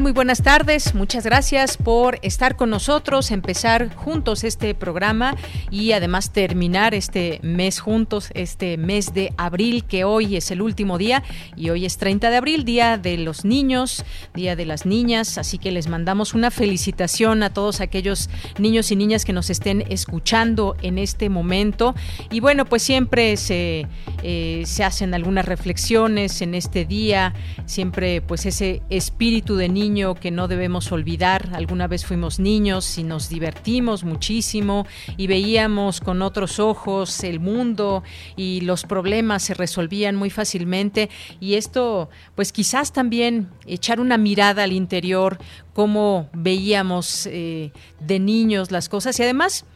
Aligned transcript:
Muy 0.00 0.12
buenas 0.12 0.42
tardes. 0.42 0.94
Muchas 0.94 1.24
gracias 1.24 1.78
por 1.78 2.18
estar 2.20 2.56
con 2.56 2.68
nosotros, 2.68 3.30
empezar 3.30 3.94
juntos 3.94 4.44
este 4.44 4.74
programa 4.74 5.34
y 5.70 5.92
además 5.92 6.32
terminar 6.32 6.94
este 6.94 7.40
mes 7.42 7.80
juntos, 7.80 8.30
este 8.34 8.76
mes 8.76 9.14
de 9.14 9.32
abril, 9.38 9.84
que 9.84 10.04
hoy 10.04 10.36
es 10.36 10.50
el 10.50 10.60
último 10.60 10.98
día 10.98 11.22
y 11.56 11.70
hoy 11.70 11.86
es 11.86 11.96
30 11.96 12.28
de 12.28 12.36
abril, 12.36 12.64
Día 12.64 12.98
de 12.98 13.16
los 13.16 13.44
Niños, 13.46 14.04
Día 14.34 14.54
de 14.54 14.66
las 14.66 14.84
Niñas. 14.84 15.38
Así 15.38 15.56
que 15.56 15.72
les 15.72 15.88
mandamos 15.88 16.34
una 16.34 16.50
felicitación 16.50 17.42
a 17.42 17.54
todos 17.54 17.80
aquellos 17.80 18.28
niños 18.58 18.90
y 18.92 18.96
niñas 18.96 19.24
que 19.24 19.32
nos 19.32 19.48
estén 19.48 19.82
escuchando 19.88 20.76
en 20.82 20.98
este 20.98 21.30
momento. 21.30 21.94
Y 22.30 22.40
bueno, 22.40 22.66
pues 22.66 22.82
siempre 22.82 23.36
se, 23.38 23.86
eh, 24.22 24.62
se 24.66 24.84
hacen 24.84 25.14
algunas 25.14 25.46
reflexiones 25.46 26.42
en 26.42 26.54
este 26.54 26.84
día, 26.84 27.34
siempre 27.64 28.20
pues 28.20 28.44
ese 28.44 28.82
espíritu 28.90 29.56
de 29.56 29.70
niño 29.70 29.85
que 29.86 30.32
no 30.32 30.48
debemos 30.48 30.90
olvidar. 30.90 31.50
Alguna 31.54 31.86
vez 31.86 32.04
fuimos 32.04 32.40
niños 32.40 32.98
y 32.98 33.04
nos 33.04 33.28
divertimos 33.28 34.02
muchísimo 34.02 34.84
y 35.16 35.28
veíamos 35.28 36.00
con 36.00 36.22
otros 36.22 36.58
ojos 36.58 37.22
el 37.22 37.38
mundo 37.38 38.02
y 38.36 38.62
los 38.62 38.82
problemas 38.82 39.44
se 39.44 39.54
resolvían 39.54 40.16
muy 40.16 40.28
fácilmente 40.28 41.08
y 41.38 41.54
esto 41.54 42.10
pues 42.34 42.52
quizás 42.52 42.92
también 42.92 43.48
echar 43.64 44.00
una 44.00 44.18
mirada 44.18 44.64
al 44.64 44.72
interior, 44.72 45.38
cómo 45.72 46.28
veíamos 46.32 47.26
eh, 47.26 47.70
de 48.00 48.18
niños 48.18 48.72
las 48.72 48.88
cosas 48.88 49.18
y 49.20 49.22
además 49.22 49.66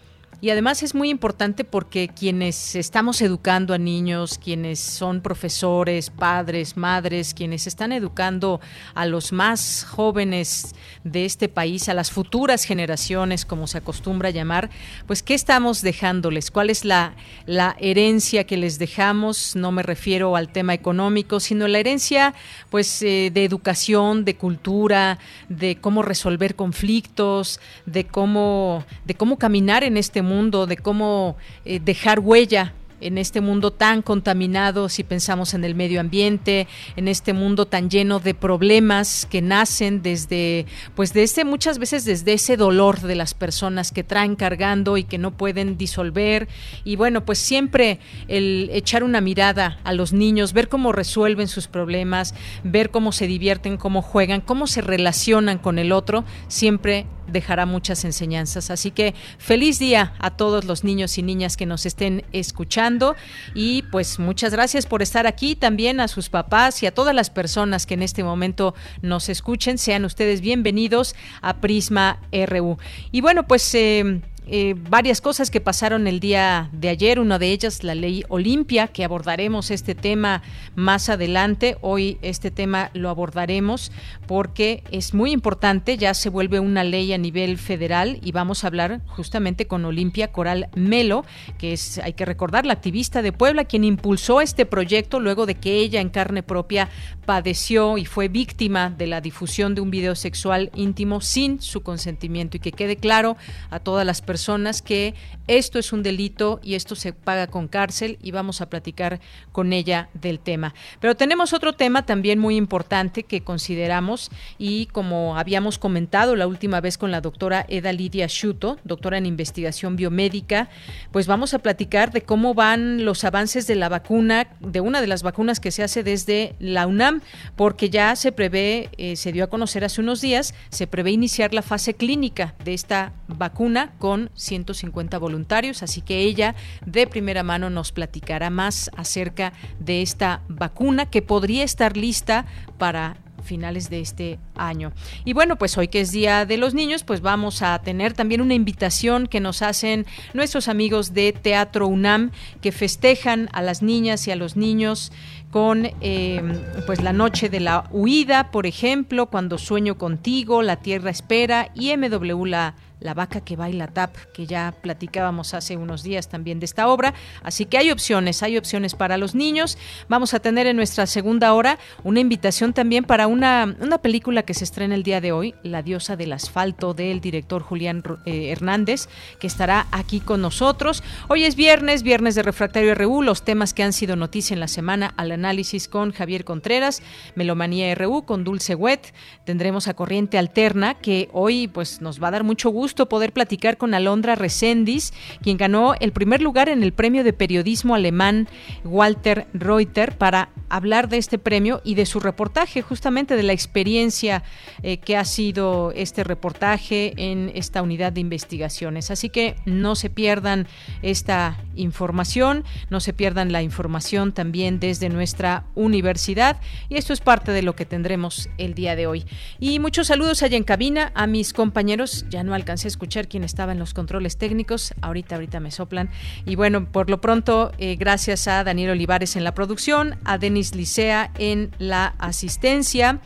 y 0.43 0.49
además 0.49 0.83
es 0.83 0.95
muy 0.95 1.11
importante 1.11 1.65
porque 1.65 2.09
quienes 2.09 2.75
estamos 2.75 3.21
educando 3.21 3.75
a 3.75 3.79
niños, 3.79 4.39
quienes 4.43 4.81
son 4.81 5.21
profesores, 5.21 6.09
padres, 6.09 6.79
madres, 6.79 7.35
quienes 7.35 7.67
están 7.67 7.93
educando 7.93 8.59
a 8.95 9.05
los 9.05 9.33
más 9.33 9.85
jóvenes 9.85 10.75
de 11.05 11.27
este 11.27 11.51
país, 11.51 11.91
a 11.91 11.95
las 11.95 12.11
futuras 12.11 12.65
generaciones, 12.65 13.45
como 13.45 13.67
se 13.67 13.79
acostumbra 13.79 14.31
llamar, 14.31 14.71
pues 15.07 15.23
¿qué 15.23 15.35
estamos 15.35 15.83
dejándoles? 15.83 16.51
¿Cuál 16.51 16.71
es 16.71 16.87
la, 16.87 17.15
la 17.45 17.77
herencia 17.79 18.45
que 18.45 18.57
les 18.57 18.79
dejamos? 18.79 19.57
No 19.57 19.73
me 19.73 19.83
refiero 19.83 20.37
al 20.37 20.49
tema 20.49 20.73
económico, 20.73 21.39
sino 21.41 21.69
la 21.69 21.81
herencia 21.81 22.33
pues 22.71 23.03
eh, 23.03 23.31
de 23.31 23.45
educación, 23.45 24.25
de 24.25 24.37
cultura, 24.37 25.19
de 25.51 25.77
cómo 25.77 26.01
resolver 26.01 26.55
conflictos, 26.55 27.61
de 27.85 28.07
cómo, 28.07 28.87
de 29.05 29.15
cómo 29.15 29.37
caminar 29.37 29.85
en 29.85 29.99
este 29.99 30.23
mundo 30.23 30.30
mundo, 30.31 30.67
de 30.67 30.77
cómo 30.77 31.37
eh, 31.65 31.81
dejar 31.81 32.21
huella 32.21 32.73
en 33.01 33.19
este 33.19 33.41
mundo 33.41 33.71
tan 33.71 34.03
contaminado, 34.03 34.89
si 34.89 35.05
pensamos 35.05 35.55
en 35.55 35.65
el 35.65 35.75
medio 35.75 36.01
ambiente, 36.01 36.69
en 36.97 37.09
este 37.09 37.33
mundo 37.33 37.67
tan 37.67 37.91
lleno 37.91 38.21
de 38.21 38.35
problemas 38.35 39.27
que 39.31 39.43
nacen 39.43 40.03
desde, 40.03 40.67
pues 40.95 41.13
desde 41.13 41.45
muchas 41.45 41.79
veces 41.79 42.05
desde 42.05 42.35
ese 42.35 42.57
dolor 42.57 43.01
de 43.01 43.15
las 43.15 43.35
personas 43.35 43.91
que 43.91 44.05
traen 44.05 44.37
cargando 44.37 44.97
y 44.97 45.05
que 45.05 45.19
no 45.19 45.33
pueden 45.33 45.77
disolver. 45.77 46.49
Y 46.85 46.97
bueno, 46.97 47.25
pues 47.25 47.39
siempre 47.39 47.99
el 48.29 48.71
echar 48.73 49.03
una 49.03 49.21
mirada 49.21 49.79
a 49.85 49.93
los 49.93 50.13
niños, 50.13 50.53
ver 50.53 50.69
cómo 50.69 50.93
resuelven 50.93 51.49
sus 51.49 51.67
problemas, 51.67 52.35
ver 52.65 52.91
cómo 52.91 53.13
se 53.13 53.27
divierten, 53.27 53.77
cómo 53.77 54.03
juegan, 54.03 54.41
cómo 54.41 54.67
se 54.67 54.83
relacionan 54.83 55.59
con 55.59 55.79
el 55.79 55.93
otro, 55.93 56.25
siempre 56.49 57.07
dejará 57.31 57.67
muchas 57.67 58.05
enseñanzas. 58.05 58.71
Así 58.71 58.91
que 58.91 59.15
feliz 59.39 59.79
día 59.79 60.15
a 60.19 60.31
todos 60.31 60.65
los 60.65 60.85
niños 60.85 61.19
y 61.19 61.23
niñas 61.23 61.57
que 61.57 61.67
nos 61.67 61.87
estén 61.87 62.25
escuchando 62.33 63.17
y 63.55 63.83
pues 63.91 64.19
muchas 64.19 64.53
gracias 64.53 64.87
por 64.87 65.03
estar 65.03 65.27
aquí, 65.27 65.55
también 65.57 66.01
a 66.01 66.09
sus 66.09 66.29
papás 66.29 66.83
y 66.83 66.87
a 66.87 66.95
todas 66.95 67.15
las 67.15 67.31
personas 67.31 67.87
que 67.87 67.95
en 67.95 68.03
este 68.03 68.25
momento 68.25 68.75
nos 69.03 69.29
escuchen. 69.29 69.79
Sean 69.79 70.05
ustedes 70.05 70.41
bienvenidos 70.41 71.15
a 71.43 71.61
Prisma 71.61 72.21
RU. 72.33 72.79
Y 73.13 73.21
bueno, 73.21 73.47
pues... 73.47 73.75
Eh, 73.75 74.21
eh, 74.53 74.75
varias 74.77 75.21
cosas 75.21 75.49
que 75.49 75.61
pasaron 75.61 76.09
el 76.09 76.19
día 76.19 76.71
de 76.73 76.89
ayer. 76.89 77.21
Una 77.21 77.39
de 77.39 77.53
ellas, 77.53 77.85
la 77.85 77.95
ley 77.95 78.25
Olimpia, 78.29 78.89
que 78.89 79.05
abordaremos 79.05 79.71
este 79.71 79.95
tema 79.95 80.43
más 80.75 81.09
adelante. 81.09 81.77
Hoy 81.83 82.19
este 82.21 82.51
tema 82.51 82.91
lo 82.93 83.11
abordaremos 83.11 83.93
porque 84.31 84.85
es 84.93 85.13
muy 85.13 85.33
importante. 85.33 85.97
Ya 85.97 86.15
se 86.15 86.29
vuelve 86.29 86.61
una 86.61 86.85
ley 86.85 87.13
a 87.13 87.19
nivel 87.19 87.59
federal 87.59 88.21
y 88.23 88.31
vamos 88.31 88.63
a 88.63 88.69
hablar 88.69 89.01
justamente 89.09 89.67
con 89.67 89.85
Olimpia 89.85 90.31
Coral 90.31 90.69
Melo, 90.77 91.25
que 91.59 91.73
es, 91.73 91.99
hay 91.99 92.13
que 92.13 92.25
recordar, 92.25 92.65
la 92.65 92.75
activista 92.75 93.23
de 93.23 93.33
Puebla, 93.33 93.65
quien 93.65 93.83
impulsó 93.83 94.41
este 94.41 94.67
proyecto 94.67 95.19
luego 95.19 95.47
de 95.47 95.57
que 95.57 95.79
ella 95.79 96.01
en 96.01 96.11
carne 96.11 96.45
propia 96.45 96.89
padeció 97.27 97.99
y 97.99 98.05
fue 98.05 98.29
víctima 98.29 98.91
de 98.91 99.09
la 99.09 99.21
difusión 99.21 99.75
de 99.75 99.81
un 99.81 99.91
video 99.91 100.15
sexual 100.15 100.71
íntimo 100.77 101.21
sin 101.21 101.61
su 101.61 101.83
consentimiento. 101.83 102.57
Y 102.57 102.61
que 102.61 102.71
quede 102.71 102.95
claro 102.95 103.37
a 103.71 103.81
todas 103.81 104.07
las 104.07 104.23
personas 104.23 104.81
que 104.81 105.17
esto 105.49 105.81
es 105.81 105.93
un 105.93 106.05
delito 106.05 106.61
y 106.63 106.77
esto 106.77 106.95
se 106.95 107.13
paga 107.13 107.49
con 107.49 107.67
cárcel 107.67 108.17
y 108.23 108.31
vamos 108.31 108.61
a 108.61 108.71
platicar 108.71 109.19
con 109.51 109.73
ella 109.73 110.09
del 110.15 110.39
tema. 110.39 110.73
Pero 111.01 111.17
tenemos 111.17 111.53
otro 111.53 111.73
tema 111.73 112.07
también 112.07 112.39
muy 112.39 112.55
importante 112.55 113.25
que 113.25 113.41
consideramos 113.41 114.20
y 114.59 114.87
como 114.87 115.39
habíamos 115.39 115.79
comentado 115.79 116.37
la 116.37 116.47
última 116.47 116.81
vez 116.81 116.99
con 116.99 117.11
la 117.11 117.21
doctora 117.21 117.65
Eda 117.69 117.93
Lidia 117.93 118.27
Schuto, 118.29 118.79
doctora 118.85 119.19
en 119.19 119.27
investigación 119.27 119.97
biomédica, 119.97 120.69
pues 121.13 121.27
vamos 121.27 121.55
a 121.55 121.61
platicar 121.61 122.13
de 122.13 122.23
cómo 122.23 122.55
van 122.55 123.05
los 123.05 123.25
avances 123.25 123.67
de 123.67 123.77
la 123.77 123.89
vacuna, 123.89 124.49
de 124.61 124.81
una 124.81 125.01
de 125.01 125.07
las 125.07 125.23
vacunas 125.23 125.61
que 125.61 125.71
se 125.71 125.83
hace 125.83 126.03
desde 126.03 126.55
la 126.59 126.87
UNAM, 126.87 127.23
porque 127.57 127.91
ya 127.91 128.15
se 128.17 128.33
prevé, 128.33 128.91
eh, 128.97 129.17
se 129.17 129.33
dio 129.33 129.45
a 129.45 129.49
conocer 129.49 129.85
hace 129.85 130.01
unos 130.01 130.21
días, 130.21 130.55
se 130.71 130.87
prevé 130.87 131.11
iniciar 131.11 131.55
la 131.55 131.63
fase 131.63 131.95
clínica 131.95 132.55
de 132.65 132.75
esta 132.75 133.13
vacuna 133.29 133.93
con 133.99 134.31
150 134.35 135.19
voluntarios, 135.19 135.83
así 135.83 136.03
que 136.03 136.21
ella 136.21 136.55
de 136.85 137.07
primera 137.07 137.43
mano 137.43 137.71
nos 137.71 137.93
platicará 137.93 138.51
más 138.51 138.91
acerca 138.97 139.53
de 139.79 140.03
esta 140.03 140.43
vacuna 140.49 141.07
que 141.07 141.23
podría 141.23 141.65
estar 141.65 141.97
lista 141.97 142.47
para 142.79 143.17
finales 143.43 143.91
de 143.91 144.01
este 144.01 144.39
año. 144.55 144.93
Y 145.25 145.33
bueno, 145.33 145.57
pues 145.57 145.77
hoy 145.79 145.89
que 145.89 146.01
es 146.01 146.13
Día 146.13 146.47
de 146.47 146.57
los 146.57 146.75
Niños, 146.75 147.05
pues 147.05 147.21
vamos 147.21 147.63
a 147.63 147.79
tener 147.81 148.13
también 148.13 148.41
una 148.41 148.55
invitación 148.55 149.27
que 149.27 149.41
nos 149.41 149.63
hacen 149.63 150.07
nuestros 150.35 150.69
amigos 150.69 151.15
de 151.15 151.33
Teatro 151.33 151.87
UNAM 151.87 152.31
que 152.61 152.73
festejan 152.73 153.49
a 153.53 153.63
las 153.63 153.83
niñas 153.83 154.27
y 154.27 154.31
a 154.31 154.37
los 154.37 154.57
niños 154.57 155.13
con 155.51 155.91
eh, 156.01 156.43
pues 156.87 157.03
la 157.03 157.13
noche 157.13 157.49
de 157.49 157.61
la 157.61 157.85
huida, 157.91 158.51
por 158.51 158.67
ejemplo, 158.67 159.27
cuando 159.27 159.59
sueño 159.59 159.99
contigo, 159.99 160.63
la 160.63 160.77
tierra 160.77 161.11
espera 161.11 161.71
y 161.75 161.97
MW 161.97 162.45
la 162.45 162.75
la 163.01 163.15
vaca 163.15 163.41
que 163.41 163.57
baila 163.57 163.89
tap, 163.89 164.15
que 164.33 164.47
ya 164.47 164.75
platicábamos 164.83 165.55
hace 165.55 165.77
unos 165.77 166.03
días 166.03 166.29
también 166.29 166.61
de 166.61 166.67
esta 166.67 166.89
obra. 166.89 167.15
Así 167.43 167.65
que 167.65 167.79
hay 167.79 167.91
opciones, 167.91 168.43
hay 168.43 168.57
opciones 168.57 168.95
para 168.95 169.17
los 169.17 169.35
niños. 169.35 169.79
Vamos 170.09 170.35
a 170.35 170.41
tener 170.41 170.67
en 170.67 170.77
nuestra 170.77 171.07
segunda 171.07 171.55
hora 171.55 171.79
una 172.05 172.21
invitación 172.21 172.73
también 172.73 173.05
para 173.05 173.27
una, 173.27 173.75
una 173.81 173.99
película 173.99 174.43
que 174.43 174.55
se 174.55 174.65
estrena 174.65 174.95
el 174.95 175.03
día 175.03 175.21
de 175.21 175.33
hoy, 175.33 175.55
La 175.63 175.83
diosa 175.83 176.17
del 176.17 176.33
asfalto, 176.33 176.95
del 176.95 177.21
director 177.21 177.63
Julián 177.63 178.03
eh, 178.27 178.51
Hernández, 178.51 179.09
que 179.39 179.47
estará 179.47 179.87
aquí 179.91 180.21
con 180.21 180.43
nosotros. 180.43 181.03
Hoy 181.29 181.45
es 181.45 181.57
viernes, 181.57 182.03
viernes 182.03 182.35
de 182.35 182.43
Refractario 182.43 182.95
RU, 182.95 183.23
los 183.23 183.45
temas 183.45 183.73
que 183.73 183.83
han 183.83 183.93
sido 183.93 184.17
noticia 184.17 184.55
en 184.55 184.61
la 184.61 184.69
semana 184.69 185.15
al 185.17 185.33
análisis 185.33 185.89
con 185.89 186.13
Javier 186.13 186.45
Contreras, 186.45 187.03
Melomanía 187.35 187.95
RU 187.95 188.25
con 188.25 188.45
Dulce 188.45 188.75
Wet. 188.75 189.15
Tendremos 189.45 189.89
a 189.89 189.95
Corriente 189.95 190.39
Alterna, 190.39 190.95
que 190.95 191.29
hoy 191.33 191.67
pues 191.67 192.01
nos 192.01 192.23
va 192.23 192.29
a 192.29 192.33
dar 192.33 192.45
mucho 192.45 192.71
gusto 192.71 192.90
poder 192.95 193.33
platicar 193.33 193.77
con 193.77 193.95
Alondra 193.95 194.35
Resendis, 194.35 195.13
quien 195.43 195.57
ganó 195.57 195.95
el 196.01 196.13
primer 196.13 196.43
lugar 196.43 196.69
en 196.69 196.83
el 196.83 196.93
premio 196.93 197.25
de 197.25 197.33
periodismo 197.33 197.95
alemán 197.95 198.49
Walter 198.85 199.47
Reuter 199.53 200.17
para 200.17 200.51
hablar 200.69 201.09
de 201.09 201.19
este 201.19 201.39
premio 201.39 201.81
y 201.85 201.95
de 201.95 202.07
su 202.07 202.21
reportaje, 202.21 202.83
justamente 202.83 203.37
de 203.37 203.43
la 203.43 203.53
experiencia 203.53 204.43
eh, 204.83 204.99
qué 204.99 205.17
ha 205.17 205.25
sido 205.25 205.93
este 205.95 206.25
reportaje 206.25 207.13
en 207.17 207.51
esta 207.55 207.83
unidad 207.83 208.13
de 208.13 208.21
investigaciones. 208.21 209.11
Así 209.11 209.29
que 209.29 209.57
no 209.65 209.95
se 209.95 210.11
pierdan 210.11 210.67
esta 211.03 211.59
información, 211.75 212.65
no 212.89 213.01
se 213.01 213.13
pierdan 213.13 213.53
la 213.53 213.63
información 213.63 214.33
también 214.33 214.81
desde 214.81 215.09
nuestra 215.09 215.65
universidad 215.75 216.61
y 216.89 216.97
esto 216.97 217.13
es 217.13 217.21
parte 217.21 217.53
de 217.53 217.63
lo 217.63 217.75
que 217.75 217.85
tendremos 217.85 218.49
el 218.59 218.75
día 218.75 218.97
de 218.97 219.07
hoy. 219.07 219.25
Y 219.59 219.79
muchos 219.79 220.07
saludos 220.07 220.43
allá 220.43 220.57
en 220.57 220.65
cabina 220.65 221.13
a 221.15 221.27
mis 221.27 221.53
compañeros, 221.53 222.25
ya 222.31 222.43
no 222.43 222.55
escuchar 222.89 223.29
quién 223.29 223.45
estaba 223.45 223.73
en 223.73 223.79
los 223.79 223.95
controles 223.95 224.37
técnicos, 224.37 224.95
ahorita, 225.01 225.37
ahorita 225.37 225.61
me 225.61 225.71
soplan. 225.71 226.11
Y 226.45 226.57
bueno, 226.57 226.87
por 226.91 227.11
lo 227.11 227.21
pronto, 227.21 227.73
eh, 227.79 227.97
gracias 227.97 228.49
a 228.49 228.65
Daniel 228.65 228.91
Olivares 228.91 229.37
en 229.37 229.45
la 229.45 229.55
producción, 229.55 230.17
a 230.25 230.39
Denis 230.39 230.75
Licea 230.75 231.31
en 231.39 231.71
la 231.79 232.15
asistencia. 232.19 233.21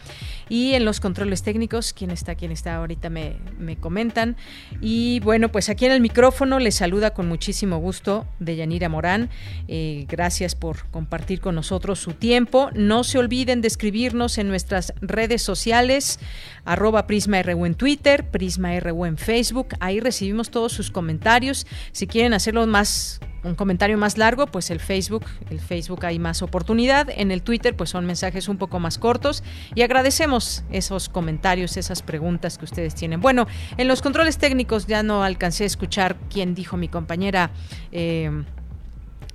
Y 0.49 0.75
en 0.75 0.85
los 0.85 1.01
controles 1.01 1.43
técnicos, 1.43 1.95
¿quién 1.95 2.11
está? 2.11 2.35
¿Quién 2.35 2.53
está? 2.53 2.77
Ahorita 2.77 3.09
me, 3.09 3.37
me 3.59 3.77
comentan. 3.77 4.37
Y 4.81 5.21
bueno, 5.21 5.51
pues 5.51 5.71
aquí 5.71 5.87
en 5.87 5.93
el 5.93 6.01
micrófono 6.03 6.59
les 6.59 6.75
saluda 6.75 7.15
con 7.15 7.27
muchísimo 7.29 7.79
gusto 7.79 8.27
Deyanira 8.41 8.89
Morán. 8.89 9.31
Eh, 9.69 10.05
gracias 10.09 10.55
por 10.55 10.87
compartir 10.91 11.41
con 11.41 11.55
nosotros 11.55 11.99
su 11.99 12.13
tiempo. 12.13 12.71
No 12.75 13.05
se 13.05 13.19
olviden 13.19 13.63
de 13.63 13.69
escribirnos 13.69 14.39
en 14.39 14.49
nuestras 14.49 14.93
redes 15.01 15.43
sociales, 15.43 16.19
arroba 16.65 17.07
PrismaRU 17.07 17.67
en 17.67 17.75
Twitter, 17.75 18.29
PrismaRU 18.31 19.05
en 19.05 19.17
Facebook. 19.17 19.69
Ahí 19.81 20.01
recibimos 20.01 20.51
todos 20.51 20.73
sus 20.73 20.91
comentarios. 20.91 21.67
Si 21.93 22.07
quieren 22.07 22.35
hacerlo 22.35 22.67
más 22.67 23.21
un 23.45 23.55
comentario 23.55 23.99
más 23.99 24.17
largo, 24.19 24.47
pues 24.47 24.71
el 24.71 24.81
Facebook, 24.81 25.25
el 25.51 25.61
Facebook 25.61 26.05
hay 26.07 26.19
más 26.19 26.43
oportunidad, 26.43 27.09
en 27.11 27.31
el 27.31 27.43
Twitter 27.43 27.77
pues 27.77 27.91
son 27.91 28.07
mensajes 28.07 28.49
un 28.49 28.57
poco 28.57 28.81
más 28.81 28.99
cortos 28.99 29.45
y 29.75 29.83
agradecemos 29.83 30.65
esos 30.71 31.09
comentarios, 31.09 31.77
esas 31.77 32.03
preguntas 32.03 32.59
que 32.59 32.65
ustedes 32.65 32.95
tienen. 32.95 33.21
Bueno, 33.21 33.47
en 33.77 33.87
los 33.87 34.03
controles 34.03 34.39
técnicos 34.39 34.87
ya 34.87 35.03
no 35.03 35.23
alcancé 35.23 35.65
a 35.65 35.67
escuchar 35.67 36.17
quién 36.31 36.55
dijo 36.55 36.77
mi 36.77 36.89
compañera 36.89 37.51
eh, 37.93 38.31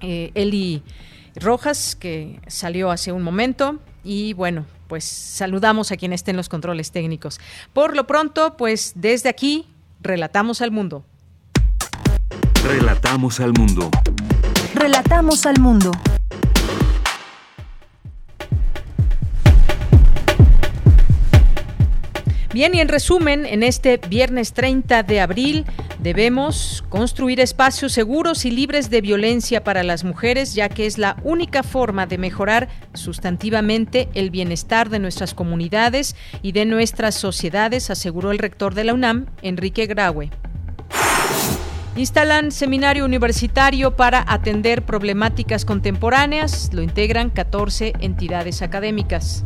eh, 0.01 0.31
Eli 0.33 0.81
Rojas, 1.35 1.95
que 1.95 2.41
salió 2.47 2.89
hace 2.89 3.11
un 3.11 3.21
momento 3.21 3.79
y 4.03 4.33
bueno, 4.33 4.65
pues 4.89 5.05
saludamos 5.05 5.93
a 5.93 5.97
quien 5.97 6.11
esté 6.11 6.31
en 6.31 6.37
los 6.37 6.49
controles 6.49 6.91
técnicos. 6.91 7.39
Por 7.71 7.95
lo 7.95 8.07
pronto, 8.07 8.57
pues 8.57 8.93
desde 8.95 9.29
aquí, 9.29 9.67
relatamos 10.01 10.61
al 10.61 10.71
mundo. 10.71 11.05
Relatamos 12.65 13.39
al 13.39 13.53
mundo. 13.53 13.89
Relatamos 14.73 15.45
al 15.45 15.59
mundo. 15.59 15.91
Bien, 22.51 22.73
y 22.73 22.79
en 22.79 22.87
resumen, 22.87 23.45
en 23.45 23.61
este 23.61 23.97
viernes 24.09 24.53
30 24.53 25.03
de 25.03 25.21
abril 25.21 25.65
debemos 25.99 26.83
construir 26.89 27.39
espacios 27.39 27.91
seguros 27.91 28.43
y 28.43 28.49
libres 28.49 28.89
de 28.89 29.01
violencia 29.01 29.63
para 29.63 29.83
las 29.83 30.03
mujeres, 30.03 30.55
ya 30.55 30.67
que 30.67 30.87
es 30.87 30.97
la 30.97 31.17
única 31.23 31.61
forma 31.61 32.07
de 32.07 32.17
mejorar 32.17 32.67
sustantivamente 32.95 34.09
el 34.15 34.31
bienestar 34.31 34.89
de 34.89 34.97
nuestras 34.97 35.35
comunidades 35.35 36.15
y 36.41 36.53
de 36.53 36.65
nuestras 36.65 37.13
sociedades, 37.13 37.91
aseguró 37.91 38.31
el 38.31 38.39
rector 38.39 38.73
de 38.73 38.83
la 38.83 38.95
UNAM, 38.95 39.27
Enrique 39.43 39.85
Graue. 39.85 40.31
Instalan 41.95 42.51
seminario 42.51 43.05
universitario 43.05 43.95
para 43.95 44.25
atender 44.27 44.81
problemáticas 44.81 45.65
contemporáneas. 45.65 46.71
Lo 46.73 46.81
integran 46.81 47.29
14 47.29 47.93
entidades 47.99 48.63
académicas. 48.63 49.43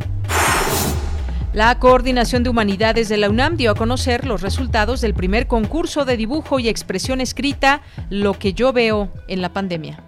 La 1.54 1.78
Coordinación 1.78 2.42
de 2.42 2.50
Humanidades 2.50 3.08
de 3.08 3.16
la 3.16 3.30
UNAM 3.30 3.56
dio 3.56 3.70
a 3.70 3.74
conocer 3.76 4.26
los 4.26 4.42
resultados 4.42 5.00
del 5.00 5.14
primer 5.14 5.46
concurso 5.46 6.04
de 6.04 6.16
dibujo 6.16 6.58
y 6.58 6.68
expresión 6.68 7.20
escrita 7.20 7.80
Lo 8.10 8.36
que 8.36 8.54
yo 8.54 8.72
veo 8.72 9.12
en 9.28 9.40
la 9.40 9.52
pandemia. 9.52 10.02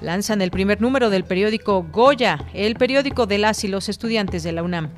Lanzan 0.00 0.42
el 0.42 0.50
primer 0.50 0.80
número 0.80 1.10
del 1.10 1.22
periódico 1.22 1.86
Goya, 1.92 2.44
el 2.54 2.74
periódico 2.74 3.26
de 3.26 3.38
las 3.38 3.62
y 3.62 3.68
los 3.68 3.88
estudiantes 3.88 4.42
de 4.42 4.50
la 4.50 4.64
UNAM. 4.64 4.90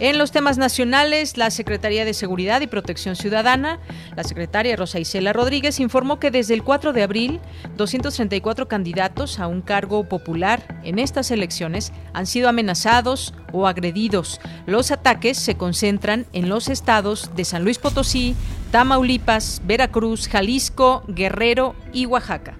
En 0.00 0.18
los 0.18 0.32
temas 0.32 0.58
nacionales, 0.58 1.36
la 1.36 1.52
Secretaría 1.52 2.04
de 2.04 2.14
Seguridad 2.14 2.60
y 2.60 2.66
Protección 2.66 3.14
Ciudadana, 3.14 3.78
la 4.16 4.24
secretaria 4.24 4.74
Rosa 4.74 4.98
Isela 4.98 5.32
Rodríguez, 5.32 5.78
informó 5.78 6.18
que 6.18 6.32
desde 6.32 6.54
el 6.54 6.64
4 6.64 6.92
de 6.92 7.04
abril, 7.04 7.40
234 7.76 8.66
candidatos 8.66 9.38
a 9.38 9.46
un 9.46 9.62
cargo 9.62 10.08
popular 10.08 10.80
en 10.82 10.98
estas 10.98 11.30
elecciones 11.30 11.92
han 12.12 12.26
sido 12.26 12.48
amenazados 12.48 13.34
o 13.52 13.68
agredidos. 13.68 14.40
Los 14.66 14.90
ataques 14.90 15.38
se 15.38 15.54
concentran 15.54 16.26
en 16.32 16.48
los 16.48 16.68
estados 16.68 17.30
de 17.36 17.44
San 17.44 17.62
Luis 17.62 17.78
Potosí, 17.78 18.34
Tamaulipas, 18.72 19.62
Veracruz, 19.64 20.26
Jalisco, 20.26 21.04
Guerrero 21.06 21.76
y 21.92 22.06
Oaxaca. 22.06 22.58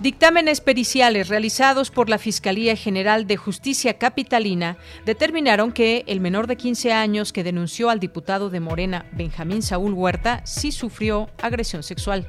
Dictámenes 0.00 0.62
periciales 0.62 1.28
realizados 1.28 1.90
por 1.90 2.08
la 2.08 2.16
Fiscalía 2.16 2.74
General 2.74 3.26
de 3.26 3.36
Justicia 3.36 3.98
Capitalina 3.98 4.78
determinaron 5.04 5.72
que 5.72 6.04
el 6.06 6.20
menor 6.20 6.46
de 6.46 6.56
15 6.56 6.94
años 6.94 7.34
que 7.34 7.44
denunció 7.44 7.90
al 7.90 8.00
diputado 8.00 8.48
de 8.48 8.60
Morena, 8.60 9.04
Benjamín 9.12 9.60
Saúl 9.60 9.92
Huerta, 9.92 10.40
sí 10.46 10.72
sufrió 10.72 11.28
agresión 11.42 11.82
sexual. 11.82 12.26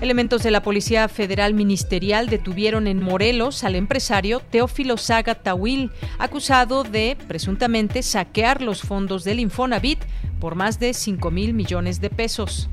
Elementos 0.00 0.42
de 0.42 0.50
la 0.50 0.62
Policía 0.62 1.08
Federal 1.08 1.52
Ministerial 1.52 2.30
detuvieron 2.30 2.86
en 2.86 3.02
Morelos 3.02 3.62
al 3.62 3.74
empresario 3.74 4.40
Teófilo 4.40 4.96
Saga 4.96 5.34
Tawil, 5.34 5.90
acusado 6.18 6.84
de 6.84 7.18
presuntamente 7.28 8.02
saquear 8.02 8.62
los 8.62 8.80
fondos 8.80 9.24
del 9.24 9.40
Infonavit 9.40 9.98
por 10.40 10.54
más 10.54 10.80
de 10.80 10.94
5 10.94 11.30
mil 11.30 11.52
millones 11.52 12.00
de 12.00 12.08
pesos. 12.08 12.70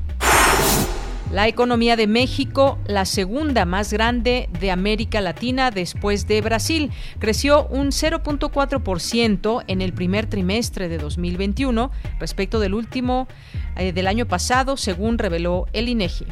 La 1.32 1.48
economía 1.48 1.96
de 1.96 2.08
México, 2.08 2.78
la 2.86 3.06
segunda 3.06 3.66
más 3.66 3.92
grande 3.92 4.48
de 4.60 4.72
América 4.72 5.22
Latina 5.22 5.72
después 5.72 6.28
de 6.28 6.40
Brasil, 6.42 6.92
creció 7.20 7.68
un 7.68 7.88
0.4% 7.88 9.64
en 9.68 9.82
el 9.82 9.94
primer 9.94 10.28
trimestre 10.28 10.88
de 10.88 10.98
2021 10.98 11.92
respecto 12.20 12.60
del 12.60 12.76
último 12.76 13.28
eh, 13.76 13.92
del 13.92 14.08
año 14.08 14.28
pasado, 14.28 14.78
según 14.78 15.18
reveló 15.18 15.66
el 15.74 15.90
INEGI. 15.90 16.26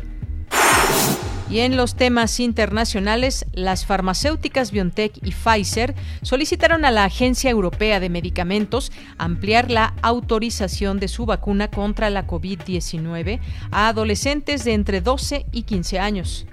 Y 1.50 1.60
en 1.60 1.76
los 1.76 1.96
temas 1.96 2.40
internacionales, 2.40 3.46
las 3.54 3.86
farmacéuticas 3.86 4.72
BioNTech 4.72 5.18
y 5.24 5.32
Pfizer 5.32 5.94
solicitaron 6.22 6.86
a 6.86 6.92
la 6.92 7.04
Agencia 7.04 7.50
Europea 7.50 8.00
de 8.00 8.10
Medicamentos 8.10 8.92
ampliar 9.18 9.70
la 9.70 9.94
autorización 10.02 11.00
de 11.00 11.08
su 11.08 11.26
vacuna 11.26 11.70
contra 11.70 12.10
la 12.10 12.26
COVID-19 12.26 13.40
a 13.72 13.90
adolescentes 13.90 14.64
de 14.64 14.74
entre 14.74 15.02
12 15.02 15.46
y 15.52 15.64
15 15.64 16.00
años. 16.00 16.46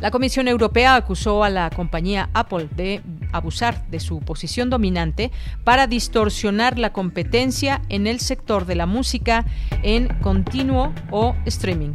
La 0.00 0.10
Comisión 0.10 0.48
Europea 0.48 0.96
acusó 0.96 1.44
a 1.44 1.50
la 1.50 1.70
compañía 1.70 2.28
Apple 2.34 2.68
de 2.74 3.02
abusar 3.30 3.86
de 3.88 4.00
su 4.00 4.18
posición 4.18 4.68
dominante 4.68 5.30
para 5.62 5.86
distorsionar 5.86 6.76
la 6.76 6.92
competencia 6.92 7.82
en 7.88 8.08
el 8.08 8.18
sector 8.18 8.66
de 8.66 8.74
la 8.74 8.86
música 8.86 9.44
en 9.84 10.08
continuo 10.20 10.92
o 11.12 11.36
streaming. 11.46 11.94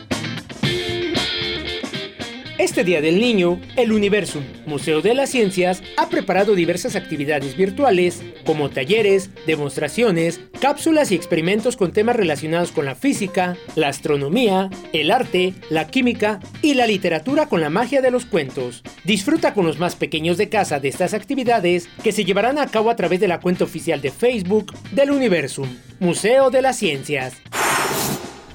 Este 2.61 2.83
Día 2.83 3.01
del 3.01 3.19
Niño, 3.19 3.59
el 3.75 3.91
Universum, 3.91 4.43
Museo 4.67 5.01
de 5.01 5.15
las 5.15 5.31
Ciencias, 5.31 5.81
ha 5.97 6.09
preparado 6.09 6.53
diversas 6.53 6.95
actividades 6.95 7.57
virtuales, 7.57 8.21
como 8.45 8.69
talleres, 8.69 9.31
demostraciones, 9.47 10.41
cápsulas 10.59 11.11
y 11.11 11.15
experimentos 11.15 11.75
con 11.75 11.91
temas 11.91 12.15
relacionados 12.15 12.71
con 12.71 12.85
la 12.85 12.93
física, 12.93 13.57
la 13.73 13.87
astronomía, 13.87 14.69
el 14.93 15.09
arte, 15.09 15.55
la 15.71 15.87
química 15.87 16.39
y 16.61 16.75
la 16.75 16.85
literatura 16.85 17.47
con 17.47 17.61
la 17.61 17.71
magia 17.71 17.99
de 17.99 18.11
los 18.11 18.27
cuentos. 18.27 18.83
Disfruta 19.05 19.55
con 19.55 19.65
los 19.65 19.79
más 19.79 19.95
pequeños 19.95 20.37
de 20.37 20.49
casa 20.49 20.79
de 20.79 20.89
estas 20.89 21.15
actividades 21.15 21.89
que 22.03 22.11
se 22.11 22.25
llevarán 22.25 22.59
a 22.59 22.67
cabo 22.67 22.91
a 22.91 22.95
través 22.95 23.19
de 23.19 23.27
la 23.27 23.39
cuenta 23.39 23.63
oficial 23.63 24.01
de 24.01 24.11
Facebook 24.11 24.71
del 24.91 25.09
Universum, 25.09 25.67
Museo 25.99 26.51
de 26.51 26.61
las 26.61 26.77
Ciencias. 26.77 27.41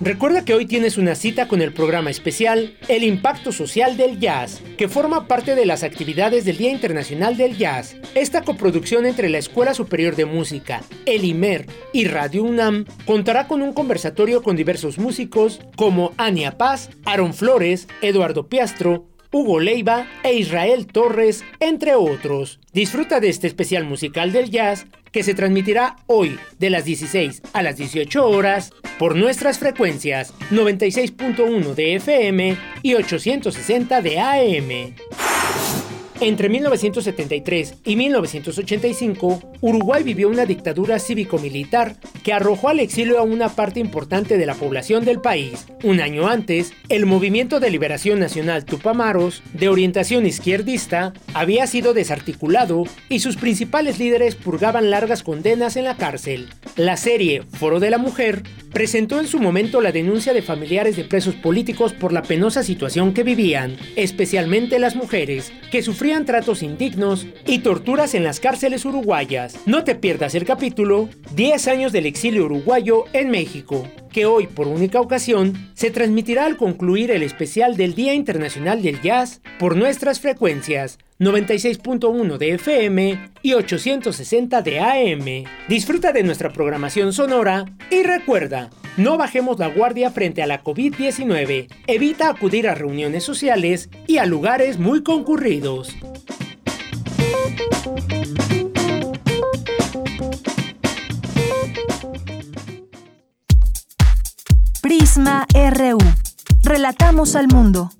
Recuerda 0.01 0.45
que 0.45 0.53
hoy 0.53 0.67
tienes 0.67 0.99
una 0.99 1.15
cita 1.15 1.49
con 1.49 1.63
el 1.63 1.73
programa 1.73 2.11
especial 2.11 2.77
El 2.87 3.03
Impacto 3.03 3.51
Social 3.51 3.97
del 3.97 4.21
Jazz, 4.21 4.63
que 4.77 4.89
forma 4.89 5.27
parte 5.27 5.55
de 5.55 5.65
las 5.65 5.83
actividades 5.83 6.45
del 6.45 6.59
Día 6.59 6.71
Internacional 6.71 7.39
del 7.39 7.57
Jazz. 7.57 7.97
Esta 8.15 8.43
coproducción 8.43 9.07
entre 9.07 9.31
la 9.31 9.39
Escuela 9.39 9.73
Superior 9.73 10.15
de 10.15 10.27
Música, 10.27 10.83
el 11.07 11.25
IMER 11.25 11.67
y 11.95 12.05
Radio 12.05 12.43
UNAM 12.43 12.85
contará 13.07 13.49
con 13.49 13.63
un 13.63 13.73
conversatorio 13.73 14.43
con 14.43 14.55
diversos 14.55 14.99
músicos 14.99 15.61
como 15.77 16.13
Ania 16.19 16.59
Paz, 16.59 16.91
Aaron 17.07 17.33
Flores, 17.33 17.89
Eduardo 18.03 18.49
Piastro, 18.49 19.07
Hugo 19.33 19.61
Leiva 19.61 20.07
e 20.23 20.35
Israel 20.35 20.87
Torres, 20.87 21.43
entre 21.59 21.95
otros. 21.95 22.61
Disfruta 22.73 23.19
de 23.19 23.31
este 23.31 23.47
especial 23.47 23.85
musical 23.85 24.31
del 24.33 24.51
jazz 24.51 24.87
que 25.17 25.23
se 25.23 25.33
transmitirá 25.33 25.97
hoy 26.09 26.39
de 26.59 26.69
las 26.69 26.85
16 26.85 27.41
a 27.55 27.63
las 27.63 27.79
18 27.79 28.29
horas 28.29 28.75
por 28.99 29.17
nuestras 29.17 29.59
frecuencias 29.59 30.35
96.1 30.51 31.75
de 31.75 31.95
FM 31.95 32.55
y 32.83 32.97
860 32.97 34.03
de 34.03 34.19
AM. 34.19 34.95
Entre 36.21 36.49
1973 36.49 37.75
y 37.85 37.97
1985, 37.97 39.43
Uruguay 39.61 40.03
vivió 40.03 40.31
una 40.31 40.47
dictadura 40.47 40.99
cívico-militar 40.99 41.97
que 42.25 42.33
arrojó 42.33 42.71
al 42.71 42.81
exilio 42.81 43.19
a 43.19 43.23
una 43.23 43.51
parte 43.51 43.81
importante 43.81 44.39
de 44.39 44.47
la 44.47 44.55
población 44.55 45.05
del 45.05 45.21
país. 45.21 45.67
Un 45.85 46.01
año 46.01 46.27
antes, 46.27 46.73
el 46.89 47.05
Movimiento 47.05 47.61
de 47.61 47.71
Liberación 47.71 48.19
Nacional 48.19 48.65
Tupamaros, 48.65 49.43
de 49.53 49.69
orientación 49.69 50.25
izquierdista, 50.25 51.13
había 51.35 51.67
sido 51.67 51.93
desarticulado 51.93 52.85
y 53.11 53.19
sus 53.19 53.37
principales 53.37 53.99
líderes 53.99 54.37
purgaban 54.37 54.91
largas 54.91 55.23
condenas 55.23 55.77
en 55.77 55.85
la 55.85 55.99
cárcel. 55.99 56.49
La 56.77 56.97
serie 56.97 57.43
Foro 57.43 57.79
de 57.79 57.91
la 57.91 57.99
Mujer 57.99 58.43
presentó 58.73 59.21
en 59.21 59.27
su 59.27 59.39
momento 59.39 59.81
la 59.81 59.93
denuncia 59.93 60.33
de 60.35 60.43
familiares 60.43 60.97
de 60.97 61.05
presos 61.05 61.35
políticos 61.35 61.93
por 61.93 62.13
la 62.13 62.23
penosa 62.23 62.63
situación 62.63 63.15
que 63.15 63.23
vivían, 63.23 63.77
especialmente 63.97 64.79
las 64.79 64.97
mujeres, 64.97 65.53
que 65.71 65.83
sufrían 65.83 66.06
tratos 66.07 66.63
indignos 66.63 67.27
y 67.47 67.59
torturas 67.59 68.15
en 68.15 68.23
las 68.23 68.39
cárceles 68.39 68.85
uruguayas. 68.85 69.57
No 69.67 69.83
te 69.83 69.97
pierdas 69.97 70.37
el 70.37 70.45
capítulo 70.45 71.09
10 71.35 71.67
años 71.67 71.93
del 71.93 72.07
exilio 72.07 72.45
uruguayo 72.45 73.07
en 73.13 73.31
México, 73.31 73.89
que 74.13 74.25
hoy 74.25 74.47
por 74.47 74.69
única 74.69 75.01
ocasión 75.01 75.71
se 75.75 75.91
transmitirá 75.91 76.47
al 76.47 76.57
concluir 76.57 77.11
el 77.11 77.25
especial 77.25 77.77
del 77.77 77.97
Día 77.97 78.15
Internacional 78.15 78.83
del 78.83 79.03
Jazz 79.03 79.41
por 79.59 79.75
nuestras 79.75 80.21
frecuencias 80.21 80.99
96.1 81.19 82.37
de 82.37 82.55
FM 82.55 83.31
y 83.43 83.55
860 83.55 84.61
de 84.61 84.81
AM. 84.81 85.45
Disfruta 85.69 86.13
de 86.13 86.23
nuestra 86.23 86.53
programación 86.53 87.13
sonora 87.15 87.65
y 87.91 88.03
recuerda, 88.03 88.71
no 88.99 89.17
bajemos 89.17 89.59
la 89.59 89.69
guardia 89.69 90.11
frente 90.11 90.43
a 90.43 90.47
la 90.47 90.63
COVID-19. 90.63 91.69
Evita 91.87 92.29
acudir 92.29 92.69
a 92.69 92.75
reuniones 92.75 93.25
sociales 93.25 93.89
y 94.07 94.19
a 94.19 94.27
lugares 94.27 94.79
muy 94.79 95.03
concurridos. 95.03 95.97
Prisma 104.83 105.47
RU. 105.55 105.99
Relatamos 106.63 107.37
al 107.37 107.49
mundo. 107.49 107.91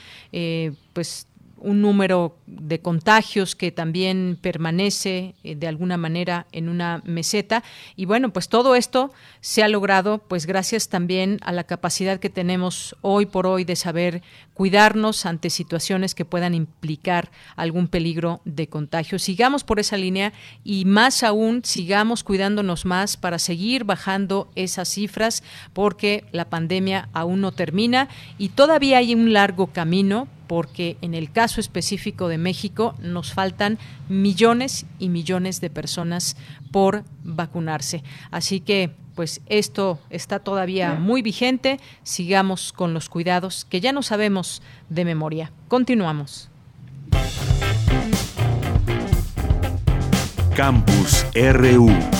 pues 0.92 1.26
un 1.60 1.82
número 1.82 2.36
de 2.46 2.80
contagios 2.80 3.54
que 3.54 3.72
también 3.72 4.38
permanece 4.40 5.34
eh, 5.44 5.54
de 5.54 5.66
alguna 5.66 5.96
manera 5.96 6.46
en 6.52 6.68
una 6.68 7.02
meseta 7.04 7.62
y 7.96 8.04
bueno 8.04 8.32
pues 8.32 8.48
todo 8.48 8.74
esto 8.74 9.12
se 9.40 9.62
ha 9.62 9.68
logrado 9.68 10.18
pues 10.18 10.46
gracias 10.46 10.88
también 10.88 11.38
a 11.42 11.52
la 11.52 11.64
capacidad 11.64 12.20
que 12.20 12.30
tenemos 12.30 12.96
hoy 13.02 13.26
por 13.26 13.46
hoy 13.46 13.64
de 13.64 13.76
saber 13.76 14.22
cuidarnos 14.58 15.24
ante 15.24 15.50
situaciones 15.50 16.16
que 16.16 16.24
puedan 16.24 16.52
implicar 16.52 17.30
algún 17.54 17.86
peligro 17.86 18.40
de 18.44 18.68
contagio. 18.68 19.20
Sigamos 19.20 19.62
por 19.62 19.78
esa 19.78 19.96
línea 19.96 20.32
y 20.64 20.84
más 20.84 21.22
aún 21.22 21.62
sigamos 21.64 22.24
cuidándonos 22.24 22.84
más 22.84 23.16
para 23.16 23.38
seguir 23.38 23.84
bajando 23.84 24.50
esas 24.56 24.88
cifras 24.88 25.44
porque 25.72 26.24
la 26.32 26.46
pandemia 26.46 27.08
aún 27.12 27.40
no 27.40 27.52
termina 27.52 28.08
y 28.36 28.48
todavía 28.48 28.98
hay 28.98 29.14
un 29.14 29.32
largo 29.32 29.68
camino 29.68 30.26
porque 30.48 30.96
en 31.02 31.14
el 31.14 31.30
caso 31.30 31.60
específico 31.60 32.26
de 32.26 32.38
México 32.38 32.94
nos 32.98 33.32
faltan 33.32 33.78
millones 34.08 34.86
y 34.98 35.10
millones 35.10 35.60
de 35.60 35.70
personas 35.70 36.36
por 36.72 37.04
vacunarse. 37.22 38.02
Así 38.32 38.60
que 38.60 38.90
pues 39.14 39.40
esto 39.46 39.98
está 40.10 40.38
todavía 40.38 40.94
muy 40.94 41.22
vigente. 41.22 41.80
Sigamos 42.02 42.72
con 42.72 42.94
los 42.94 43.08
cuidados 43.08 43.64
que 43.64 43.80
ya 43.80 43.92
no 43.92 44.02
sabemos 44.02 44.62
de 44.88 45.04
memoria. 45.04 45.52
Continuamos. 45.68 46.48
Campus 50.54 51.26
RU. 51.34 52.17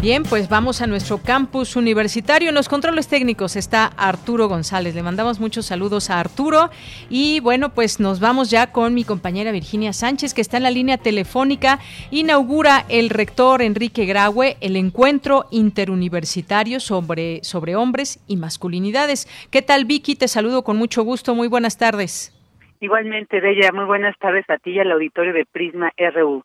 Bien, 0.00 0.22
pues 0.22 0.48
vamos 0.48 0.80
a 0.80 0.86
nuestro 0.86 1.18
campus 1.18 1.76
universitario. 1.76 2.48
En 2.48 2.54
los 2.54 2.70
controles 2.70 3.06
técnicos 3.06 3.54
está 3.54 3.84
Arturo 3.98 4.48
González. 4.48 4.94
Le 4.94 5.02
mandamos 5.02 5.40
muchos 5.40 5.66
saludos 5.66 6.08
a 6.08 6.18
Arturo. 6.18 6.70
Y 7.10 7.40
bueno, 7.40 7.74
pues 7.74 8.00
nos 8.00 8.18
vamos 8.18 8.50
ya 8.50 8.72
con 8.72 8.94
mi 8.94 9.04
compañera 9.04 9.52
Virginia 9.52 9.92
Sánchez, 9.92 10.32
que 10.32 10.40
está 10.40 10.56
en 10.56 10.62
la 10.62 10.70
línea 10.70 10.96
telefónica. 10.96 11.80
Inaugura 12.10 12.86
el 12.88 13.10
rector 13.10 13.60
Enrique 13.60 14.06
Graue 14.06 14.56
el 14.62 14.76
encuentro 14.76 15.44
interuniversitario 15.50 16.80
sobre, 16.80 17.44
sobre 17.44 17.76
hombres 17.76 18.24
y 18.26 18.38
masculinidades. 18.38 19.28
¿Qué 19.50 19.60
tal, 19.60 19.84
Vicky? 19.84 20.16
Te 20.16 20.28
saludo 20.28 20.64
con 20.64 20.78
mucho 20.78 21.02
gusto. 21.02 21.34
Muy 21.34 21.48
buenas 21.48 21.76
tardes. 21.76 22.34
Igualmente, 22.80 23.38
Bella, 23.40 23.70
muy 23.74 23.84
buenas 23.84 24.16
tardes 24.18 24.48
a 24.48 24.56
ti 24.56 24.70
y 24.70 24.78
al 24.78 24.92
auditorio 24.92 25.34
de 25.34 25.44
Prisma 25.44 25.92
RU. 25.98 26.42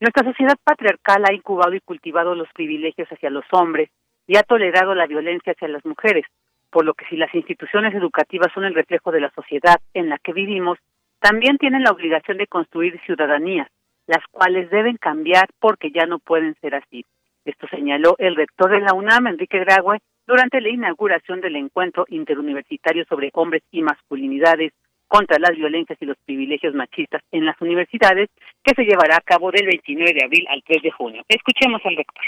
Nuestra 0.00 0.24
sociedad 0.24 0.56
patriarcal 0.62 1.24
ha 1.28 1.34
incubado 1.34 1.74
y 1.74 1.80
cultivado 1.80 2.36
los 2.36 2.48
privilegios 2.52 3.08
hacia 3.08 3.30
los 3.30 3.44
hombres 3.50 3.90
y 4.28 4.36
ha 4.36 4.44
tolerado 4.44 4.94
la 4.94 5.08
violencia 5.08 5.52
hacia 5.52 5.66
las 5.66 5.84
mujeres, 5.84 6.24
por 6.70 6.84
lo 6.84 6.94
que 6.94 7.04
si 7.06 7.16
las 7.16 7.34
instituciones 7.34 7.92
educativas 7.94 8.52
son 8.52 8.64
el 8.64 8.74
reflejo 8.74 9.10
de 9.10 9.20
la 9.20 9.30
sociedad 9.30 9.80
en 9.94 10.08
la 10.08 10.18
que 10.18 10.32
vivimos, 10.32 10.78
también 11.18 11.58
tienen 11.58 11.82
la 11.82 11.90
obligación 11.90 12.38
de 12.38 12.46
construir 12.46 13.00
ciudadanías, 13.06 13.68
las 14.06 14.24
cuales 14.30 14.70
deben 14.70 14.98
cambiar 14.98 15.48
porque 15.58 15.90
ya 15.90 16.06
no 16.06 16.20
pueden 16.20 16.54
ser 16.60 16.76
así. 16.76 17.04
Esto 17.44 17.66
señaló 17.68 18.14
el 18.18 18.36
rector 18.36 18.70
de 18.70 18.80
la 18.80 18.94
UNAM, 18.94 19.26
Enrique 19.26 19.58
Graue, 19.58 19.98
durante 20.28 20.60
la 20.60 20.68
inauguración 20.68 21.40
del 21.40 21.56
encuentro 21.56 22.04
interuniversitario 22.08 23.04
sobre 23.06 23.30
hombres 23.32 23.62
y 23.72 23.82
masculinidades 23.82 24.72
contra 25.08 25.38
las 25.38 25.56
violencias 25.56 25.98
y 26.00 26.04
los 26.04 26.16
privilegios 26.24 26.74
machistas 26.74 27.22
en 27.32 27.44
las 27.44 27.60
universidades, 27.60 28.28
que 28.62 28.74
se 28.74 28.82
llevará 28.82 29.16
a 29.16 29.20
cabo 29.20 29.50
del 29.50 29.66
29 29.66 30.12
de 30.12 30.24
abril 30.24 30.44
al 30.50 30.62
3 30.66 30.82
de 30.82 30.90
junio. 30.90 31.22
Escuchemos 31.28 31.80
al 31.84 31.96
rector. 31.96 32.24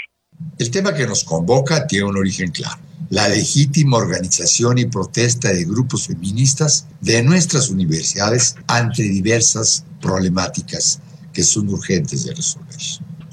El 0.57 0.71
tema 0.71 0.93
que 0.93 1.05
nos 1.05 1.23
convoca 1.23 1.85
tiene 1.87 2.05
un 2.05 2.17
origen 2.17 2.51
claro. 2.51 2.81
la 3.09 3.27
legítima 3.27 3.97
organización 3.97 4.77
y 4.77 4.85
protesta 4.85 5.49
de 5.49 5.65
grupos 5.65 6.07
feministas 6.07 6.87
de 7.01 7.21
nuestras 7.21 7.69
universidades 7.69 8.55
ante 8.67 9.03
diversas 9.03 9.85
problemáticas 10.01 11.01
que 11.33 11.43
son 11.43 11.69
urgentes 11.69 12.25
de 12.25 12.33
resolver. 12.33 12.77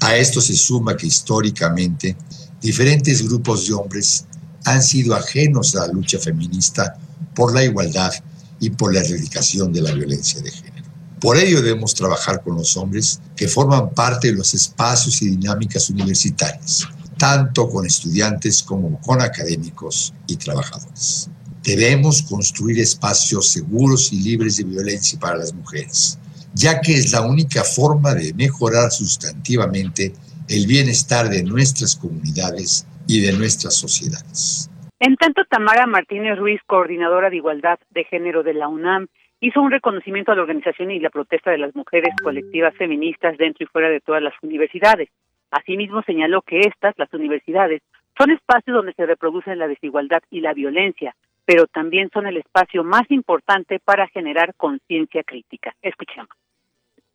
A 0.01 0.15
esto 0.15 0.41
se 0.41 0.55
suma 0.55 0.95
que 0.95 1.07
históricamente 1.07 2.15
diferentes 2.61 3.27
grupos 3.27 3.67
de 3.67 3.73
hombres 3.73 4.27
han 4.65 4.81
sido 4.81 5.15
ajenos 5.15 5.75
a 5.75 5.87
la 5.87 5.93
lucha 5.93 6.19
feminista 6.19 6.97
por 7.33 7.53
la 7.53 7.63
igualdad 7.63 8.11
y 8.59 8.69
por 8.69 8.93
la 8.93 9.01
erradicación 9.01 9.71
de 9.71 9.81
la 9.81 9.93
violencia 9.93 10.41
de 10.41 10.51
género. 10.51 10.89
Por 11.19 11.37
ello 11.37 11.61
debemos 11.61 11.93
trabajar 11.93 12.41
con 12.41 12.55
los 12.55 12.77
hombres 12.77 13.19
que 13.35 13.47
forman 13.47 13.93
parte 13.93 14.29
de 14.29 14.37
los 14.37 14.53
espacios 14.53 15.21
y 15.21 15.31
dinámicas 15.31 15.89
universitarias, 15.89 16.87
tanto 17.17 17.69
con 17.69 17.85
estudiantes 17.85 18.63
como 18.63 18.99
con 19.01 19.21
académicos 19.21 20.13
y 20.27 20.37
trabajadores. 20.37 21.29
Debemos 21.61 22.21
construir 22.21 22.79
espacios 22.79 23.49
seguros 23.49 24.13
y 24.13 24.21
libres 24.21 24.57
de 24.57 24.63
violencia 24.63 25.19
para 25.19 25.37
las 25.37 25.53
mujeres, 25.53 26.17
ya 26.53 26.79
que 26.79 26.97
es 26.97 27.11
la 27.11 27.21
única 27.21 27.65
forma 27.65 28.15
de 28.15 28.33
mejorar 28.33 28.91
sustantivamente 28.91 30.13
el 30.47 30.65
bienestar 30.67 31.29
de 31.29 31.43
nuestras 31.43 31.97
comunidades 31.97 32.85
y 33.07 33.19
de 33.19 33.33
nuestras 33.33 33.75
sociedades. 33.75 34.68
En 34.99 35.15
tanto, 35.15 35.45
Tamara 35.45 35.87
Martínez 35.87 36.37
Ruiz, 36.37 36.59
coordinadora 36.65 37.29
de 37.29 37.37
Igualdad 37.37 37.79
de 37.89 38.03
Género 38.03 38.43
de 38.43 38.53
la 38.53 38.67
UNAM, 38.67 39.07
hizo 39.39 39.61
un 39.61 39.71
reconocimiento 39.71 40.31
a 40.31 40.35
la 40.35 40.41
organización 40.41 40.91
y 40.91 40.99
la 40.99 41.09
protesta 41.09 41.51
de 41.51 41.57
las 41.57 41.73
mujeres 41.73 42.13
colectivas 42.21 42.75
feministas 42.75 43.37
dentro 43.37 43.63
y 43.63 43.67
fuera 43.67 43.89
de 43.89 44.01
todas 44.01 44.21
las 44.21 44.33
universidades. 44.41 45.07
Asimismo, 45.51 46.03
señaló 46.03 46.41
que 46.41 46.59
estas, 46.59 46.95
las 46.97 47.13
universidades, 47.13 47.81
son 48.17 48.31
espacios 48.31 48.75
donde 48.75 48.93
se 48.93 49.05
reproduce 49.05 49.55
la 49.55 49.69
desigualdad 49.69 50.21
y 50.29 50.41
la 50.41 50.53
violencia, 50.53 51.15
pero 51.45 51.67
también 51.67 52.09
son 52.13 52.27
el 52.27 52.35
espacio 52.35 52.83
más 52.83 53.09
importante 53.09 53.79
para 53.79 54.07
generar 54.09 54.53
conciencia 54.55 55.23
crítica. 55.23 55.73
Escuchemos. 55.81 56.29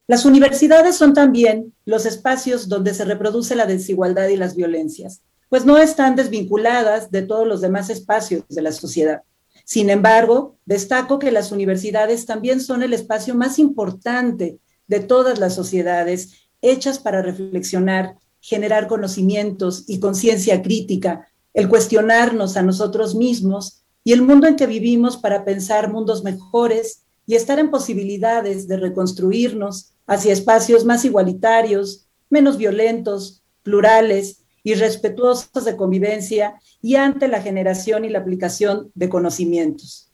Las 0.07 0.25
universidades 0.25 0.97
son 0.97 1.13
también 1.13 1.75
los 1.85 2.07
espacios 2.07 2.69
donde 2.69 2.95
se 2.95 3.05
reproduce 3.05 3.55
la 3.55 3.67
desigualdad 3.67 4.29
y 4.29 4.37
las 4.37 4.57
violencias, 4.57 5.23
pues 5.49 5.65
no 5.65 5.79
están 5.79 6.17
desvinculadas 6.17 7.11
de 7.11 7.23
todos 7.23 7.47
los 7.47 7.61
demás 7.61 7.91
espacios 7.91 8.45
de 8.49 8.63
la 8.63 8.73
sociedad. 8.73 9.23
Sin 9.65 9.89
embargo, 9.89 10.57
destaco 10.67 11.19
que 11.19 11.31
las 11.31 11.53
universidades 11.53 12.27
también 12.27 12.61
son 12.61 12.83
el 12.83 12.93
espacio 12.93 13.35
más 13.35 13.59
importante 13.59 14.59
de 14.87 15.01
todas 15.01 15.39
las 15.39 15.55
sociedades 15.55 16.33
hechas 16.61 16.99
para 16.99 17.23
reflexionar, 17.23 18.17
generar 18.41 18.87
conocimientos 18.87 19.85
y 19.87 20.01
conciencia 20.01 20.61
crítica, 20.63 21.29
el 21.55 21.69
cuestionarnos 21.69 22.57
a 22.57 22.63
nosotros 22.63 23.15
mismos 23.15 23.85
y 24.03 24.13
el 24.13 24.23
mundo 24.23 24.47
en 24.47 24.57
que 24.57 24.67
vivimos 24.67 25.17
para 25.17 25.45
pensar 25.45 25.91
mundos 25.91 26.25
mejores 26.25 27.05
y 27.27 27.37
estar 27.37 27.59
en 27.59 27.71
posibilidades 27.71 28.69
de 28.69 28.77
reconstruirnos 28.77 29.93
hacia 30.07 30.33
espacios 30.33 30.85
más 30.85 31.07
igualitarios, 31.07 32.07
menos 32.29 32.59
violentos, 32.59 33.43
plurales 33.63 34.44
y 34.65 34.75
respetuosos 34.75 35.65
de 35.65 35.77
convivencia 35.77 36.55
y 36.83 36.97
ante 36.97 37.29
la 37.29 37.41
generación 37.41 38.05
y 38.05 38.09
la 38.09 38.19
aplicación 38.19 38.91
de 38.95 39.09
conocimientos. 39.09 40.11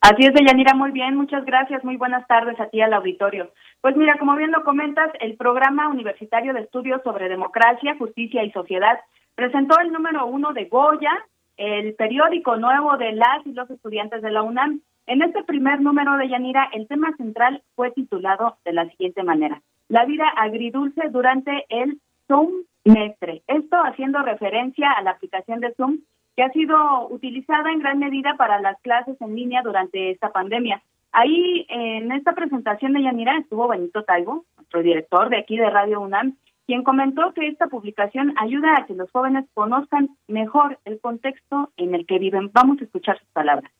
Así 0.00 0.24
es, 0.24 0.34
Deyanira, 0.34 0.74
muy 0.74 0.92
bien, 0.92 1.16
muchas 1.16 1.44
gracias, 1.44 1.82
muy 1.82 1.96
buenas 1.96 2.26
tardes 2.28 2.60
a 2.60 2.68
ti 2.68 2.80
al 2.80 2.92
auditorio. 2.92 3.50
Pues 3.80 3.96
mira, 3.96 4.16
como 4.18 4.36
bien 4.36 4.52
lo 4.52 4.62
comentas, 4.62 5.10
el 5.20 5.36
Programa 5.36 5.88
Universitario 5.88 6.52
de 6.52 6.60
Estudios 6.60 7.02
sobre 7.02 7.28
Democracia, 7.28 7.96
Justicia 7.98 8.44
y 8.44 8.52
Sociedad 8.52 9.00
presentó 9.34 9.78
el 9.80 9.92
número 9.92 10.26
uno 10.26 10.52
de 10.52 10.66
Goya, 10.66 11.12
el 11.56 11.94
periódico 11.94 12.56
nuevo 12.56 12.96
de 12.98 13.12
las 13.12 13.46
y 13.46 13.52
los 13.52 13.68
estudiantes 13.70 14.22
de 14.22 14.30
la 14.30 14.42
UNAM. 14.42 14.80
En 15.06 15.22
este 15.22 15.44
primer 15.44 15.80
número 15.80 16.16
de 16.16 16.28
Yanira, 16.28 16.68
el 16.72 16.88
tema 16.88 17.14
central 17.16 17.62
fue 17.76 17.92
titulado 17.92 18.56
de 18.64 18.72
la 18.72 18.88
siguiente 18.88 19.22
manera: 19.22 19.62
La 19.88 20.04
vida 20.04 20.28
agridulce 20.36 21.08
durante 21.10 21.64
el 21.68 22.00
Zoom 22.26 22.64
mestre. 22.84 23.42
Esto 23.46 23.76
haciendo 23.84 24.20
referencia 24.22 24.90
a 24.90 25.02
la 25.02 25.12
aplicación 25.12 25.60
de 25.60 25.72
Zoom 25.74 26.00
que 26.34 26.42
ha 26.42 26.50
sido 26.50 27.08
utilizada 27.08 27.70
en 27.70 27.78
gran 27.78 28.00
medida 28.00 28.34
para 28.36 28.60
las 28.60 28.80
clases 28.82 29.16
en 29.20 29.36
línea 29.36 29.62
durante 29.62 30.10
esta 30.10 30.32
pandemia. 30.32 30.82
Ahí 31.12 31.66
en 31.68 32.10
esta 32.10 32.32
presentación 32.34 32.92
de 32.92 33.02
Yanira 33.02 33.38
estuvo 33.38 33.68
Benito 33.68 34.02
Taibo, 34.02 34.44
nuestro 34.56 34.82
director 34.82 35.30
de 35.30 35.38
aquí 35.38 35.56
de 35.56 35.70
Radio 35.70 36.00
UNAM, 36.00 36.36
quien 36.66 36.82
comentó 36.82 37.32
que 37.32 37.46
esta 37.46 37.68
publicación 37.68 38.34
ayuda 38.38 38.74
a 38.76 38.86
que 38.86 38.94
los 38.94 39.10
jóvenes 39.12 39.46
conozcan 39.54 40.10
mejor 40.26 40.78
el 40.84 41.00
contexto 41.00 41.70
en 41.76 41.94
el 41.94 42.06
que 42.06 42.18
viven. 42.18 42.50
Vamos 42.52 42.80
a 42.80 42.84
escuchar 42.84 43.18
sus 43.18 43.28
palabras. 43.28 43.70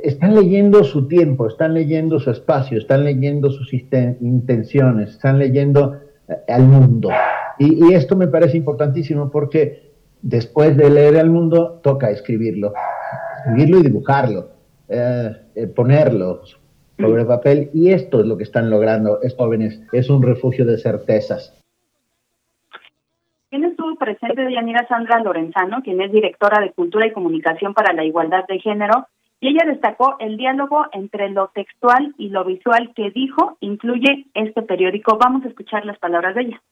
Están 0.00 0.36
leyendo 0.36 0.84
su 0.84 1.08
tiempo, 1.08 1.48
están 1.48 1.74
leyendo 1.74 2.20
su 2.20 2.30
espacio, 2.30 2.78
están 2.78 3.02
leyendo 3.02 3.50
sus 3.50 3.72
intenciones, 3.72 5.10
están 5.10 5.40
leyendo 5.40 6.00
eh, 6.28 6.36
al 6.46 6.62
mundo. 6.62 7.10
Y, 7.58 7.92
esto 7.92 8.14
me 8.14 8.28
parece 8.28 8.56
importantísimo 8.56 9.28
porque 9.28 9.90
después 10.22 10.76
de 10.76 10.88
leer 10.88 11.16
al 11.16 11.30
mundo 11.30 11.80
toca 11.82 12.10
escribirlo, 12.10 12.74
escribirlo 13.38 13.78
y 13.80 13.82
dibujarlo, 13.82 14.50
eh, 14.88 15.32
eh, 15.56 15.66
ponerlo 15.66 16.42
sobre 16.96 17.24
papel. 17.24 17.70
Y 17.74 17.90
esto 17.90 18.20
es 18.20 18.26
lo 18.26 18.36
que 18.36 18.44
están 18.44 18.70
logrando 18.70 19.18
jóvenes, 19.36 19.82
es 19.90 20.08
un 20.08 20.22
refugio 20.22 20.64
de 20.64 20.78
certezas. 20.78 21.60
¿Quién 23.50 23.64
estuvo 23.64 23.96
presente 23.96 24.48
Yanira 24.48 24.86
Sandra 24.86 25.18
Lorenzano, 25.24 25.82
quien 25.82 26.00
es 26.00 26.12
directora 26.12 26.60
de 26.60 26.70
Cultura 26.70 27.08
y 27.08 27.12
Comunicación 27.12 27.74
para 27.74 27.92
la 27.92 28.04
Igualdad 28.04 28.44
de 28.46 28.60
Género, 28.60 29.08
y 29.40 29.48
ella 29.48 29.64
destacó 29.66 30.16
el 30.18 30.36
diálogo 30.36 30.86
entre 30.92 31.30
lo 31.30 31.50
textual 31.54 32.14
y 32.18 32.30
lo 32.30 32.44
visual 32.44 32.92
que 32.94 33.10
dijo 33.10 33.56
incluye 33.60 34.26
este 34.34 34.62
periódico. 34.62 35.16
Vamos 35.18 35.44
a 35.44 35.48
escuchar 35.48 35.84
las 35.84 35.98
palabras 35.98 36.34
de 36.34 36.42
ella. 36.42 36.62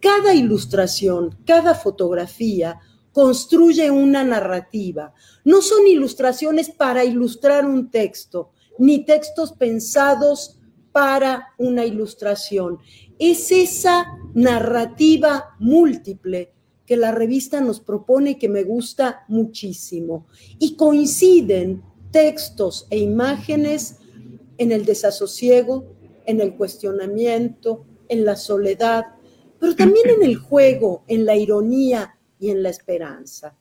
Cada 0.00 0.34
ilustración, 0.34 1.36
cada 1.46 1.74
fotografía 1.74 2.78
construye 3.12 3.90
una 3.90 4.24
narrativa. 4.24 5.12
No 5.44 5.60
son 5.60 5.86
ilustraciones 5.86 6.70
para 6.70 7.04
ilustrar 7.04 7.64
un 7.64 7.90
texto, 7.90 8.50
ni 8.78 9.04
textos 9.04 9.52
pensados 9.52 10.60
para 10.92 11.48
una 11.58 11.84
ilustración. 11.84 12.78
Es 13.18 13.52
esa 13.52 14.06
narrativa 14.34 15.54
múltiple 15.58 16.53
que 16.86 16.96
la 16.96 17.12
revista 17.12 17.60
nos 17.60 17.80
propone 17.80 18.30
y 18.30 18.34
que 18.36 18.48
me 18.48 18.62
gusta 18.62 19.24
muchísimo. 19.28 20.26
Y 20.58 20.76
coinciden 20.76 21.82
textos 22.10 22.86
e 22.90 22.98
imágenes 22.98 24.00
en 24.58 24.72
el 24.72 24.84
desasosiego, 24.84 25.84
en 26.26 26.40
el 26.40 26.54
cuestionamiento, 26.54 27.86
en 28.08 28.24
la 28.24 28.36
soledad, 28.36 29.04
pero 29.58 29.74
también 29.74 30.10
en 30.10 30.22
el 30.22 30.36
juego, 30.36 31.04
en 31.08 31.24
la 31.24 31.36
ironía 31.36 32.16
y 32.38 32.50
en 32.50 32.62
la 32.62 32.68
esperanza. 32.68 33.56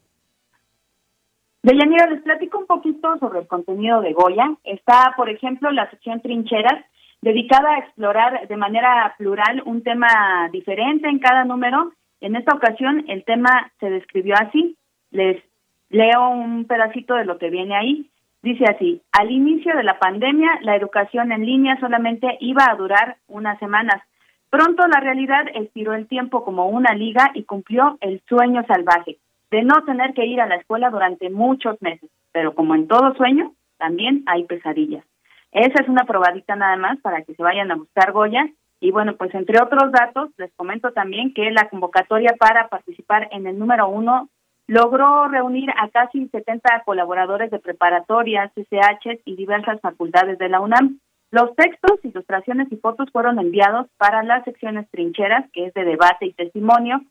Deyanira, 1.64 2.08
les 2.08 2.22
platico 2.22 2.60
un 2.60 2.68
poquito 2.68 3.18
sobre 3.20 3.40
el 3.40 3.48
contenido 3.48 4.02
de 4.02 4.12
Goya. 4.12 4.58
Está, 4.66 5.14
por 5.16 5.30
ejemplo, 5.30 5.72
la 5.72 5.90
sección 5.90 6.22
Trincheras, 6.22 6.84
dedicada 7.22 7.76
a 7.76 7.80
explorar 7.80 8.48
de 8.50 8.58
manera 8.58 9.16
plural 9.18 9.64
un 9.66 9.82
tema 9.82 10.50
diferente 10.52 11.08
en 11.08 11.20
cada 11.20 11.46
número. 11.46 11.94
En 12.24 12.38
esta 12.38 12.56
ocasión 12.56 13.04
el 13.10 13.26
tema 13.26 13.70
se 13.82 13.90
describió 13.90 14.36
así. 14.40 14.78
Les 15.12 15.44
leo 15.90 16.30
un 16.30 16.64
pedacito 16.64 17.16
de 17.16 17.26
lo 17.26 17.38
que 17.38 17.50
viene 17.50 17.76
ahí. 17.76 18.10
Dice 18.42 18.64
así, 18.64 19.02
al 19.12 19.30
inicio 19.30 19.76
de 19.76 19.84
la 19.84 20.00
pandemia, 20.00 20.60
la 20.62 20.78
educación 20.78 21.34
en 21.34 21.46
línea 21.46 21.78
solamente 21.82 22.38
iba 22.40 22.64
a 22.66 22.76
durar 22.76 23.18
unas 23.28 23.60
semanas. 23.60 24.02
Pronto 24.50 24.88
la 24.88 25.02
realidad 25.02 25.48
estiró 25.54 25.96
el 25.96 26.08
tiempo 26.08 26.46
como 26.46 26.68
una 26.68 26.94
liga 26.94 27.32
y 27.34 27.44
cumplió 27.44 27.98
el 28.00 28.22
sueño 28.30 28.64
salvaje 28.68 29.18
de 29.52 29.64
no 29.64 29.84
tener 29.84 30.14
que 30.14 30.26
ir 30.26 30.40
a 30.40 30.48
la 30.48 30.56
escuela 30.56 30.90
durante 30.92 31.30
muchos 31.30 31.82
meses. 31.82 32.10
Pero 32.32 32.56
como 32.56 32.74
en 32.74 32.88
todo 32.88 33.16
sueño, 33.16 33.52
también 33.78 34.24
hay 34.28 34.46
pesadillas. 34.46 35.04
Esa 35.52 35.84
es 35.84 35.90
una 35.90 36.06
probadita 36.06 36.56
nada 36.56 36.78
más 36.78 37.02
para 37.02 37.24
que 37.24 37.36
se 37.36 37.44
vayan 37.44 37.70
a 37.70 37.76
buscar 37.76 38.14
Goya. 38.14 38.48
Y 38.84 38.92
bueno, 38.92 39.16
pues 39.16 39.34
entre 39.34 39.62
otros 39.62 39.94
datos, 39.94 40.32
les 40.36 40.52
comento 40.58 40.92
también 40.92 41.34
que 41.34 41.50
la 41.52 41.70
convocatoria 41.70 42.36
para 42.38 42.68
participar 42.68 43.30
en 43.32 43.48
el 43.48 43.58
número 43.58 43.88
uno 43.88 44.28
logró 44.68 45.30
reunir 45.30 45.70
a 45.70 45.88
casi 45.88 46.28
70 46.28 46.84
colaboradores 46.84 47.50
de 47.50 47.60
preparatorias, 47.60 48.52
CCH 48.54 49.22
y 49.24 49.38
diversas 49.38 49.80
facultades 49.80 50.38
de 50.38 50.50
la 50.50 50.60
UNAM. 50.60 51.00
Los 51.32 51.56
textos, 51.56 51.98
ilustraciones 52.04 52.70
y 52.74 52.76
fotos 52.76 53.10
fueron 53.14 53.40
enviados 53.40 53.88
para 53.96 54.22
las 54.22 54.44
secciones 54.44 54.86
trincheras, 54.92 55.50
que 55.54 55.68
es 55.68 55.74
de 55.74 55.86
debate 55.86 56.26
y 56.26 56.34
testimonio, 56.34 57.04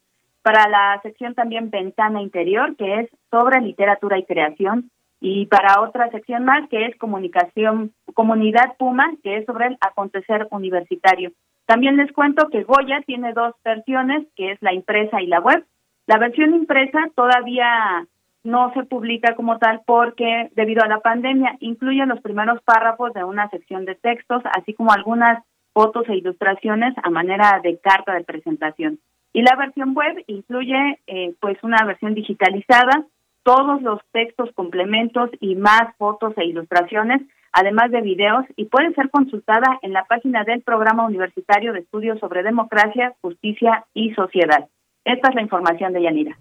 para 0.43 0.69
la 0.69 1.01
sección 1.03 1.35
también 1.35 1.71
Ventana 1.71 2.21
Interior, 2.21 2.77
que 2.77 3.01
es 3.01 3.09
sobre 3.31 3.63
literatura 3.63 4.19
y 4.19 4.27
creación, 4.27 4.91
y 5.21 5.47
para 5.47 5.81
otra 5.81 6.11
sección 6.11 6.45
más, 6.45 6.69
que 6.69 6.85
es 6.85 6.99
comunicación, 6.99 7.95
comunidad 8.13 8.77
Puma, 8.77 9.11
que 9.23 9.39
es 9.39 9.47
sobre 9.47 9.69
el 9.69 9.79
acontecer 9.81 10.49
universitario. 10.51 11.33
También 11.73 11.97
les 11.97 12.13
cuento 12.13 12.51
que 12.51 12.65
Goya 12.65 13.01
tiene 13.07 13.33
dos 13.33 13.55
versiones, 13.65 14.27
que 14.37 14.53
es 14.53 14.59
la 14.61 14.75
impresa 14.75 15.23
y 15.23 15.27
la 15.27 15.41
web. 15.41 15.65
La 16.07 16.19
versión 16.19 16.55
impresa 16.55 16.99
todavía 17.15 18.07
no 18.45 18.75
se 18.75 18.85
publica 18.85 19.35
como 19.37 19.57
tal 19.57 19.81
porque 19.87 20.51
debido 20.55 20.85
a 20.85 20.87
la 20.87 21.01
pandemia 21.01 21.57
incluye 21.61 22.05
los 22.05 22.21
primeros 22.21 22.61
párrafos 22.61 23.15
de 23.15 23.25
una 23.25 23.49
sección 23.49 23.87
de 23.87 23.95
textos, 23.95 24.43
así 24.55 24.75
como 24.75 24.93
algunas 24.93 25.43
fotos 25.73 26.07
e 26.11 26.17
ilustraciones 26.17 26.93
a 27.03 27.09
manera 27.09 27.59
de 27.63 27.79
carta 27.79 28.13
de 28.13 28.25
presentación. 28.25 28.99
Y 29.33 29.41
la 29.41 29.57
versión 29.57 29.95
web 29.95 30.23
incluye 30.27 31.01
eh, 31.07 31.33
pues 31.41 31.57
una 31.63 31.83
versión 31.87 32.13
digitalizada, 32.13 33.07
todos 33.45 33.81
los 33.81 33.99
textos, 34.13 34.51
complementos 34.55 35.31
y 35.41 35.55
más 35.55 35.97
fotos 35.97 36.35
e 36.37 36.45
ilustraciones, 36.45 37.23
además 37.53 37.91
de 37.91 38.01
videos, 38.01 38.45
y 38.57 38.65
puede 38.65 38.93
ser 38.95 39.11
consultada 39.11 39.79
en 39.83 39.93
la 39.93 40.05
página 40.05 40.45
del 40.45 40.63
Programa 40.63 41.07
Universitario 41.07 41.73
de 41.73 41.81
Estudios 41.81 42.19
sobre 42.19 42.43
Democracia, 42.43 43.15
Justicia 43.21 43.85
y 43.95 44.13
Sociedad. 44.15 44.69
Esta 45.05 45.29
es 45.29 45.35
la 45.35 45.43
información 45.43 45.93
de 45.93 46.03
Yanira. 46.03 46.37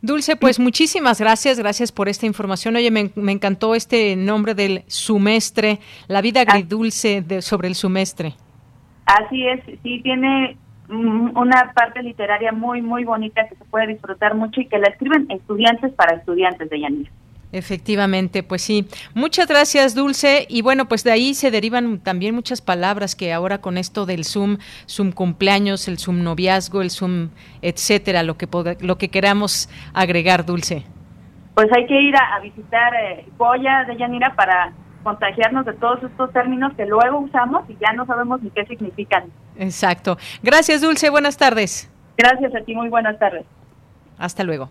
Dulce, 0.00 0.36
pues 0.36 0.60
muchísimas 0.60 1.20
gracias, 1.20 1.58
gracias 1.58 1.90
por 1.90 2.08
esta 2.08 2.24
información. 2.24 2.76
Oye, 2.76 2.90
me, 2.90 3.32
encantó 3.32 3.74
este 3.74 4.14
nombre 4.14 4.54
del 4.54 4.84
sumestre, 4.86 5.80
la 6.06 6.20
vida 6.20 6.40
ah. 6.40 6.52
agridulce 6.52 7.20
de, 7.20 7.42
sobre 7.42 7.66
el 7.66 7.74
sumestre. 7.74 8.34
Así 9.06 9.46
es, 9.48 9.60
sí, 9.82 10.00
tiene 10.02 10.56
una 10.88 11.72
parte 11.74 12.02
literaria 12.02 12.52
muy, 12.52 12.80
muy 12.80 13.04
bonita 13.04 13.46
que 13.48 13.56
se 13.56 13.64
puede 13.64 13.88
disfrutar 13.88 14.34
mucho 14.34 14.60
y 14.60 14.66
que 14.66 14.78
la 14.78 14.88
escriben 14.88 15.26
estudiantes 15.30 15.92
para 15.92 16.16
estudiantes 16.16 16.70
de 16.70 16.80
Yanira. 16.80 17.10
Efectivamente, 17.50 18.42
pues 18.42 18.62
sí. 18.62 18.86
Muchas 19.14 19.48
gracias, 19.48 19.94
Dulce. 19.94 20.46
Y 20.50 20.62
bueno, 20.62 20.86
pues 20.86 21.02
de 21.02 21.12
ahí 21.12 21.32
se 21.32 21.50
derivan 21.50 21.98
también 22.00 22.34
muchas 22.34 22.60
palabras 22.60 23.16
que 23.16 23.32
ahora 23.32 23.58
con 23.58 23.78
esto 23.78 24.04
del 24.04 24.24
Zoom, 24.24 24.58
Zoom 24.86 25.12
cumpleaños, 25.12 25.88
el 25.88 25.98
Zoom 25.98 26.22
noviazgo, 26.22 26.82
el 26.82 26.90
Zoom, 26.90 27.30
etcétera, 27.62 28.22
lo 28.22 28.36
que 28.36 28.48
lo 28.80 28.98
que 28.98 29.08
queramos 29.08 29.70
agregar, 29.94 30.44
Dulce. 30.44 30.84
Pues 31.54 31.68
hay 31.74 31.86
que 31.86 32.00
ir 32.00 32.14
a, 32.16 32.38
visitar 32.40 32.92
eh, 32.94 33.26
Goya 33.36 33.84
de 33.84 33.96
Yanira 33.96 34.34
para 34.36 34.72
contagiarnos 35.02 35.64
de 35.64 35.72
todos 35.72 36.02
estos 36.02 36.32
términos 36.32 36.72
que 36.76 36.86
luego 36.86 37.18
usamos 37.18 37.68
y 37.68 37.76
ya 37.80 37.92
no 37.94 38.04
sabemos 38.06 38.42
ni 38.42 38.50
qué 38.50 38.66
significan. 38.66 39.24
Exacto. 39.56 40.18
Gracias, 40.42 40.82
Dulce. 40.82 41.08
Buenas 41.10 41.36
tardes. 41.36 41.90
Gracias 42.16 42.54
a 42.54 42.60
ti. 42.60 42.74
Muy 42.74 42.90
buenas 42.90 43.18
tardes. 43.18 43.46
Hasta 44.18 44.44
luego. 44.44 44.70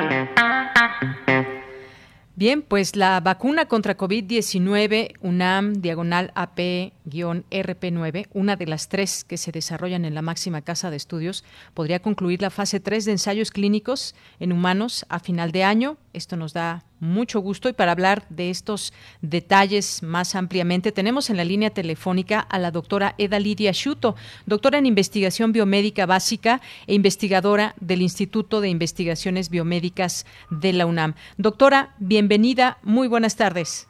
Bien, 2.41 2.63
pues 2.63 2.95
la 2.95 3.19
vacuna 3.19 3.67
contra 3.67 3.95
COVID-19 3.95 5.13
UNAM 5.21 5.73
diagonal 5.73 6.31
AP-RP9, 6.33 8.29
una 8.33 8.55
de 8.55 8.65
las 8.65 8.89
tres 8.89 9.23
que 9.23 9.37
se 9.37 9.51
desarrollan 9.51 10.05
en 10.05 10.15
la 10.15 10.23
máxima 10.23 10.63
casa 10.63 10.89
de 10.89 10.97
estudios, 10.97 11.43
podría 11.75 12.01
concluir 12.01 12.41
la 12.41 12.49
fase 12.49 12.79
3 12.79 13.05
de 13.05 13.11
ensayos 13.11 13.51
clínicos 13.51 14.15
en 14.39 14.53
humanos 14.53 15.05
a 15.09 15.19
final 15.19 15.51
de 15.51 15.63
año. 15.63 15.97
Esto 16.13 16.35
nos 16.35 16.53
da 16.53 16.83
mucho 16.99 17.39
gusto 17.39 17.69
y 17.69 17.73
para 17.73 17.91
hablar 17.91 18.23
de 18.29 18.49
estos 18.49 18.93
detalles 19.21 20.03
más 20.03 20.35
ampliamente 20.35 20.91
tenemos 20.91 21.29
en 21.29 21.37
la 21.37 21.43
línea 21.43 21.69
telefónica 21.69 22.39
a 22.39 22.59
la 22.59 22.71
doctora 22.71 23.15
Eda 23.17 23.39
Lidia 23.39 23.71
Schuto, 23.71 24.15
doctora 24.45 24.77
en 24.77 24.85
investigación 24.85 25.51
biomédica 25.51 26.05
básica 26.05 26.61
e 26.87 26.93
investigadora 26.93 27.73
del 27.79 28.01
Instituto 28.01 28.61
de 28.61 28.69
Investigaciones 28.69 29.49
Biomédicas 29.49 30.25
de 30.49 30.73
la 30.73 30.85
UNAM. 30.85 31.15
Doctora, 31.37 31.89
bienvenida, 31.99 32.77
muy 32.83 33.07
buenas 33.07 33.35
tardes. 33.35 33.87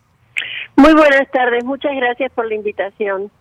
Muy 0.75 0.93
buenas 0.93 1.29
tardes, 1.31 1.63
muchas 1.63 1.95
gracias 1.95 2.31
por 2.33 2.47
la 2.47 2.55
invitación. 2.55 3.31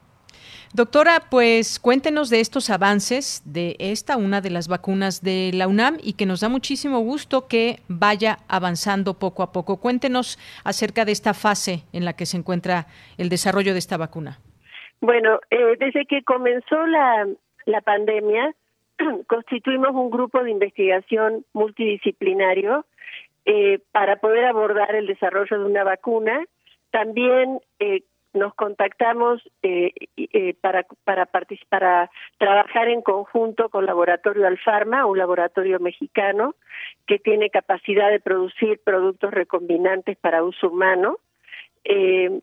Doctora, 0.72 1.18
pues 1.28 1.80
cuéntenos 1.80 2.30
de 2.30 2.38
estos 2.38 2.70
avances 2.70 3.42
de 3.44 3.74
esta, 3.80 4.16
una 4.16 4.40
de 4.40 4.50
las 4.50 4.68
vacunas 4.68 5.20
de 5.20 5.50
la 5.52 5.66
UNAM 5.66 5.98
y 6.00 6.12
que 6.12 6.26
nos 6.26 6.42
da 6.42 6.48
muchísimo 6.48 7.00
gusto 7.00 7.48
que 7.48 7.80
vaya 7.88 8.38
avanzando 8.48 9.14
poco 9.14 9.42
a 9.42 9.50
poco. 9.50 9.80
Cuéntenos 9.80 10.38
acerca 10.64 11.04
de 11.04 11.10
esta 11.10 11.34
fase 11.34 11.82
en 11.92 12.04
la 12.04 12.12
que 12.12 12.24
se 12.24 12.36
encuentra 12.36 12.86
el 13.18 13.28
desarrollo 13.28 13.72
de 13.72 13.80
esta 13.80 13.96
vacuna. 13.96 14.38
Bueno, 15.00 15.40
eh, 15.50 15.76
desde 15.80 16.06
que 16.06 16.22
comenzó 16.22 16.86
la, 16.86 17.26
la 17.66 17.80
pandemia, 17.80 18.54
constituimos 19.26 19.90
un 19.90 20.10
grupo 20.10 20.40
de 20.44 20.52
investigación 20.52 21.44
multidisciplinario 21.52 22.86
eh, 23.44 23.80
para 23.90 24.16
poder 24.20 24.44
abordar 24.44 24.94
el 24.94 25.08
desarrollo 25.08 25.58
de 25.58 25.64
una 25.64 25.82
vacuna. 25.82 26.44
También 26.92 27.58
eh, 27.80 28.02
nos 28.32 28.54
contactamos 28.54 29.42
eh, 29.62 29.92
eh, 30.16 30.54
para, 30.60 30.86
para, 31.04 31.26
para 31.26 32.10
trabajar 32.38 32.88
en 32.88 33.02
conjunto 33.02 33.68
con 33.68 33.86
Laboratorio 33.86 34.46
Alfarma, 34.46 35.06
un 35.06 35.18
laboratorio 35.18 35.80
mexicano 35.80 36.54
que 37.06 37.18
tiene 37.18 37.50
capacidad 37.50 38.10
de 38.10 38.20
producir 38.20 38.80
productos 38.84 39.32
recombinantes 39.32 40.16
para 40.18 40.44
uso 40.44 40.68
humano, 40.68 41.18
eh, 41.84 42.40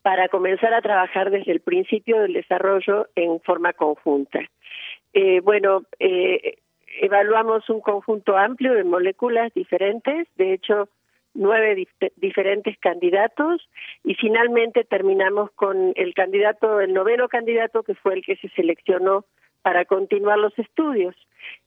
para 0.00 0.28
comenzar 0.28 0.72
a 0.72 0.80
trabajar 0.80 1.30
desde 1.30 1.52
el 1.52 1.60
principio 1.60 2.20
del 2.20 2.32
desarrollo 2.32 3.08
en 3.14 3.40
forma 3.40 3.74
conjunta. 3.74 4.40
bueno, 5.42 5.82
evaluamos 7.02 7.68
un 7.68 7.82
conjunto 7.82 8.38
amplio 8.38 8.72
de 8.72 8.84
moléculas 8.84 9.52
diferentes, 9.52 10.26
de 10.36 10.54
hecho, 10.54 10.88
nueve 11.34 11.86
diferentes 12.16 12.78
candidatos 12.78 13.68
y 14.04 14.14
finalmente 14.14 14.84
terminamos 14.84 15.50
con 15.52 15.92
el 15.96 16.14
candidato, 16.14 16.80
el 16.80 16.92
noveno 16.92 17.28
candidato 17.28 17.82
que 17.82 17.94
fue 17.94 18.14
el 18.14 18.24
que 18.24 18.36
se 18.36 18.48
seleccionó 18.50 19.24
para 19.62 19.84
continuar 19.84 20.38
los 20.38 20.56
estudios. 20.58 21.14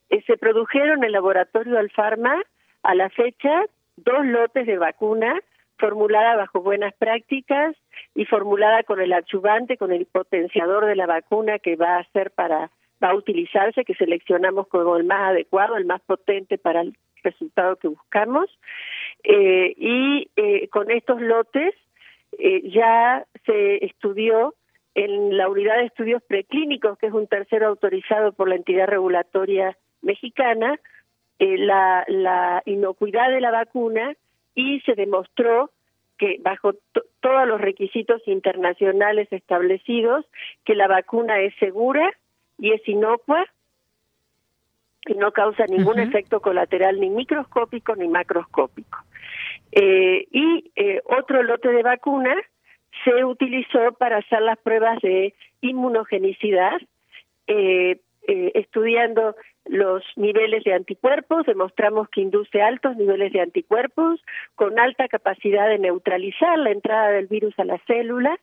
Eh, 0.10 0.22
se 0.28 0.38
produjeron 0.38 1.00
en 1.00 1.06
el 1.06 1.12
laboratorio 1.14 1.80
Alfarma 1.80 2.42
a 2.84 2.96
la 2.96 3.10
fecha 3.10 3.66
dos 3.98 4.26
lotes 4.26 4.68
de 4.68 4.78
vacuna 4.78 5.40
formulada 5.78 6.36
bajo 6.36 6.62
buenas 6.62 6.94
prácticas 6.96 7.76
y 8.14 8.26
formulada 8.26 8.84
con 8.84 9.02
el 9.02 9.12
adyuvante, 9.14 9.78
con 9.78 9.92
el 9.92 10.06
potenciador 10.06 10.86
de 10.86 10.96
la 10.96 11.06
vacuna 11.06 11.60
que 11.60 11.76
va 11.76 11.98
a 11.98 12.12
ser 12.12 12.32
para 12.32 12.72
va 13.04 13.10
a 13.10 13.16
utilizarse, 13.16 13.84
que 13.84 13.96
seleccionamos 13.96 14.68
como 14.68 14.96
el 14.96 15.04
más 15.04 15.32
adecuado, 15.32 15.76
el 15.76 15.86
más 15.86 16.02
potente 16.02 16.58
para 16.58 16.82
el 16.82 16.98
resultado 17.24 17.76
que 17.76 17.90
buscamos. 17.90 18.50
Eh, 19.28 19.74
y 19.78 20.30
eh, 20.36 20.68
con 20.70 20.92
estos 20.92 21.20
lotes 21.20 21.74
eh, 22.38 22.62
ya 22.70 23.26
se 23.46 23.86
estudió 23.86 24.54
en 24.94 25.36
la 25.36 25.50
unidad 25.50 25.78
de 25.78 25.86
estudios 25.86 26.24
preclínicos, 26.24 26.98
que 26.98 27.08
es 27.08 27.14
un 27.14 27.28
tercero 27.28 27.68
autorizado 27.68 28.32
por 28.34 28.48
la 28.48 28.56
entidad 28.56 28.88
regulatoria 28.88 29.78
mexicana, 30.02 30.80
eh, 31.40 31.58
la, 31.58 32.06
la 32.08 32.64
inocuidad 32.66 33.30
de 33.30 33.42
la 33.42 33.52
vacuna 33.52 34.16
y 34.54 34.80
se 34.82 34.96
demostró 34.96 35.70
que 36.18 36.38
bajo 36.40 36.74
todos 37.20 37.46
los 37.46 37.60
requisitos 37.60 38.26
internacionales 38.26 39.28
establecidos, 39.32 40.26
que 40.64 40.76
la 40.76 40.88
vacuna 40.88 41.40
es 41.42 41.54
segura 41.60 42.10
y 42.58 42.72
es 42.72 42.88
inocua 42.88 43.46
y 45.08 45.16
no 45.16 45.32
causa 45.34 45.66
ningún 45.66 46.00
efecto 46.00 46.40
colateral 46.40 47.00
ni 47.02 47.10
microscópico 47.10 47.96
ni 47.98 48.08
macroscópico. 48.08 49.00
Eh, 49.76 50.26
y 50.32 50.72
eh, 50.76 51.02
otro 51.06 51.44
lote 51.44 51.70
de 51.70 51.84
vacuna 51.84 52.34
se 53.04 53.26
utilizó 53.26 53.92
para 54.00 54.18
hacer 54.18 54.42
las 54.42 54.58
pruebas 54.58 55.02
de 55.02 55.34
inmunogenicidad, 55.62 56.82
eh, 57.48 58.00
estudiando 58.28 59.36
los 59.66 60.04
niveles 60.16 60.64
de 60.64 60.74
anticuerpos, 60.74 61.46
demostramos 61.46 62.10
que 62.10 62.22
induce 62.22 62.62
altos 62.62 62.96
niveles 62.96 63.34
de 63.34 63.42
anticuerpos 63.42 64.20
con 64.56 64.80
alta 64.80 65.08
capacidad 65.08 65.68
de 65.68 65.78
neutralizar 65.78 66.58
la 66.58 66.72
entrada 66.72 67.10
del 67.10 67.28
virus 67.28 67.54
a 67.60 67.66
la 67.66 67.78
célula 67.86 68.40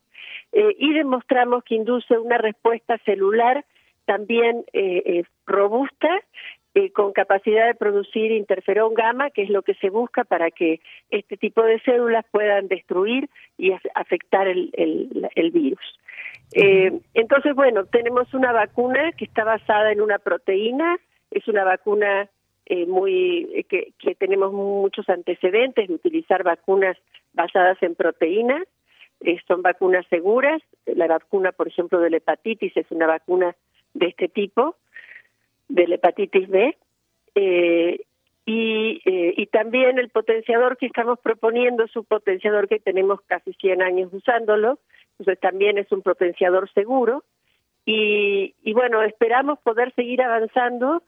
y 0.52 0.92
demostramos 0.92 1.64
que 1.64 1.74
induce 1.74 2.16
una 2.16 2.38
respuesta 2.38 2.98
celular 2.98 3.64
también 4.04 4.64
eh, 4.72 5.02
eh, 5.06 5.24
robusta, 5.46 6.08
eh, 6.74 6.90
con 6.92 7.12
capacidad 7.12 7.66
de 7.66 7.74
producir 7.74 8.32
interferón 8.32 8.94
gamma, 8.94 9.30
que 9.30 9.42
es 9.42 9.50
lo 9.50 9.62
que 9.62 9.74
se 9.74 9.90
busca 9.90 10.24
para 10.24 10.50
que 10.50 10.80
este 11.10 11.36
tipo 11.36 11.62
de 11.62 11.80
células 11.80 12.24
puedan 12.30 12.68
destruir 12.68 13.28
y 13.58 13.72
afectar 13.94 14.48
el, 14.48 14.70
el, 14.74 15.50
virus. 15.50 15.98
entonces, 16.52 17.54
bueno, 17.54 17.84
tenemos 17.86 18.32
una 18.34 18.52
vacuna 18.52 19.12
que 19.12 19.24
está 19.24 19.44
basada 19.44 19.92
en 19.92 20.00
una 20.00 20.18
proteína, 20.18 20.98
es 21.30 21.46
una 21.48 21.64
vacuna 21.64 22.28
muy 22.86 23.66
que, 23.68 23.92
que 23.98 24.14
tenemos 24.14 24.52
muchos 24.52 25.08
antecedentes 25.10 25.88
de 25.88 25.94
utilizar 25.94 26.42
vacunas 26.42 26.96
basadas 27.34 27.76
en 27.82 27.94
proteínas, 27.94 28.62
son 29.46 29.62
vacunas 29.62 30.06
seguras, 30.08 30.62
la 30.86 31.06
vacuna, 31.06 31.52
por 31.52 31.68
ejemplo, 31.68 32.00
de 32.00 32.10
la 32.10 32.16
hepatitis 32.16 32.76
es 32.76 32.90
una 32.90 33.06
vacuna 33.06 33.54
de 33.94 34.06
este 34.06 34.28
tipo, 34.28 34.76
de 35.72 35.88
la 35.88 35.94
hepatitis 35.94 36.48
B, 36.48 36.76
eh, 37.34 38.00
y, 38.44 39.00
eh, 39.04 39.34
y 39.36 39.46
también 39.46 39.98
el 39.98 40.10
potenciador 40.10 40.76
que 40.76 40.86
estamos 40.86 41.18
proponiendo 41.20 41.84
es 41.84 41.96
un 41.96 42.04
potenciador 42.04 42.68
que 42.68 42.80
tenemos 42.80 43.20
casi 43.22 43.52
100 43.54 43.82
años 43.82 44.12
usándolo, 44.12 44.78
entonces 45.12 45.40
también 45.40 45.78
es 45.78 45.90
un 45.92 46.02
potenciador 46.02 46.70
seguro, 46.72 47.24
y, 47.86 48.54
y 48.62 48.72
bueno, 48.74 49.02
esperamos 49.02 49.58
poder 49.60 49.92
seguir 49.94 50.22
avanzando. 50.22 51.02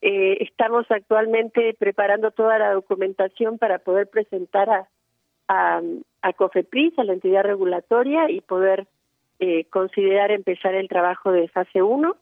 Eh, 0.00 0.38
estamos 0.40 0.86
actualmente 0.90 1.74
preparando 1.78 2.30
toda 2.30 2.58
la 2.58 2.72
documentación 2.72 3.58
para 3.58 3.80
poder 3.80 4.08
presentar 4.08 4.70
a, 4.70 4.88
a, 5.48 5.82
a 6.22 6.32
COFEPRIS, 6.32 6.98
a 6.98 7.04
la 7.04 7.14
entidad 7.14 7.42
regulatoria, 7.42 8.30
y 8.30 8.40
poder 8.42 8.86
eh, 9.40 9.64
considerar 9.70 10.30
empezar 10.30 10.74
el 10.74 10.88
trabajo 10.88 11.32
de 11.32 11.48
fase 11.48 11.82
1 11.82 12.16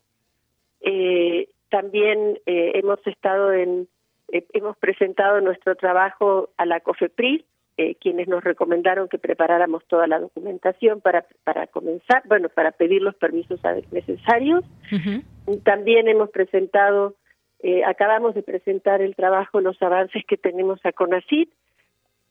eh, 0.81 1.49
también 1.71 2.39
eh, 2.47 2.73
hemos 2.75 3.05
estado 3.07 3.53
en, 3.53 3.89
eh, 4.33 4.45
hemos 4.53 4.77
presentado 4.79 5.41
nuestro 5.41 5.75
trabajo 5.77 6.51
a 6.57 6.67
la 6.67 6.81
COFEPRIS, 6.81 7.45
eh, 7.81 7.95
quienes 7.95 8.27
nos 8.27 8.43
recomendaron 8.43 9.09
que 9.09 9.19
preparáramos 9.19 9.85
toda 9.87 10.09
la 10.09 10.19
documentación 10.19 11.01
para, 11.01 11.25
para 11.45 11.69
comenzar, 11.69 12.25
bueno, 12.27 12.49
para 12.49 12.73
pedir 12.73 13.03
los 13.03 13.15
permisos 13.15 13.61
necesarios. 13.93 14.65
También 15.63 16.09
hemos 16.09 16.29
presentado, 16.31 17.15
eh, 17.61 17.85
acabamos 17.85 18.35
de 18.35 18.43
presentar 18.43 19.01
el 19.01 19.15
trabajo, 19.15 19.61
los 19.61 19.81
avances 19.81 20.25
que 20.27 20.37
tenemos 20.37 20.85
a 20.85 20.91
CONACID. 20.91 21.49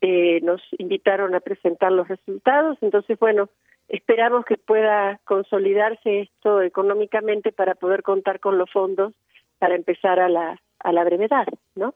Eh, 0.02 0.41
nos 0.41 0.62
invitaron 0.80 1.34
a 1.34 1.39
presentar 1.39 1.93
los 1.93 2.10
resultados, 2.10 2.78
entonces, 2.82 3.17
bueno, 3.17 3.50
Esperamos 3.89 4.43
que 4.43 4.58
pueda 4.58 5.21
consolidarse 5.23 6.19
esto 6.19 6.62
económicamente 6.62 7.54
para 7.54 7.73
poder 7.73 8.04
contar 8.04 8.41
con 8.41 8.58
los 8.58 8.69
fondos 8.69 9.13
para 9.59 9.75
empezar 9.75 10.19
a 10.19 10.29
la, 10.29 10.59
a 10.79 10.91
la 10.91 11.03
brevedad, 11.03 11.47
¿no? 11.75 11.93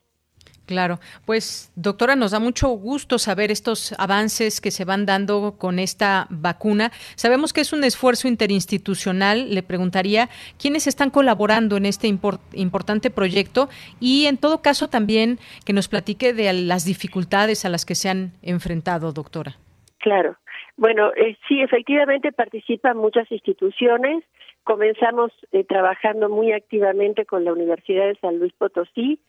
Claro, 0.71 1.00
pues 1.26 1.74
doctora, 1.76 2.15
nos 2.15 2.32
da 2.32 2.39
mucho 2.39 2.69
gusto 2.69 3.17
saber 3.17 3.52
estos 3.52 3.93
avances 4.00 4.62
que 4.62 4.71
se 4.71 4.86
van 4.86 5.06
dando 5.06 5.58
con 5.58 5.80
esta 5.80 6.28
vacuna. 6.30 6.91
Sabemos 7.15 7.52
que 7.52 7.60
es 7.60 7.74
un 7.74 7.84
esfuerzo 7.84 8.30
interinstitucional. 8.30 9.54
Le 9.54 9.63
preguntaría 9.63 10.30
quiénes 10.58 10.88
están 10.88 11.10
colaborando 11.10 11.76
en 11.76 11.86
este 11.86 12.08
importante 12.08 13.10
proyecto 13.10 13.67
y 14.00 14.28
en 14.28 14.38
todo 14.38 14.62
caso 14.62 14.88
también 14.88 15.39
que 15.65 15.74
nos 15.74 15.89
platique 15.89 16.32
de 16.32 16.54
las 16.54 16.86
dificultades 16.86 17.65
a 17.65 17.69
las 17.69 17.86
que 17.86 17.95
se 17.95 18.08
han 18.08 18.32
enfrentado, 18.41 19.12
doctora. 19.12 19.58
Claro. 19.97 20.38
Bueno, 20.78 21.12
eh, 21.17 21.38
sí, 21.47 21.62
efectivamente 21.62 22.32
participan 22.32 22.97
muchas 22.97 23.30
instituciones. 23.32 24.24
Comenzamos 24.63 25.32
eh, 25.52 25.63
trabajando 25.63 26.30
muy 26.30 26.52
activamente 26.52 27.26
con 27.26 27.43
la 27.43 27.54
Universidad 27.54 28.08
de 28.08 28.15
San 28.15 28.39
Luis 28.39 28.54
Potosí. 28.54 29.19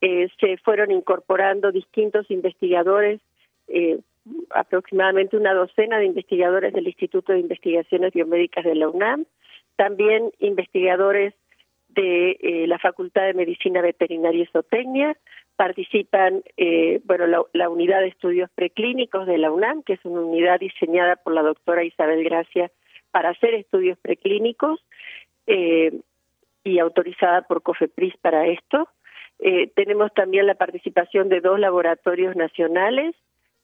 Eh, 0.00 0.28
se 0.38 0.56
fueron 0.58 0.90
incorporando 0.90 1.72
distintos 1.72 2.30
investigadores, 2.30 3.20
eh, 3.68 4.00
aproximadamente 4.50 5.36
una 5.36 5.54
docena 5.54 5.98
de 5.98 6.06
investigadores 6.06 6.72
del 6.72 6.86
Instituto 6.86 7.32
de 7.32 7.40
Investigaciones 7.40 8.12
Biomédicas 8.12 8.64
de 8.64 8.74
la 8.74 8.88
UNAM, 8.88 9.24
también 9.76 10.30
investigadores 10.38 11.34
de 11.88 12.36
eh, 12.40 12.66
la 12.66 12.78
Facultad 12.78 13.22
de 13.22 13.34
Medicina 13.34 13.80
Veterinaria 13.80 14.42
y 14.42 14.46
Zootecnia, 14.46 15.16
participan 15.56 16.42
eh, 16.56 17.00
bueno 17.04 17.46
la, 17.52 17.68
unidad 17.68 18.00
de 18.00 18.08
estudios 18.08 18.50
preclínicos 18.54 19.26
de 19.26 19.38
la 19.38 19.52
UNAM, 19.52 19.82
que 19.82 19.94
es 19.94 20.04
una 20.04 20.20
unidad 20.20 20.58
diseñada 20.58 21.16
por 21.16 21.32
la 21.32 21.42
doctora 21.42 21.84
Isabel 21.84 22.24
Gracia 22.24 22.70
para 23.14 23.30
hacer 23.30 23.54
estudios 23.54 23.96
preclínicos 23.98 24.80
eh, 25.46 26.00
y 26.64 26.80
autorizada 26.80 27.42
por 27.42 27.62
COFEPRIS 27.62 28.16
para 28.16 28.48
esto. 28.48 28.88
Eh, 29.38 29.70
tenemos 29.76 30.12
también 30.14 30.48
la 30.48 30.56
participación 30.56 31.28
de 31.28 31.40
dos 31.40 31.60
laboratorios 31.60 32.34
nacionales, 32.34 33.14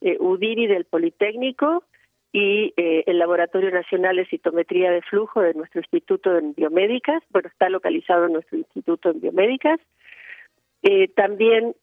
eh, 0.03 0.17
UDIRI 0.21 0.69
del 0.69 0.85
Politécnico 0.85 1.83
y 2.33 2.73
eh, 2.77 3.03
el 3.09 3.19
Laboratorio 3.19 3.73
Nacional 3.73 4.15
de 4.15 4.27
Citometría 4.27 4.93
de 4.93 5.03
Flujo 5.03 5.41
de 5.41 5.55
nuestro 5.55 5.81
Instituto 5.81 6.39
en 6.39 6.55
Biomédicas, 6.55 7.21
bueno, 7.31 7.49
está 7.49 7.69
localizado 7.69 8.27
en 8.27 8.35
nuestro 8.35 8.57
Instituto 8.57 9.11
en 9.11 9.21
Biomédicas. 9.21 9.81
También 11.15 11.75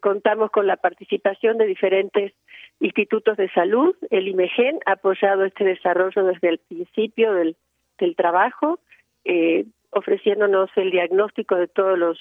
contamos 0.00 0.52
con 0.52 0.68
la 0.68 0.76
participación 0.76 1.58
de 1.58 1.66
diferentes 1.66 2.32
institutos 2.80 3.36
de 3.36 3.48
salud. 3.50 3.96
El 4.10 4.28
IMEGEN 4.28 4.80
ha 4.86 4.92
apoyado 4.92 5.44
este 5.44 5.64
desarrollo 5.64 6.24
desde 6.24 6.48
el 6.48 6.58
principio 6.58 7.32
del, 7.34 7.56
del 7.98 8.16
trabajo, 8.16 8.80
eh, 9.24 9.64
ofreciéndonos 9.90 10.70
el 10.76 10.90
diagnóstico 10.90 11.56
de 11.56 11.68
todos 11.68 11.98
los 11.98 12.18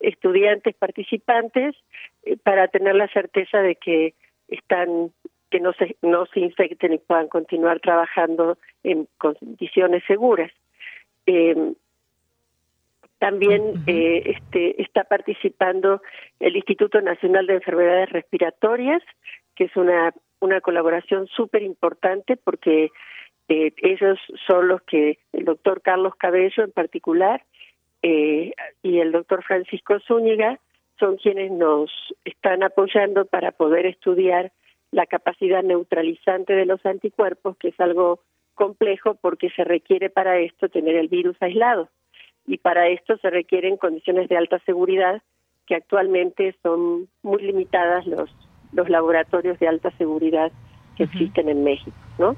estudiantes 0.00 0.74
participantes 0.74 1.76
eh, 2.22 2.36
para 2.42 2.68
tener 2.68 2.94
la 2.96 3.08
certeza 3.08 3.58
de 3.60 3.76
que 3.76 4.14
están 4.48 5.12
que 5.50 5.60
no 5.60 5.72
se, 5.72 5.96
no 6.00 6.26
se 6.26 6.40
infecten 6.40 6.92
y 6.92 6.98
puedan 6.98 7.26
continuar 7.26 7.80
trabajando 7.80 8.56
en 8.84 9.08
condiciones 9.18 10.04
seguras. 10.06 10.52
Eh, 11.26 11.72
también 13.18 13.82
eh, 13.86 14.22
este, 14.24 14.80
está 14.80 15.04
participando 15.04 16.00
el 16.38 16.56
Instituto 16.56 17.00
Nacional 17.02 17.46
de 17.46 17.54
Enfermedades 17.54 18.10
Respiratorias, 18.10 19.02
que 19.54 19.64
es 19.64 19.76
una, 19.76 20.12
una 20.40 20.60
colaboración 20.60 21.26
súper 21.28 21.62
importante 21.62 22.36
porque 22.36 22.90
eh, 23.48 23.72
ellos 23.78 24.18
son 24.46 24.68
los 24.68 24.82
que, 24.82 25.18
el 25.32 25.44
doctor 25.44 25.82
Carlos 25.82 26.14
Cabello 26.16 26.62
en 26.62 26.72
particular 26.72 27.42
eh, 28.02 28.52
y 28.82 28.98
el 28.98 29.12
doctor 29.12 29.42
Francisco 29.42 29.98
Zúñiga, 30.06 30.58
son 30.98 31.16
quienes 31.16 31.50
nos 31.50 31.90
están 32.24 32.62
apoyando 32.62 33.24
para 33.24 33.52
poder 33.52 33.86
estudiar 33.86 34.52
la 34.92 35.06
capacidad 35.06 35.62
neutralizante 35.62 36.52
de 36.52 36.66
los 36.66 36.84
anticuerpos, 36.84 37.56
que 37.56 37.68
es 37.68 37.80
algo 37.80 38.20
complejo 38.54 39.14
porque 39.14 39.50
se 39.50 39.64
requiere 39.64 40.10
para 40.10 40.38
esto 40.38 40.68
tener 40.68 40.96
el 40.96 41.08
virus 41.08 41.36
aislado. 41.40 41.88
Y 42.46 42.58
para 42.58 42.88
esto 42.88 43.16
se 43.18 43.30
requieren 43.30 43.76
condiciones 43.76 44.28
de 44.28 44.36
alta 44.36 44.58
seguridad 44.60 45.22
que 45.66 45.74
actualmente 45.74 46.54
son 46.62 47.08
muy 47.22 47.42
limitadas 47.42 48.06
los 48.06 48.30
los 48.72 48.88
laboratorios 48.88 49.58
de 49.58 49.68
alta 49.68 49.90
seguridad 49.98 50.52
que 50.96 51.04
existen 51.04 51.48
en 51.48 51.64
México, 51.64 51.96
¿no? 52.18 52.36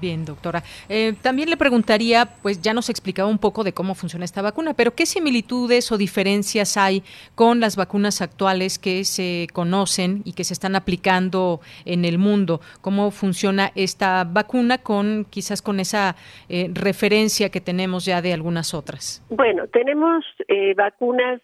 Bien, 0.00 0.24
doctora. 0.24 0.62
Eh, 0.88 1.14
también 1.20 1.50
le 1.50 1.56
preguntaría, 1.56 2.28
pues 2.42 2.62
ya 2.62 2.72
nos 2.72 2.88
explicaba 2.88 3.28
un 3.28 3.38
poco 3.38 3.64
de 3.64 3.72
cómo 3.72 3.96
funciona 3.96 4.24
esta 4.24 4.40
vacuna, 4.40 4.72
pero 4.74 4.94
¿qué 4.94 5.04
similitudes 5.04 5.90
o 5.90 5.98
diferencias 5.98 6.76
hay 6.76 7.02
con 7.34 7.58
las 7.58 7.74
vacunas 7.74 8.22
actuales 8.22 8.78
que 8.78 9.04
se 9.04 9.48
conocen 9.52 10.22
y 10.24 10.34
que 10.34 10.44
se 10.44 10.54
están 10.54 10.76
aplicando 10.76 11.60
en 11.84 12.04
el 12.04 12.18
mundo? 12.18 12.60
¿Cómo 12.80 13.10
funciona 13.10 13.72
esta 13.74 14.24
vacuna 14.24 14.78
con 14.78 15.26
quizás 15.28 15.60
con 15.60 15.80
esa 15.80 16.14
eh, 16.48 16.70
referencia 16.72 17.50
que 17.50 17.60
tenemos 17.60 18.04
ya 18.04 18.22
de 18.22 18.32
algunas 18.32 18.74
otras? 18.74 19.24
Bueno, 19.28 19.66
tenemos 19.66 20.24
eh, 20.46 20.72
vacunas 20.74 21.40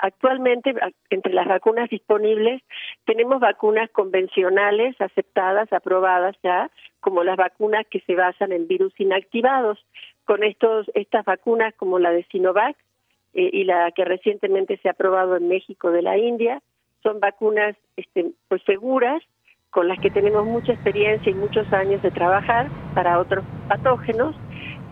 actualmente 0.00 0.74
entre 1.10 1.32
las 1.32 1.46
vacunas 1.46 1.90
disponibles 1.90 2.62
tenemos 3.04 3.40
vacunas 3.40 3.90
convencionales 3.90 5.00
aceptadas, 5.00 5.72
aprobadas 5.72 6.36
ya, 6.42 6.70
como 7.00 7.24
las 7.24 7.36
vacunas 7.36 7.86
que 7.90 8.00
se 8.00 8.14
basan 8.14 8.52
en 8.52 8.66
virus 8.66 8.92
inactivados. 8.98 9.84
Con 10.24 10.42
estos 10.42 10.90
estas 10.94 11.24
vacunas 11.24 11.74
como 11.74 11.98
la 11.98 12.10
de 12.10 12.24
Sinovac 12.24 12.76
eh, 13.34 13.50
y 13.52 13.64
la 13.64 13.90
que 13.92 14.04
recientemente 14.04 14.78
se 14.78 14.88
ha 14.88 14.92
aprobado 14.92 15.36
en 15.36 15.48
México 15.48 15.90
de 15.90 16.02
la 16.02 16.18
India, 16.18 16.62
son 17.02 17.20
vacunas 17.20 17.76
este, 17.96 18.32
pues 18.48 18.62
seguras 18.64 19.22
con 19.70 19.88
las 19.88 20.00
que 20.00 20.10
tenemos 20.10 20.46
mucha 20.46 20.72
experiencia 20.72 21.30
y 21.30 21.34
muchos 21.34 21.70
años 21.72 22.02
de 22.02 22.10
trabajar 22.10 22.68
para 22.94 23.18
otros 23.18 23.44
patógenos 23.68 24.34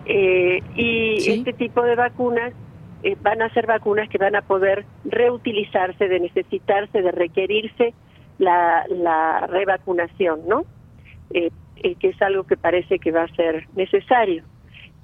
eh, 0.07 0.61
y 0.77 1.17
este 1.17 1.53
tipo 1.55 1.83
de 1.83 1.97
vacunas 1.97 2.53
eh, 3.05 3.19
van 3.21 3.43
a 3.43 3.51
ser 3.51 3.67
vacunas 3.67 4.09
que 4.09 4.17
van 4.17 4.35
a 4.35 4.41
poder 4.41 4.87
reutilizarse, 5.05 6.09
de 6.09 6.21
necesitarse, 6.21 7.03
de 7.03 7.13
requerirse 7.13 7.93
la, 8.39 8.87
la 8.89 9.47
revacunación, 9.47 10.49
¿no? 10.49 10.65
Eh, 11.35 11.51
eh, 11.77 11.97
que 11.97 12.09
es 12.09 12.23
algo 12.23 12.45
que 12.45 12.57
parece 12.57 12.99
que 12.99 13.11
va 13.11 13.25
a 13.25 13.35
ser 13.35 13.69
necesario. 13.77 14.43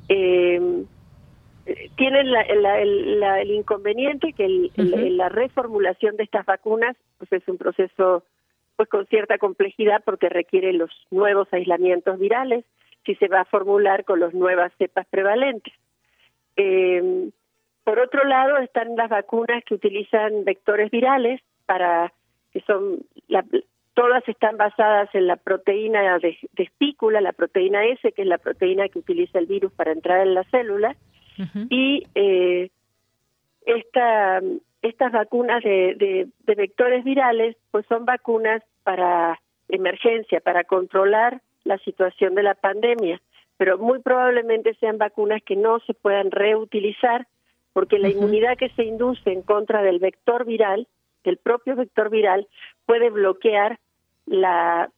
tienen 0.08 0.88
el, 2.26 3.50
inconveniente 3.50 4.32
que 4.32 4.70
la 4.76 5.28
reformulación 5.28 6.16
de 6.16 6.24
estas 6.24 6.46
vacunas 6.46 6.96
pues 7.18 7.30
es 7.32 7.46
un 7.48 7.58
proceso 7.58 8.24
pues 8.76 8.88
con 8.88 9.04
cierta 9.08 9.36
complejidad 9.36 10.02
porque 10.06 10.30
requiere 10.30 10.72
los 10.72 10.90
nuevos 11.10 11.48
aislamientos 11.52 12.18
virales 12.18 12.64
si 13.04 13.14
se 13.16 13.28
va 13.28 13.42
a 13.42 13.44
formular 13.44 14.06
con 14.06 14.20
las 14.20 14.32
nuevas 14.32 14.72
cepas 14.78 15.06
prevalentes. 15.10 15.74
Eh, 16.56 17.30
por 17.90 17.98
otro 17.98 18.22
lado, 18.22 18.58
están 18.58 18.94
las 18.94 19.08
vacunas 19.08 19.64
que 19.64 19.74
utilizan 19.74 20.44
vectores 20.44 20.92
virales 20.92 21.40
para 21.66 22.12
que 22.52 22.60
son 22.60 23.00
todas 23.94 24.22
están 24.28 24.56
basadas 24.56 25.12
en 25.12 25.26
la 25.26 25.34
proteína 25.34 26.20
de, 26.20 26.38
espícula, 26.54 27.20
la 27.20 27.32
proteína 27.32 27.84
S, 27.86 28.12
que 28.12 28.22
es 28.22 28.28
la 28.28 28.38
proteína 28.38 28.88
que 28.90 29.00
utiliza 29.00 29.40
el 29.40 29.46
virus 29.46 29.72
para 29.72 29.90
entrar 29.90 30.24
en 30.24 30.34
la 30.34 30.44
célula, 30.44 30.94
y 31.68 32.06
eh, 32.14 32.70
esta, 33.66 34.40
estas 34.82 35.10
vacunas 35.10 35.60
de, 35.64 36.28
de, 36.46 36.54
vectores 36.54 37.02
virales, 37.02 37.56
pues 37.72 37.84
son 37.86 38.04
vacunas 38.04 38.62
para 38.84 39.40
emergencia, 39.68 40.38
para 40.38 40.62
controlar 40.62 41.42
la 41.64 41.78
situación 41.78 42.36
de 42.36 42.44
la 42.44 42.54
pandemia, 42.54 43.20
pero 43.56 43.78
muy 43.78 43.98
probablemente 43.98 44.74
sean 44.74 44.96
vacunas 44.96 45.42
que 45.42 45.56
no 45.56 45.80
se 45.80 45.94
puedan 45.94 46.30
reutilizar 46.30 47.26
porque 47.72 47.98
la 47.98 48.08
inmunidad 48.08 48.56
que 48.56 48.70
se 48.70 48.84
induce 48.84 49.32
en 49.32 49.42
contra 49.42 49.82
del 49.82 49.98
vector 49.98 50.44
viral, 50.44 50.86
del 51.24 51.36
propio 51.36 51.76
vector 51.76 52.10
viral, 52.10 52.48
puede 52.86 53.10
bloquear 53.10 53.78
la 54.26 54.90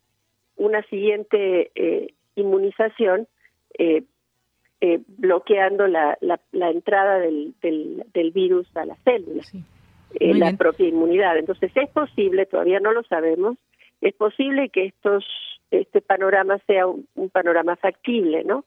una 0.56 0.82
siguiente 0.84 1.70
eh, 1.74 2.14
inmunización, 2.36 3.26
eh, 3.78 4.04
eh, 4.80 5.00
bloqueando 5.06 5.86
la, 5.86 6.18
la, 6.20 6.70
entrada 6.70 7.18
del, 7.18 7.54
del, 7.60 8.30
virus 8.32 8.66
a 8.76 8.84
la 8.84 8.96
célula, 8.96 9.42
la 10.20 10.52
propia 10.56 10.88
inmunidad. 10.88 11.38
Entonces 11.38 11.70
es 11.74 11.88
posible, 11.90 12.46
todavía 12.46 12.80
no 12.80 12.92
lo 12.92 13.02
sabemos, 13.04 13.56
es 14.00 14.14
posible 14.14 14.68
que 14.68 14.86
estos 14.86 15.24
este 15.70 16.02
panorama 16.02 16.58
sea 16.66 16.86
un, 16.86 17.06
un 17.14 17.30
panorama 17.30 17.76
factible, 17.76 18.44
¿no? 18.44 18.64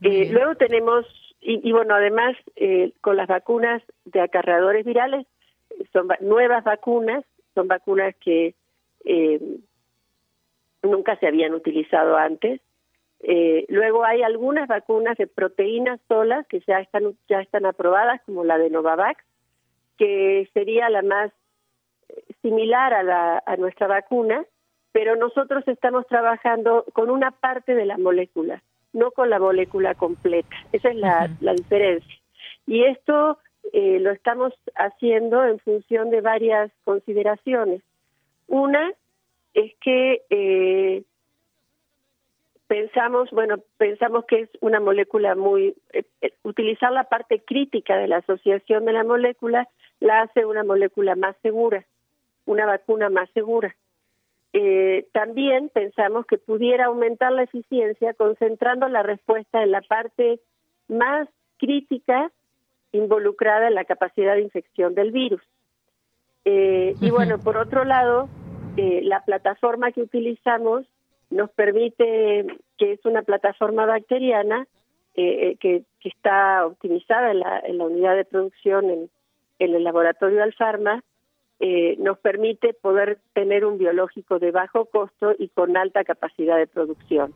luego 0.00 0.54
tenemos 0.56 1.06
y, 1.40 1.70
bueno, 1.70 1.94
además, 1.94 2.36
eh, 2.56 2.92
con 3.00 3.16
las 3.16 3.28
vacunas 3.28 3.82
de 4.04 4.20
acarreadores 4.20 4.84
virales, 4.84 5.26
son 5.92 6.08
nuevas 6.20 6.64
vacunas, 6.64 7.24
son 7.54 7.68
vacunas 7.68 8.14
que 8.16 8.54
eh, 9.04 9.40
nunca 10.82 11.16
se 11.18 11.26
habían 11.26 11.54
utilizado 11.54 12.16
antes. 12.16 12.60
Eh, 13.20 13.64
luego 13.68 14.04
hay 14.04 14.22
algunas 14.22 14.66
vacunas 14.66 15.16
de 15.18 15.26
proteínas 15.26 16.00
solas 16.08 16.46
que 16.48 16.60
ya 16.66 16.80
están, 16.80 17.16
ya 17.28 17.40
están 17.40 17.64
aprobadas, 17.64 18.20
como 18.26 18.44
la 18.44 18.58
de 18.58 18.70
Novavax, 18.70 19.24
que 19.98 20.48
sería 20.52 20.90
la 20.90 21.02
más 21.02 21.32
similar 22.42 22.92
a, 22.92 23.02
la, 23.02 23.42
a 23.46 23.56
nuestra 23.56 23.86
vacuna, 23.86 24.44
pero 24.92 25.16
nosotros 25.16 25.62
estamos 25.68 26.06
trabajando 26.06 26.84
con 26.92 27.10
una 27.10 27.30
parte 27.30 27.74
de 27.74 27.86
la 27.86 27.98
molécula 27.98 28.62
no 28.96 29.10
con 29.10 29.30
la 29.30 29.38
molécula 29.38 29.94
completa. 29.94 30.56
Esa 30.72 30.88
es 30.88 30.96
la, 30.96 31.28
diferencia. 31.54 32.14
Y 32.66 32.84
esto 32.84 33.38
eh, 33.72 34.00
lo 34.00 34.10
estamos 34.10 34.54
haciendo 34.74 35.44
en 35.44 35.58
función 35.60 36.10
de 36.10 36.22
varias 36.22 36.72
consideraciones. 36.84 37.82
Una 38.48 38.92
es 39.54 39.72
que 39.80 40.22
eh, 40.30 41.02
pensamos, 42.66 43.30
bueno, 43.30 43.58
pensamos 43.76 44.24
que 44.24 44.40
es 44.40 44.50
una 44.60 44.80
molécula 44.80 45.34
muy, 45.34 45.74
eh, 45.92 46.04
utilizar 46.42 46.90
la 46.92 47.04
parte 47.04 47.40
crítica 47.40 47.96
de 47.98 48.08
la 48.08 48.18
asociación 48.18 48.86
de 48.86 48.92
la 48.92 49.04
molécula 49.04 49.68
la 50.00 50.22
hace 50.22 50.44
una 50.46 50.64
molécula 50.64 51.16
más 51.16 51.36
segura, 51.42 51.84
una 52.46 52.66
vacuna 52.66 53.10
más 53.10 53.28
segura. 53.34 53.76
Eh, 54.58 55.06
también 55.12 55.68
pensamos 55.68 56.24
que 56.24 56.38
pudiera 56.38 56.86
aumentar 56.86 57.30
la 57.30 57.42
eficiencia 57.42 58.14
concentrando 58.14 58.88
la 58.88 59.02
respuesta 59.02 59.62
en 59.62 59.70
la 59.70 59.82
parte 59.82 60.40
más 60.88 61.28
crítica 61.58 62.32
involucrada 62.92 63.68
en 63.68 63.74
la 63.74 63.84
capacidad 63.84 64.34
de 64.34 64.40
infección 64.40 64.94
del 64.94 65.12
virus. 65.12 65.42
Eh, 66.46 66.94
y 67.02 67.10
bueno, 67.10 67.36
por 67.38 67.58
otro 67.58 67.84
lado, 67.84 68.30
eh, 68.78 69.02
la 69.02 69.22
plataforma 69.26 69.92
que 69.92 70.00
utilizamos 70.00 70.86
nos 71.28 71.50
permite, 71.50 72.46
que 72.78 72.92
es 72.92 73.04
una 73.04 73.20
plataforma 73.20 73.84
bacteriana 73.84 74.66
que, 75.12 75.84
está 76.02 76.64
optimizada 76.64 77.32
en 77.32 77.40
la, 77.40 77.58
en 77.58 77.76
la 77.76 77.84
unidad 77.84 78.16
de 78.16 78.24
producción 78.24 78.88
en, 78.88 79.10
en 79.58 79.74
el 79.74 79.84
laboratorio 79.84 80.42
Alfarma, 80.42 81.02
eh, 81.60 81.96
nos 81.98 82.18
permite 82.18 82.74
poder 82.74 83.18
tener 83.32 83.64
un 83.64 83.78
biológico 83.78 84.38
de 84.38 84.50
bajo 84.50 84.84
costo 84.86 85.34
y 85.38 85.48
con 85.48 85.76
alta 85.76 86.04
capacidad 86.04 86.58
de 86.58 86.66
producción. 86.66 87.32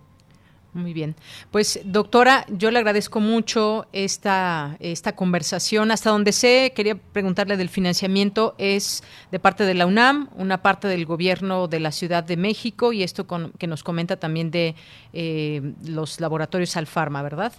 Muy 0.73 0.93
bien. 0.93 1.17
Pues 1.51 1.81
doctora, 1.85 2.45
yo 2.49 2.71
le 2.71 2.79
agradezco 2.79 3.19
mucho 3.19 3.87
esta, 3.93 4.77
esta 4.79 5.17
conversación. 5.17 5.91
Hasta 5.91 6.11
donde 6.11 6.33
sé, 6.33 6.73
quería 6.77 6.95
preguntarle 6.95 7.57
del 7.57 7.69
financiamiento, 7.69 8.55
es 8.59 9.03
de 9.33 9.41
parte 9.41 9.65
de 9.65 9.75
la 9.75 9.87
UNAM, 9.87 10.29
una 10.37 10.63
parte 10.63 10.87
del 10.87 11.07
gobierno 11.07 11.67
de 11.67 11.81
la 11.81 11.91
Ciudad 11.91 12.23
de 12.23 12.37
México 12.37 12.93
y 12.93 13.03
esto 13.03 13.27
con, 13.27 13.53
que 13.59 13.67
nos 13.67 13.83
comenta 13.83 14.17
también 14.19 14.51
de 14.51 14.75
eh, 15.13 15.61
los 15.89 16.21
laboratorios 16.21 16.77
Alfarma, 16.77 17.23
¿verdad? 17.23 17.53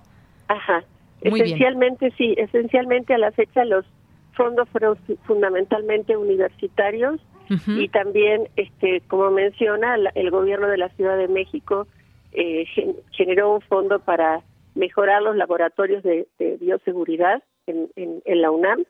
Ajá. 0.47 0.83
esencialmente, 1.21 2.11
sí, 2.17 2.33
esencialmente 2.37 3.13
a 3.13 3.17
la 3.17 3.31
fecha 3.31 3.65
los 3.65 3.85
fondos 4.33 4.67
fueron 4.69 4.97
fundamentalmente 5.25 6.17
universitarios 6.17 7.19
y 7.67 7.89
también, 7.89 8.47
este, 8.55 9.01
como 9.09 9.29
menciona, 9.29 9.97
el 10.15 10.31
gobierno 10.31 10.67
de 10.67 10.77
la 10.77 10.87
Ciudad 10.89 11.17
de 11.17 11.27
México 11.27 11.85
eh, 12.31 12.65
generó 13.11 13.55
un 13.55 13.61
fondo 13.61 13.99
para 13.99 14.41
mejorar 14.73 15.21
los 15.21 15.35
laboratorios 15.35 16.01
de, 16.01 16.27
bioseguridad 16.61 17.43
en, 17.67 17.89
en, 17.97 18.41
la 18.41 18.51
UNAM. 18.51 18.85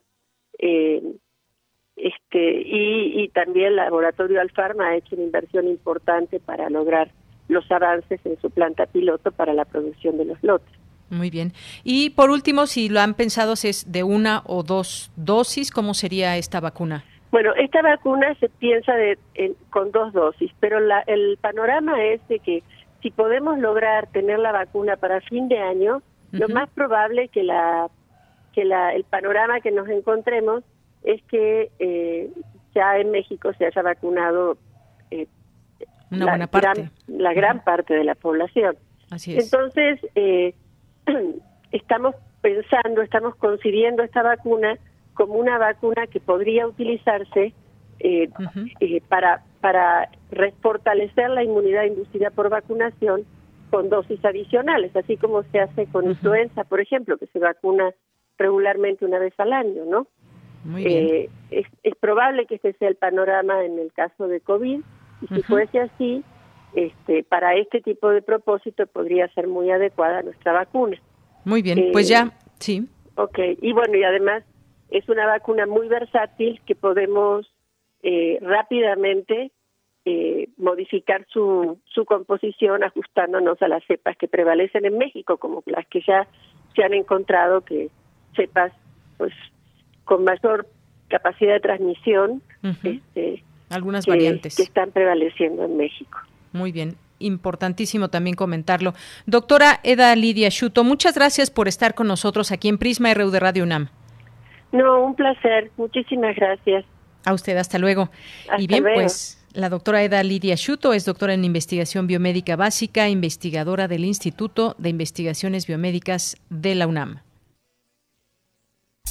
Eh, 0.60 1.02
este, 1.96 2.62
y, 2.62 3.24
y 3.24 3.30
también 3.30 3.70
el 3.70 3.76
laboratorio 3.78 4.40
Alfarma 4.42 4.90
ha 4.90 4.96
hecho 4.96 5.16
una 5.16 5.26
inversión 5.26 5.68
importante 5.68 6.40
para 6.40 6.70
lograr 6.70 7.12
los 7.48 7.70
avances 7.72 8.20
en 8.26 8.40
su 8.40 8.52
planta 8.52 8.86
piloto 8.86 9.32
para 9.32 9.54
la 9.54 9.66
producción 9.66 10.18
de 10.18 10.26
los 10.26 10.44
lotes. 10.44 10.74
Muy 11.12 11.30
bien. 11.30 11.54
Y 11.84 12.12
por 12.12 12.32
último, 12.32 12.66
si 12.66 12.90
lo 12.90 13.02
han 13.02 13.14
pensado, 13.14 13.56
si 13.56 13.68
es 13.68 13.92
de 13.92 14.04
una 14.04 14.42
o 14.46 14.64
dos 14.64 15.12
dosis, 15.16 15.70
¿cómo 15.70 15.94
sería 15.94 16.38
esta 16.38 16.60
vacuna? 16.60 17.04
Bueno, 17.32 17.54
esta 17.56 17.82
vacuna 17.82 18.34
se 18.40 18.50
piensa 18.50 18.94
de, 18.96 19.18
con 19.70 19.92
dos 19.92 20.14
dosis, 20.14 20.52
pero 20.60 20.80
la, 20.80 21.02
el 21.02 21.38
panorama 21.40 22.02
es 22.04 22.26
de 22.28 22.40
que 22.40 22.64
si 23.02 23.12
podemos 23.12 23.60
lograr 23.60 24.08
tener 24.08 24.40
la 24.40 24.52
vacuna 24.52 24.96
para 24.96 25.22
fin 25.22 25.48
de 25.48 25.60
año, 25.60 26.02
lo 26.32 26.48
más 26.48 26.70
probable 26.70 27.28
que 27.28 27.44
la 27.44 27.88
que 28.54 28.66
la, 28.66 28.94
el 28.94 29.04
panorama 29.06 29.62
que 29.62 29.72
nos 29.72 29.88
encontremos 29.88 30.64
es 31.04 31.22
que 31.24 31.72
eh, 31.80 32.30
ya 32.76 32.98
en 32.98 33.12
México 33.12 33.52
se 33.58 33.66
haya 33.66 33.82
vacunado 33.82 34.58
eh, 35.10 35.28
Una 36.10 36.26
buena 36.26 36.48
parte. 36.48 36.90
la 37.08 37.34
gran 37.34 37.64
parte 37.64 37.94
de 37.94 38.04
la 38.04 38.16
población. 38.16 38.78
Así 39.10 39.36
es. 39.36 39.46
Entonces, 39.46 40.00
eh, 40.16 40.54
estamos 41.72 42.16
pensando, 42.42 43.02
estamos 43.02 43.36
concibiendo 43.36 44.04
esta 44.04 44.24
vacuna 44.24 44.78
como 45.14 45.34
una 45.34 45.58
vacuna 45.58 46.08
que 46.08 46.20
podría 46.20 46.68
utilizarse 46.68 47.54
eh, 48.00 48.30
eh, 48.80 49.02
para, 49.08 49.44
para 49.60 50.10
fortalecer 50.62 51.30
la 51.30 51.44
inmunidad 51.44 51.84
inducida 51.84 52.32
por 52.32 52.50
vacunación 52.50 53.26
con 53.70 53.90
dosis 53.90 54.24
adicionales, 54.26 54.96
así 54.96 55.18
como 55.18 55.44
se 55.44 55.60
hace 55.60 55.86
con 55.88 56.08
influenza, 56.10 56.64
por 56.64 56.82
ejemplo, 56.82 57.18
que 57.18 57.28
se 57.28 57.40
vacuna 57.40 57.94
regularmente 58.38 59.06
una 59.06 59.20
vez 59.20 59.34
al 59.38 59.54
año, 59.54 59.86
¿no? 59.86 60.08
Eh, 60.78 61.30
es, 61.50 61.66
es, 61.84 61.96
probable 61.96 62.46
que 62.46 62.56
este 62.56 62.74
sea 62.74 62.90
el 62.90 62.96
panorama 62.96 63.64
en 63.64 63.80
el 63.80 63.92
caso 63.94 64.28
de 64.28 64.42
COVID, 64.42 64.82
y 65.22 65.28
si 65.28 65.42
fuese 65.44 65.80
así, 65.80 66.24
este, 66.76 67.24
para 67.24 67.56
este 67.56 67.82
tipo 67.82 68.10
de 68.10 68.22
propósito 68.22 68.86
podría 68.88 69.28
ser 69.34 69.48
muy 69.48 69.72
adecuada 69.72 70.22
nuestra 70.22 70.54
vacuna. 70.54 70.98
Muy 71.46 71.62
bien, 71.62 71.90
pues 71.92 72.08
ya, 72.08 72.32
sí. 72.60 72.88
Ok, 73.16 73.40
y 73.62 73.74
bueno, 73.74 73.98
y 73.98 74.04
además 74.04 74.44
es 74.90 75.08
una 75.10 75.26
vacuna 75.26 75.66
muy 75.66 75.88
versátil 75.88 76.62
que 76.66 76.76
podemos 76.76 77.48
eh, 78.04 78.38
rápidamente 78.42 79.52
eh, 80.06 80.50
modificar 80.58 81.26
su, 81.30 81.80
su 81.86 82.06
composición 82.06 82.84
ajustándonos 82.84 83.62
a 83.62 83.68
las 83.68 83.84
cepas 83.86 84.18
que 84.18 84.28
prevalecen 84.28 84.86
en 84.86 84.98
México, 84.98 85.38
como 85.38 85.64
las 85.66 85.86
que 85.88 86.02
ya 86.02 86.28
se 86.76 86.84
han 86.84 86.94
encontrado, 86.94 87.62
que 87.62 87.90
cepas 88.36 88.74
pues 89.18 89.34
con 90.04 90.24
mayor 90.24 90.68
capacidad 91.08 91.54
de 91.54 91.60
transmisión, 91.60 92.42
este, 92.84 93.44
algunas 93.70 94.06
variantes 94.08 94.56
que 94.56 94.64
están 94.64 94.92
prevaleciendo 94.92 95.66
en 95.66 95.78
México. 95.78 96.18
Muy 96.52 96.72
bien, 96.72 96.96
importantísimo 97.20 98.10
también 98.10 98.36
comentarlo. 98.36 98.94
Doctora 99.26 99.80
Eda 99.84 100.16
Lidia 100.16 100.50
Schuto, 100.50 100.84
muchas 100.84 101.16
gracias 101.16 101.50
por 101.50 101.68
estar 101.68 101.94
con 101.96 102.08
nosotros 102.08 102.52
aquí 102.52 102.68
en 102.68 102.78
Prisma 102.78 103.14
RU 103.14 103.32
de 103.32 103.40
Radio 103.40 103.64
UNAM. 103.64 103.90
No, 104.72 105.04
un 105.04 105.16
placer. 105.16 105.72
Muchísimas 105.78 106.36
gracias. 106.36 106.86
A 107.26 107.34
usted, 107.34 107.58
hasta 107.58 107.78
luego. 107.78 108.10
y 108.58 108.68
bien, 108.68 108.84
pues 108.94 109.38
la 109.54 109.70
doctora 109.70 110.02
Eda 110.02 110.24
Lidia 110.24 110.56
Schuto 110.56 110.94
es 110.94 111.06
doctora 111.06 111.34
en 111.34 111.44
investigación 111.44 112.08
biomédica 112.08 112.56
básica, 112.56 113.10
investigadora 113.10 113.88
del 113.88 114.06
Instituto 114.06 114.76
de 114.78 114.90
Investigaciones 114.90 115.68
Biomédicas 115.68 116.38
de 116.50 116.76
la 116.76 116.88
UNAM. 116.88 117.20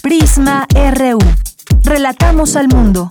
Prisma 0.02 0.66
RU. 0.72 1.18
Relatamos 1.84 2.56
al 2.56 2.68
mundo. 2.68 3.10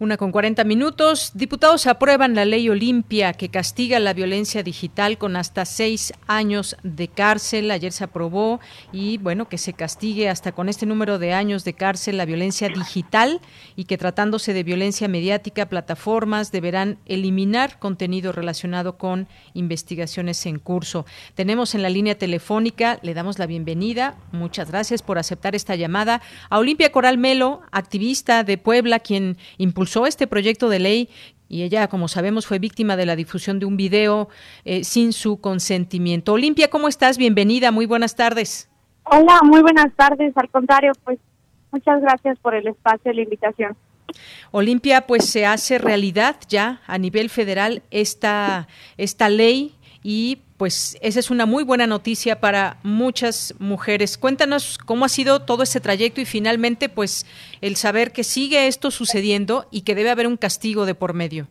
Una 0.00 0.16
con 0.16 0.32
40 0.32 0.64
minutos. 0.64 1.32
Diputados 1.34 1.86
aprueban 1.86 2.34
la 2.34 2.46
ley 2.46 2.70
Olimpia 2.70 3.34
que 3.34 3.50
castiga 3.50 3.98
la 3.98 4.14
violencia 4.14 4.62
digital 4.62 5.18
con 5.18 5.36
hasta 5.36 5.66
seis 5.66 6.14
años 6.26 6.74
de 6.82 7.08
cárcel. 7.08 7.70
Ayer 7.70 7.92
se 7.92 8.04
aprobó 8.04 8.60
y 8.92 9.18
bueno, 9.18 9.50
que 9.50 9.58
se 9.58 9.74
castigue 9.74 10.30
hasta 10.30 10.52
con 10.52 10.70
este 10.70 10.86
número 10.86 11.18
de 11.18 11.34
años 11.34 11.64
de 11.64 11.74
cárcel 11.74 12.16
la 12.16 12.24
violencia 12.24 12.70
digital 12.70 13.42
y 13.76 13.84
que 13.84 13.98
tratándose 13.98 14.54
de 14.54 14.62
violencia 14.62 15.06
mediática, 15.06 15.68
plataformas 15.68 16.50
deberán 16.50 16.96
eliminar 17.04 17.78
contenido 17.78 18.32
relacionado 18.32 18.96
con 18.96 19.28
investigaciones 19.52 20.46
en 20.46 20.60
curso. 20.60 21.04
Tenemos 21.34 21.74
en 21.74 21.82
la 21.82 21.90
línea 21.90 22.16
telefónica, 22.16 22.98
le 23.02 23.12
damos 23.12 23.38
la 23.38 23.44
bienvenida. 23.44 24.16
Muchas 24.32 24.70
gracias 24.70 25.02
por 25.02 25.18
aceptar 25.18 25.54
esta 25.54 25.74
llamada 25.74 26.22
a 26.48 26.58
Olimpia 26.58 26.90
Coral 26.90 27.18
Melo, 27.18 27.60
activista 27.70 28.44
de 28.44 28.56
Puebla, 28.56 29.00
quien 29.00 29.36
impulsó 29.58 29.89
este 30.06 30.26
proyecto 30.26 30.68
de 30.68 30.78
ley 30.78 31.08
y 31.48 31.64
ella, 31.64 31.88
como 31.88 32.06
sabemos, 32.06 32.46
fue 32.46 32.60
víctima 32.60 32.96
de 32.96 33.06
la 33.06 33.16
difusión 33.16 33.58
de 33.58 33.66
un 33.66 33.76
video 33.76 34.28
eh, 34.64 34.84
sin 34.84 35.12
su 35.12 35.40
consentimiento. 35.40 36.32
Olimpia, 36.32 36.70
¿cómo 36.70 36.86
estás? 36.86 37.18
Bienvenida, 37.18 37.72
muy 37.72 37.86
buenas 37.86 38.14
tardes. 38.14 38.70
Hola, 39.02 39.40
muy 39.42 39.60
buenas 39.60 39.92
tardes. 39.96 40.32
Al 40.36 40.48
contrario, 40.48 40.92
pues 41.02 41.18
muchas 41.72 42.00
gracias 42.00 42.38
por 42.38 42.54
el 42.54 42.68
espacio 42.68 43.10
y 43.10 43.16
la 43.16 43.22
invitación. 43.22 43.76
Olimpia, 44.52 45.06
pues 45.08 45.28
se 45.28 45.44
hace 45.44 45.78
realidad 45.78 46.36
ya 46.48 46.82
a 46.86 46.98
nivel 46.98 47.30
federal 47.30 47.82
esta, 47.90 48.68
esta 48.96 49.28
ley 49.28 49.74
y 50.02 50.42
pues 50.56 50.98
esa 51.02 51.20
es 51.20 51.30
una 51.30 51.46
muy 51.46 51.64
buena 51.64 51.86
noticia 51.86 52.40
para 52.40 52.76
muchas 52.82 53.54
mujeres. 53.58 54.18
Cuéntanos 54.18 54.78
cómo 54.78 55.04
ha 55.04 55.08
sido 55.08 55.44
todo 55.44 55.62
ese 55.62 55.80
trayecto 55.80 56.20
y 56.20 56.26
finalmente 56.26 56.88
pues 56.88 57.26
el 57.60 57.76
saber 57.76 58.12
que 58.12 58.24
sigue 58.24 58.66
esto 58.66 58.90
sucediendo 58.90 59.66
y 59.70 59.82
que 59.82 59.94
debe 59.94 60.10
haber 60.10 60.26
un 60.26 60.36
castigo 60.36 60.86
de 60.86 60.94
por 60.94 61.14
medio. 61.14 61.46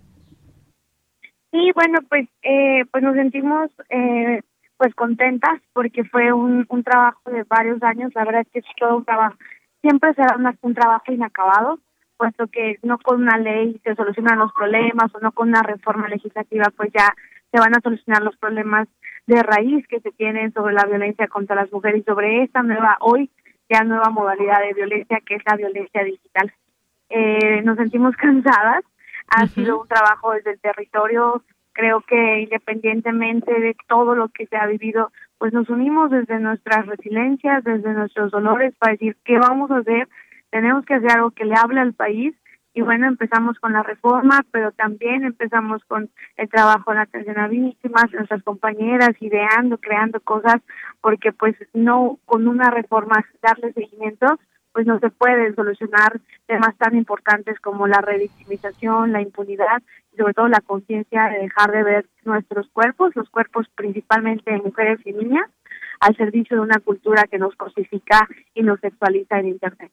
Sí, 1.52 1.72
bueno, 1.74 2.00
pues 2.08 2.28
eh, 2.44 2.86
pues 2.92 3.04
nos 3.04 3.16
sentimos 3.16 3.72
eh, 3.90 4.42
pues 4.78 4.94
contentas 4.94 5.60
porque 5.74 6.04
fue 6.04 6.32
un, 6.32 6.66
un 6.70 6.84
trabajo 6.84 7.32
de 7.32 7.44
varios 7.44 7.82
años. 7.82 8.12
La 8.14 8.26
verdad 8.26 8.42
es 8.42 8.48
que 8.52 8.60
es 8.60 8.66
todo 8.78 8.98
un 8.98 9.06
trabajo, 9.06 9.38
siempre 9.82 10.14
será 10.14 10.38
un 10.62 10.74
trabajo 10.74 11.12
inacabado, 11.12 11.80
puesto 12.18 12.48
que 12.48 12.78
no 12.84 12.98
con 13.00 13.22
una 13.22 13.38
ley 13.38 13.80
se 13.84 13.96
solucionan 13.96 14.40
los 14.40 14.52
problemas 14.54 15.14
o 15.16 15.20
no 15.20 15.32
con 15.32 15.50
una 15.50 15.64
reforma 15.64 16.08
legislativa 16.10 16.66
pues 16.76 16.92
ya 16.94 17.08
se 17.52 17.60
van 17.60 17.76
a 17.76 17.82
solucionar 17.82 18.22
los 18.24 18.38
problemas 18.38 18.88
de 19.28 19.42
raíz 19.44 19.88
que 19.88 20.00
se 20.00 20.12
tienen 20.12 20.54
sobre 20.54 20.74
la 20.74 20.86
violencia 20.86 21.28
contra 21.28 21.56
las 21.56 21.72
mujeres 21.72 22.02
y 22.02 22.04
sobre 22.04 22.44
esta 22.44 22.64
nueva, 22.64 22.98
hoy 23.02 23.30
ya 23.70 23.84
nueva 23.84 24.10
modalidad 24.10 24.60
de 24.62 24.74
violencia 24.74 25.20
que 25.26 25.36
es 25.36 25.44
la 25.46 25.56
violencia 25.56 26.04
digital. 26.04 26.52
Eh, 27.10 27.62
nos 27.64 27.78
sentimos 27.78 28.16
cansadas, 28.18 28.84
ha 29.28 29.46
sido 29.48 29.82
un 29.82 29.88
trabajo 29.88 30.32
desde 30.32 30.52
el 30.52 30.60
territorio, 30.60 31.44
creo 31.74 32.02
que 32.02 32.42
independientemente 32.42 33.52
de 33.60 33.76
todo 33.88 34.16
lo 34.16 34.30
que 34.30 34.48
se 34.48 34.58
ha 34.58 34.66
vivido, 34.66 35.12
pues 35.38 35.54
nos 35.54 35.70
unimos 35.70 36.10
desde 36.12 36.40
nuestras 36.40 36.86
resiliencias, 36.88 37.64
desde 37.64 37.94
nuestros 37.94 38.32
dolores 38.32 38.74
para 38.78 38.94
decir 38.94 39.16
qué 39.24 39.38
vamos 39.38 39.72
a 39.72 39.78
hacer, 39.78 40.08
tenemos 40.50 40.86
que 40.86 40.96
hacer 40.96 41.12
algo 41.12 41.32
que 41.32 41.46
le 41.46 41.56
hable 41.56 41.80
al 41.80 41.94
país 41.94 42.36
y 42.74 42.82
bueno, 42.82 43.08
empezamos 43.08 43.58
con 43.60 43.74
la 43.74 43.84
reforma, 43.84 44.46
pero 44.52 44.72
también 44.72 45.24
empezamos 45.24 45.84
con 45.86 46.10
el 46.38 46.50
trabajo 46.50 46.92
en 46.92 46.98
la 46.98 47.04
atención 47.04 47.40
a 47.40 47.48
víctimas, 47.48 48.12
nuestras 48.14 48.44
compañeras 48.44 49.12
ideando, 49.20 49.78
creando 49.80 50.20
cosas, 50.20 50.62
porque 51.02 51.32
pues 51.32 51.56
no 51.74 52.20
con 52.26 52.48
una 52.48 52.70
reforma 52.70 53.26
darle 53.42 53.74
seguimiento, 53.74 54.40
pues 54.72 54.86
no 54.86 55.00
se 55.00 55.10
pueden 55.10 55.56
solucionar 55.56 56.22
temas 56.46 56.78
tan 56.78 56.96
importantes 56.96 57.60
como 57.60 57.88
la 57.88 58.02
revictimización, 58.02 59.12
la 59.12 59.22
impunidad 59.22 59.82
y 60.14 60.18
sobre 60.18 60.34
todo 60.34 60.48
la 60.48 60.62
conciencia 60.62 61.30
de 61.30 61.40
dejar 61.40 61.72
de 61.72 61.84
ver 61.84 62.06
nuestros 62.24 62.70
cuerpos, 62.70 63.16
los 63.16 63.30
cuerpos 63.30 63.68
principalmente 63.76 64.52
de 64.52 64.62
mujeres 64.62 65.00
y 65.06 65.14
niñas, 65.14 65.50
al 66.00 66.16
servicio 66.16 66.56
de 66.56 66.62
una 66.62 66.80
cultura 66.80 67.24
que 67.24 67.40
nos 67.40 67.56
cosifica 67.56 68.28
y 68.54 68.62
nos 68.62 68.80
sexualiza 68.80 69.40
en 69.40 69.48
Internet. 69.48 69.92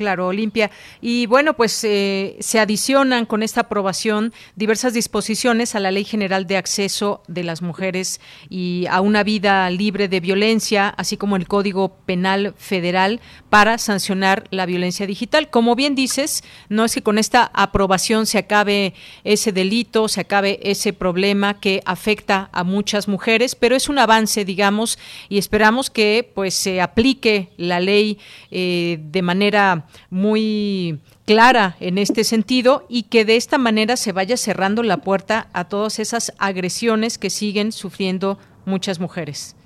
Claro, 0.00 0.28
Olimpia. 0.28 0.70
Y 1.02 1.26
bueno, 1.26 1.52
pues 1.52 1.84
eh, 1.84 2.38
se 2.40 2.58
adicionan 2.58 3.26
con 3.26 3.42
esta 3.42 3.60
aprobación 3.60 4.32
diversas 4.56 4.94
disposiciones 4.94 5.74
a 5.74 5.78
la 5.78 5.90
Ley 5.90 6.04
General 6.04 6.46
de 6.46 6.56
Acceso 6.56 7.22
de 7.28 7.44
las 7.44 7.60
Mujeres 7.60 8.18
y 8.48 8.86
a 8.88 9.02
una 9.02 9.24
vida 9.24 9.68
libre 9.68 10.08
de 10.08 10.20
violencia, 10.20 10.88
así 10.88 11.18
como 11.18 11.36
el 11.36 11.46
Código 11.46 11.98
Penal 12.06 12.54
Federal 12.56 13.20
para 13.50 13.76
sancionar 13.76 14.44
la 14.50 14.64
violencia 14.64 15.06
digital. 15.06 15.50
Como 15.50 15.74
bien 15.74 15.94
dices, 15.94 16.44
no 16.70 16.86
es 16.86 16.94
que 16.94 17.02
con 17.02 17.18
esta 17.18 17.50
aprobación 17.52 18.24
se 18.24 18.38
acabe 18.38 18.94
ese 19.22 19.52
delito, 19.52 20.08
se 20.08 20.22
acabe 20.22 20.60
ese 20.62 20.94
problema 20.94 21.60
que 21.60 21.82
afecta 21.84 22.48
a 22.52 22.64
muchas 22.64 23.06
mujeres, 23.06 23.54
pero 23.54 23.76
es 23.76 23.90
un 23.90 23.98
avance, 23.98 24.46
digamos, 24.46 24.98
y 25.28 25.36
esperamos 25.36 25.90
que 25.90 26.26
pues 26.34 26.54
se 26.54 26.80
aplique 26.80 27.50
la 27.58 27.80
ley 27.80 28.18
eh, 28.50 28.98
de 29.10 29.22
manera 29.22 29.86
muy 30.10 31.00
clara 31.26 31.76
en 31.80 31.98
este 31.98 32.24
sentido 32.24 32.84
y 32.88 33.04
que 33.04 33.24
de 33.24 33.36
esta 33.36 33.58
manera 33.58 33.96
se 33.96 34.12
vaya 34.12 34.36
cerrando 34.36 34.82
la 34.82 34.98
puerta 34.98 35.46
a 35.52 35.68
todas 35.68 35.98
esas 35.98 36.32
agresiones 36.38 37.18
que 37.18 37.30
siguen 37.30 37.72
sufriendo 37.72 38.38
muchas 38.66 39.00
mujeres. 39.00 39.56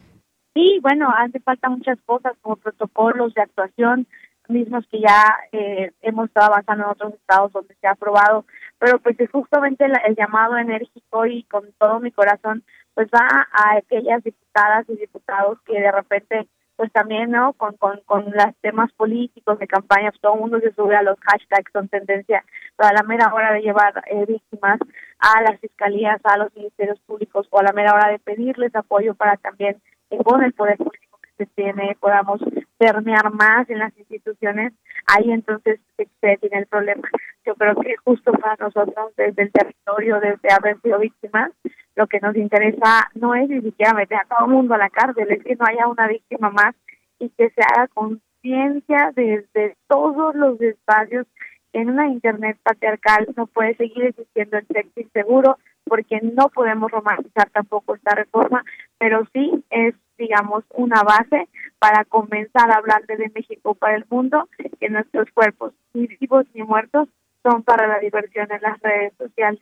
Sí, 0.54 0.78
bueno, 0.82 1.08
hace 1.16 1.40
falta 1.40 1.68
muchas 1.68 1.98
cosas 2.06 2.32
como 2.40 2.56
protocolos 2.56 3.34
de 3.34 3.42
actuación 3.42 4.06
mismos 4.48 4.84
que 4.90 5.00
ya 5.00 5.36
eh, 5.52 5.92
hemos 6.02 6.26
estado 6.26 6.52
avanzando 6.52 6.84
en 6.84 6.90
otros 6.90 7.14
estados 7.14 7.52
donde 7.52 7.74
se 7.80 7.86
ha 7.86 7.92
aprobado, 7.92 8.44
pero 8.78 8.98
pues 8.98 9.18
es 9.18 9.30
justamente 9.30 9.84
el 9.84 10.16
llamado 10.16 10.56
enérgico 10.58 11.26
y 11.26 11.44
con 11.44 11.72
todo 11.78 12.00
mi 12.00 12.10
corazón 12.10 12.62
pues 12.94 13.08
va 13.08 13.26
a 13.52 13.76
aquellas 13.76 14.22
diputadas 14.22 14.88
y 14.88 14.96
diputados 14.96 15.58
que 15.62 15.80
de 15.80 15.90
repente 15.90 16.48
pues 16.76 16.90
también, 16.92 17.30
¿no? 17.30 17.52
Con, 17.54 17.76
con, 17.76 18.00
con 18.06 18.24
los 18.24 18.56
temas 18.60 18.92
políticos 18.92 19.58
de 19.58 19.66
campañas, 19.66 20.14
todo 20.20 20.34
el 20.34 20.40
mundo 20.40 20.60
se 20.60 20.72
sube 20.72 20.96
a 20.96 21.02
los 21.02 21.18
hashtags, 21.20 21.72
son 21.72 21.88
tendencia, 21.88 22.44
pero 22.76 22.88
a 22.88 22.92
la 22.92 23.02
mera 23.02 23.32
hora 23.32 23.52
de 23.52 23.60
llevar 23.62 24.02
eh, 24.06 24.24
víctimas 24.26 24.78
a 25.18 25.42
las 25.42 25.60
fiscalías, 25.60 26.20
a 26.24 26.38
los 26.38 26.54
ministerios 26.54 26.98
públicos, 27.00 27.46
o 27.50 27.60
a 27.60 27.62
la 27.62 27.72
mera 27.72 27.94
hora 27.94 28.10
de 28.10 28.18
pedirles 28.18 28.74
apoyo 28.74 29.14
para 29.14 29.36
también, 29.36 29.80
eh, 30.10 30.18
con 30.24 30.42
el 30.42 30.52
poder 30.52 30.76
público 30.76 31.18
que 31.22 31.44
se 31.44 31.46
tiene, 31.54 31.96
podamos 32.00 32.40
permear 32.78 33.32
más 33.32 33.68
en 33.70 33.78
las 33.78 33.96
instituciones, 33.96 34.72
ahí 35.06 35.30
entonces 35.30 35.80
se, 35.96 36.36
tiene 36.38 36.58
el 36.58 36.66
problema. 36.66 37.08
Yo 37.46 37.54
creo 37.54 37.74
que 37.76 37.94
justo 38.04 38.32
para 38.32 38.56
nosotros, 38.56 39.12
desde 39.16 39.42
el 39.42 39.52
territorio, 39.52 40.20
desde 40.20 40.52
haber 40.52 40.80
sido 40.80 40.98
víctimas, 40.98 41.52
lo 41.96 42.06
que 42.06 42.20
nos 42.20 42.36
interesa 42.36 43.10
no 43.14 43.34
es 43.34 43.48
ni 43.48 43.60
siquiera 43.60 43.94
meter 43.94 44.18
a 44.18 44.24
todo 44.24 44.46
el 44.46 44.52
mundo 44.52 44.74
a 44.74 44.78
la 44.78 44.90
cárcel, 44.90 45.30
es 45.30 45.42
que 45.44 45.56
no 45.56 45.64
haya 45.66 45.86
una 45.86 46.08
víctima 46.08 46.50
más 46.50 46.74
y 47.18 47.28
que 47.30 47.50
se 47.50 47.62
haga 47.62 47.88
conciencia 47.88 49.12
desde 49.14 49.76
todos 49.88 50.34
los 50.34 50.60
espacios 50.60 51.26
en 51.74 51.90
una 51.90 52.08
internet 52.08 52.56
patriarcal 52.62 53.28
no 53.36 53.46
puede 53.46 53.74
seguir 53.76 54.04
existiendo 54.04 54.56
el 54.58 54.66
sexo 54.68 55.00
inseguro 55.00 55.58
porque 55.84 56.20
no 56.22 56.48
podemos 56.48 56.90
romantizar 56.90 57.50
tampoco 57.50 57.94
esta 57.94 58.14
reforma, 58.14 58.64
pero 58.96 59.26
sí 59.32 59.64
es, 59.70 59.94
digamos, 60.16 60.64
una 60.70 61.02
base 61.02 61.48
para 61.78 62.04
comenzar 62.04 62.70
a 62.70 62.76
hablar 62.76 63.04
de 63.06 63.30
México 63.34 63.74
para 63.74 63.96
el 63.96 64.06
mundo, 64.08 64.48
que 64.80 64.88
nuestros 64.88 65.28
cuerpos, 65.32 65.74
ni 65.92 66.06
vivos 66.06 66.46
ni 66.54 66.62
muertos, 66.62 67.08
son 67.42 67.62
para 67.62 67.86
la 67.86 67.98
diversión 67.98 68.50
en 68.50 68.62
las 68.62 68.80
redes 68.80 69.12
sociales. 69.18 69.60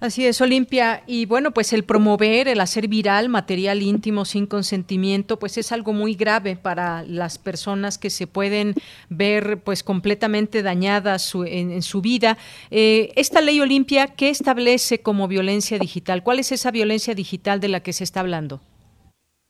Así 0.00 0.26
es, 0.26 0.40
Olimpia. 0.40 1.02
Y 1.06 1.26
bueno, 1.26 1.50
pues 1.50 1.72
el 1.72 1.84
promover, 1.84 2.48
el 2.48 2.60
hacer 2.60 2.88
viral 2.88 3.28
material 3.28 3.82
íntimo 3.82 4.24
sin 4.24 4.46
consentimiento, 4.46 5.38
pues 5.38 5.58
es 5.58 5.72
algo 5.72 5.92
muy 5.92 6.14
grave 6.14 6.56
para 6.56 7.02
las 7.02 7.38
personas 7.38 7.98
que 7.98 8.10
se 8.10 8.26
pueden 8.26 8.74
ver 9.08 9.60
pues 9.64 9.82
completamente 9.82 10.62
dañadas 10.62 11.34
en, 11.46 11.82
su 11.82 12.00
vida. 12.00 12.38
Eh, 12.70 13.12
esta 13.16 13.40
ley 13.40 13.60
Olimpia, 13.60 14.14
¿qué 14.16 14.30
establece 14.30 15.02
como 15.02 15.28
violencia 15.28 15.78
digital? 15.78 16.22
¿Cuál 16.22 16.38
es 16.38 16.52
esa 16.52 16.70
violencia 16.70 17.14
digital 17.14 17.60
de 17.60 17.68
la 17.68 17.80
que 17.80 17.92
se 17.92 18.04
está 18.04 18.20
hablando? 18.20 18.60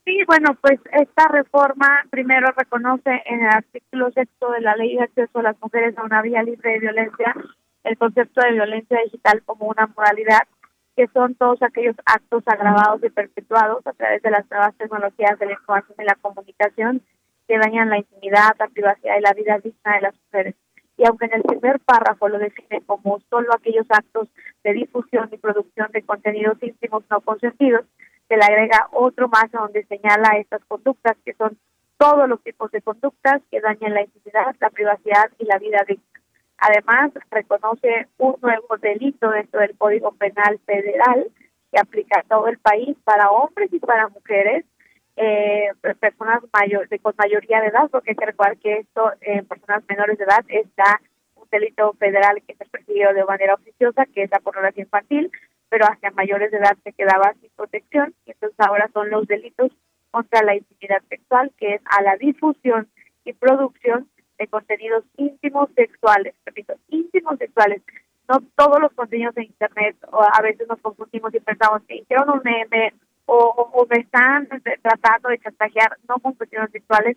Sí, 0.05 0.17
bueno, 0.27 0.57
pues 0.63 0.81
esta 0.93 1.29
reforma 1.29 1.87
primero 2.09 2.49
reconoce 2.57 3.23
en 3.27 3.41
el 3.41 3.49
artículo 3.49 4.11
sexto 4.13 4.51
de 4.53 4.63
la 4.63 4.75
Ley 4.75 4.97
de 4.97 5.03
Acceso 5.03 5.41
a 5.41 5.43
las 5.43 5.61
Mujeres 5.61 5.99
a 5.99 6.03
una 6.03 6.23
Vía 6.23 6.43
Libre 6.43 6.73
de 6.73 6.79
Violencia 6.79 7.35
el 7.89 7.97
concepto 7.97 8.43
de 8.43 8.53
violencia 8.53 9.01
digital 9.05 9.43
como 9.45 9.67
una 9.67 9.87
moralidad, 9.97 10.43
que 10.95 11.07
son 11.09 11.35
todos 11.35 11.63
aquellos 11.63 11.97
actos 12.05 12.43
agravados 12.47 13.03
y 13.03 13.09
perpetuados 13.09 13.87
a 13.87 13.93
través 13.93 14.21
de 14.23 14.31
las 14.31 14.49
nuevas 14.51 14.75
tecnologías 14.77 15.39
de 15.39 15.47
la 15.47 15.53
información 15.53 15.97
y 15.99 16.05
la 16.05 16.17
comunicación 16.17 17.03
que 17.47 17.57
dañan 17.57 17.89
la 17.89 17.99
intimidad, 17.99 18.57
la 18.59 18.69
privacidad 18.69 19.17
y 19.17 19.23
la 19.23 19.33
vida 19.33 19.59
digna 19.59 19.95
de 19.95 20.01
las 20.03 20.15
mujeres. 20.25 20.55
Y 20.99 21.07
aunque 21.07 21.27
en 21.27 21.35
el 21.35 21.43
primer 21.45 21.81
párrafo 21.81 22.29
lo 22.29 22.39
define 22.39 22.83
como 22.85 23.21
solo 23.31 23.55
aquellos 23.55 23.87
actos 23.89 24.29
de 24.65 24.73
difusión 24.75 25.29
y 25.33 25.39
producción 25.39 25.91
de 25.93 26.03
contenidos 26.03 26.63
íntimos 26.63 27.05
no 27.09 27.21
consentidos, 27.21 27.87
se 28.29 28.37
le 28.37 28.45
agrega 28.45 28.89
otro 28.93 29.29
más 29.29 29.51
donde 29.51 29.85
señala 29.85 30.37
estas 30.37 30.63
conductas 30.67 31.17
que 31.25 31.33
son 31.35 31.57
todos 31.97 32.29
los 32.29 32.43
tipos 32.43 32.71
de 32.71 32.83
conductas 32.83 33.41
que 33.51 33.61
dañan 33.61 33.95
la 33.95 34.03
intimidad, 34.03 34.55
la 34.61 34.71
privacidad 34.71 35.31
y 35.39 35.47
la 35.47 35.59
vida 35.59 35.85
digna. 35.87 36.18
Además, 36.59 37.13
reconoce 37.31 38.09
un 38.19 38.37
nuevo 38.43 38.77
delito 38.79 39.31
dentro 39.31 39.61
del 39.61 39.77
Código 39.77 40.13
Penal 40.13 40.59
Federal 40.67 41.29
que 41.71 41.79
aplica 41.79 42.21
a 42.21 42.23
todo 42.25 42.49
el 42.49 42.59
país 42.59 42.97
para 43.05 43.31
hombres 43.31 43.73
y 43.73 43.79
para 43.79 44.09
mujeres, 44.09 44.65
eh, 45.17 45.71
personas 46.01 46.43
mayor, 46.53 46.89
de, 46.89 46.99
con 46.99 47.15
mayoría 47.17 47.61
de 47.61 47.69
edad, 47.69 47.89
porque 47.91 48.11
hay 48.11 48.17
que 48.17 48.27
recordar 48.27 48.57
que 48.59 48.79
esto 48.79 49.13
en 49.21 49.45
personas 49.47 49.85
menores 49.89 50.19
de 50.19 50.25
edad 50.25 50.45
está 50.49 51.01
un 51.37 51.47
delito 51.51 51.93
federal 51.95 52.43
que 52.47 52.57
es 52.59 52.69
perseguido 52.71 53.13
de 53.13 53.25
manera 53.25 53.55
oficiosa, 53.55 54.07
que 54.07 54.25
es 54.25 54.31
la 54.31 54.41
pornografía 54.41 54.85
infantil, 54.85 55.31
pero 55.69 55.87
hacia 55.87 56.11
mayores 56.13 56.51
de 56.51 56.59
edad 56.59 56.77
se 56.83 56.93
quedaba 56.93 57.35
sin 57.41 57.51
protección, 57.57 58.15
y 58.27 58.33
entonces 58.33 58.59
ahora 58.59 58.89
son 58.93 59.11
los 59.11 59.27
delitos 59.27 59.71
contra 60.11 60.43
la 60.43 60.57
intimidad 60.57 61.03
sexual, 61.09 61.53
que 61.59 61.75
es 61.75 61.83
a 61.85 62.03
la 62.03 62.17
difusión 62.17 62.89
y 63.25 63.33
producción 63.35 64.09
de 64.39 64.47
contenidos 64.47 65.05
íntimos 65.17 65.69
sexuales, 65.75 66.35
repito, 66.47 66.75
íntimos 66.89 67.39
sexuales. 67.39 67.83
No 68.29 68.41
todos 68.57 68.81
los 68.81 68.93
contenidos 68.93 69.35
de 69.35 69.45
Internet, 69.45 69.97
o 70.13 70.23
a 70.23 70.43
veces 70.43 70.69
nos 70.69 70.81
confundimos 70.81 71.35
y 71.35 71.41
pensamos 71.41 71.83
que 71.89 71.97
hicieron 71.97 72.31
un 72.31 72.43
meme 72.45 72.93
o, 73.27 73.87
me 73.91 74.01
están 74.01 74.49
tratando 74.83 75.29
de 75.29 75.39
chantajear, 75.39 75.97
no 76.09 76.19
con 76.19 76.33
contenidos 76.35 76.71
sexuales, 76.71 77.17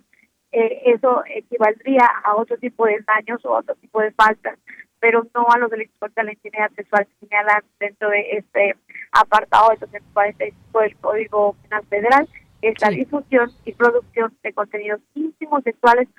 eh, 0.52 0.82
eso 0.86 1.24
equivaldría 1.34 2.06
a 2.24 2.36
otro 2.36 2.58
tipo 2.58 2.86
de 2.86 3.00
daños 3.08 3.44
o 3.46 3.52
otro 3.52 3.76
tipo 3.76 4.02
de 4.02 4.12
faltas, 4.12 4.60
pero 5.00 5.26
no 5.34 5.48
a 5.50 5.58
los 5.58 5.72
delitos 5.72 5.96
contra 6.00 6.24
la 6.24 6.34
intimidad 6.34 6.70
sexual 6.72 7.08
que 7.08 7.26
señalan 7.26 7.64
dentro 7.80 8.10
de 8.10 8.38
este 8.38 8.76
apartado 9.12 9.70
de 9.70 9.78
245 9.78 10.80
del 10.82 10.98
Código 10.98 11.56
Penal 11.64 11.86
Federal, 11.88 12.30
que 12.62 12.70
es 12.70 12.82
la 12.82 12.90
difusión 12.90 13.50
y 13.64 13.72
producción 13.72 14.36
de 14.44 14.54
contenidos 14.54 15.00
íntimos 15.16 15.64
sexuales 15.64 16.10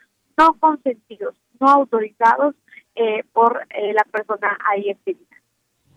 no 0.43 0.55
consentidos, 0.59 1.37
no 1.61 1.69
autorizados 1.69 2.57
eh, 2.97 3.23
por 3.33 3.65
eh, 3.71 3.93
la 3.93 4.05
persona 4.05 4.59
ahí 4.69 4.91
exhibida. 4.91 5.32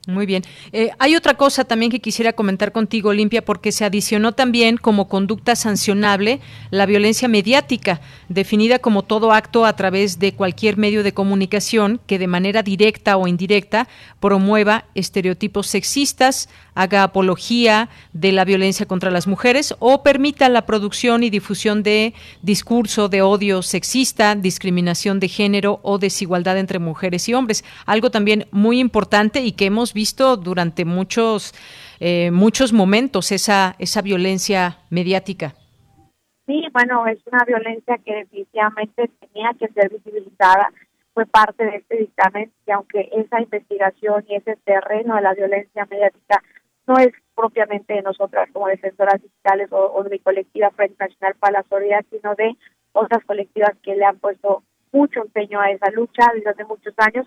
Muy 0.08 0.28
bien. 0.28 0.44
Eh, 0.72 0.92
hay 1.00 1.16
otra 1.16 1.34
cosa 1.34 1.64
también 1.64 1.92
que 1.92 2.00
quisiera 2.00 2.34
comentar 2.34 2.72
contigo, 2.72 3.10
Olimpia, 3.10 3.44
porque 3.44 3.72
se 3.72 3.86
adicionó 3.86 4.34
también 4.34 4.78
como 4.78 5.08
conducta 5.08 5.56
sancionable 5.56 6.42
la 6.70 6.86
violencia 6.86 7.28
mediática, 7.28 8.02
definida 8.30 8.78
como 8.78 9.02
todo 9.02 9.32
acto 9.32 9.66
a 9.66 9.76
través 9.76 10.20
de 10.20 10.34
cualquier 10.34 10.78
medio 10.78 11.02
de 11.02 11.14
comunicación 11.14 12.00
que 12.06 12.20
de 12.20 12.28
manera 12.28 12.62
directa 12.62 13.18
o 13.18 13.28
indirecta 13.28 13.88
promueva 14.20 14.86
estereotipos 14.94 15.66
sexistas, 15.68 16.50
haga 16.76 17.04
apología 17.04 17.90
de 18.14 18.32
la 18.32 18.46
violencia 18.46 18.86
contra 18.86 19.10
las 19.10 19.26
mujeres 19.26 19.74
o 19.80 20.04
permita 20.04 20.50
la 20.50 20.66
producción 20.66 21.24
y 21.24 21.30
difusión 21.32 21.82
de 21.82 22.14
discurso 22.44 23.10
de 23.10 23.24
odio 23.24 23.64
sexista, 23.64 24.36
discriminación 24.36 25.20
de 25.20 25.30
género 25.30 25.80
o 25.82 25.98
desigualdad 25.98 26.60
entre 26.60 26.78
mujeres 26.80 27.28
y 27.28 27.34
hombres. 27.34 27.64
Algo 27.86 28.12
también 28.12 28.48
muy 28.52 28.80
importante 28.80 29.42
y 29.42 29.54
que 29.54 29.66
hemos 29.66 29.95
visto 29.96 30.38
durante 30.38 30.86
muchos, 30.86 31.56
eh, 32.00 32.30
muchos 32.30 32.74
momentos, 32.74 33.32
esa, 33.32 33.76
esa 33.80 34.04
violencia 34.04 34.78
mediática. 34.92 35.56
Sí, 36.46 36.68
bueno, 36.72 37.08
es 37.08 37.18
una 37.26 37.44
violencia 37.46 37.98
que 38.06 38.14
definitivamente 38.14 39.10
tenía 39.20 39.52
que 39.58 39.68
ser 39.70 39.90
visibilizada, 39.90 40.70
fue 41.16 41.26
parte 41.26 41.64
de 41.64 41.78
este 41.78 41.98
dictamen 41.98 42.52
y 42.68 42.72
aunque 42.72 43.10
esa 43.14 43.42
investigación 43.42 44.26
y 44.28 44.36
ese 44.36 44.58
terreno 44.66 45.16
de 45.16 45.22
la 45.22 45.34
violencia 45.34 45.88
mediática 45.90 46.44
no 46.88 46.98
es 47.00 47.14
propiamente 47.34 47.94
de 47.94 48.02
nosotras 48.02 48.50
como 48.52 48.68
defensoras 48.68 49.22
digitales 49.22 49.70
o, 49.72 50.04
de 50.04 50.10
mi 50.10 50.20
colectiva 50.20 50.72
Frente 50.72 50.98
Nacional 51.00 51.36
para 51.40 51.60
la 51.60 51.66
Solidaridad, 51.70 52.06
sino 52.12 52.36
de 52.36 52.56
otras 52.92 53.24
colectivas 53.24 53.72
que 53.82 53.96
le 53.96 54.06
han 54.06 54.20
puesto 54.20 54.64
mucho 54.92 55.22
empeño 55.22 55.60
a 55.62 55.72
esa 55.72 55.90
lucha 55.92 56.32
desde 56.36 56.50
hace 56.50 56.66
muchos 56.66 56.94
años 56.98 57.26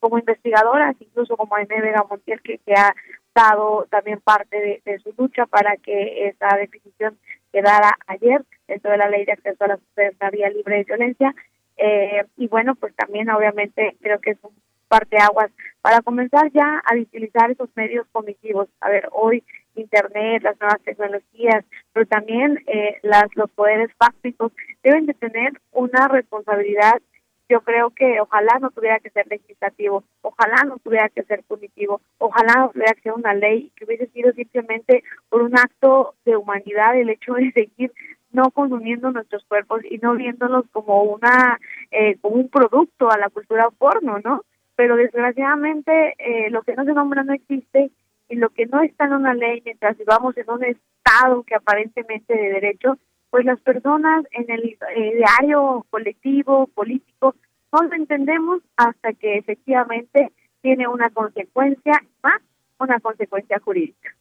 como 0.00 0.18
investigadoras, 0.18 0.96
incluso 1.00 1.36
como 1.36 1.54
Aime 1.56 1.80
Vega 1.80 2.04
Montiel, 2.08 2.40
que, 2.42 2.60
ha 2.76 2.94
dado 3.34 3.86
también 3.90 4.20
parte 4.20 4.80
de, 4.84 4.98
su 4.98 5.12
lucha 5.16 5.46
para 5.46 5.76
que 5.76 6.28
esa 6.28 6.56
definición 6.56 7.18
quedara 7.52 7.96
ayer 8.06 8.44
dentro 8.66 8.90
de 8.90 8.98
la 8.98 9.08
ley 9.08 9.24
de 9.24 9.32
acceso 9.32 9.64
a 9.64 9.78
la 10.20 10.30
vía 10.30 10.50
libre 10.50 10.78
de 10.78 10.84
violencia. 10.84 11.34
Eh, 11.76 12.24
y 12.36 12.48
bueno, 12.48 12.74
pues 12.74 12.94
también 12.96 13.30
obviamente 13.30 13.96
creo 14.00 14.20
que 14.20 14.32
es 14.32 14.38
un 14.42 14.52
parteaguas 14.88 15.50
para 15.80 16.00
comenzar 16.00 16.50
ya 16.52 16.82
a 16.84 16.96
utilizar 16.96 17.50
esos 17.50 17.68
medios 17.76 18.06
cognitivos. 18.10 18.68
A 18.80 18.88
ver, 18.88 19.08
hoy 19.12 19.44
Internet, 19.76 20.42
las 20.42 20.58
nuevas 20.58 20.80
tecnologías, 20.82 21.64
pero 21.92 22.06
también 22.06 22.64
eh, 22.66 22.98
las, 23.02 23.26
los 23.36 23.50
poderes 23.50 23.90
fácticos 23.96 24.52
deben 24.82 25.06
de 25.06 25.14
tener 25.14 25.52
una 25.70 26.08
responsabilidad. 26.08 27.00
Yo 27.48 27.62
creo 27.62 27.90
que 27.90 28.20
ojalá 28.20 28.58
no 28.60 28.70
tuviera 28.70 28.98
que 29.00 29.10
ser 29.10 29.26
legislativo, 29.28 30.04
ojalá 30.22 30.64
no 30.66 30.78
tuviera 30.78 31.08
que 31.08 31.22
ser 31.22 31.42
punitivo, 31.44 32.00
ojalá 32.18 32.54
no 32.56 32.70
tuviera 32.70 32.94
que 32.94 33.10
una 33.10 33.34
ley 33.34 33.72
que 33.74 33.84
hubiese 33.84 34.06
sido 34.08 34.32
simplemente 34.32 35.02
por 35.28 35.42
un 35.42 35.56
acto 35.56 36.14
de 36.24 36.36
humanidad 36.36 36.96
el 36.96 37.10
hecho 37.10 37.34
de 37.34 37.50
seguir 37.52 37.92
no 38.30 38.50
consumiendo 38.50 39.10
nuestros 39.10 39.44
cuerpos 39.46 39.80
y 39.90 39.96
no 39.98 40.14
viéndolos 40.14 40.66
como 40.70 41.02
una 41.02 41.58
eh, 41.90 42.18
como 42.20 42.36
un 42.36 42.50
producto 42.50 43.10
a 43.10 43.16
la 43.16 43.30
cultura 43.30 43.70
porno, 43.70 44.18
¿no? 44.22 44.42
pero 44.78 44.94
desgraciadamente 44.94 46.14
eh, 46.18 46.50
lo 46.50 46.62
que 46.62 46.76
no 46.76 46.84
se 46.84 46.92
nombra 46.92 47.24
no 47.24 47.32
existe 47.32 47.90
y 48.28 48.36
lo 48.36 48.50
que 48.50 48.66
no 48.66 48.80
está 48.80 49.06
en 49.06 49.14
una 49.14 49.34
ley 49.34 49.60
mientras 49.64 49.98
vivamos 49.98 50.36
en 50.36 50.48
un 50.48 50.62
estado 50.62 51.42
que 51.42 51.56
aparentemente 51.56 52.32
de 52.32 52.52
derecho, 52.52 52.96
pues 53.30 53.44
las 53.44 53.60
personas 53.60 54.24
en 54.32 54.50
el 54.50 54.76
eh, 54.96 55.14
diario 55.16 55.86
colectivo, 55.90 56.66
político, 56.68 57.34
no 57.72 57.82
lo 57.82 57.94
entendemos 57.94 58.62
hasta 58.76 59.12
que 59.12 59.36
efectivamente 59.36 60.32
tiene 60.62 60.88
una 60.88 61.10
consecuencia 61.10 62.02
más, 62.22 62.40
una 62.78 62.98
consecuencia 63.00 63.58
jurídica. 63.60 64.14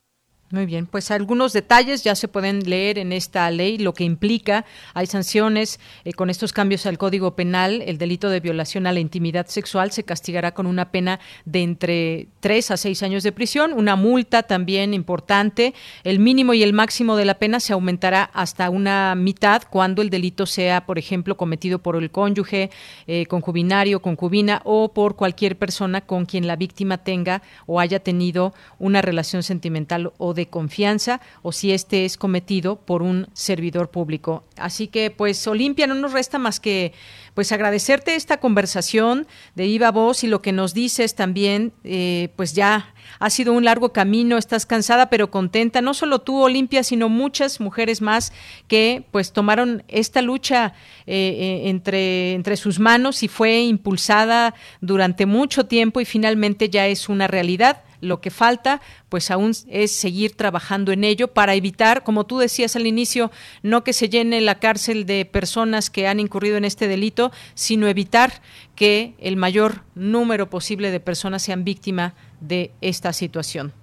Muy 0.49 0.65
bien, 0.65 0.85
pues 0.85 1.11
algunos 1.11 1.51
detalles 1.51 2.05
ya 2.05 2.15
se 2.15 2.29
pueden 2.29 2.69
leer 2.69 2.99
en 2.99 3.11
esta 3.11 3.51
ley, 3.51 3.77
lo 3.77 3.93
que 3.93 4.05
implica. 4.05 4.63
Hay 4.93 5.05
sanciones 5.05 5.77
eh, 6.05 6.13
con 6.13 6.29
estos 6.29 6.53
cambios 6.53 6.85
al 6.85 6.97
Código 6.97 7.35
Penal. 7.35 7.81
El 7.81 7.97
delito 7.97 8.29
de 8.29 8.39
violación 8.39 8.87
a 8.87 8.93
la 8.93 9.01
intimidad 9.01 9.47
sexual 9.47 9.91
se 9.91 10.05
castigará 10.05 10.53
con 10.53 10.65
una 10.65 10.89
pena 10.89 11.19
de 11.43 11.63
entre 11.63 12.27
tres 12.39 12.71
a 12.71 12.77
seis 12.77 13.03
años 13.03 13.23
de 13.23 13.33
prisión, 13.33 13.73
una 13.73 13.97
multa 13.97 14.43
también 14.43 14.93
importante. 14.93 15.73
El 16.05 16.19
mínimo 16.19 16.53
y 16.53 16.63
el 16.63 16.71
máximo 16.71 17.17
de 17.17 17.25
la 17.25 17.39
pena 17.39 17.59
se 17.59 17.73
aumentará 17.73 18.23
hasta 18.33 18.69
una 18.69 19.15
mitad 19.15 19.63
cuando 19.69 20.01
el 20.01 20.09
delito 20.09 20.45
sea, 20.45 20.85
por 20.85 20.97
ejemplo, 20.97 21.35
cometido 21.35 21.79
por 21.79 21.97
el 21.97 22.09
cónyuge, 22.09 22.71
eh, 23.05 23.25
concubinario, 23.25 24.01
concubina 24.01 24.61
o 24.63 24.93
por 24.93 25.17
cualquier 25.17 25.57
persona 25.57 25.99
con 25.99 26.25
quien 26.25 26.47
la 26.47 26.55
víctima 26.55 26.99
tenga 26.99 27.41
o 27.65 27.81
haya 27.81 27.99
tenido 27.99 28.53
una 28.79 29.01
relación 29.01 29.43
sentimental 29.43 30.13
o 30.17 30.36
de 30.37 30.47
confianza 30.47 31.19
o 31.41 31.51
si 31.51 31.73
este 31.73 32.05
es 32.05 32.15
cometido 32.15 32.77
por 32.77 33.01
un 33.01 33.27
servidor 33.33 33.91
público. 33.91 34.45
Así 34.55 34.87
que, 34.87 35.11
pues, 35.11 35.45
Olimpia, 35.47 35.87
no 35.87 35.95
nos 35.95 36.13
resta 36.13 36.39
más 36.39 36.61
que 36.61 36.93
pues 37.37 37.51
agradecerte 37.51 38.15
esta 38.15 38.39
conversación 38.39 39.27
de 39.53 39.65
viva 39.65 39.91
voz 39.91 40.23
y 40.23 40.27
lo 40.27 40.41
que 40.41 40.51
nos 40.51 40.73
dices 40.73 41.13
también, 41.13 41.71
eh, 41.83 42.29
pues 42.35 42.53
ya 42.53 42.95
ha 43.19 43.29
sido 43.29 43.53
un 43.53 43.63
largo 43.63 43.93
camino, 43.93 44.39
estás 44.39 44.65
cansada 44.65 45.11
pero 45.11 45.29
contenta, 45.29 45.81
no 45.81 45.93
solo 45.93 46.17
tú, 46.17 46.41
Olimpia, 46.41 46.81
sino 46.81 47.09
muchas 47.09 47.59
mujeres 47.59 48.01
más 48.01 48.33
que 48.67 49.03
pues 49.11 49.33
tomaron 49.33 49.83
esta 49.87 50.23
lucha 50.23 50.73
eh, 51.05 51.13
eh, 51.15 51.69
entre, 51.69 52.33
entre 52.33 52.57
sus 52.57 52.79
manos 52.79 53.21
y 53.21 53.27
fue 53.27 53.61
impulsada 53.61 54.55
durante 54.81 55.27
mucho 55.27 55.67
tiempo 55.67 56.01
y 56.01 56.05
finalmente 56.05 56.69
ya 56.69 56.87
es 56.87 57.07
una 57.07 57.27
realidad. 57.27 57.83
Lo 58.01 58.21
que 58.21 58.29
falta, 58.29 58.81
pues 59.09 59.31
aún 59.31 59.51
es 59.67 59.91
seguir 59.95 60.35
trabajando 60.35 60.91
en 60.91 61.03
ello 61.03 61.29
para 61.29 61.55
evitar, 61.55 62.03
como 62.03 62.25
tú 62.25 62.37
decías 62.37 62.75
al 62.75 62.85
inicio, 62.85 63.31
no 63.63 63.83
que 63.83 63.93
se 63.93 64.09
llene 64.09 64.41
la 64.41 64.59
cárcel 64.59 65.05
de 65.05 65.25
personas 65.25 65.89
que 65.89 66.07
han 66.07 66.19
incurrido 66.19 66.57
en 66.57 66.65
este 66.65 66.87
delito, 66.87 67.31
sino 67.53 67.87
evitar 67.87 68.31
que 68.75 69.15
el 69.19 69.35
mayor 69.35 69.81
número 69.95 70.49
posible 70.49 70.91
de 70.91 70.99
personas 70.99 71.41
sean 71.41 71.63
víctimas 71.63 72.13
de 72.39 72.71
esta 72.81 73.13
situación. 73.13 73.73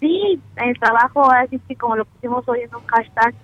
Sí, 0.00 0.40
el 0.56 0.78
trabajo, 0.78 1.30
así 1.30 1.58
que 1.66 1.74
como 1.74 1.96
lo 1.96 2.04
pusimos 2.04 2.48
hoy 2.48 2.60
en 2.60 2.74
un 2.74 2.86
hashtag, 2.86 3.34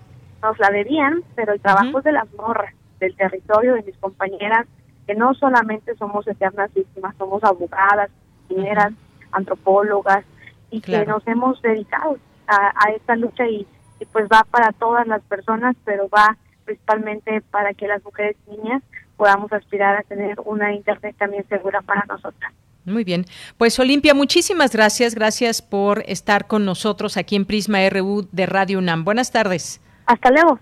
nos 0.43 0.59
la 0.59 0.71
debían, 0.71 1.23
pero 1.35 1.53
el 1.53 1.61
trabajo 1.61 1.99
es 1.99 2.05
de 2.05 2.13
las 2.13 2.33
morras, 2.35 2.73
del 3.01 3.17
territorio, 3.17 3.75
de 3.75 3.83
mis 3.83 3.97
compañeras, 3.97 4.67
que 5.07 5.15
no 5.15 5.35
solamente 5.35 5.95
somos 5.97 6.27
eternas 6.29 6.73
víctimas, 6.73 7.15
somos 7.17 7.43
abogadas, 7.43 8.11
ingenieras, 8.49 8.93
antropólogas 9.35 10.25
y 10.71 10.81
que 10.81 11.05
nos 11.07 11.27
hemos 11.27 11.61
dedicado 11.63 12.19
a, 12.47 12.91
esta 12.95 13.17
lucha 13.17 13.47
y, 13.47 13.67
pues 14.13 14.27
va 14.31 14.45
para 14.51 14.73
todas 14.73 15.07
las 15.07 15.23
personas, 15.23 15.77
pero 15.85 16.09
va 16.09 16.37
principalmente 16.65 17.41
para 17.51 17.73
que 17.75 17.87
las 17.87 18.03
mujeres 18.05 18.37
y 18.47 18.57
niñas 18.57 18.83
podamos 19.17 19.53
aspirar 19.53 19.97
a 19.97 20.03
tener 20.03 20.39
una 20.45 20.73
internet 20.73 21.15
también 21.19 21.47
segura 21.49 21.81
para 21.83 22.05
nosotras. 22.09 22.53
Muy 22.85 23.05
bien. 23.05 23.25
Pues 23.57 23.79
Olimpia, 23.79 24.13
muchísimas 24.13 24.73
gracias. 24.73 25.15
Gracias 25.15 25.63
por 25.63 26.03
estar 26.07 26.47
con 26.47 26.65
nosotros 26.65 27.17
aquí 27.17 27.37
en 27.37 27.47
Prisma 27.47 27.79
RU 27.89 28.29
de 28.31 28.47
Radio 28.47 28.79
UNAM. 28.79 29.05
Buenas 29.05 29.33
tardes. 29.33 29.81
Hasta 30.07 30.31
luego. 30.31 30.59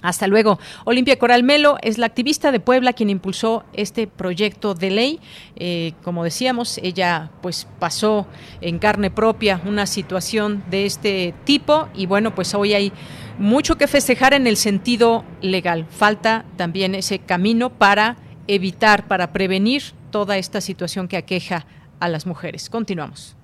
Hasta 0.00 0.28
luego. 0.28 0.60
Olimpia 0.84 1.18
Coralmelo 1.18 1.76
es 1.82 1.98
la 1.98 2.06
activista 2.06 2.52
de 2.52 2.60
Puebla 2.60 2.92
quien 2.92 3.10
impulsó 3.10 3.64
este 3.72 4.06
proyecto 4.06 4.74
de 4.74 4.90
ley. 4.90 5.20
Eh, 5.56 5.92
como 6.04 6.22
decíamos, 6.22 6.78
ella 6.78 7.30
pues 7.42 7.66
pasó 7.80 8.26
en 8.60 8.78
carne 8.78 9.10
propia 9.10 9.60
una 9.64 9.86
situación 9.86 10.62
de 10.70 10.86
este 10.86 11.34
tipo 11.44 11.88
y 11.94 12.06
bueno, 12.06 12.34
pues 12.34 12.54
hoy 12.54 12.74
hay 12.74 12.92
mucho 13.38 13.76
que 13.76 13.88
festejar 13.88 14.34
en 14.34 14.46
el 14.46 14.56
sentido 14.56 15.24
legal. 15.40 15.86
Falta 15.90 16.44
también 16.56 16.94
ese 16.94 17.18
camino 17.18 17.70
para 17.70 18.16
evitar, 18.46 19.08
para 19.08 19.32
prevenir 19.32 19.82
toda 20.10 20.38
esta 20.38 20.60
situación 20.60 21.08
que 21.08 21.16
aqueja 21.16 21.66
a 22.00 22.08
las 22.08 22.24
mujeres. 22.26 22.70
Continuamos. 22.70 23.37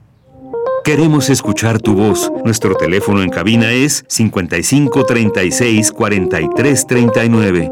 Queremos 0.84 1.30
escuchar 1.30 1.80
tu 1.80 1.94
voz. 1.94 2.30
Nuestro 2.44 2.74
teléfono 2.74 3.22
en 3.22 3.30
cabina 3.30 3.72
es 3.72 4.04
55 4.08 5.04
36 5.04 5.92
43 5.92 6.86
39. 6.86 7.70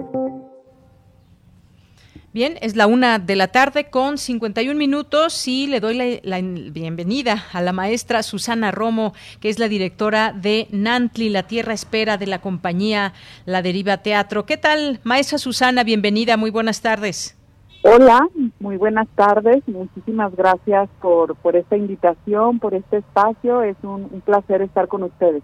Bien, 2.35 2.57
es 2.63 2.77
la 2.77 2.87
una 2.87 3.19
de 3.19 3.37
la 3.37 3.49
tarde 3.49 3.91
con 3.91 4.17
51 4.17 4.75
minutos 4.79 5.47
y 5.47 5.67
le 5.67 5.81
doy 5.81 6.21
la, 6.23 6.41
bienvenida 6.41 7.45
a 7.53 7.61
la 7.61 7.75
maestra 7.75 8.23
Susana 8.23 8.71
Romo, 8.71 9.13
que 9.41 9.51
es 9.51 9.59
la 9.59 9.69
directora 9.69 10.33
de 10.33 10.67
Nantli, 10.71 11.29
la 11.29 11.43
Tierra 11.43 11.75
Espera 11.75 12.17
de 12.17 12.27
la 12.27 12.41
compañía 12.41 13.13
La 13.45 13.61
Deriva 13.61 13.99
Teatro. 13.99 14.47
¿Qué 14.47 14.57
tal, 14.57 15.01
maestra 15.03 15.37
Susana? 15.37 15.85
Bienvenida, 15.85 16.39
muy 16.39 16.51
buenas 16.51 16.81
tardes. 16.81 17.37
Hola, 17.85 18.29
muy 18.61 18.77
buenas 18.77 19.09
tardes. 19.17 19.67
Muchísimas 19.67 20.37
gracias 20.37 20.89
por, 21.01 21.35
por 21.35 21.57
esta 21.57 21.77
invitación, 21.77 22.61
por 22.61 22.75
este 22.75 22.99
espacio. 22.99 23.63
Es 23.63 23.77
un, 23.83 24.09
un 24.13 24.21
placer 24.21 24.63
estar 24.63 24.87
con 24.87 25.03
ustedes. 25.03 25.43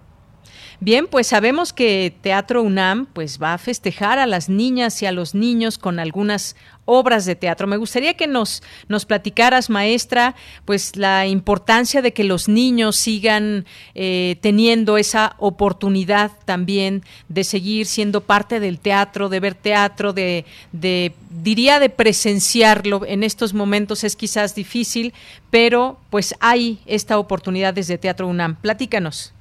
Bien, 0.80 1.08
pues 1.08 1.26
sabemos 1.26 1.72
que 1.72 2.14
Teatro 2.20 2.62
UNAM 2.62 3.06
pues 3.06 3.42
va 3.42 3.52
a 3.52 3.58
festejar 3.58 4.20
a 4.20 4.26
las 4.26 4.48
niñas 4.48 5.02
y 5.02 5.06
a 5.06 5.12
los 5.12 5.34
niños 5.34 5.76
con 5.76 5.98
algunas 5.98 6.54
obras 6.84 7.26
de 7.26 7.34
teatro. 7.34 7.66
Me 7.66 7.76
gustaría 7.76 8.14
que 8.14 8.28
nos 8.28 8.62
nos 8.86 9.04
platicaras, 9.04 9.70
maestra, 9.70 10.36
pues 10.64 10.94
la 10.94 11.26
importancia 11.26 12.00
de 12.00 12.12
que 12.12 12.22
los 12.22 12.48
niños 12.48 12.94
sigan 12.94 13.66
eh, 13.96 14.36
teniendo 14.40 14.96
esa 14.98 15.34
oportunidad 15.38 16.30
también 16.44 17.02
de 17.28 17.42
seguir 17.42 17.86
siendo 17.86 18.20
parte 18.20 18.60
del 18.60 18.78
teatro, 18.78 19.28
de 19.28 19.40
ver 19.40 19.54
teatro, 19.54 20.12
de, 20.12 20.46
de 20.70 21.12
diría 21.28 21.80
de 21.80 21.90
presenciarlo. 21.90 23.04
En 23.04 23.24
estos 23.24 23.52
momentos 23.52 24.04
es 24.04 24.14
quizás 24.14 24.54
difícil, 24.54 25.12
pero 25.50 25.98
pues 26.08 26.36
hay 26.38 26.78
esta 26.86 27.18
oportunidad 27.18 27.74
desde 27.74 27.98
Teatro 27.98 28.28
UNAM. 28.28 28.54
Platícanos. 28.54 29.34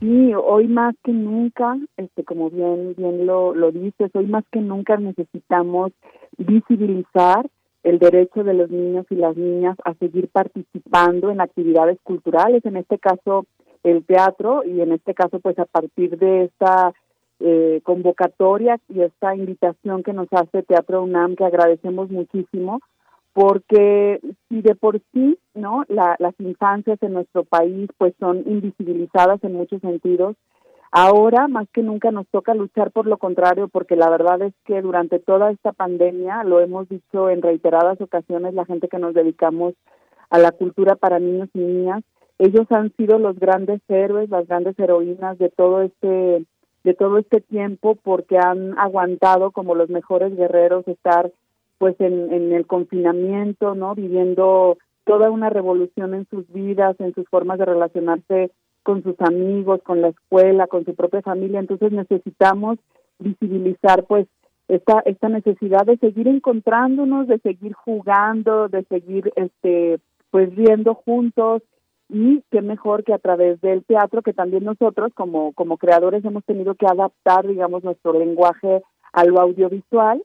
Sí, 0.00 0.32
hoy 0.34 0.66
más 0.66 0.94
que 1.04 1.12
nunca, 1.12 1.76
este, 1.98 2.24
como 2.24 2.48
bien 2.48 2.94
bien 2.96 3.26
lo, 3.26 3.54
lo 3.54 3.70
dices, 3.70 4.10
hoy 4.14 4.26
más 4.26 4.44
que 4.50 4.60
nunca 4.60 4.96
necesitamos 4.96 5.92
visibilizar 6.38 7.46
el 7.82 7.98
derecho 7.98 8.42
de 8.42 8.54
los 8.54 8.70
niños 8.70 9.04
y 9.10 9.16
las 9.16 9.36
niñas 9.36 9.76
a 9.84 9.92
seguir 9.94 10.28
participando 10.28 11.30
en 11.30 11.42
actividades 11.42 11.98
culturales, 12.02 12.64
en 12.64 12.78
este 12.78 12.98
caso 12.98 13.44
el 13.82 14.04
teatro 14.04 14.64
y 14.64 14.80
en 14.80 14.92
este 14.92 15.14
caso 15.14 15.38
pues 15.38 15.58
a 15.58 15.66
partir 15.66 16.18
de 16.18 16.44
esta 16.44 16.92
eh, 17.40 17.80
convocatoria 17.84 18.78
y 18.88 19.00
esta 19.00 19.34
invitación 19.34 20.02
que 20.02 20.12
nos 20.12 20.28
hace 20.30 20.62
Teatro 20.62 21.02
UNAM 21.02 21.36
que 21.36 21.44
agradecemos 21.44 22.10
muchísimo 22.10 22.80
porque 23.32 24.20
si 24.48 24.60
de 24.62 24.74
por 24.74 25.00
sí 25.12 25.38
no 25.54 25.84
las 25.88 26.34
infancias 26.38 26.98
en 27.02 27.12
nuestro 27.12 27.44
país 27.44 27.88
pues 27.98 28.14
son 28.18 28.38
invisibilizadas 28.46 29.42
en 29.44 29.54
muchos 29.54 29.80
sentidos 29.80 30.36
ahora 30.90 31.46
más 31.46 31.68
que 31.72 31.82
nunca 31.82 32.10
nos 32.10 32.26
toca 32.28 32.54
luchar 32.54 32.90
por 32.90 33.06
lo 33.06 33.18
contrario 33.18 33.68
porque 33.68 33.94
la 33.94 34.10
verdad 34.10 34.42
es 34.42 34.54
que 34.64 34.82
durante 34.82 35.20
toda 35.20 35.52
esta 35.52 35.72
pandemia 35.72 36.42
lo 36.42 36.60
hemos 36.60 36.88
dicho 36.88 37.30
en 37.30 37.42
reiteradas 37.42 38.00
ocasiones 38.00 38.54
la 38.54 38.64
gente 38.64 38.88
que 38.88 38.98
nos 38.98 39.14
dedicamos 39.14 39.74
a 40.30 40.38
la 40.38 40.50
cultura 40.50 40.96
para 40.96 41.20
niños 41.20 41.48
y 41.54 41.60
niñas 41.60 42.02
ellos 42.38 42.66
han 42.70 42.92
sido 42.96 43.18
los 43.20 43.38
grandes 43.38 43.80
héroes 43.88 44.28
las 44.30 44.48
grandes 44.48 44.76
heroínas 44.78 45.38
de 45.38 45.50
todo 45.50 45.82
este 45.82 46.44
de 46.82 46.94
todo 46.94 47.18
este 47.18 47.40
tiempo 47.40 47.96
porque 48.02 48.38
han 48.38 48.76
aguantado 48.78 49.52
como 49.52 49.74
los 49.76 49.90
mejores 49.90 50.34
guerreros 50.36 50.88
estar 50.88 51.30
pues 51.80 51.96
en, 51.98 52.30
en 52.30 52.52
el 52.52 52.66
confinamiento, 52.66 53.74
¿no? 53.74 53.94
Viviendo 53.94 54.76
toda 55.04 55.30
una 55.30 55.48
revolución 55.48 56.12
en 56.12 56.26
sus 56.28 56.46
vidas, 56.52 56.94
en 57.00 57.14
sus 57.14 57.26
formas 57.30 57.58
de 57.58 57.64
relacionarse 57.64 58.50
con 58.82 59.02
sus 59.02 59.18
amigos, 59.20 59.80
con 59.82 60.02
la 60.02 60.08
escuela, 60.08 60.66
con 60.66 60.84
su 60.84 60.94
propia 60.94 61.22
familia. 61.22 61.58
Entonces 61.58 61.90
necesitamos 61.90 62.78
visibilizar 63.18 64.04
pues 64.04 64.26
esta 64.68 65.28
necesidad 65.30 65.86
de 65.86 65.96
seguir 65.96 66.28
encontrándonos, 66.28 67.28
de 67.28 67.38
seguir 67.38 67.72
jugando, 67.72 68.68
de 68.68 68.84
seguir 68.84 69.32
este 69.36 70.00
pues 70.30 70.54
riendo 70.54 70.94
juntos 70.94 71.62
y 72.10 72.42
qué 72.50 72.60
mejor 72.60 73.04
que 73.04 73.14
a 73.14 73.18
través 73.18 73.58
del 73.62 73.84
teatro 73.86 74.20
que 74.20 74.34
también 74.34 74.64
nosotros 74.64 75.12
como 75.14 75.52
como 75.54 75.78
creadores 75.78 76.26
hemos 76.26 76.44
tenido 76.44 76.74
que 76.74 76.86
adaptar 76.86 77.48
digamos 77.48 77.82
nuestro 77.84 78.12
lenguaje 78.12 78.82
a 79.14 79.24
lo 79.24 79.40
audiovisual 79.40 80.22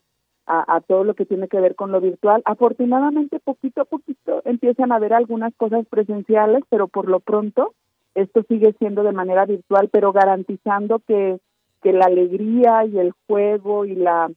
a, 0.47 0.81
todo 0.81 1.03
lo 1.03 1.15
que 1.15 1.25
tiene 1.25 1.47
que 1.47 1.59
ver 1.59 1.75
con 1.75 1.91
lo 1.91 1.99
virtual. 1.99 2.41
Afortunadamente, 2.45 3.39
poquito 3.39 3.81
a 3.81 3.85
poquito 3.85 4.41
empiezan 4.45 4.91
a 4.91 4.95
haber 4.95 5.13
algunas 5.13 5.53
cosas 5.55 5.85
presenciales, 5.87 6.63
pero 6.69 6.87
por 6.87 7.09
lo 7.09 7.19
pronto 7.19 7.73
esto 8.13 8.43
sigue 8.47 8.73
siendo 8.79 9.03
de 9.03 9.11
manera 9.11 9.45
virtual, 9.45 9.89
pero 9.91 10.13
garantizando 10.13 10.99
que, 10.99 11.39
que 11.81 11.93
la 11.93 12.05
alegría 12.05 12.85
y 12.85 12.99
el 12.99 13.13
juego 13.27 13.85
y 13.85 13.95
la 13.95 14.29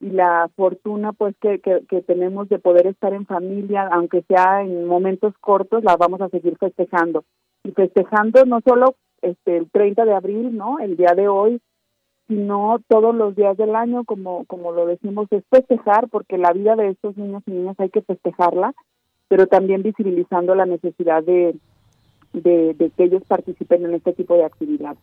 y 0.00 0.10
la 0.10 0.50
fortuna 0.54 1.12
pues 1.12 1.34
que, 1.40 1.60
que, 1.60 1.80
que 1.88 2.02
tenemos 2.02 2.48
de 2.50 2.58
poder 2.58 2.86
estar 2.86 3.14
en 3.14 3.24
familia, 3.24 3.88
aunque 3.90 4.22
sea 4.22 4.60
en 4.60 4.86
momentos 4.86 5.32
cortos, 5.40 5.82
la 5.82 5.96
vamos 5.96 6.20
a 6.20 6.28
seguir 6.28 6.58
festejando. 6.58 7.24
Y 7.62 7.70
festejando 7.70 8.44
no 8.44 8.60
solo 8.60 8.96
este, 9.22 9.56
el 9.56 9.70
30 9.70 10.04
de 10.04 10.12
abril, 10.12 10.54
¿no? 10.54 10.78
El 10.78 10.98
día 10.98 11.14
de 11.16 11.28
hoy, 11.28 11.60
sino 12.28 12.78
todos 12.88 13.14
los 13.14 13.36
días 13.36 13.56
del 13.56 13.74
año, 13.74 14.04
como, 14.04 14.44
como 14.46 14.72
lo 14.72 14.86
decimos, 14.86 15.28
es 15.30 15.44
festejar, 15.50 16.08
porque 16.08 16.38
la 16.38 16.52
vida 16.52 16.76
de 16.76 16.88
estos 16.88 17.16
niños 17.16 17.42
y 17.46 17.52
niñas 17.52 17.78
hay 17.78 17.90
que 17.90 18.02
festejarla, 18.02 18.74
pero 19.28 19.46
también 19.46 19.82
visibilizando 19.82 20.54
la 20.54 20.66
necesidad 20.66 21.22
de, 21.22 21.54
de, 22.32 22.74
de 22.74 22.90
que 22.90 23.04
ellos 23.04 23.22
participen 23.26 23.84
en 23.84 23.94
este 23.94 24.12
tipo 24.12 24.34
de 24.34 24.44
actividades. 24.44 24.98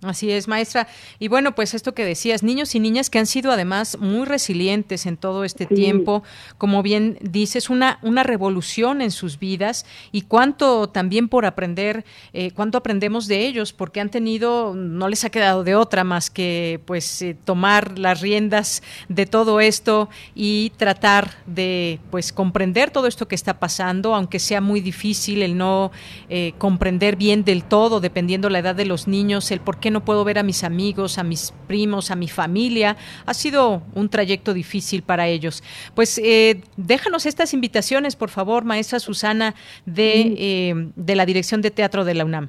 Así 0.00 0.30
es, 0.30 0.46
maestra. 0.46 0.86
Y 1.18 1.26
bueno, 1.26 1.56
pues 1.56 1.74
esto 1.74 1.92
que 1.92 2.04
decías, 2.04 2.44
niños 2.44 2.76
y 2.76 2.78
niñas 2.78 3.10
que 3.10 3.18
han 3.18 3.26
sido 3.26 3.50
además 3.50 3.98
muy 3.98 4.26
resilientes 4.26 5.06
en 5.06 5.16
todo 5.16 5.42
este 5.42 5.66
tiempo, 5.66 6.22
como 6.56 6.84
bien 6.84 7.18
dices, 7.20 7.68
una, 7.68 7.98
una 8.02 8.22
revolución 8.22 9.02
en 9.02 9.10
sus 9.10 9.40
vidas 9.40 9.86
y 10.12 10.22
cuánto 10.22 10.88
también 10.88 11.28
por 11.28 11.46
aprender, 11.46 12.04
eh, 12.32 12.52
cuánto 12.52 12.78
aprendemos 12.78 13.26
de 13.26 13.44
ellos, 13.44 13.72
porque 13.72 14.00
han 14.00 14.08
tenido, 14.08 14.72
no 14.72 15.08
les 15.08 15.24
ha 15.24 15.30
quedado 15.30 15.64
de 15.64 15.74
otra 15.74 16.04
más 16.04 16.30
que 16.30 16.80
pues 16.84 17.20
eh, 17.22 17.36
tomar 17.44 17.98
las 17.98 18.20
riendas 18.20 18.84
de 19.08 19.26
todo 19.26 19.58
esto 19.58 20.08
y 20.32 20.70
tratar 20.76 21.38
de 21.46 21.98
pues 22.12 22.32
comprender 22.32 22.92
todo 22.92 23.08
esto 23.08 23.26
que 23.26 23.34
está 23.34 23.58
pasando, 23.58 24.14
aunque 24.14 24.38
sea 24.38 24.60
muy 24.60 24.80
difícil 24.80 25.42
el 25.42 25.58
no 25.58 25.90
eh, 26.28 26.52
comprender 26.56 27.16
bien 27.16 27.42
del 27.42 27.64
todo, 27.64 27.98
dependiendo 27.98 28.48
la 28.48 28.60
edad 28.60 28.76
de 28.76 28.84
los 28.84 29.08
niños, 29.08 29.50
el 29.50 29.58
por 29.58 29.80
qué 29.80 29.87
no 29.90 30.04
puedo 30.04 30.24
ver 30.24 30.38
a 30.38 30.42
mis 30.42 30.64
amigos, 30.64 31.18
a 31.18 31.24
mis 31.24 31.52
primos, 31.66 32.10
a 32.10 32.16
mi 32.16 32.28
familia. 32.28 32.96
Ha 33.26 33.34
sido 33.34 33.82
un 33.94 34.08
trayecto 34.08 34.54
difícil 34.54 35.02
para 35.02 35.26
ellos. 35.26 35.62
Pues 35.94 36.18
eh, 36.18 36.62
déjanos 36.76 37.26
estas 37.26 37.54
invitaciones, 37.54 38.16
por 38.16 38.30
favor, 38.30 38.64
maestra 38.64 38.98
Susana, 39.00 39.54
de, 39.86 40.34
eh, 40.38 40.90
de 40.96 41.16
la 41.16 41.26
Dirección 41.26 41.62
de 41.62 41.70
Teatro 41.70 42.04
de 42.04 42.14
la 42.14 42.24
UNAM. 42.24 42.48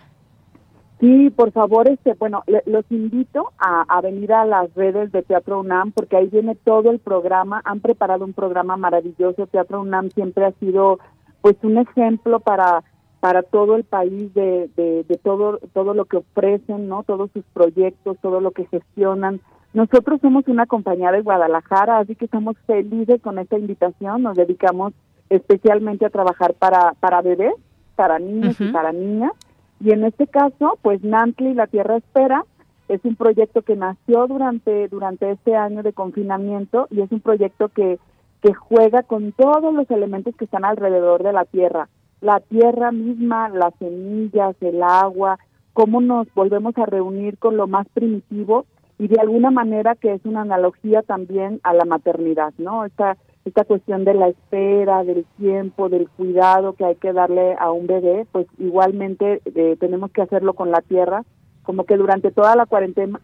Sí, 0.99 1.29
por 1.29 1.51
favor, 1.53 1.89
este, 1.89 2.13
bueno, 2.15 2.43
los 2.65 2.83
invito 2.89 3.53
a, 3.57 3.83
a, 3.87 4.01
venir 4.01 4.33
a 4.33 4.45
las 4.45 4.73
redes 4.75 5.13
de 5.13 5.21
Teatro 5.21 5.61
UNAM 5.61 5.93
porque 5.93 6.17
ahí 6.17 6.27
viene 6.27 6.55
todo 6.55 6.91
el 6.91 6.99
programa. 6.99 7.61
Han 7.63 7.79
preparado 7.79 8.25
un 8.25 8.33
programa 8.33 8.75
maravilloso. 8.75 9.47
Teatro 9.47 9.79
UNAM 9.79 10.09
siempre 10.09 10.45
ha 10.45 10.51
sido, 10.59 10.99
pues, 11.39 11.55
un 11.63 11.77
ejemplo 11.77 12.41
para 12.41 12.83
para 13.19 13.43
todo 13.43 13.75
el 13.75 13.83
país 13.83 14.33
de, 14.33 14.69
de, 14.75 15.19
todo 15.23 15.59
todo 15.73 15.93
lo 15.93 16.05
que 16.05 16.17
ofrecen, 16.17 16.87
¿no? 16.87 17.03
Todos 17.03 17.29
sus 17.31 17.43
proyectos, 17.53 18.17
todo 18.21 18.39
lo 18.39 18.51
que 18.51 18.65
gestionan. 18.67 19.41
Nosotros 19.73 20.21
somos 20.21 20.47
una 20.47 20.65
compañía 20.65 21.11
de 21.11 21.21
Guadalajara, 21.21 21.99
así 21.99 22.15
que 22.15 22.25
estamos 22.25 22.57
felices 22.65 23.21
con 23.21 23.37
esta 23.37 23.57
invitación. 23.57 24.23
Nos 24.23 24.37
dedicamos 24.37 24.93
especialmente 25.29 26.05
a 26.05 26.09
trabajar 26.09 26.53
para 26.53 26.93
para 26.93 27.21
bebés, 27.21 27.53
para 27.95 28.19
niños 28.19 28.59
y 28.59 28.71
para 28.71 28.93
niñas. 28.93 29.33
Y 29.81 29.91
en 29.91 30.05
este 30.05 30.27
caso, 30.27 30.77
pues 30.81 31.03
Nantli 31.03 31.53
la 31.53 31.67
Tierra 31.67 31.97
Espera 31.97 32.45
es 32.87 33.03
un 33.03 33.15
proyecto 33.15 33.61
que 33.61 33.75
nació 33.75 34.27
durante 34.27 34.87
durante 34.87 35.31
este 35.31 35.55
año 35.55 35.83
de 35.83 35.93
confinamiento 35.93 36.87
y 36.89 37.01
es 37.01 37.11
un 37.11 37.19
proyecto 37.19 37.67
que 37.67 37.99
que 38.41 38.53
juega 38.53 39.03
con 39.03 39.33
todos 39.33 39.73
los 39.73 39.91
elementos 39.91 40.33
que 40.37 40.45
están 40.45 40.63
alrededor 40.63 41.23
de 41.23 41.33
la 41.33 41.43
Tierra 41.43 41.89
la 42.21 42.39
tierra 42.39 42.91
misma, 42.91 43.49
las 43.49 43.73
semillas, 43.79 44.55
el 44.61 44.83
agua, 44.83 45.39
cómo 45.73 46.01
nos 46.01 46.27
volvemos 46.33 46.77
a 46.77 46.85
reunir 46.85 47.37
con 47.37 47.57
lo 47.57 47.67
más 47.67 47.87
primitivo 47.93 48.65
y 48.97 49.07
de 49.07 49.19
alguna 49.19 49.49
manera 49.49 49.95
que 49.95 50.13
es 50.13 50.25
una 50.25 50.41
analogía 50.41 51.01
también 51.01 51.61
a 51.63 51.73
la 51.73 51.85
maternidad, 51.85 52.53
¿no? 52.57 52.83
Esta, 52.83 53.15
esta 53.45 53.63
cuestión 53.63 54.03
de 54.03 54.13
la 54.13 54.27
espera, 54.27 55.05
del 55.05 55.25
tiempo, 55.37 55.87
del 55.87 56.09
cuidado 56.09 56.73
que 56.73 56.83
hay 56.83 56.95
que 56.95 57.13
darle 57.13 57.55
a 57.57 57.71
un 57.71 57.87
bebé, 57.87 58.27
pues 58.31 58.45
igualmente 58.57 59.41
eh, 59.45 59.77
tenemos 59.79 60.11
que 60.11 60.21
hacerlo 60.21 60.53
con 60.53 60.69
la 60.69 60.81
tierra, 60.81 61.23
como 61.63 61.85
que 61.85 61.95
durante 61.95 62.31
toda 62.31 62.57
la 62.57 62.65
cuarentena, 62.65 63.21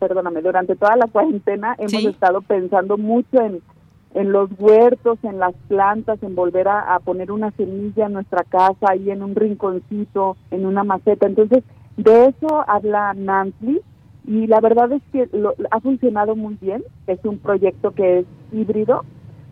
perdóname, 0.00 0.42
durante 0.42 0.74
toda 0.74 0.96
la 0.96 1.06
cuarentena 1.06 1.76
hemos 1.78 2.04
estado 2.04 2.42
pensando 2.42 2.98
mucho 2.98 3.40
en 3.40 3.62
en 4.14 4.32
los 4.32 4.50
huertos, 4.58 5.18
en 5.22 5.38
las 5.38 5.54
plantas, 5.68 6.22
en 6.22 6.34
volver 6.34 6.68
a, 6.68 6.98
poner 7.00 7.30
una 7.30 7.50
semilla 7.52 8.06
en 8.06 8.12
nuestra 8.12 8.44
casa, 8.44 8.86
ahí 8.88 9.10
en 9.10 9.22
un 9.22 9.34
rinconcito, 9.34 10.36
en 10.50 10.66
una 10.66 10.84
maceta. 10.84 11.26
Entonces, 11.26 11.64
de 11.96 12.26
eso 12.26 12.64
habla 12.66 13.14
Nancy 13.14 13.80
y 14.26 14.46
la 14.46 14.60
verdad 14.60 14.92
es 14.92 15.02
que 15.12 15.28
lo, 15.36 15.54
ha 15.70 15.80
funcionado 15.80 16.36
muy 16.36 16.56
bien. 16.60 16.82
Es 17.06 17.24
un 17.24 17.38
proyecto 17.38 17.92
que 17.92 18.20
es 18.20 18.26
híbrido. 18.52 19.04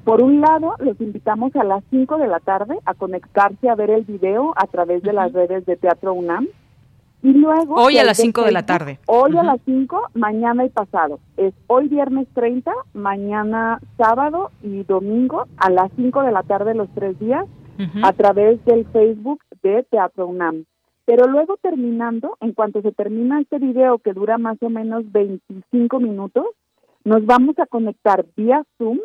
Por 0.05 0.23
un 0.23 0.41
lado, 0.41 0.75
los 0.79 1.01
invitamos 1.01 1.55
a 1.57 1.65
las 1.65 1.85
5 1.91 2.19
de 2.19 2.29
la 2.29 2.41
tarde 2.41 2.79
a 2.85 2.95
conectarse 2.95 3.69
a 3.69 3.75
ver 3.75 3.91
el 3.91 4.05
video 4.05 4.53
a 4.57 4.67
través 4.67 5.03
de 5.03 5.13
las 5.13 5.33
redes 5.33 5.67
de 5.67 5.77
Teatro 5.77 6.15
UNAM 6.15 6.49
y 7.23 7.33
luego... 7.33 7.75
Hoy 7.75 7.99
a 7.99 8.05
las 8.05 8.17
5 8.17 8.43
de 8.45 8.53
la 8.53 8.65
tarde. 8.65 8.99
Hoy 9.07 9.37
a 9.37 9.43
las 9.43 9.61
5, 9.65 10.11
mañana 10.15 10.65
y 10.65 10.69
pasado. 10.71 11.21
Es 11.37 11.55
hoy 11.67 11.89
viernes 11.89 12.27
30, 12.35 12.73
mañana 12.95 13.81
sábado 13.97 14.51
y 14.63 14.85
domingo 14.85 15.47
a 15.57 15.71
las 15.71 15.91
5 15.97 16.23
de 16.23 16.33
la 16.33 16.43
tarde 16.43 16.75
los 16.75 16.89
tres 16.95 17.19
días 17.19 17.47
a 18.03 18.13
través 18.13 18.63
del 18.67 18.85
Facebook 18.87 19.41
de 19.63 19.83
Teatro 19.91 20.27
UNAM. 20.27 20.65
Pero 21.07 21.27
luego 21.27 21.57
terminando, 21.57 22.37
en 22.41 22.53
cuanto 22.53 22.83
se 22.83 22.93
termina 22.93 23.41
este 23.41 23.59
video 23.59 23.99
que 23.99 24.13
dura 24.13 24.37
más 24.37 24.59
o 24.63 24.69
menos 24.69 25.11
25 25.11 25.99
minutos, 25.99 26.45
nos 27.05 27.25
vamos 27.25 27.59
a 27.59 27.67
conectar 27.67 28.27
vía 28.37 28.65
Zoom 28.77 28.99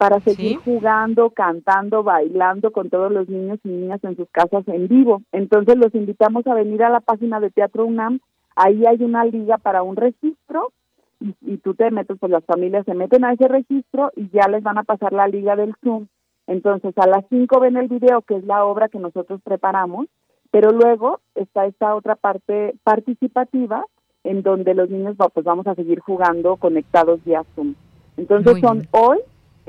para 0.00 0.18
seguir 0.20 0.56
jugando, 0.64 1.28
cantando, 1.28 2.02
bailando 2.02 2.72
con 2.72 2.88
todos 2.88 3.12
los 3.12 3.28
niños 3.28 3.58
y 3.64 3.68
niñas 3.68 4.02
en 4.02 4.16
sus 4.16 4.30
casas 4.30 4.66
en 4.66 4.88
vivo. 4.88 5.20
Entonces 5.30 5.76
los 5.76 5.94
invitamos 5.94 6.46
a 6.46 6.54
venir 6.54 6.82
a 6.82 6.88
la 6.88 7.00
página 7.00 7.38
de 7.38 7.50
Teatro 7.50 7.84
UNAM, 7.84 8.18
ahí 8.56 8.86
hay 8.86 9.04
una 9.04 9.26
liga 9.26 9.58
para 9.58 9.82
un 9.82 9.96
registro 9.96 10.72
y, 11.20 11.58
tú 11.58 11.74
te 11.74 11.90
metes, 11.90 12.16
pues 12.18 12.32
las 12.32 12.42
familias 12.46 12.86
se 12.86 12.94
meten 12.94 13.26
a 13.26 13.34
ese 13.34 13.46
registro 13.46 14.10
y 14.16 14.30
ya 14.30 14.48
les 14.48 14.62
van 14.62 14.78
a 14.78 14.84
pasar 14.84 15.12
la 15.12 15.28
liga 15.28 15.54
del 15.54 15.74
Zoom. 15.84 16.06
Entonces 16.46 16.96
a 16.96 17.06
las 17.06 17.26
5 17.28 17.60
ven 17.60 17.76
el 17.76 17.88
video, 17.88 18.22
que 18.22 18.36
es 18.36 18.44
la 18.44 18.64
obra 18.64 18.88
que 18.88 18.98
nosotros 18.98 19.42
preparamos, 19.44 20.06
pero 20.50 20.70
luego 20.70 21.20
está 21.34 21.66
esta 21.66 21.94
otra 21.94 22.16
parte 22.16 22.74
participativa 22.84 23.84
en 24.24 24.40
donde 24.40 24.72
los 24.72 24.88
niños 24.88 25.16
pues 25.34 25.44
vamos 25.44 25.66
a 25.66 25.74
seguir 25.74 26.00
jugando 26.00 26.56
conectados 26.56 27.22
vía 27.22 27.44
Zoom. 27.54 27.74
Entonces 28.16 28.60
son 28.60 28.88
hoy 28.92 29.18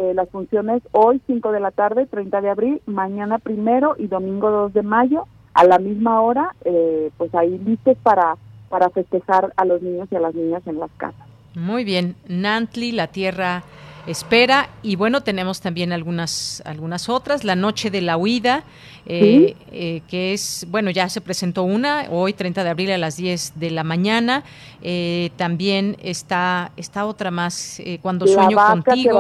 eh, 0.02 0.14
las 0.16 0.30
funciones 0.30 0.82
hoy 0.94 1.22
5 1.28 1.52
de 1.52 1.60
la 1.60 1.70
tarde, 1.70 2.08
30 2.08 2.42
de 2.42 2.50
abril, 2.50 2.82
mañana 2.88 3.38
primero 3.38 3.96
y 4.00 4.08
domingo 4.08 4.50
2 4.50 4.74
de 4.74 4.82
mayo 4.82 5.28
a 5.54 5.64
la 5.64 5.78
misma 5.78 6.22
hora, 6.22 6.56
eh, 6.66 7.12
pues 7.18 7.34
ahí 7.36 7.60
listos 7.60 7.98
para, 8.02 8.36
para 8.70 8.90
festejar 8.90 9.54
a 9.58 9.66
los 9.66 9.82
niños 9.84 10.08
y 10.10 10.16
a 10.16 10.20
las 10.20 10.34
niñas 10.34 10.66
en 10.66 10.80
las 10.80 10.90
casas. 10.98 11.28
Muy 11.54 11.84
bien, 11.84 12.16
Nantli, 12.28 12.94
la 12.94 13.08
tierra 13.08 13.64
espera. 14.08 14.70
Y 14.84 14.96
bueno 14.96 15.22
tenemos 15.22 15.62
también 15.62 15.94
algunas 15.94 16.62
algunas 16.66 17.10
otras. 17.10 17.44
La 17.44 17.56
noche 17.56 17.90
de 17.90 18.02
la 18.02 18.18
huida 18.18 18.64
eh, 19.06 19.56
eh, 19.72 20.02
que 20.08 20.34
es 20.34 20.68
bueno 20.70 20.92
ya 20.92 21.10
se 21.10 21.22
presentó 21.22 21.64
una 21.64 22.06
hoy 22.12 22.34
30 22.34 22.64
de 22.64 22.70
abril 22.70 22.92
a 22.92 22.98
las 23.00 23.18
10 23.18 23.54
de 23.56 23.72
la 23.72 23.84
mañana. 23.84 24.44
Eh, 24.82 25.32
también 25.38 25.98
está 26.02 26.72
está 26.78 27.06
otra 27.06 27.32
más 27.32 27.82
cuando 28.02 28.28
sueño 28.28 28.58
contigo. 28.58 29.20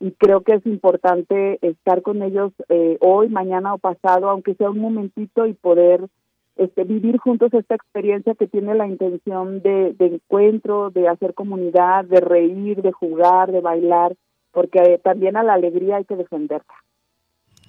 y 0.00 0.10
creo 0.12 0.40
que 0.40 0.54
es 0.54 0.66
importante 0.66 1.58
estar 1.64 2.02
con 2.02 2.22
ellos 2.22 2.52
eh, 2.68 2.98
hoy, 3.00 3.28
mañana 3.28 3.72
o 3.72 3.78
pasado, 3.78 4.28
aunque 4.28 4.54
sea 4.56 4.68
un 4.68 4.80
momentito 4.80 5.46
y 5.46 5.52
poder 5.52 6.08
este, 6.56 6.82
vivir 6.82 7.18
juntos 7.18 7.54
esta 7.54 7.76
experiencia 7.76 8.34
que 8.34 8.48
tiene 8.48 8.74
la 8.74 8.88
intención 8.88 9.62
de, 9.62 9.94
de 9.94 10.06
encuentro, 10.06 10.90
de 10.90 11.06
hacer 11.06 11.34
comunidad, 11.34 12.04
de 12.04 12.20
reír, 12.20 12.82
de 12.82 12.90
jugar, 12.90 13.52
de 13.52 13.60
bailar, 13.60 14.16
porque 14.50 15.00
también 15.04 15.36
a 15.36 15.44
la 15.44 15.54
alegría 15.54 15.98
hay 15.98 16.04
que 16.04 16.16
defenderla. 16.16 16.74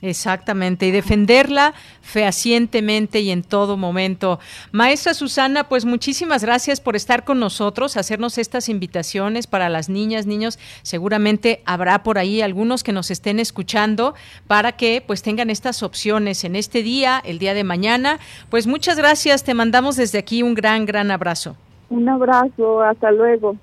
Exactamente, 0.03 0.85
y 0.85 0.91
defenderla 0.91 1.73
fehacientemente 2.01 3.21
y 3.21 3.31
en 3.31 3.41
todo 3.41 3.77
momento. 3.77 4.37
Maestra 4.73 5.13
Susana, 5.13 5.69
pues 5.69 5.85
muchísimas 5.85 6.43
gracias 6.43 6.81
por 6.81 6.97
estar 6.97 7.23
con 7.23 7.39
nosotros, 7.39 7.95
hacernos 7.95 8.37
estas 8.37 8.67
invitaciones 8.67 9.47
para 9.47 9.69
las 9.69 9.87
niñas, 9.87 10.25
niños. 10.25 10.59
Seguramente 10.81 11.61
habrá 11.65 12.03
por 12.03 12.17
ahí 12.17 12.41
algunos 12.41 12.83
que 12.83 12.91
nos 12.91 13.11
estén 13.11 13.39
escuchando 13.39 14.13
para 14.45 14.73
que 14.73 15.01
pues 15.07 15.23
tengan 15.23 15.49
estas 15.49 15.83
opciones 15.83 16.43
en 16.43 16.57
este 16.57 16.83
día, 16.83 17.21
el 17.23 17.39
día 17.39 17.53
de 17.53 17.63
mañana. 17.63 18.19
Pues 18.49 18.67
muchas 18.67 18.97
gracias, 18.97 19.45
te 19.45 19.53
mandamos 19.53 19.95
desde 19.95 20.19
aquí 20.19 20.43
un 20.43 20.53
gran, 20.53 20.85
gran 20.85 21.11
abrazo. 21.11 21.55
Un 21.89 22.09
abrazo, 22.09 22.81
hasta 22.81 23.09
luego. 23.09 23.55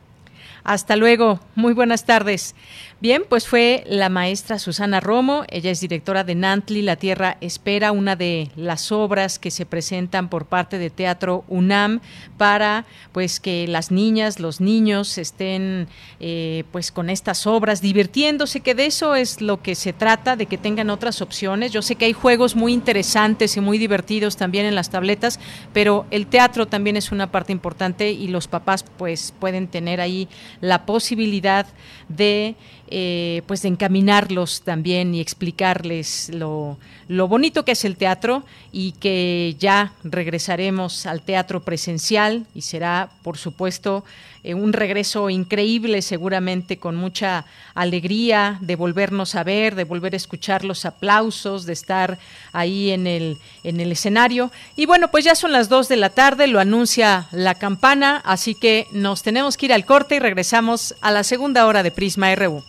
Hasta 0.65 0.97
luego, 0.97 1.41
muy 1.55 1.73
buenas 1.73 2.05
tardes. 2.05 2.55
Bien, 3.03 3.25
pues 3.27 3.49
fue 3.49 3.83
la 3.87 4.11
maestra 4.11 4.59
Susana 4.59 5.01
Romo, 5.01 5.45
ella 5.49 5.71
es 5.71 5.81
directora 5.81 6.23
de 6.23 6.35
Nantli, 6.35 6.83
La 6.83 6.97
Tierra 6.97 7.39
Espera, 7.41 7.93
una 7.93 8.15
de 8.15 8.51
las 8.57 8.93
obras 8.93 9.39
que 9.39 9.51
se 9.51 9.65
presentan 9.65 10.29
por 10.29 10.45
parte 10.45 10.77
de 10.77 10.91
Teatro 10.91 11.43
UNAM 11.49 12.03
para 12.37 12.85
pues 13.13 13.41
que 13.41 13.67
las 13.67 13.91
niñas, 13.91 14.39
los 14.39 14.61
niños 14.61 15.17
estén 15.17 15.89
eh, 16.21 16.65
pues 16.73 16.93
con 16.93 17.09
estas 17.09 17.47
obras 17.47 17.81
divirtiéndose, 17.81 18.61
que 18.61 18.75
de 18.75 18.85
eso 18.85 19.15
es 19.15 19.41
lo 19.41 19.63
que 19.63 19.77
se 19.77 19.95
trata, 19.95 20.37
de 20.37 20.45
que 20.45 20.59
tengan 20.59 20.91
otras 20.91 21.23
opciones. 21.23 21.73
Yo 21.73 21.81
sé 21.81 21.95
que 21.95 22.05
hay 22.05 22.13
juegos 22.13 22.55
muy 22.55 22.75
interesantes 22.75 23.57
y 23.57 23.63
muy 23.63 23.79
divertidos 23.79 24.37
también 24.37 24.67
en 24.67 24.75
las 24.75 24.91
tabletas, 24.91 25.41
pero 25.73 26.05
el 26.11 26.27
teatro 26.27 26.69
también 26.69 26.99
es 26.99 27.13
una 27.13 27.33
parte 27.33 27.53
importante 27.53 28.11
y 28.11 28.29
los 28.29 28.47
papás 28.47 28.85
pues 28.99 29.33
pueden 29.41 29.69
tener 29.69 30.03
ahí 30.03 30.29
la 30.61 30.85
posibilidad 30.85 31.67
de 32.11 32.57
eh, 32.91 33.43
pues 33.47 33.65
encaminarlos 33.65 34.63
también 34.63 35.15
y 35.15 35.21
explicarles 35.21 36.31
lo, 36.35 36.77
lo 37.09 37.29
bonito 37.29 37.65
que 37.65 37.73
es 37.73 37.85
el 37.85 37.97
teatro 37.97 38.43
y 38.73 38.93
que 38.93 39.57
ya 39.59 39.93
regresaremos 40.05 41.07
al 41.07 41.23
teatro 41.23 41.61
presencial 41.61 42.47
y 42.55 42.63
será, 42.63 43.11
por 43.23 43.39
supuesto, 43.39 44.05
eh, 44.43 44.55
un 44.55 44.73
regreso 44.73 45.29
increíble, 45.29 46.01
seguramente 46.01 46.79
con 46.79 46.97
mucha 46.97 47.45
alegría 47.75 48.57
de 48.61 48.75
volvernos 48.75 49.35
a 49.35 49.45
ver, 49.45 49.75
de 49.75 49.85
volver 49.85 50.15
a 50.15 50.17
escuchar 50.17 50.65
los 50.65 50.87
aplausos, 50.87 51.67
de 51.67 51.75
estar 51.75 52.19
ahí 52.53 52.91
en 52.91 53.07
el, 53.07 53.37
en 53.65 53.81
el 53.81 53.93
escenario. 53.93 54.51
Y 54.77 54.87
bueno, 54.87 55.11
pues 55.11 55.25
ya 55.25 55.35
son 55.35 55.53
las 55.53 55.69
dos 55.69 55.89
de 55.89 55.97
la 55.97 56.09
tarde, 56.11 56.47
lo 56.47 56.59
anuncia 56.59 57.29
la 57.33 57.55
campana, 57.55 58.23
así 58.25 58.55
que 58.55 58.87
nos 58.93 59.23
tenemos 59.23 59.59
que 59.59 59.67
ir 59.67 59.73
al 59.75 59.85
corte 59.85 60.17
y 60.17 60.21
regresamos 60.21 60.95
a 61.03 61.11
la 61.11 61.23
segunda 61.23 61.67
hora 61.67 61.83
de 61.83 61.91
Prisma 61.91 62.35
RU. 62.35 62.65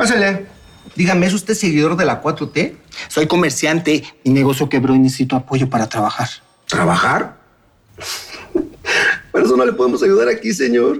Pásale. 0.00 0.46
Dígame, 0.96 1.26
¿es 1.26 1.34
usted 1.34 1.52
seguidor 1.52 1.94
de 1.94 2.06
la 2.06 2.22
4T? 2.22 2.74
Soy 3.08 3.26
comerciante. 3.26 4.02
Mi 4.24 4.32
negocio 4.32 4.66
quebró 4.66 4.94
y 4.94 4.98
necesito 4.98 5.36
apoyo 5.36 5.68
para 5.68 5.90
trabajar. 5.90 6.26
¿Trabajar? 6.66 7.36
Por 9.30 9.42
eso 9.42 9.58
no 9.58 9.66
le 9.66 9.74
podemos 9.74 10.02
ayudar 10.02 10.28
aquí, 10.28 10.54
señor. 10.54 10.98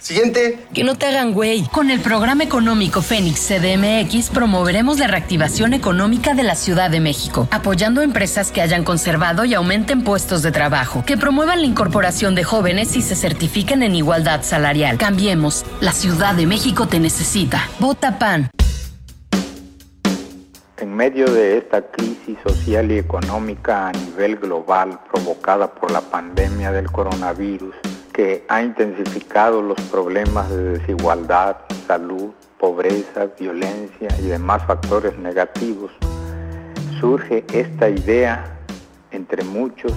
Siguiente. 0.00 0.58
Que 0.72 0.82
no 0.82 0.96
te 0.96 1.06
hagan 1.06 1.32
güey. 1.32 1.64
Con 1.68 1.90
el 1.90 2.00
programa 2.00 2.42
económico 2.42 3.02
Fénix 3.02 3.48
CDMX 3.48 4.30
promoveremos 4.30 4.98
la 4.98 5.06
reactivación 5.06 5.74
económica 5.74 6.34
de 6.34 6.42
la 6.42 6.54
Ciudad 6.54 6.90
de 6.90 7.00
México, 7.00 7.48
apoyando 7.50 8.02
empresas 8.02 8.50
que 8.50 8.62
hayan 8.62 8.82
conservado 8.82 9.44
y 9.44 9.54
aumenten 9.54 10.02
puestos 10.02 10.42
de 10.42 10.52
trabajo, 10.52 11.04
que 11.06 11.16
promuevan 11.16 11.60
la 11.60 11.66
incorporación 11.66 12.34
de 12.34 12.44
jóvenes 12.44 12.96
y 12.96 13.02
se 13.02 13.14
certifiquen 13.14 13.82
en 13.82 13.94
igualdad 13.94 14.42
salarial. 14.42 14.98
Cambiemos. 14.98 15.64
La 15.80 15.92
Ciudad 15.92 16.34
de 16.34 16.46
México 16.46 16.88
te 16.88 16.98
necesita. 16.98 17.68
Vota 17.78 18.18
PAN. 18.18 18.50
En 20.78 20.94
medio 20.96 21.30
de 21.30 21.58
esta 21.58 21.82
crisis 21.82 22.38
social 22.42 22.90
y 22.90 22.96
económica 22.96 23.88
a 23.88 23.92
nivel 23.92 24.36
global 24.36 24.98
provocada 25.12 25.74
por 25.74 25.90
la 25.90 26.00
pandemia 26.00 26.72
del 26.72 26.90
coronavirus, 26.90 27.74
que 28.20 28.44
ha 28.48 28.62
intensificado 28.62 29.62
los 29.62 29.80
problemas 29.90 30.50
de 30.50 30.78
desigualdad, 30.78 31.56
salud, 31.86 32.32
pobreza, 32.58 33.28
violencia 33.40 34.08
y 34.18 34.26
demás 34.26 34.62
factores 34.66 35.16
negativos, 35.16 35.90
surge 37.00 37.46
esta 37.54 37.88
idea 37.88 38.58
entre 39.10 39.42
muchos 39.42 39.94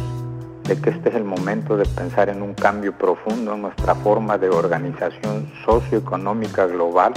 de 0.63 0.79
que 0.79 0.91
este 0.91 1.09
es 1.09 1.15
el 1.15 1.25
momento 1.25 1.75
de 1.75 1.85
pensar 1.85 2.29
en 2.29 2.41
un 2.41 2.53
cambio 2.53 2.97
profundo 2.97 3.55
en 3.55 3.63
nuestra 3.63 3.93
forma 3.93 4.37
de 4.37 4.47
organización 4.47 5.51
socioeconómica 5.65 6.65
global 6.67 7.11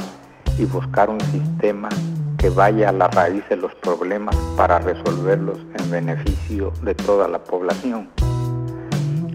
y 0.59 0.65
buscar 0.65 1.09
un 1.09 1.21
sistema 1.21 1.89
que 2.37 2.51
vaya 2.51 2.89
a 2.89 2.93
la 2.93 3.07
raíz 3.07 3.49
de 3.49 3.55
los 3.55 3.73
problemas 3.77 4.35
para 4.57 4.81
resolverlos 4.81 5.59
en 5.79 5.89
beneficio 5.89 6.73
de 6.83 6.97
toda 6.97 7.29
la 7.29 7.39
población. 7.45 8.09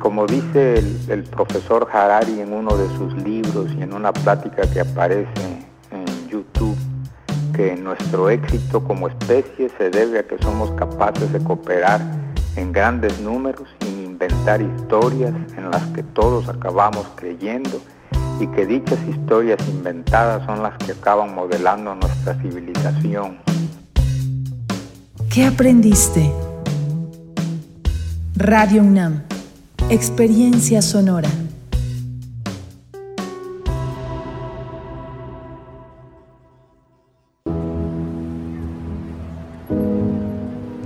Como 0.02 0.26
dice 0.26 0.80
el, 1.10 1.24
profesor 1.26 1.88
Harari 1.94 2.42
en 2.42 2.54
uno 2.54 2.76
de 2.76 2.88
sus 2.98 3.14
libros 3.22 3.72
y 3.78 3.84
en 3.84 3.94
una 3.94 4.12
plática 4.12 4.64
que 4.64 4.80
aparece 4.80 5.30
en 5.92 6.28
YouTube, 6.28 6.76
que 7.54 7.76
nuestro 7.76 8.32
éxito 8.32 8.84
como 8.84 9.08
especie 9.08 9.70
se 9.78 9.92
debe 9.92 10.20
a 10.20 10.24
que 10.24 10.40
somos 10.40 10.72
capaces 10.72 11.32
de 11.32 11.40
cooperar 11.44 12.02
en 12.56 12.72
grandes 12.72 13.20
números 13.22 13.70
sin 13.80 14.04
inventar 14.04 14.60
historias 14.60 15.36
en 15.56 15.70
las 15.70 15.84
que 15.94 16.02
todos 16.02 16.50
acabamos 16.50 17.06
creyendo 17.16 17.80
y 18.40 18.48
que 18.48 18.66
dichas 18.66 18.98
historias 19.08 19.60
inventadas 19.70 20.44
son 20.48 20.64
las 20.64 20.76
que 20.80 20.94
acaban 20.94 21.36
modelando 21.36 21.94
nuestra 21.94 22.34
civilización. 22.42 23.38
¿Qué 25.32 25.46
aprendiste? 25.46 26.34
Radio 28.36 28.82
UNAM, 28.82 29.22
experiencia 29.92 30.82
sonora. 30.82 31.28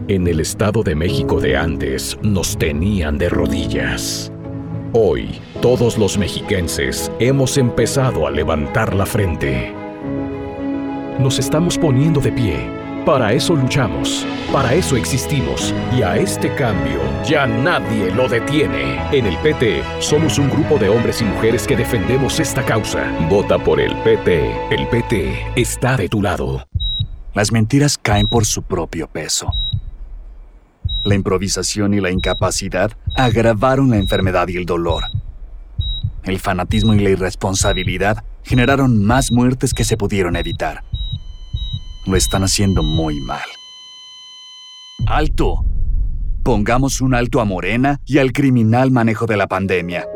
En 0.07 0.27
el 0.27 0.39
Estado 0.39 0.81
de 0.81 0.95
México 0.95 1.39
de 1.39 1.55
antes 1.55 2.17
nos 2.23 2.57
tenían 2.57 3.19
de 3.19 3.29
rodillas. 3.29 4.31
Hoy, 4.93 5.39
todos 5.61 5.99
los 5.99 6.17
mexiquenses 6.17 7.11
hemos 7.19 7.59
empezado 7.59 8.25
a 8.25 8.31
levantar 8.31 8.95
la 8.95 9.05
frente. 9.05 9.71
Nos 11.19 11.37
estamos 11.37 11.77
poniendo 11.77 12.19
de 12.19 12.31
pie. 12.31 12.84
Para 13.05 13.33
eso 13.33 13.55
luchamos, 13.55 14.25
para 14.51 14.73
eso 14.73 14.95
existimos 14.95 15.75
y 15.95 16.01
a 16.01 16.17
este 16.17 16.51
cambio 16.55 16.99
ya 17.23 17.45
nadie 17.45 18.11
lo 18.11 18.27
detiene. 18.27 18.99
En 19.15 19.27
el 19.27 19.37
PT 19.37 19.83
somos 19.99 20.39
un 20.39 20.49
grupo 20.49 20.79
de 20.79 20.89
hombres 20.89 21.21
y 21.21 21.25
mujeres 21.25 21.67
que 21.67 21.75
defendemos 21.75 22.39
esta 22.39 22.65
causa. 22.65 23.15
Vota 23.29 23.59
por 23.59 23.79
el 23.79 23.95
PT. 23.97 24.51
El 24.71 24.87
PT 24.87 25.51
está 25.55 25.97
de 25.97 26.09
tu 26.09 26.19
lado. 26.19 26.65
Las 27.35 27.51
mentiras 27.51 27.99
caen 27.99 28.25
por 28.25 28.43
su 28.43 28.63
propio 28.63 29.07
peso. 29.07 29.53
La 31.03 31.13
improvisación 31.13 31.93
y 31.93 32.01
la 32.01 32.09
incapacidad 32.09 32.91
agravaron 33.15 33.91
la 33.91 33.97
enfermedad 33.97 34.47
y 34.47 34.57
el 34.57 34.65
dolor. 34.65 35.03
El 36.23 36.39
fanatismo 36.39 36.95
y 36.95 37.01
la 37.01 37.11
irresponsabilidad 37.11 38.23
generaron 38.43 39.05
más 39.05 39.31
muertes 39.31 39.75
que 39.75 39.83
se 39.83 39.95
pudieron 39.95 40.35
evitar. 40.35 40.83
Lo 42.05 42.15
están 42.15 42.43
haciendo 42.43 42.83
muy 42.83 43.19
mal. 43.19 43.47
¡Alto! 45.07 45.65
Pongamos 46.43 47.01
un 47.01 47.15
alto 47.15 47.41
a 47.41 47.45
Morena 47.45 47.99
y 48.05 48.19
al 48.19 48.31
criminal 48.31 48.91
manejo 48.91 49.25
de 49.25 49.37
la 49.37 49.47
pandemia. 49.47 50.07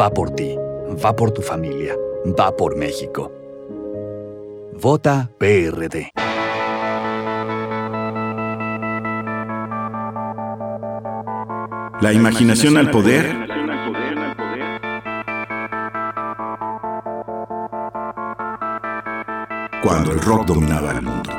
Va 0.00 0.10
por 0.10 0.30
ti, 0.30 0.56
va 1.04 1.14
por 1.14 1.32
tu 1.32 1.42
familia, 1.42 1.94
va 2.38 2.56
por 2.56 2.76
México. 2.76 3.30
Vota 4.80 5.30
PRD. 5.38 6.10
La 12.00 12.12
imaginación 12.12 12.76
al 12.76 12.90
poder. 12.90 13.55
Cuando 19.86 20.10
el 20.10 20.20
rock 20.20 20.46
dominaba 20.46 20.90
el 20.90 21.02
mundo. 21.02 21.30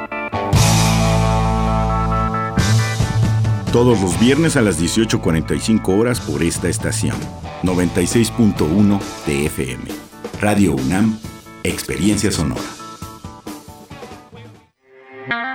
Todos 3.73 3.99
los 3.99 4.17
viernes 4.21 4.55
a 4.55 4.61
las 4.61 4.81
18.45 4.81 5.89
horas 5.89 6.21
por 6.21 6.41
esta 6.41 6.69
estación. 6.69 7.17
96.1 7.63 8.99
TFM. 9.25 9.83
Radio 10.39 10.75
UNAM, 10.75 11.19
Experiencia 11.63 12.31
Sonora. 12.31 12.61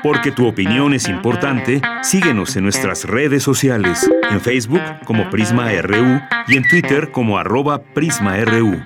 Porque 0.02 0.30
tu 0.30 0.46
opinión 0.46 0.92
es 0.92 1.08
importante, 1.08 1.80
síguenos 2.02 2.56
en 2.56 2.64
nuestras 2.64 3.04
redes 3.04 3.42
sociales, 3.42 4.06
en 4.30 4.42
Facebook 4.42 4.82
como 5.06 5.30
Prisma 5.30 5.72
RU 5.80 6.20
y 6.46 6.58
en 6.58 6.68
Twitter 6.68 7.10
como 7.10 7.38
arroba 7.38 7.78
PrismaRU. 7.78 8.82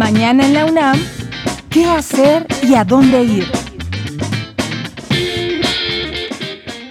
Mañana 0.00 0.46
en 0.46 0.54
la 0.54 0.64
UNAM, 0.64 0.98
¿qué 1.68 1.84
hacer 1.84 2.46
y 2.66 2.74
a 2.74 2.84
dónde 2.84 3.22
ir? 3.22 3.44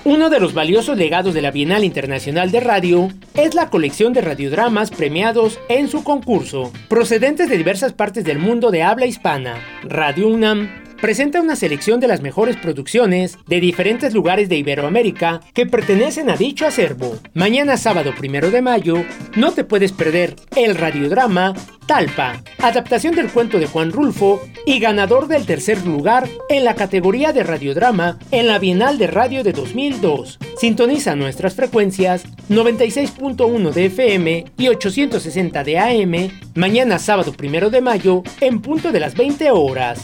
Uno 0.06 0.30
de 0.30 0.40
los 0.40 0.54
valiosos 0.54 1.00
legados 1.00 1.34
de 1.34 1.42
la 1.42 1.50
Bienal 1.50 1.84
Internacional 1.84 2.52
de 2.52 2.60
Radio 2.60 3.10
es 3.34 3.56
la 3.56 3.72
colección 3.72 4.14
de 4.14 4.22
radiodramas 4.22 4.92
premiados 4.92 5.60
en 5.68 5.88
su 5.88 6.04
concurso, 6.04 6.72
procedentes 6.88 7.50
de 7.50 7.58
diversas 7.58 7.92
partes 7.94 8.24
del 8.24 8.38
mundo 8.38 8.70
de 8.70 8.84
habla 8.84 9.08
hispana. 9.08 9.56
Radio 9.82 10.28
UNAM 10.28 10.85
presenta 11.06 11.40
una 11.40 11.56
selección 11.56 12.00
de 12.00 12.08
las 12.08 12.22
mejores 12.22 12.58
producciones 12.58 13.38
de 13.46 13.60
diferentes 13.60 14.12
lugares 14.16 14.50
de 14.50 14.56
Iberoamérica 14.56 15.40
que 15.54 15.68
pertenecen 15.68 16.32
a 16.32 16.36
dicho 16.36 16.66
acervo. 16.66 17.20
Mañana 17.36 17.78
sábado 17.78 18.16
primero 18.18 18.50
de 18.50 18.64
mayo, 18.64 19.06
no 19.36 19.52
te 19.52 19.64
puedes 19.64 19.92
perder 19.92 20.36
el 20.56 20.74
radiodrama 20.74 21.54
Talpa, 21.86 22.42
adaptación 22.58 23.14
del 23.14 23.30
cuento 23.30 23.60
de 23.60 23.68
Juan 23.68 23.92
Rulfo 23.92 24.42
y 24.66 24.80
ganador 24.80 25.28
del 25.28 25.46
tercer 25.46 25.86
lugar 25.86 26.28
en 26.50 26.66
la 26.66 26.74
categoría 26.74 27.34
de 27.34 27.44
radiodrama 27.44 28.18
en 28.32 28.48
la 28.48 28.58
Bienal 28.58 28.98
de 28.98 29.06
Radio 29.06 29.44
de 29.44 29.54
2002. 29.54 30.40
Sintoniza 30.58 31.16
nuestras 31.16 31.54
frecuencias 31.54 32.24
96.1 32.50 33.72
de 33.74 33.86
FM 33.86 34.46
y 34.58 34.70
860 34.70 35.64
de 35.64 35.78
AM 35.78 36.32
mañana 36.56 36.98
sábado 36.98 37.32
primero 37.32 37.70
de 37.70 37.82
mayo 37.82 38.24
en 38.42 38.60
punto 38.60 38.92
de 38.92 39.02
las 39.02 39.14
20 39.14 39.52
horas. 39.52 40.04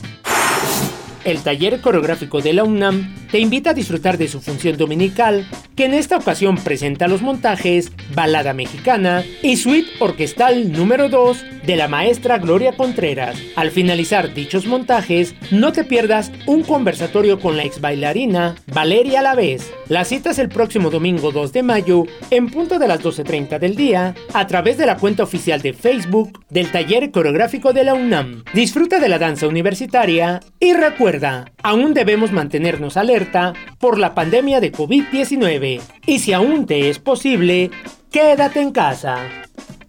El 1.24 1.43
taller 1.43 1.82
coreográfico 1.82 2.41
de 2.41 2.53
la 2.53 2.64
UNAM 2.64 3.16
te 3.32 3.39
invita 3.39 3.70
a 3.70 3.74
disfrutar 3.74 4.18
de 4.18 4.28
su 4.28 4.41
función 4.41 4.76
dominical, 4.78 5.47
que 5.76 5.86
en 5.86 5.93
esta 5.93 6.17
ocasión 6.17 6.57
presenta 6.57 7.07
los 7.07 7.22
montajes 7.22 7.91
Balada 8.13 8.53
Mexicana 8.53 9.24
y 9.41 9.57
Suite 9.57 9.89
Orquestal 9.99 10.72
número 10.72 11.09
2 11.09 11.45
de 11.65 11.76
la 11.76 11.88
maestra 11.88 12.39
Gloria 12.39 12.74
Contreras. 12.74 13.38
Al 13.55 13.72
finalizar 13.72 14.34
dichos 14.34 14.65
montajes, 14.65 15.36
no 15.51 15.72
te 15.72 15.84
pierdas 15.84 16.32
un 16.47 16.63
conversatorio 16.63 17.39
con 17.39 17.57
la 17.57 17.63
ex 17.63 17.80
bailarina 17.82 18.55
Valeria 18.67 19.22
Lavés. 19.22 19.72
La 19.88 20.05
cita 20.05 20.32
es 20.32 20.39
el 20.39 20.49
próximo 20.49 20.89
domingo 20.89 21.32
2 21.32 21.53
de 21.53 21.63
mayo, 21.63 22.05
en 22.30 22.49
punto 22.49 22.80
de 22.80 22.88
las 22.88 23.01
12.30 23.01 23.59
del 23.59 23.76
día, 23.76 24.15
a 24.34 24.47
través 24.47 24.78
de 24.78 24.86
la 24.86 24.97
cuenta 24.97 25.24
oficial 25.24 25.61
de 25.61 25.74
Facebook 25.74 26.43
del 26.49 26.72
taller 26.72 27.11
coreográfico 27.11 27.74
de 27.74 27.84
la 27.84 27.93
UNAM. 27.93 28.43
Disfruta 28.53 28.99
de 28.99 29.09
la 29.09 29.19
danza 29.19 29.47
universitaria 29.47 30.39
y 30.59 30.74
recuerda, 30.74 31.51
aún 31.61 31.93
debemos 31.93 32.32
mantenernos 32.32 32.97
alerta 32.97 33.53
por 33.80 33.97
la 33.97 34.13
pandemia 34.15 34.59
de 34.59 34.72
COVID-19 34.72 35.61
y 36.05 36.20
si 36.20 36.34
aún 36.34 36.66
te 36.66 36.89
es 36.89 36.99
posible, 36.99 37.72
quédate 38.12 38.62
en 38.62 38.72
casa. 38.72 39.18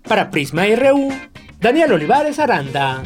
Para 0.02 0.30
Prisma 0.30 0.64
RU, 0.66 1.10
Daniel 1.60 1.92
Olivares 1.92 2.38
Aranda. 2.38 3.02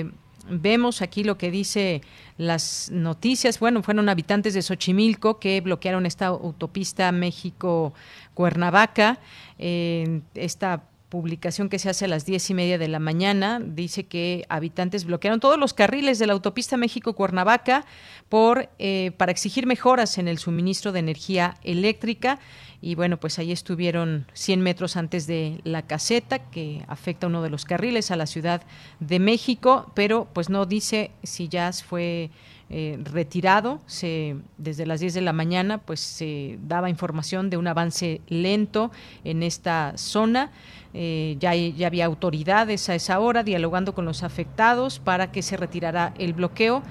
vemos 0.49 1.03
aquí 1.03 1.25
lo 1.25 1.39
que 1.39 1.51
dice 1.51 2.03
las 2.37 2.91
noticias, 2.93 3.59
bueno, 3.59 3.83
fueron 3.83 4.09
habitantes 4.09 4.55
de 4.55 4.63
Xochimilco 4.63 5.39
que 5.39 5.61
bloquearon 5.61 6.07
esta 6.07 6.27
autopista 6.27 7.11
México 7.13 7.95
Cuernavaca, 8.35 9.19
esta 9.59 10.85
publicación 11.09 11.69
que 11.69 11.79
se 11.79 11.89
hace 11.89 12.07
a 12.07 12.09
las 12.09 12.27
diez 12.27 12.51
y 12.51 12.55
media 12.55 12.79
de 12.79 12.89
la 12.89 12.99
mañana. 12.99 13.61
Dice 13.65 14.07
que 14.07 14.45
habitantes 14.49 15.05
bloquearon 15.05 15.41
todos 15.41 15.59
los 15.59 15.73
carriles 15.73 16.19
de 16.19 16.27
la 16.27 16.33
autopista 16.33 16.77
México-Cuernavaca 16.77 17.85
por 18.29 18.69
eh, 18.79 19.13
para 19.17 19.33
exigir 19.33 19.67
mejoras 19.67 20.19
en 20.19 20.29
el 20.29 20.39
suministro 20.39 20.93
de 20.93 21.01
energía 21.01 21.55
eléctrica. 21.63 22.39
Y 22.87 22.95
bueno, 22.95 23.17
pues 23.17 23.41
ahí 23.41 23.51
estuvieron 23.51 24.29
100 24.35 24.61
metros 24.61 24.97
antes 24.97 25.27
de 25.27 25.61
la 25.65 25.83
caseta, 25.83 26.39
que 26.39 26.85
afecta 26.87 27.27
uno 27.27 27.43
de 27.43 27.51
los 27.51 27.65
carriles 27.65 28.13
a 28.13 28.17
la 28.17 28.27
Ciudad 28.27 28.63
de 29.01 29.19
México, 29.19 29.91
pero 29.97 30.29
pues 30.33 30.51
no 30.51 30.67
dice 30.67 31.11
si 31.25 31.49
ya 31.49 31.73
fue 31.73 32.31
eh, 32.71 32.97
retirado. 33.03 33.81
Se, 33.87 34.37
desde 34.57 34.87
las 34.87 35.01
10 35.01 35.15
de 35.15 35.21
la 35.21 35.33
mañana, 35.33 35.79
pues 35.79 35.99
se 35.99 36.61
daba 36.63 36.89
información 36.89 37.51
de 37.51 37.57
un 37.57 37.67
avance 37.67 38.21
lento 38.29 38.93
en 39.25 39.43
esta 39.43 39.95
zona. 39.97 40.53
Eh, 40.95 41.37
ya, 41.41 41.57
ya 41.57 41.89
había 41.89 42.05
autoridades 42.05 42.89
a 42.89 42.95
esa 42.95 43.19
hora 43.19 43.43
dialogando 43.43 43.97
con 43.97 44.05
los 44.05 44.23
afectados 44.23 45.01
para 45.01 45.33
que 45.33 45.43
se 45.43 45.57
retirara 45.57 46.15
el 46.19 46.35
bloqueo. 46.35 46.85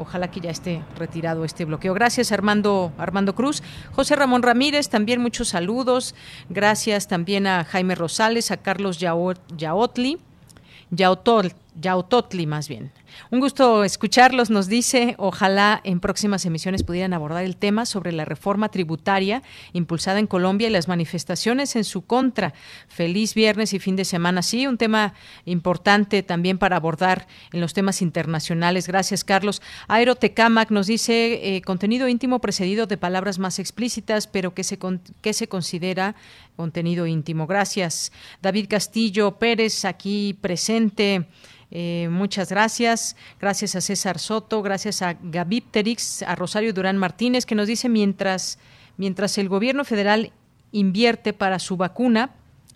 Ojalá 0.00 0.30
que 0.30 0.40
ya 0.40 0.50
esté 0.50 0.82
retirado 0.96 1.44
este 1.44 1.66
bloqueo. 1.66 1.92
Gracias, 1.92 2.32
Armando, 2.32 2.90
Armando 2.96 3.34
Cruz. 3.34 3.62
José 3.92 4.16
Ramón 4.16 4.42
Ramírez, 4.42 4.88
también 4.88 5.20
muchos 5.20 5.48
saludos. 5.48 6.14
Gracias 6.48 7.06
también 7.06 7.46
a 7.46 7.64
Jaime 7.64 7.94
Rosales, 7.94 8.50
a 8.50 8.56
Carlos 8.56 8.98
Yaotli, 8.98 10.18
Yaotol, 10.90 11.52
Yautotli 11.78 12.46
más 12.46 12.66
bien. 12.66 12.92
Un 13.30 13.40
gusto 13.40 13.84
escucharlos, 13.84 14.50
nos 14.50 14.68
dice, 14.68 15.14
ojalá 15.18 15.80
en 15.84 16.00
próximas 16.00 16.44
emisiones 16.46 16.82
pudieran 16.82 17.12
abordar 17.12 17.44
el 17.44 17.56
tema 17.56 17.86
sobre 17.86 18.12
la 18.12 18.24
reforma 18.24 18.70
tributaria 18.70 19.42
impulsada 19.72 20.18
en 20.18 20.26
Colombia 20.26 20.68
y 20.68 20.70
las 20.70 20.88
manifestaciones 20.88 21.76
en 21.76 21.84
su 21.84 22.02
contra. 22.02 22.54
Feliz 22.88 23.34
viernes 23.34 23.72
y 23.72 23.78
fin 23.78 23.96
de 23.96 24.04
semana. 24.04 24.42
Sí, 24.42 24.66
un 24.66 24.78
tema 24.78 25.14
importante 25.44 26.22
también 26.22 26.58
para 26.58 26.76
abordar 26.76 27.26
en 27.52 27.60
los 27.60 27.74
temas 27.74 28.02
internacionales. 28.02 28.86
Gracias, 28.86 29.24
Carlos. 29.24 29.62
Aero 29.88 30.16
Tecamac 30.16 30.70
nos 30.70 30.86
dice, 30.86 31.56
eh, 31.56 31.62
contenido 31.62 32.08
íntimo 32.08 32.40
precedido 32.40 32.86
de 32.86 32.96
palabras 32.96 33.38
más 33.38 33.58
explícitas, 33.58 34.26
pero 34.26 34.54
que 34.54 34.64
se, 34.64 34.78
que 35.20 35.32
se 35.32 35.48
considera 35.48 36.14
contenido 36.56 37.06
íntimo. 37.06 37.46
Gracias. 37.46 38.12
David 38.42 38.66
Castillo 38.68 39.38
Pérez, 39.38 39.84
aquí 39.84 40.36
presente. 40.40 41.26
Eh, 41.70 42.08
muchas 42.10 42.50
gracias. 42.50 43.16
Gracias 43.40 43.76
a 43.76 43.80
César 43.80 44.18
Soto, 44.18 44.62
gracias 44.62 45.02
a 45.02 45.16
Gabipterix, 45.22 46.22
a 46.22 46.34
Rosario 46.34 46.72
Durán 46.72 46.98
Martínez, 46.98 47.46
que 47.46 47.54
nos 47.54 47.68
dice 47.68 47.88
mientras, 47.88 48.58
mientras 48.96 49.38
el 49.38 49.48
gobierno 49.48 49.84
federal 49.84 50.32
invierte 50.72 51.32
para 51.32 51.58
su 51.58 51.76
vacuna, 51.76 52.30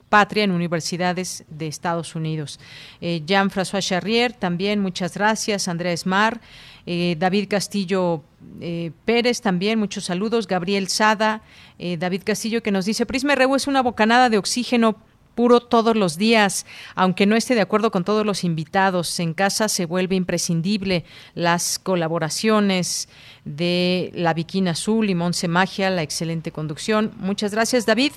patria 0.09 0.45
en 0.45 0.53
universidades 0.53 1.45
de 1.49 1.66
Estados 1.66 2.14
Unidos. 2.14 2.61
Eh, 3.01 3.22
Jean-François 3.26 3.82
Charrier, 3.84 4.32
también 4.32 4.80
muchas 4.80 5.14
gracias. 5.14 5.66
Andrea 5.66 5.92
Esmar, 5.92 6.40
eh, 6.86 7.16
David 7.18 7.49
Castillo 7.49 8.22
Pérez, 9.05 9.40
también 9.40 9.78
muchos 9.78 10.05
saludos. 10.05 10.47
Gabriel 10.47 10.88
Sada, 10.88 11.40
David 11.78 12.22
Castillo, 12.24 12.62
que 12.62 12.70
nos 12.70 12.84
dice, 12.84 13.07
Prisma 13.07 13.34
RU 13.34 13.57
es 13.57 13.66
una 13.66 13.82
bocanada 13.82 14.28
de 14.28 14.36
oxígeno 14.36 14.97
puro 15.35 15.61
todos 15.61 15.97
los 15.97 16.16
días, 16.16 16.66
aunque 16.95 17.26
no 17.26 17.37
esté 17.37 17.55
de 17.55 17.61
acuerdo 17.61 17.91
con 17.91 18.05
todos 18.05 18.24
los 18.24 18.45
invitados. 18.45 19.18
En 19.20 19.35
casa 19.35 19.68
se 19.68 19.87
vuelve 19.87 20.16
imprescindible 20.16 21.05
las 21.35 21.78
colaboraciones 21.78 23.09
de 23.45 24.11
la 24.14 24.32
Viquina 24.32 24.70
Azul 24.70 25.11
y 25.11 25.14
Monse 25.14 25.49
Magia, 25.49 25.90
la 25.90 26.03
excelente 26.03 26.51
conducción. 26.51 27.12
Muchas 27.16 27.53
gracias, 27.53 27.84
David. 27.84 28.12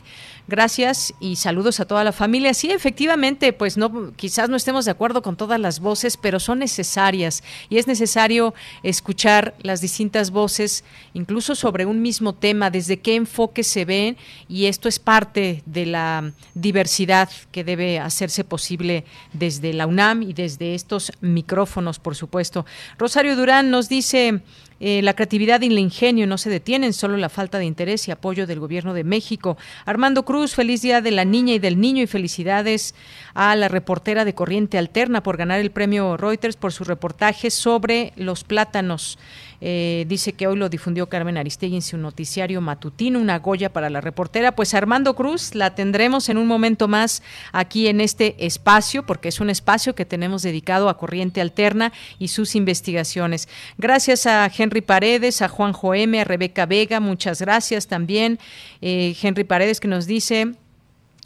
Gracias 0.47 1.13
y 1.19 1.35
saludos 1.35 1.81
a 1.81 1.85
toda 1.85 2.05
la 2.05 2.13
familia. 2.13 2.53
Sí, 2.53 2.71
efectivamente, 2.71 3.51
pues 3.51 3.75
no, 3.75 4.13
quizás 4.15 4.49
no 4.49 4.55
estemos 4.55 4.85
de 4.85 4.91
acuerdo 4.91 5.21
con 5.21 5.35
todas 5.35 5.59
las 5.59 5.81
voces, 5.81 6.15
pero 6.15 6.39
son 6.39 6.59
necesarias 6.59 7.43
y 7.69 7.77
es 7.77 7.87
necesario 7.87 8.53
escuchar 8.83 9.55
las 9.61 9.81
distintas 9.81 10.31
voces, 10.31 10.85
incluso 11.13 11.55
sobre 11.55 11.85
un 11.85 12.01
mismo 12.01 12.33
tema, 12.33 12.69
desde 12.69 12.99
qué 12.99 13.15
enfoque 13.15 13.63
se 13.63 13.83
ven 13.83 14.15
y 14.47 14.65
esto 14.65 14.87
es 14.87 14.99
parte 14.99 15.63
de 15.65 15.85
la 15.85 16.31
diversidad 16.53 17.29
que 17.51 17.65
debe 17.65 17.99
hacerse 17.99 18.45
posible 18.45 19.03
desde 19.33 19.73
la 19.73 19.87
UNAM 19.87 20.23
y 20.23 20.31
desde 20.31 20.73
estos 20.73 21.11
micrófonos, 21.19 21.99
por 21.99 22.15
supuesto. 22.15 22.65
Rosario 22.97 23.35
Durán 23.35 23.69
nos 23.69 23.89
dice 23.89 24.41
eh, 24.79 25.01
la 25.01 25.15
creatividad 25.15 25.61
y 25.61 25.67
el 25.67 25.79
ingenio 25.79 26.27
no 26.27 26.37
se 26.37 26.49
detienen, 26.49 26.93
solo 26.93 27.17
la 27.17 27.29
falta 27.29 27.57
de 27.57 27.65
interés 27.65 28.07
y 28.07 28.11
apoyo 28.11 28.45
del 28.47 28.59
Gobierno 28.59 28.93
de 28.93 29.03
México. 29.03 29.57
Armando 29.85 30.23
Cruz, 30.23 30.53
feliz 30.53 30.81
día 30.81 31.01
de 31.01 31.11
la 31.11 31.25
niña 31.25 31.53
y 31.53 31.59
del 31.59 31.79
niño 31.79 32.03
y 32.03 32.07
felicidades 32.07 32.95
a 33.33 33.55
la 33.55 33.67
reportera 33.67 34.25
de 34.25 34.35
Corriente 34.35 34.77
Alterna 34.77 35.23
por 35.23 35.37
ganar 35.37 35.59
el 35.59 35.71
premio 35.71 36.17
Reuters 36.17 36.55
por 36.55 36.73
su 36.73 36.83
reportaje 36.83 37.49
sobre 37.49 38.13
los 38.15 38.43
plátanos. 38.43 39.17
Eh, 39.59 40.05
dice 40.07 40.33
que 40.33 40.47
hoy 40.47 40.55
lo 40.55 40.69
difundió 40.69 41.07
Carmen 41.07 41.37
Aristegui 41.37 41.75
en 41.75 41.81
su 41.81 41.97
noticiario 41.97 42.61
matutino, 42.61 43.19
una 43.19 43.39
Goya 43.39 43.71
para 43.73 43.89
la 43.89 44.01
reportera. 44.01 44.53
Pues 44.53 44.73
Armando 44.73 45.15
Cruz 45.15 45.55
la 45.55 45.75
tendremos 45.75 46.29
en 46.29 46.37
un 46.37 46.47
momento 46.47 46.87
más 46.87 47.23
aquí 47.51 47.87
en 47.87 48.01
este 48.01 48.35
espacio, 48.45 49.05
porque 49.05 49.29
es 49.29 49.39
un 49.39 49.49
espacio 49.49 49.95
que 49.95 50.05
tenemos 50.05 50.41
dedicado 50.41 50.89
a 50.89 50.97
Corriente 50.97 51.41
Alterna 51.41 51.91
y 52.19 52.27
sus 52.27 52.55
investigaciones. 52.55 53.47
Gracias 53.77 54.25
a 54.25 54.49
Henry 54.55 54.81
Paredes, 54.81 55.41
a 55.41 55.47
Juan 55.47 55.73
Joeme, 55.73 56.21
a 56.21 56.23
Rebeca 56.23 56.65
Vega, 56.65 56.99
muchas 56.99 57.41
gracias 57.41 57.87
también. 57.87 58.39
Eh, 58.81 59.15
Henry 59.21 59.43
Paredes 59.43 59.79
que 59.79 59.87
nos 59.87 60.05
dice 60.05 60.53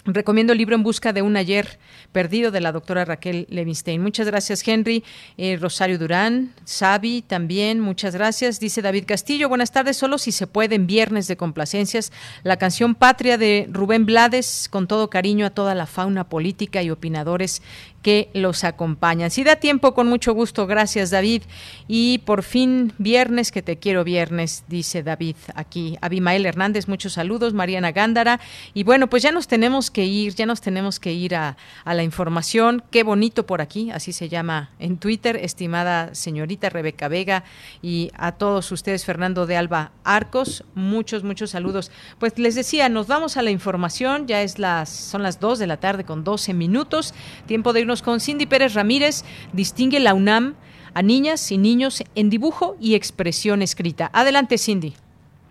Recomiendo 0.06 0.54
el 0.54 0.58
libro 0.58 0.76
En 0.76 0.82
busca 0.82 1.14
de 1.14 1.22
un 1.22 1.38
ayer 1.38 1.78
perdido 2.12 2.50
de 2.50 2.60
la 2.60 2.72
doctora 2.72 3.06
Raquel 3.06 3.46
Levinstein. 3.50 4.02
Muchas 4.02 4.26
gracias, 4.26 4.68
Henry. 4.68 5.04
Eh, 5.38 5.58
Rosario 5.62 6.00
Durán, 6.00 6.54
Sabi 6.66 7.22
también, 7.22 7.80
muchas 7.80 8.16
gracias. 8.16 8.60
Dice 8.60 8.82
David 8.82 9.04
Castillo, 9.06 9.48
buenas 9.48 9.72
tardes. 9.72 9.98
Solo 9.98 10.18
si 10.18 10.32
se 10.32 10.48
puede, 10.48 10.74
en 10.74 10.88
viernes 10.88 11.28
de 11.28 11.38
complacencias, 11.38 12.12
la 12.42 12.58
canción 12.58 12.96
Patria 12.96 13.38
de 13.38 13.68
Rubén 13.70 14.08
Blades, 14.08 14.68
con 14.72 14.88
todo 14.88 15.12
cariño 15.12 15.46
a 15.46 15.52
toda 15.52 15.76
la 15.76 15.86
fauna 15.86 16.24
política 16.24 16.82
y 16.82 16.90
opinadores 16.90 17.62
que 18.02 18.30
los 18.34 18.64
acompañan. 18.64 19.32
Si 19.32 19.44
da 19.44 19.58
tiempo, 19.58 19.94
con 19.94 20.08
mucho 20.08 20.34
gusto, 20.34 20.68
gracias 20.68 21.12
David. 21.12 21.44
Y 21.88 22.20
por 22.20 22.44
fin, 22.44 22.94
viernes, 22.98 23.52
que 23.52 23.62
te 23.62 23.78
quiero 23.78 24.04
viernes, 24.04 24.64
dice 24.68 25.04
David 25.04 25.36
aquí. 25.56 25.98
Abimael 26.02 26.46
Hernández, 26.46 26.88
muchos 26.88 27.14
saludos, 27.14 27.54
Mariana 27.54 27.92
Gándara. 27.92 28.40
Y 28.74 28.84
bueno, 28.84 29.08
pues 29.08 29.24
ya 29.24 29.32
nos 29.32 29.48
tenemos 29.48 29.92
que 29.92 30.06
ir, 30.06 30.34
ya 30.34 30.46
nos 30.46 30.62
tenemos 30.62 31.00
que 31.00 31.14
ir 31.14 31.36
a, 31.36 31.58
a 31.86 31.94
la 31.94 32.04
información. 32.04 32.84
Qué 32.90 33.04
bonito 33.04 33.46
por 33.46 33.62
aquí, 33.62 33.92
así 33.92 34.14
se 34.14 34.30
llama 34.30 34.72
en 34.80 34.98
Twitter, 34.98 35.36
estimada 35.36 36.16
señorita 36.16 36.70
Rebeca 36.70 37.08
Vega 37.08 37.44
y 37.82 38.12
a 38.16 38.32
todos 38.34 38.72
ustedes, 38.72 39.06
Fernando 39.06 39.46
de 39.46 39.58
Alba 39.58 39.92
Arcos, 40.04 40.64
muchos, 40.74 41.24
muchos 41.24 41.52
saludos. 41.52 41.92
Pues 42.20 42.38
les 42.40 42.56
decía, 42.56 42.90
nos 42.90 43.08
vamos 43.08 43.38
a 43.38 43.42
la 43.42 43.52
información, 43.52 44.28
ya 44.28 44.42
es 44.42 44.60
las, 44.60 44.90
son 44.90 45.24
las 45.24 45.40
2 45.40 45.60
de 45.60 45.68
la 45.68 45.78
tarde 45.78 46.04
con 46.04 46.24
12 46.24 46.54
minutos, 46.54 47.14
tiempo 47.46 47.74
de 47.74 47.82
con 48.02 48.22
Cindy 48.22 48.46
Pérez 48.46 48.74
Ramírez. 48.74 49.26
Distingue 49.52 50.00
la 50.00 50.14
UNAM 50.14 50.56
a 50.94 51.02
niñas 51.02 51.52
y 51.52 51.58
niños 51.58 52.04
en 52.16 52.30
dibujo 52.30 52.78
y 52.80 52.96
expresión 52.96 53.62
escrita. 53.62 54.10
Adelante, 54.14 54.58
Cindy. 54.58 54.94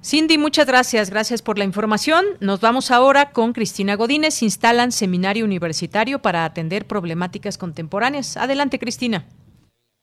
Cindy, 0.02 0.38
muchas 0.38 0.66
gracias. 0.66 1.10
Gracias 1.10 1.42
por 1.42 1.58
la 1.58 1.64
información. 1.64 2.24
Nos 2.40 2.60
vamos 2.60 2.90
ahora 2.90 3.32
con 3.32 3.52
Cristina 3.52 3.96
Godínez. 3.96 4.42
Instalan 4.42 4.92
seminario 4.92 5.44
universitario 5.44 6.20
para 6.20 6.44
atender 6.44 6.86
problemáticas 6.86 7.58
contemporáneas. 7.58 8.36
Adelante, 8.36 8.78
Cristina. 8.78 9.26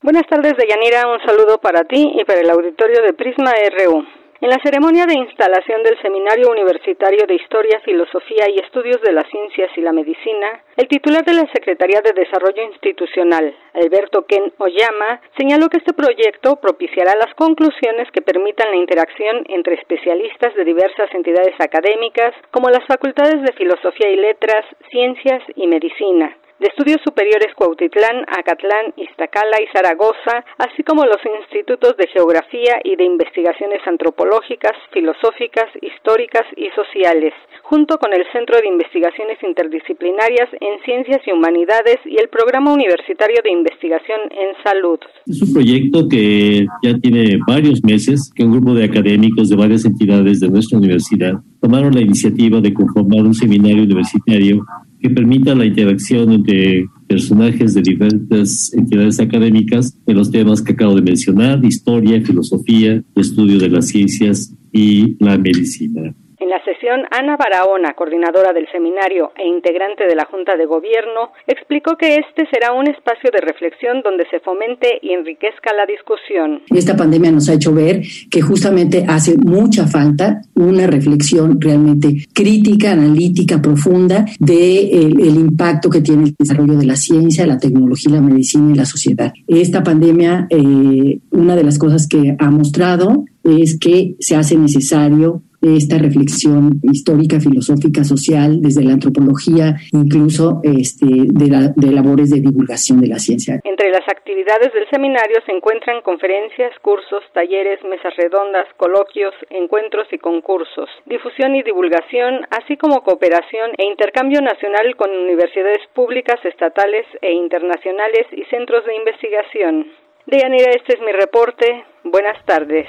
Buenas 0.03 0.27
tardes, 0.29 0.53
Deyanira. 0.55 1.07
Un 1.07 1.19
saludo 1.25 1.57
para 1.57 1.83
ti 1.83 2.11
y 2.13 2.23
para 2.25 2.41
el 2.41 2.49
auditorio 2.49 3.01
de 3.01 3.13
Prisma 3.13 3.51
RU. 3.51 4.16
En 4.39 4.51
la 4.51 4.59
ceremonia 4.61 5.07
de 5.07 5.15
instalación 5.15 5.81
del 5.81 5.99
Seminario 5.99 6.51
Universitario 6.51 7.25
de 7.25 7.33
Historia, 7.33 7.81
Filosofía 7.83 8.45
y 8.47 8.59
Estudios 8.59 9.01
de 9.01 9.11
las 9.11 9.27
Ciencias 9.29 9.71
y 9.75 9.81
la 9.81 9.91
Medicina, 9.91 10.61
el 10.75 10.87
titular 10.87 11.25
de 11.25 11.33
la 11.33 11.49
Secretaría 11.51 12.01
de 12.01 12.13
Desarrollo 12.13 12.61
Institucional, 12.61 13.55
Alberto 13.73 14.27
Ken 14.27 14.53
Oyama, 14.59 15.21
señaló 15.35 15.69
que 15.69 15.77
este 15.77 15.93
proyecto 15.93 16.57
propiciará 16.57 17.15
las 17.15 17.33
conclusiones 17.33 18.11
que 18.11 18.21
permitan 18.21 18.69
la 18.69 18.77
interacción 18.77 19.43
entre 19.49 19.73
especialistas 19.73 20.53
de 20.53 20.65
diversas 20.65 21.11
entidades 21.15 21.55
académicas, 21.57 22.35
como 22.51 22.69
las 22.69 22.85
facultades 22.85 23.41
de 23.41 23.53
Filosofía 23.53 24.11
y 24.11 24.17
Letras, 24.17 24.65
Ciencias 24.91 25.41
y 25.55 25.65
Medicina 25.65 26.37
de 26.59 26.67
Estudios 26.67 27.01
Superiores 27.03 27.53
Cuautitlán, 27.55 28.25
Acatlán, 28.27 28.93
Iztacala 28.97 29.61
y 29.61 29.67
Zaragoza, 29.69 30.41
así 30.57 30.81
como 30.83 31.05
los 31.05 31.21
institutos 31.41 31.95
de 31.97 32.07
Geografía 32.07 32.81
y 32.83 32.95
de 32.95 33.05
Investigaciones 33.05 33.81
Antropológicas, 33.85 34.73
Filosóficas, 34.91 35.69
Históricas 35.81 36.45
y 36.55 36.69
Sociales, 36.73 37.33
junto 37.61 37.97
con 37.99 38.13
el 38.13 38.25
Centro 38.33 38.57
de 38.57 38.67
Investigaciones 38.67 39.37
Interdisciplinarias 39.43 40.49
en 40.59 40.81
Ciencias 40.83 41.21
y 41.27 41.31
Humanidades 41.31 41.97
y 42.05 42.17
el 42.17 42.29
Programa 42.29 42.73
Universitario 42.73 43.37
de 43.43 43.51
Investigación 43.51 44.19
en 44.31 44.57
Salud. 44.63 44.99
Es 45.27 45.41
un 45.41 45.53
proyecto 45.53 46.09
que 46.09 46.65
ya 46.81 46.97
tiene 46.97 47.37
varios 47.45 47.83
meses, 47.83 48.31
que 48.33 48.43
un 48.43 48.53
grupo 48.53 48.73
de 48.73 48.85
académicos 48.85 49.49
de 49.49 49.55
varias 49.55 49.85
entidades 49.85 50.39
de 50.39 50.49
nuestra 50.49 50.77
universidad 50.77 51.33
tomaron 51.61 51.93
la 51.93 52.01
iniciativa 52.01 52.61
de 52.61 52.73
conformar 52.73 53.25
un 53.25 53.33
seminario 53.33 53.83
universitario 53.83 54.65
que 54.99 55.09
permita 55.09 55.55
la 55.55 55.65
interacción 55.65 56.31
entre 56.31 56.85
personajes 57.07 57.73
de 57.73 57.81
diferentes 57.81 58.73
entidades 58.73 59.19
académicas 59.19 59.97
en 60.05 60.17
los 60.17 60.31
temas 60.31 60.61
que 60.61 60.73
acabo 60.73 60.95
de 60.95 61.01
mencionar, 61.01 61.63
historia, 61.63 62.21
filosofía, 62.21 63.03
estudio 63.15 63.59
de 63.59 63.69
las 63.69 63.87
ciencias 63.87 64.53
y 64.71 65.15
la 65.23 65.37
medicina. 65.37 66.15
En 66.47 66.51
la 66.51 66.63
sesión, 66.63 67.01
Ana 67.11 67.35
Barahona, 67.35 67.93
coordinadora 67.93 68.53
del 68.53 68.71
seminario 68.71 69.33
e 69.35 69.45
integrante 69.45 70.07
de 70.07 70.15
la 70.15 70.23
Junta 70.31 70.55
de 70.55 70.65
Gobierno, 70.65 71.33
explicó 71.45 71.97
que 71.97 72.15
este 72.15 72.47
será 72.49 72.71
un 72.71 72.87
espacio 72.87 73.29
de 73.33 73.41
reflexión 73.41 74.01
donde 74.01 74.25
se 74.31 74.39
fomente 74.39 74.97
y 75.01 75.11
enriquezca 75.11 75.73
la 75.75 75.85
discusión. 75.85 76.61
Esta 76.73 76.95
pandemia 76.95 77.31
nos 77.31 77.49
ha 77.49 77.55
hecho 77.55 77.73
ver 77.73 77.99
que 78.31 78.39
justamente 78.39 79.03
hace 79.09 79.35
mucha 79.35 79.87
falta 79.87 80.41
una 80.55 80.87
reflexión 80.87 81.59
realmente 81.59 82.15
crítica, 82.33 82.93
analítica, 82.93 83.61
profunda 83.61 84.23
de 84.39 84.89
el, 84.89 85.19
impacto 85.19 85.89
que 85.89 85.99
tiene 85.99 86.27
el 86.27 86.35
desarrollo 86.39 86.77
de 86.77 86.85
la 86.85 86.95
ciencia, 86.95 87.45
la 87.45 87.57
tecnología, 87.57 88.13
la 88.13 88.21
medicina 88.21 88.71
y 88.71 88.77
la 88.77 88.85
sociedad. 88.85 89.33
Esta 89.47 89.83
pandemia, 89.83 90.47
eh, 90.49 91.19
una 91.31 91.57
de 91.57 91.63
las 91.65 91.77
cosas 91.77 92.07
que 92.07 92.37
ha 92.39 92.49
mostrado 92.49 93.25
es 93.43 93.77
que 93.79 94.15
se 94.19 94.35
hace 94.35 94.55
necesario 94.55 95.41
esta 95.61 95.97
reflexión 95.97 96.79
histórica, 96.83 97.39
filosófica, 97.39 98.03
social, 98.03 98.61
desde 98.61 98.83
la 98.83 98.93
antropología, 98.93 99.75
incluso 99.91 100.61
este, 100.63 101.05
de, 101.05 101.73
de 101.75 101.91
labores 101.91 102.29
de 102.29 102.41
divulgación 102.41 103.01
de 103.01 103.07
la 103.07 103.19
ciencia. 103.19 103.59
Entre 103.63 103.89
las 103.89 104.07
actividades 104.07 104.73
del 104.73 104.87
seminario 104.89 105.37
se 105.45 105.51
encuentran 105.51 106.01
conferencias, 106.01 106.71
cursos, 106.81 107.23
talleres, 107.33 107.83
mesas 107.83 108.15
redondas, 108.17 108.67
coloquios, 108.77 109.33
encuentros 109.49 110.07
y 110.11 110.17
concursos, 110.17 110.89
difusión 111.05 111.55
y 111.55 111.63
divulgación, 111.63 112.45
así 112.51 112.77
como 112.77 113.03
cooperación 113.03 113.71
e 113.77 113.85
intercambio 113.85 114.41
nacional 114.41 114.95
con 114.95 115.09
universidades 115.09 115.81
públicas, 115.93 116.39
estatales 116.45 117.05
e 117.21 117.31
internacionales 117.33 118.27
y 118.31 118.43
centros 118.45 118.85
de 118.85 118.95
investigación. 118.95 119.87
Deyanira, 120.25 120.71
este 120.71 120.95
es 120.95 121.01
mi 121.01 121.11
reporte. 121.11 121.85
Buenas 122.03 122.43
tardes. 122.45 122.87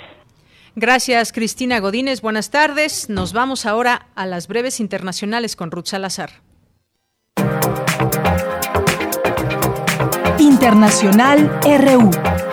Gracias, 0.80 1.32
Cristina 1.32 1.80
Godínez. 1.80 2.20
Buenas 2.20 2.50
tardes. 2.50 3.08
Nos 3.08 3.32
vamos 3.32 3.66
ahora 3.66 4.06
a 4.14 4.26
las 4.26 4.46
breves 4.46 4.78
internacionales 4.78 5.56
con 5.56 5.72
Ruth 5.72 5.86
Salazar. 5.86 6.30
Internacional 10.38 11.50
RU. 11.64 12.47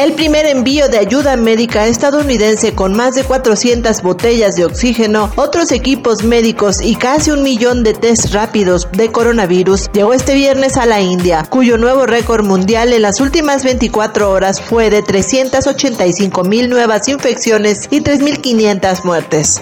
El 0.00 0.14
primer 0.14 0.46
envío 0.46 0.88
de 0.88 0.96
ayuda 0.96 1.36
médica 1.36 1.86
estadounidense 1.86 2.74
con 2.74 2.94
más 2.94 3.16
de 3.16 3.22
400 3.22 4.00
botellas 4.00 4.56
de 4.56 4.64
oxígeno, 4.64 5.30
otros 5.36 5.72
equipos 5.72 6.24
médicos 6.24 6.80
y 6.80 6.96
casi 6.96 7.32
un 7.32 7.42
millón 7.42 7.84
de 7.84 7.92
test 7.92 8.32
rápidos 8.32 8.88
de 8.92 9.12
coronavirus 9.12 9.90
llegó 9.92 10.14
este 10.14 10.32
viernes 10.32 10.78
a 10.78 10.86
la 10.86 11.02
India, 11.02 11.44
cuyo 11.50 11.76
nuevo 11.76 12.06
récord 12.06 12.46
mundial 12.46 12.94
en 12.94 13.02
las 13.02 13.20
últimas 13.20 13.62
24 13.62 14.30
horas 14.30 14.62
fue 14.62 14.88
de 14.88 15.02
385 15.02 16.44
mil 16.44 16.70
nuevas 16.70 17.06
infecciones 17.06 17.86
y 17.90 18.00
3.500 18.00 19.04
muertes. 19.04 19.60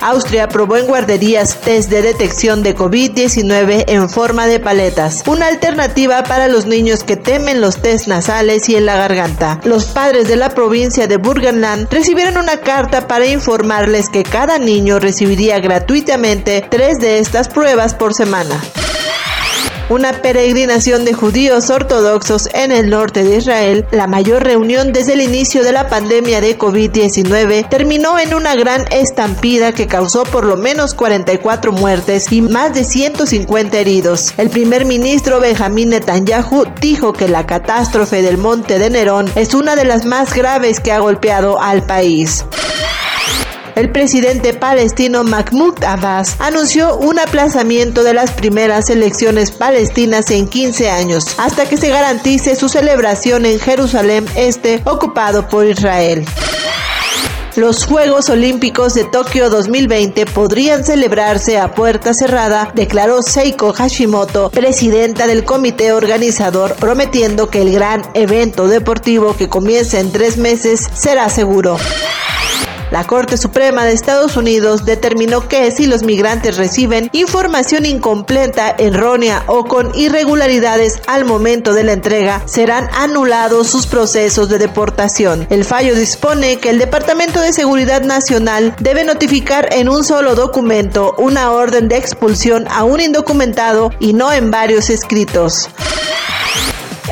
Austria 0.00 0.44
aprobó 0.44 0.76
en 0.76 0.86
guarderías 0.86 1.60
test 1.60 1.90
de 1.90 2.02
detección 2.02 2.62
de 2.62 2.76
COVID-19 2.76 3.84
en 3.88 4.08
forma 4.08 4.46
de 4.46 4.60
paletas, 4.60 5.22
una 5.26 5.48
alternativa 5.48 6.22
para 6.24 6.48
los 6.48 6.66
niños 6.66 7.04
que 7.04 7.16
temen 7.16 7.60
los 7.60 7.78
test 7.78 8.06
nasales 8.06 8.68
y 8.68 8.76
en 8.76 8.86
la 8.86 8.96
garganta. 8.96 9.60
Los 9.64 9.86
padres 9.86 10.28
de 10.28 10.36
la 10.36 10.50
provincia 10.50 11.06
de 11.06 11.16
Burgenland 11.16 11.92
recibieron 11.92 12.36
una 12.36 12.58
carta 12.58 13.06
para 13.06 13.26
informarles 13.26 14.08
que 14.08 14.22
cada 14.22 14.58
niño 14.58 14.98
recibiría 14.98 15.58
gratuitamente 15.60 16.64
tres 16.70 16.98
de 16.98 17.18
estas 17.18 17.48
pruebas 17.48 17.94
por 17.94 18.14
semana. 18.14 18.60
Una 19.88 20.20
peregrinación 20.20 21.04
de 21.04 21.12
judíos 21.12 21.70
ortodoxos 21.70 22.48
en 22.54 22.72
el 22.72 22.90
norte 22.90 23.22
de 23.22 23.36
Israel, 23.36 23.86
la 23.92 24.08
mayor 24.08 24.42
reunión 24.42 24.92
desde 24.92 25.12
el 25.12 25.20
inicio 25.20 25.62
de 25.62 25.70
la 25.70 25.88
pandemia 25.88 26.40
de 26.40 26.58
COVID-19, 26.58 27.68
terminó 27.68 28.18
en 28.18 28.34
una 28.34 28.56
gran 28.56 28.84
estampida 28.90 29.70
que 29.70 29.86
causó 29.86 30.24
por 30.24 30.44
lo 30.44 30.56
menos 30.56 30.94
44 30.94 31.70
muertes 31.70 32.32
y 32.32 32.42
más 32.42 32.74
de 32.74 32.82
150 32.82 33.78
heridos. 33.78 34.34
El 34.38 34.50
primer 34.50 34.86
ministro 34.86 35.38
Benjamín 35.38 35.90
Netanyahu 35.90 36.64
dijo 36.80 37.12
que 37.12 37.28
la 37.28 37.46
catástrofe 37.46 38.22
del 38.22 38.38
monte 38.38 38.80
de 38.80 38.90
Nerón 38.90 39.30
es 39.36 39.54
una 39.54 39.76
de 39.76 39.84
las 39.84 40.04
más 40.04 40.34
graves 40.34 40.80
que 40.80 40.90
ha 40.90 40.98
golpeado 40.98 41.62
al 41.62 41.86
país. 41.86 42.44
El 43.76 43.90
presidente 43.92 44.54
palestino 44.54 45.22
Mahmoud 45.22 45.84
Abbas 45.84 46.36
anunció 46.38 46.96
un 46.96 47.18
aplazamiento 47.18 48.04
de 48.04 48.14
las 48.14 48.30
primeras 48.30 48.88
elecciones 48.88 49.50
palestinas 49.50 50.30
en 50.30 50.48
15 50.48 50.88
años, 50.88 51.26
hasta 51.36 51.68
que 51.68 51.76
se 51.76 51.90
garantice 51.90 52.56
su 52.56 52.70
celebración 52.70 53.44
en 53.44 53.60
Jerusalén 53.60 54.24
Este, 54.34 54.80
ocupado 54.86 55.46
por 55.46 55.66
Israel. 55.66 56.24
Los 57.56 57.84
Juegos 57.84 58.30
Olímpicos 58.30 58.94
de 58.94 59.04
Tokio 59.04 59.50
2020 59.50 60.24
podrían 60.24 60.82
celebrarse 60.82 61.58
a 61.58 61.74
puerta 61.74 62.14
cerrada, 62.14 62.70
declaró 62.74 63.20
Seiko 63.20 63.74
Hashimoto, 63.74 64.48
presidenta 64.48 65.26
del 65.26 65.44
comité 65.44 65.92
organizador, 65.92 66.76
prometiendo 66.76 67.50
que 67.50 67.60
el 67.60 67.72
gran 67.72 68.00
evento 68.14 68.68
deportivo 68.68 69.36
que 69.36 69.50
comienza 69.50 70.00
en 70.00 70.12
tres 70.12 70.38
meses 70.38 70.88
será 70.94 71.28
seguro. 71.28 71.76
La 72.90 73.04
Corte 73.04 73.36
Suprema 73.36 73.84
de 73.84 73.92
Estados 73.92 74.36
Unidos 74.36 74.84
determinó 74.84 75.48
que 75.48 75.70
si 75.72 75.86
los 75.86 76.04
migrantes 76.04 76.56
reciben 76.56 77.10
información 77.12 77.84
incompleta, 77.84 78.76
errónea 78.78 79.42
o 79.48 79.64
con 79.64 79.92
irregularidades 79.94 81.00
al 81.08 81.24
momento 81.24 81.74
de 81.74 81.82
la 81.82 81.92
entrega, 81.92 82.42
serán 82.46 82.88
anulados 82.94 83.68
sus 83.68 83.88
procesos 83.88 84.48
de 84.48 84.58
deportación. 84.58 85.48
El 85.50 85.64
fallo 85.64 85.96
dispone 85.96 86.58
que 86.58 86.70
el 86.70 86.78
Departamento 86.78 87.40
de 87.40 87.52
Seguridad 87.52 88.02
Nacional 88.02 88.74
debe 88.78 89.04
notificar 89.04 89.68
en 89.72 89.88
un 89.88 90.04
solo 90.04 90.36
documento 90.36 91.14
una 91.18 91.50
orden 91.50 91.88
de 91.88 91.96
expulsión 91.96 92.66
a 92.68 92.84
un 92.84 93.00
indocumentado 93.00 93.90
y 93.98 94.12
no 94.12 94.32
en 94.32 94.52
varios 94.52 94.90
escritos. 94.90 95.68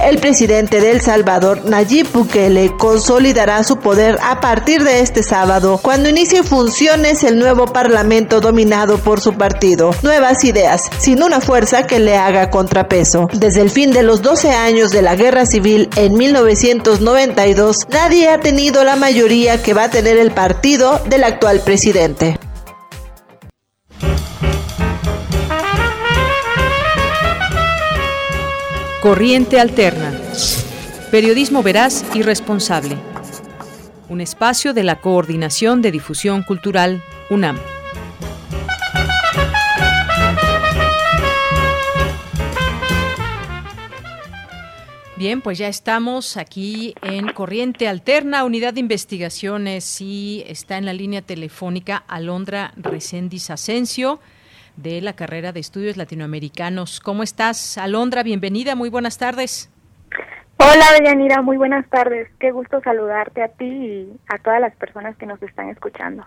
El 0.03 0.19
presidente 0.19 0.81
de 0.81 0.91
El 0.91 1.01
Salvador, 1.01 1.65
Nayib 1.65 2.11
Bukele, 2.13 2.77
consolidará 2.77 3.63
su 3.63 3.79
poder 3.79 4.19
a 4.23 4.41
partir 4.41 4.83
de 4.83 5.01
este 5.01 5.23
sábado, 5.23 5.79
cuando 5.81 6.09
inicie 6.09 6.43
funciones 6.43 7.23
el 7.23 7.39
nuevo 7.39 7.67
parlamento 7.67 8.41
dominado 8.41 8.99
por 8.99 9.21
su 9.21 9.35
partido. 9.35 9.93
Nuevas 10.03 10.45
ideas, 10.45 10.91
sin 10.99 11.23
una 11.23 11.41
fuerza 11.41 11.87
que 11.87 12.01
le 12.01 12.17
haga 12.17 12.51
contrapeso. 12.51 13.29
Desde 13.33 13.63
el 13.63 13.71
fin 13.71 13.93
de 13.93 14.03
los 14.03 14.21
12 14.21 14.51
años 14.51 14.91
de 14.91 15.03
la 15.03 15.15
guerra 15.15 15.47
civil 15.47 15.89
en 15.97 16.15
1992, 16.15 17.87
nadie 17.91 18.29
ha 18.29 18.41
tenido 18.41 18.85
la 18.85 18.97
mayoría 18.97 19.63
que 19.63 19.75
va 19.75 19.85
a 19.85 19.91
tener 19.91 20.19
el 20.19 20.33
partido 20.33 21.01
del 21.09 21.25
actual 21.25 21.61
presidente. 21.61 22.39
Corriente 29.05 29.61
Alterna. 29.61 30.19
Periodismo 31.11 31.63
veraz 31.63 32.07
y 32.15 32.23
responsable. 32.23 32.97
Un 34.09 34.23
espacio 34.23 34.73
de 34.73 34.83
la 34.83 35.03
Coordinación 35.03 35.83
de 35.83 35.93
Difusión 35.93 36.43
Cultural, 36.43 37.03
UNAM. 37.29 37.59
Bien, 45.17 45.43
pues 45.43 45.59
ya 45.59 45.69
estamos 45.69 46.39
aquí 46.39 46.95
en 47.03 47.31
Corriente 47.35 47.89
Alterna, 47.89 48.43
Unidad 48.45 48.73
de 48.73 48.81
Investigaciones, 48.81 50.01
y 50.01 50.45
está 50.47 50.79
en 50.79 50.87
la 50.87 50.95
línea 50.95 51.21
telefónica 51.21 52.03
Alondra 52.09 52.73
Recendis 52.77 53.51
Asensio 53.51 54.21
de 54.77 55.01
la 55.01 55.15
carrera 55.15 55.53
de 55.53 55.61
estudios 55.61 55.97
latinoamericanos. 55.97 57.01
¿Cómo 57.01 57.23
estás, 57.23 57.79
Alondra? 57.79 58.23
Bienvenida, 58.23 58.75
muy 58.75 58.91
buenas 58.91 59.19
tardes. 59.19 59.71
Hola, 60.57 60.87
Deyanira, 60.99 61.43
muy 61.43 61.57
buenas 61.57 61.89
tardes. 61.91 62.29
Qué 62.39 62.51
gusto 62.51 62.81
saludarte 62.83 63.43
a 63.43 63.49
ti 63.49 63.65
y 63.65 64.21
a 64.29 64.39
todas 64.39 64.61
las 64.61 64.75
personas 64.77 65.17
que 65.17 65.27
nos 65.27 65.43
están 65.43 65.69
escuchando. 65.69 66.25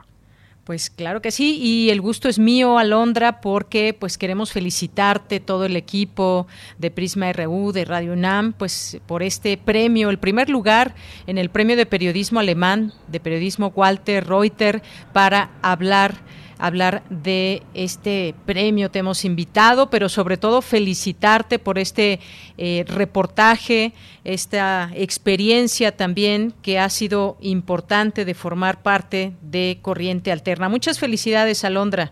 Pues 0.67 0.89
claro 0.89 1.21
que 1.21 1.31
sí, 1.31 1.57
y 1.61 1.91
el 1.91 2.01
gusto 2.01 2.27
es 2.27 2.39
mío, 2.39 2.77
Alondra, 2.77 3.39
porque 3.39 3.95
pues 3.97 4.17
queremos 4.17 4.51
felicitarte 4.51 5.39
todo 5.39 5.63
el 5.63 5.77
equipo 5.77 6.45
de 6.77 6.91
Prisma 6.91 7.31
RU, 7.31 7.71
de 7.71 7.85
Radio 7.85 8.11
UNAM, 8.11 8.51
pues 8.51 8.99
por 9.07 9.23
este 9.23 9.55
premio, 9.55 10.09
el 10.09 10.19
primer 10.19 10.49
lugar 10.49 10.93
en 11.25 11.37
el 11.37 11.49
premio 11.49 11.77
de 11.77 11.85
periodismo 11.85 12.41
alemán, 12.41 12.91
de 13.07 13.21
periodismo 13.21 13.71
Walter 13.73 14.27
Reuter, 14.27 14.81
para 15.13 15.51
hablar 15.61 16.15
hablar 16.59 17.03
de 17.09 17.63
este 17.73 18.35
premio. 18.45 18.89
Te 18.91 18.99
hemos 18.99 19.25
invitado, 19.25 19.89
pero 19.89 20.09
sobre 20.09 20.37
todo 20.37 20.61
felicitarte 20.61 21.59
por 21.59 21.77
este 21.77 22.19
eh, 22.57 22.85
reportaje, 22.87 23.93
esta 24.23 24.89
experiencia 24.93 25.95
también 25.95 26.53
que 26.61 26.79
ha 26.79 26.89
sido 26.89 27.37
importante 27.41 28.25
de 28.25 28.33
formar 28.33 28.81
parte 28.81 29.33
de 29.41 29.79
Corriente 29.81 30.31
Alterna. 30.31 30.69
Muchas 30.69 30.99
felicidades, 30.99 31.63
Alondra. 31.63 32.11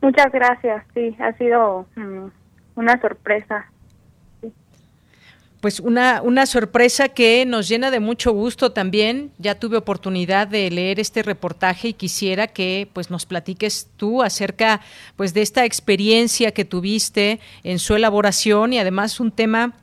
Muchas 0.00 0.30
gracias, 0.32 0.84
sí, 0.94 1.16
ha 1.18 1.32
sido 1.32 1.86
mm, 1.96 2.28
una 2.76 3.00
sorpresa 3.00 3.66
pues 5.60 5.80
una, 5.80 6.22
una 6.22 6.46
sorpresa 6.46 7.08
que 7.08 7.44
nos 7.44 7.68
llena 7.68 7.90
de 7.90 8.00
mucho 8.00 8.32
gusto 8.32 8.72
también. 8.72 9.32
Ya 9.38 9.58
tuve 9.58 9.76
oportunidad 9.76 10.46
de 10.46 10.70
leer 10.70 11.00
este 11.00 11.22
reportaje 11.22 11.88
y 11.88 11.92
quisiera 11.94 12.46
que 12.46 12.88
pues 12.92 13.10
nos 13.10 13.26
platiques 13.26 13.88
tú 13.96 14.22
acerca 14.22 14.80
pues 15.16 15.34
de 15.34 15.42
esta 15.42 15.64
experiencia 15.64 16.52
que 16.52 16.64
tuviste 16.64 17.40
en 17.64 17.78
su 17.78 17.96
elaboración 17.96 18.72
y 18.72 18.78
además 18.78 19.18
un 19.20 19.32
tema 19.32 19.74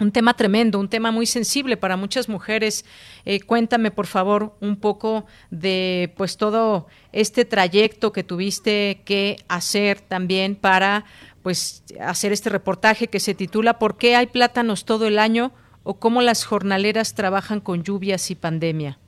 un 0.00 0.10
tema 0.10 0.34
tremendo, 0.34 0.80
un 0.80 0.88
tema 0.88 1.10
muy 1.10 1.26
sensible 1.26 1.76
para 1.76 1.96
muchas 1.96 2.28
mujeres. 2.28 2.84
Eh, 3.24 3.40
cuéntame, 3.40 3.90
por 3.90 4.06
favor, 4.06 4.56
un 4.60 4.76
poco 4.76 5.26
de 5.50 6.12
pues 6.16 6.36
todo 6.36 6.88
este 7.12 7.44
trayecto 7.44 8.12
que 8.12 8.24
tuviste 8.24 9.02
que 9.04 9.36
hacer 9.48 10.00
también 10.00 10.56
para 10.56 11.04
pues 11.42 11.84
hacer 12.00 12.32
este 12.32 12.50
reportaje 12.50 13.08
que 13.08 13.20
se 13.20 13.34
titula 13.34 13.78
¿Por 13.78 13.96
qué 13.96 14.16
hay 14.16 14.26
plátanos 14.26 14.84
todo 14.84 15.06
el 15.06 15.18
año? 15.18 15.52
o 15.84 15.98
cómo 15.98 16.22
las 16.22 16.44
jornaleras 16.44 17.14
trabajan 17.14 17.60
con 17.60 17.82
lluvias 17.82 18.30
y 18.30 18.34
pandemia. 18.34 18.98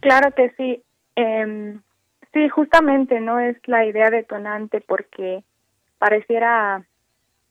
Claro 0.00 0.32
que 0.34 0.50
sí. 0.56 0.82
Em, 1.16 1.80
sí, 2.32 2.48
justamente 2.48 3.20
no 3.20 3.38
es 3.38 3.56
la 3.66 3.84
idea 3.84 4.10
detonante 4.10 4.80
porque 4.80 5.42
pareciera 5.98 6.84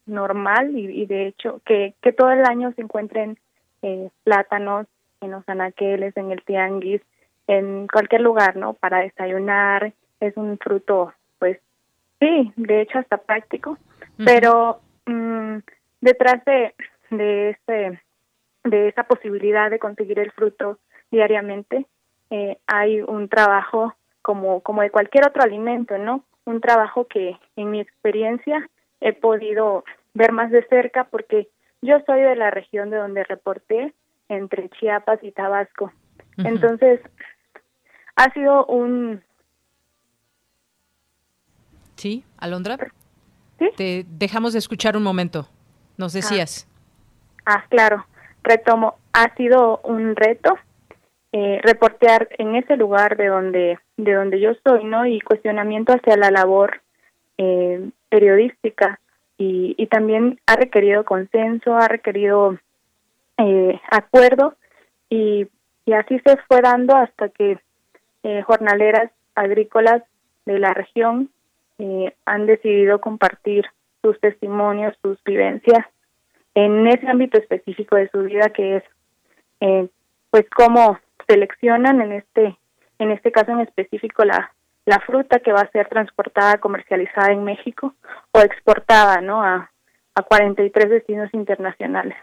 normal 0.06 0.76
y, 0.76 1.06
de 1.06 1.28
hecho 1.28 1.62
que, 1.66 1.94
que 2.02 2.12
todo 2.12 2.32
el 2.32 2.44
año 2.46 2.74
se 2.76 2.82
encuentren 2.82 3.38
eh, 3.84 4.10
plátanos 4.24 4.88
en 5.22 5.32
los 5.32 5.48
anaqueles, 5.48 6.18
en 6.18 6.32
el 6.32 6.42
tianguis, 6.44 7.02
en 7.48 7.88
cualquier 7.88 8.22
lugar, 8.22 8.56
¿no? 8.56 8.74
Para 8.74 9.00
desayunar, 9.00 9.94
es 10.20 10.36
un 10.36 10.58
fruto 10.58 11.14
Sí, 12.20 12.54
de 12.56 12.82
hecho 12.82 13.00
hasta 13.00 13.18
práctico, 13.18 13.78
pero 14.18 14.82
mm, 15.06 15.58
detrás 16.02 16.44
de 16.46 16.76
de 17.10 17.50
ese 17.52 18.02
de 18.64 18.88
esa 18.90 19.04
posibilidad 19.04 19.70
de 19.70 19.80
conseguir 19.80 20.20
el 20.20 20.32
fruto 20.32 20.80
diariamente 21.12 21.86
eh, 22.30 22.58
hay 22.68 23.02
un 23.02 23.30
trabajo 23.30 23.96
como 24.22 24.62
como 24.62 24.82
de 24.82 24.92
cualquier 24.92 25.28
otro 25.28 25.44
alimento, 25.44 25.98
¿no? 25.98 26.26
Un 26.46 26.62
trabajo 26.62 27.08
que 27.08 27.38
en 27.56 27.72
mi 27.72 27.80
experiencia 27.80 28.70
he 29.02 29.14
podido 29.14 29.84
ver 30.14 30.32
más 30.32 30.52
de 30.52 30.64
cerca 30.68 31.06
porque 31.06 31.48
yo 31.82 32.00
soy 32.06 32.22
de 32.22 32.36
la 32.36 32.52
región 32.52 32.90
de 32.90 32.98
donde 32.98 33.24
reporté 33.24 33.94
entre 34.28 34.70
Chiapas 34.70 35.20
y 35.24 35.32
Tabasco. 35.32 35.92
Entonces, 36.38 37.02
ha 38.16 38.32
sido 38.34 38.66
un 38.66 39.22
Sí, 42.00 42.24
Alondra. 42.38 42.78
Te 43.76 44.06
dejamos 44.08 44.54
de 44.54 44.60
escuchar 44.60 44.96
un 44.96 45.04
momento. 45.04 45.50
Nos 45.98 46.14
decías. 46.14 46.66
Ah, 47.46 47.66
claro. 47.70 48.06
Retomo. 48.42 48.96
Ha 49.12 49.36
sido 49.36 49.82
un 49.84 50.16
reto 50.16 50.58
eh, 51.34 51.60
reportear 51.62 52.30
en 52.38 52.56
ese 52.56 52.78
lugar 52.78 53.18
de 53.18 53.28
donde 53.28 53.80
de 53.98 54.14
donde 54.14 54.40
yo 54.40 54.52
soy, 54.64 54.86
¿no? 54.86 55.06
Y 55.06 55.20
cuestionamiento 55.20 55.92
hacia 55.92 56.16
la 56.16 56.32
labor 56.32 56.82
eh, 57.38 57.90
periodística 58.08 59.02
y, 59.38 59.76
y 59.78 59.88
también 59.88 60.40
ha 60.46 60.56
requerido 60.56 61.04
consenso, 61.04 61.76
ha 61.76 61.90
requerido 61.90 62.58
eh, 63.38 63.82
acuerdo 63.92 64.56
y, 65.10 65.50
y 65.86 65.94
así 65.94 66.18
se 66.26 66.38
fue 66.48 66.62
dando 66.62 66.96
hasta 66.96 67.28
que 67.28 67.60
eh, 68.24 68.42
jornaleras 68.44 69.12
agrícolas 69.36 70.02
de 70.46 70.60
la 70.60 70.74
región 70.74 71.30
eh, 71.80 72.14
han 72.26 72.46
decidido 72.46 73.00
compartir 73.02 73.66
sus 74.02 74.20
testimonios, 74.20 74.96
sus 75.02 75.22
vivencias 75.24 75.86
en 76.54 76.88
ese 76.88 77.08
ámbito 77.08 77.38
específico 77.38 77.96
de 77.96 78.10
su 78.10 78.24
vida 78.24 78.50
que 78.50 78.78
es 78.78 78.84
eh, 79.62 79.88
pues 80.30 80.46
cómo 80.56 81.00
seleccionan 81.28 82.02
en 82.02 82.12
este 82.14 82.58
en 82.98 83.12
este 83.12 83.32
caso 83.32 83.52
en 83.52 83.62
específico 83.62 84.24
la 84.26 84.54
la 84.86 85.00
fruta 85.00 85.40
que 85.40 85.54
va 85.54 85.62
a 85.62 85.72
ser 85.72 85.88
transportada 85.88 86.58
comercializada 86.58 87.32
en 87.32 87.44
México 87.44 87.94
o 88.32 88.40
exportada 88.40 89.22
no 89.22 89.44
a 89.44 89.72
a 90.16 90.22
43 90.24 90.90
destinos 90.90 91.34
internacionales 91.34 92.18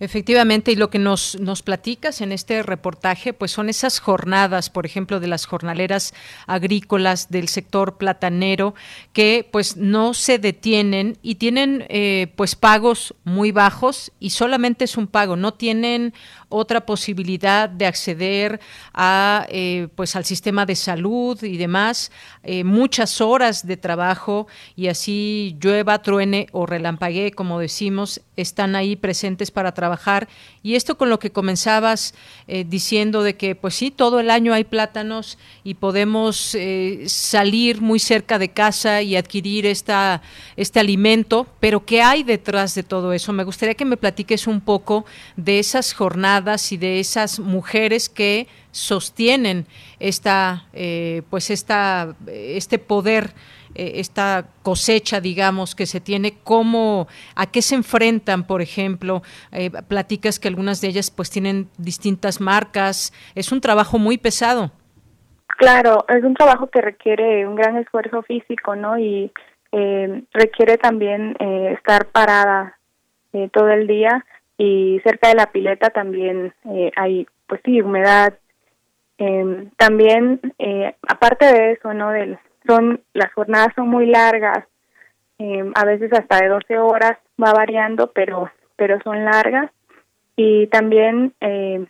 Efectivamente, 0.00 0.70
y 0.70 0.76
lo 0.76 0.90
que 0.90 1.00
nos, 1.00 1.40
nos 1.40 1.62
platicas 1.62 2.20
en 2.20 2.30
este 2.30 2.62
reportaje, 2.62 3.32
pues 3.32 3.50
son 3.50 3.68
esas 3.68 3.98
jornadas, 3.98 4.70
por 4.70 4.86
ejemplo, 4.86 5.18
de 5.18 5.26
las 5.26 5.44
jornaleras 5.44 6.14
agrícolas 6.46 7.30
del 7.30 7.48
sector 7.48 7.96
platanero, 7.96 8.74
que 9.12 9.48
pues 9.50 9.76
no 9.76 10.14
se 10.14 10.38
detienen 10.38 11.18
y 11.20 11.34
tienen 11.34 11.84
eh, 11.88 12.32
pues 12.36 12.54
pagos 12.54 13.14
muy 13.24 13.50
bajos 13.50 14.12
y 14.20 14.30
solamente 14.30 14.84
es 14.84 14.96
un 14.96 15.08
pago, 15.08 15.34
no 15.34 15.54
tienen 15.54 16.14
otra 16.48 16.86
posibilidad 16.86 17.68
de 17.68 17.86
acceder 17.86 18.60
a 18.94 19.46
eh, 19.50 19.88
pues 19.94 20.16
al 20.16 20.24
sistema 20.24 20.64
de 20.66 20.76
salud 20.76 21.42
y 21.42 21.56
demás, 21.56 22.10
eh, 22.42 22.64
muchas 22.64 23.20
horas 23.20 23.66
de 23.66 23.76
trabajo 23.76 24.46
y 24.76 24.88
así 24.88 25.56
llueva, 25.60 26.02
truene 26.02 26.46
o 26.52 26.66
relampaguee, 26.66 27.32
como 27.32 27.58
decimos, 27.60 28.22
están 28.36 28.76
ahí 28.76 28.96
presentes 28.96 29.50
para 29.50 29.72
trabajar. 29.72 30.28
Y 30.62 30.74
esto 30.74 30.96
con 30.96 31.10
lo 31.10 31.18
que 31.18 31.30
comenzabas 31.30 32.14
eh, 32.46 32.64
diciendo 32.66 33.22
de 33.22 33.36
que, 33.36 33.54
pues 33.54 33.74
sí, 33.74 33.90
todo 33.90 34.20
el 34.20 34.30
año 34.30 34.54
hay 34.54 34.64
plátanos 34.64 35.38
y 35.64 35.74
podemos 35.74 36.54
eh, 36.54 37.04
salir 37.06 37.80
muy 37.80 37.98
cerca 37.98 38.38
de 38.38 38.50
casa 38.50 39.02
y 39.02 39.16
adquirir 39.16 39.66
esta, 39.66 40.22
este 40.56 40.80
alimento, 40.80 41.46
pero 41.60 41.84
¿qué 41.84 42.00
hay 42.00 42.22
detrás 42.22 42.74
de 42.74 42.82
todo 42.82 43.12
eso? 43.12 43.32
Me 43.32 43.44
gustaría 43.44 43.74
que 43.74 43.84
me 43.84 43.96
platiques 43.96 44.46
un 44.46 44.60
poco 44.60 45.04
de 45.36 45.58
esas 45.58 45.92
jornadas 45.92 46.37
y 46.72 46.76
de 46.76 47.00
esas 47.00 47.40
mujeres 47.40 48.08
que 48.08 48.46
sostienen 48.70 49.66
esta, 49.98 50.66
eh, 50.72 51.22
pues 51.30 51.50
esta, 51.50 52.14
este 52.26 52.78
poder 52.78 53.32
eh, 53.74 54.00
esta 54.00 54.44
cosecha, 54.62 55.20
digamos, 55.20 55.74
que 55.74 55.86
se 55.86 56.00
tiene, 56.00 56.34
cómo, 56.42 57.06
a 57.36 57.46
qué 57.46 57.62
se 57.62 57.76
enfrentan, 57.76 58.44
por 58.44 58.60
ejemplo, 58.60 59.22
eh, 59.52 59.70
platicas 59.86 60.40
que 60.40 60.48
algunas 60.48 60.80
de 60.80 60.88
ellas 60.88 61.10
pues 61.10 61.30
tienen 61.30 61.68
distintas 61.78 62.40
marcas, 62.40 63.12
es 63.34 63.52
un 63.52 63.60
trabajo 63.60 63.98
muy 63.98 64.18
pesado. 64.18 64.72
Claro, 65.58 66.04
es 66.08 66.24
un 66.24 66.34
trabajo 66.34 66.68
que 66.68 66.80
requiere 66.80 67.46
un 67.46 67.56
gran 67.56 67.76
esfuerzo 67.76 68.22
físico, 68.22 68.74
¿no? 68.76 68.98
Y 68.98 69.32
eh, 69.72 70.24
requiere 70.32 70.78
también 70.78 71.36
estar 71.76 72.06
parada 72.06 72.78
todo 73.52 73.68
el 73.68 73.86
día 73.86 74.24
y 74.58 75.00
cerca 75.04 75.28
de 75.28 75.36
la 75.36 75.52
pileta 75.52 75.90
también 75.90 76.52
hay, 76.96 77.26
pues 77.46 77.60
sí, 77.64 77.80
humedad. 77.80 78.34
Em, 79.16 79.70
también, 79.76 80.40
aparte 81.08 81.46
de 81.46 81.72
eso, 81.72 81.94
¿no? 81.94 82.10
Del, 82.10 82.38
son 82.68 83.00
las 83.14 83.32
jornadas 83.32 83.72
son 83.74 83.88
muy 83.88 84.06
largas, 84.06 84.64
eh, 85.38 85.64
a 85.74 85.84
veces 85.84 86.12
hasta 86.12 86.38
de 86.38 86.48
12 86.48 86.78
horas 86.78 87.18
va 87.42 87.52
variando, 87.52 88.12
pero 88.12 88.50
pero 88.76 89.00
son 89.02 89.24
largas 89.24 89.72
y 90.36 90.68
también 90.68 91.32
eh, 91.40 91.84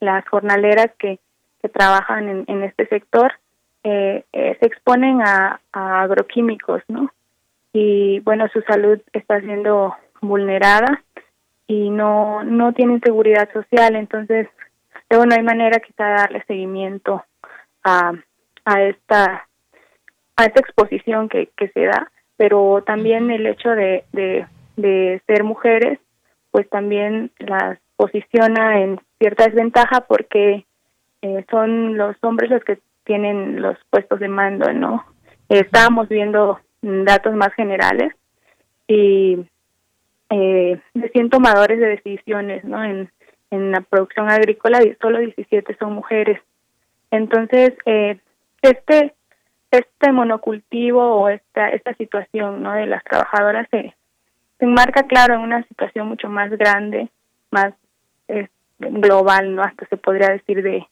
las 0.00 0.26
jornaleras 0.28 0.90
que, 0.98 1.18
que 1.60 1.68
trabajan 1.68 2.28
en, 2.28 2.44
en 2.46 2.62
este 2.62 2.86
sector 2.86 3.32
eh, 3.84 4.24
se 4.32 4.66
exponen 4.66 5.20
a, 5.22 5.60
a 5.72 6.02
agroquímicos, 6.02 6.82
¿no? 6.88 7.12
Y 7.72 8.20
bueno, 8.20 8.48
su 8.52 8.62
salud 8.62 9.00
está 9.12 9.40
siendo 9.40 9.94
vulnerada 10.22 11.02
y 11.70 11.88
no 11.88 12.42
no 12.42 12.72
tienen 12.72 13.00
seguridad 13.00 13.48
social, 13.52 13.94
entonces 13.94 14.48
luego 15.08 15.24
no 15.24 15.36
hay 15.36 15.42
manera 15.44 15.78
quizá 15.78 16.04
de 16.04 16.14
darle 16.14 16.44
seguimiento 16.48 17.24
a, 17.84 18.12
a 18.64 18.82
esta 18.82 19.46
a 20.36 20.44
esta 20.44 20.60
exposición 20.60 21.28
que, 21.28 21.48
que 21.56 21.68
se 21.68 21.84
da, 21.84 22.10
pero 22.36 22.82
también 22.84 23.30
el 23.30 23.46
hecho 23.46 23.68
de, 23.70 24.02
de, 24.10 24.46
de 24.76 25.22
ser 25.28 25.44
mujeres, 25.44 26.00
pues 26.50 26.68
también 26.68 27.30
las 27.38 27.78
posiciona 27.94 28.80
en 28.80 29.00
cierta 29.20 29.44
desventaja 29.44 30.00
porque 30.08 30.66
eh, 31.22 31.44
son 31.52 31.96
los 31.96 32.16
hombres 32.22 32.50
los 32.50 32.64
que 32.64 32.80
tienen 33.04 33.62
los 33.62 33.78
puestos 33.90 34.18
de 34.18 34.28
mando, 34.28 34.72
¿no? 34.72 35.04
estábamos 35.48 36.08
viendo 36.08 36.58
datos 36.82 37.34
más 37.34 37.52
generales 37.54 38.12
y 38.88 39.38
eh, 40.30 40.80
de 40.94 41.08
100 41.10 41.30
tomadores 41.30 41.78
de 41.78 41.88
decisiones, 41.88 42.64
¿no? 42.64 42.82
En, 42.82 43.10
en 43.50 43.72
la 43.72 43.80
producción 43.80 44.30
agrícola 44.30 44.80
solo 45.00 45.18
17 45.18 45.76
son 45.78 45.92
mujeres. 45.92 46.40
Entonces, 47.10 47.72
eh, 47.84 48.18
este 48.62 49.14
este 49.70 50.10
monocultivo 50.12 51.00
o 51.00 51.28
esta 51.28 51.68
esta 51.68 51.94
situación 51.94 52.62
no 52.62 52.72
de 52.72 52.86
las 52.86 53.04
trabajadoras 53.04 53.68
se, 53.70 53.94
se 54.58 54.64
enmarca 54.64 55.04
claro 55.04 55.34
en 55.34 55.40
una 55.40 55.62
situación 55.68 56.08
mucho 56.08 56.28
más 56.28 56.50
grande 56.50 57.08
más 57.52 57.74
global 58.78 59.54
no 59.54 59.62
hasta 59.62 59.86
se 59.86 59.96
podría 59.96 60.28
decir 60.28 60.62
de 60.62 60.86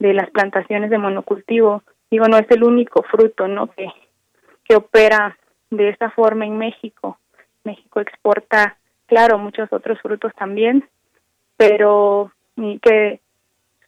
de 0.00 0.12
las 0.12 0.28
plantaciones 0.30 0.90
de 0.90 0.98
monocultivo. 0.98 1.82
Digo 2.10 2.26
no 2.26 2.36
es 2.36 2.50
el 2.50 2.64
único 2.64 3.02
fruto 3.04 3.46
no 3.46 3.68
que 3.68 3.88
que 4.64 4.76
opera 4.76 5.38
de 5.70 5.90
esta 5.90 6.10
forma 6.10 6.44
en 6.44 6.58
México. 6.58 7.18
México 7.62 8.00
exporta 8.00 8.76
claro 9.06 9.38
muchos 9.38 9.72
otros 9.72 10.00
frutos 10.00 10.32
también 10.34 10.88
pero 11.56 12.32
que 12.82 13.20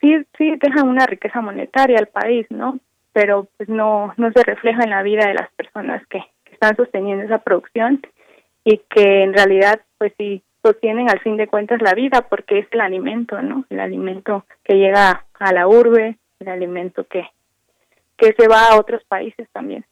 sí 0.00 0.26
sí 0.36 0.56
dejan 0.60 0.88
una 0.88 1.06
riqueza 1.06 1.40
monetaria 1.40 1.98
al 1.98 2.08
país 2.08 2.46
no 2.50 2.78
pero 3.16 3.48
pues 3.56 3.70
no, 3.70 4.12
no 4.18 4.30
se 4.30 4.42
refleja 4.42 4.84
en 4.84 4.90
la 4.90 5.02
vida 5.02 5.26
de 5.26 5.32
las 5.32 5.50
personas 5.52 6.06
que, 6.08 6.22
están 6.52 6.76
sosteniendo 6.76 7.24
esa 7.24 7.38
producción 7.38 8.00
y 8.64 8.78
que 8.90 9.22
en 9.22 9.34
realidad 9.34 9.80
pues 9.98 10.12
sí 10.18 10.42
sostienen 10.62 11.10
al 11.10 11.20
fin 11.20 11.36
de 11.36 11.48
cuentas 11.48 11.82
la 11.82 11.92
vida 11.92 12.22
porque 12.28 12.60
es 12.60 12.66
el 12.70 12.80
alimento, 12.80 13.40
¿no? 13.42 13.64
El 13.68 13.80
alimento 13.80 14.46
que 14.64 14.74
llega 14.74 15.26
a 15.38 15.52
la 15.52 15.68
urbe, 15.68 16.16
el 16.40 16.48
alimento 16.48 17.04
que, 17.04 17.26
que 18.16 18.32
se 18.32 18.48
va 18.48 18.68
a 18.68 18.78
otros 18.78 19.04
países 19.04 19.48
también. 19.52 19.84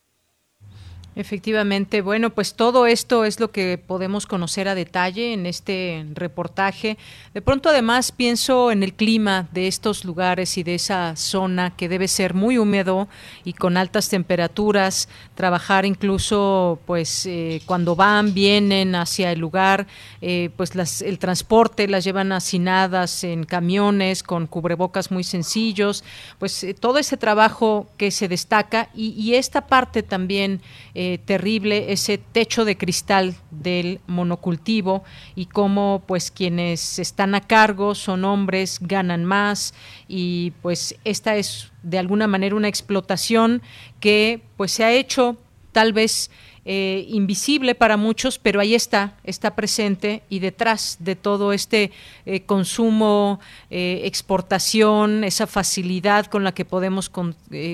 Efectivamente, 1.16 2.02
bueno, 2.02 2.30
pues 2.30 2.54
todo 2.54 2.86
esto 2.86 3.24
es 3.24 3.38
lo 3.38 3.52
que 3.52 3.78
podemos 3.78 4.26
conocer 4.26 4.66
a 4.66 4.74
detalle 4.74 5.32
en 5.32 5.46
este 5.46 6.04
reportaje. 6.12 6.98
De 7.32 7.40
pronto 7.40 7.68
además 7.68 8.10
pienso 8.10 8.72
en 8.72 8.82
el 8.82 8.94
clima 8.94 9.46
de 9.52 9.68
estos 9.68 10.04
lugares 10.04 10.58
y 10.58 10.64
de 10.64 10.74
esa 10.74 11.14
zona 11.14 11.76
que 11.76 11.88
debe 11.88 12.08
ser 12.08 12.34
muy 12.34 12.58
húmedo 12.58 13.06
y 13.44 13.52
con 13.52 13.76
altas 13.76 14.08
temperaturas, 14.08 15.08
trabajar 15.36 15.86
incluso 15.86 16.80
pues 16.84 17.26
eh, 17.26 17.62
cuando 17.64 17.94
van, 17.94 18.34
vienen 18.34 18.96
hacia 18.96 19.30
el 19.30 19.38
lugar, 19.38 19.86
eh, 20.20 20.50
pues 20.56 20.74
las, 20.74 21.00
el 21.00 21.20
transporte 21.20 21.86
las 21.86 22.02
llevan 22.02 22.32
hacinadas 22.32 23.22
en 23.22 23.44
camiones 23.44 24.24
con 24.24 24.48
cubrebocas 24.48 25.12
muy 25.12 25.22
sencillos, 25.22 26.02
pues 26.40 26.64
eh, 26.64 26.74
todo 26.74 26.98
ese 26.98 27.16
trabajo 27.16 27.86
que 27.96 28.10
se 28.10 28.26
destaca 28.26 28.88
y, 28.94 29.10
y 29.10 29.36
esta 29.36 29.68
parte 29.68 30.02
también 30.02 30.60
eh, 31.04 31.18
terrible 31.18 31.92
ese 31.92 32.16
techo 32.16 32.64
de 32.64 32.78
cristal 32.78 33.34
del 33.50 34.00
monocultivo 34.06 35.04
y 35.34 35.46
cómo 35.46 36.02
pues 36.06 36.30
quienes 36.30 36.98
están 36.98 37.34
a 37.34 37.42
cargo 37.42 37.94
son 37.94 38.24
hombres, 38.24 38.78
ganan 38.80 39.26
más 39.26 39.74
y 40.08 40.52
pues 40.62 40.96
esta 41.04 41.36
es 41.36 41.72
de 41.82 41.98
alguna 41.98 42.26
manera 42.26 42.56
una 42.56 42.68
explotación 42.68 43.60
que 44.00 44.40
pues 44.56 44.72
se 44.72 44.84
ha 44.84 44.92
hecho 44.92 45.36
tal 45.72 45.92
vez 45.92 46.30
eh, 46.66 47.04
invisible 47.08 47.74
para 47.74 47.98
muchos, 47.98 48.38
pero 48.38 48.58
ahí 48.58 48.74
está, 48.74 49.18
está 49.22 49.54
presente 49.54 50.22
y 50.30 50.38
detrás 50.38 50.96
de 50.98 51.14
todo 51.14 51.52
este 51.52 51.92
eh, 52.24 52.40
consumo, 52.40 53.38
eh, 53.68 54.00
exportación, 54.04 55.24
esa 55.24 55.46
facilidad 55.46 56.24
con 56.24 56.42
la 56.42 56.52
que 56.52 56.64
podemos 56.64 57.10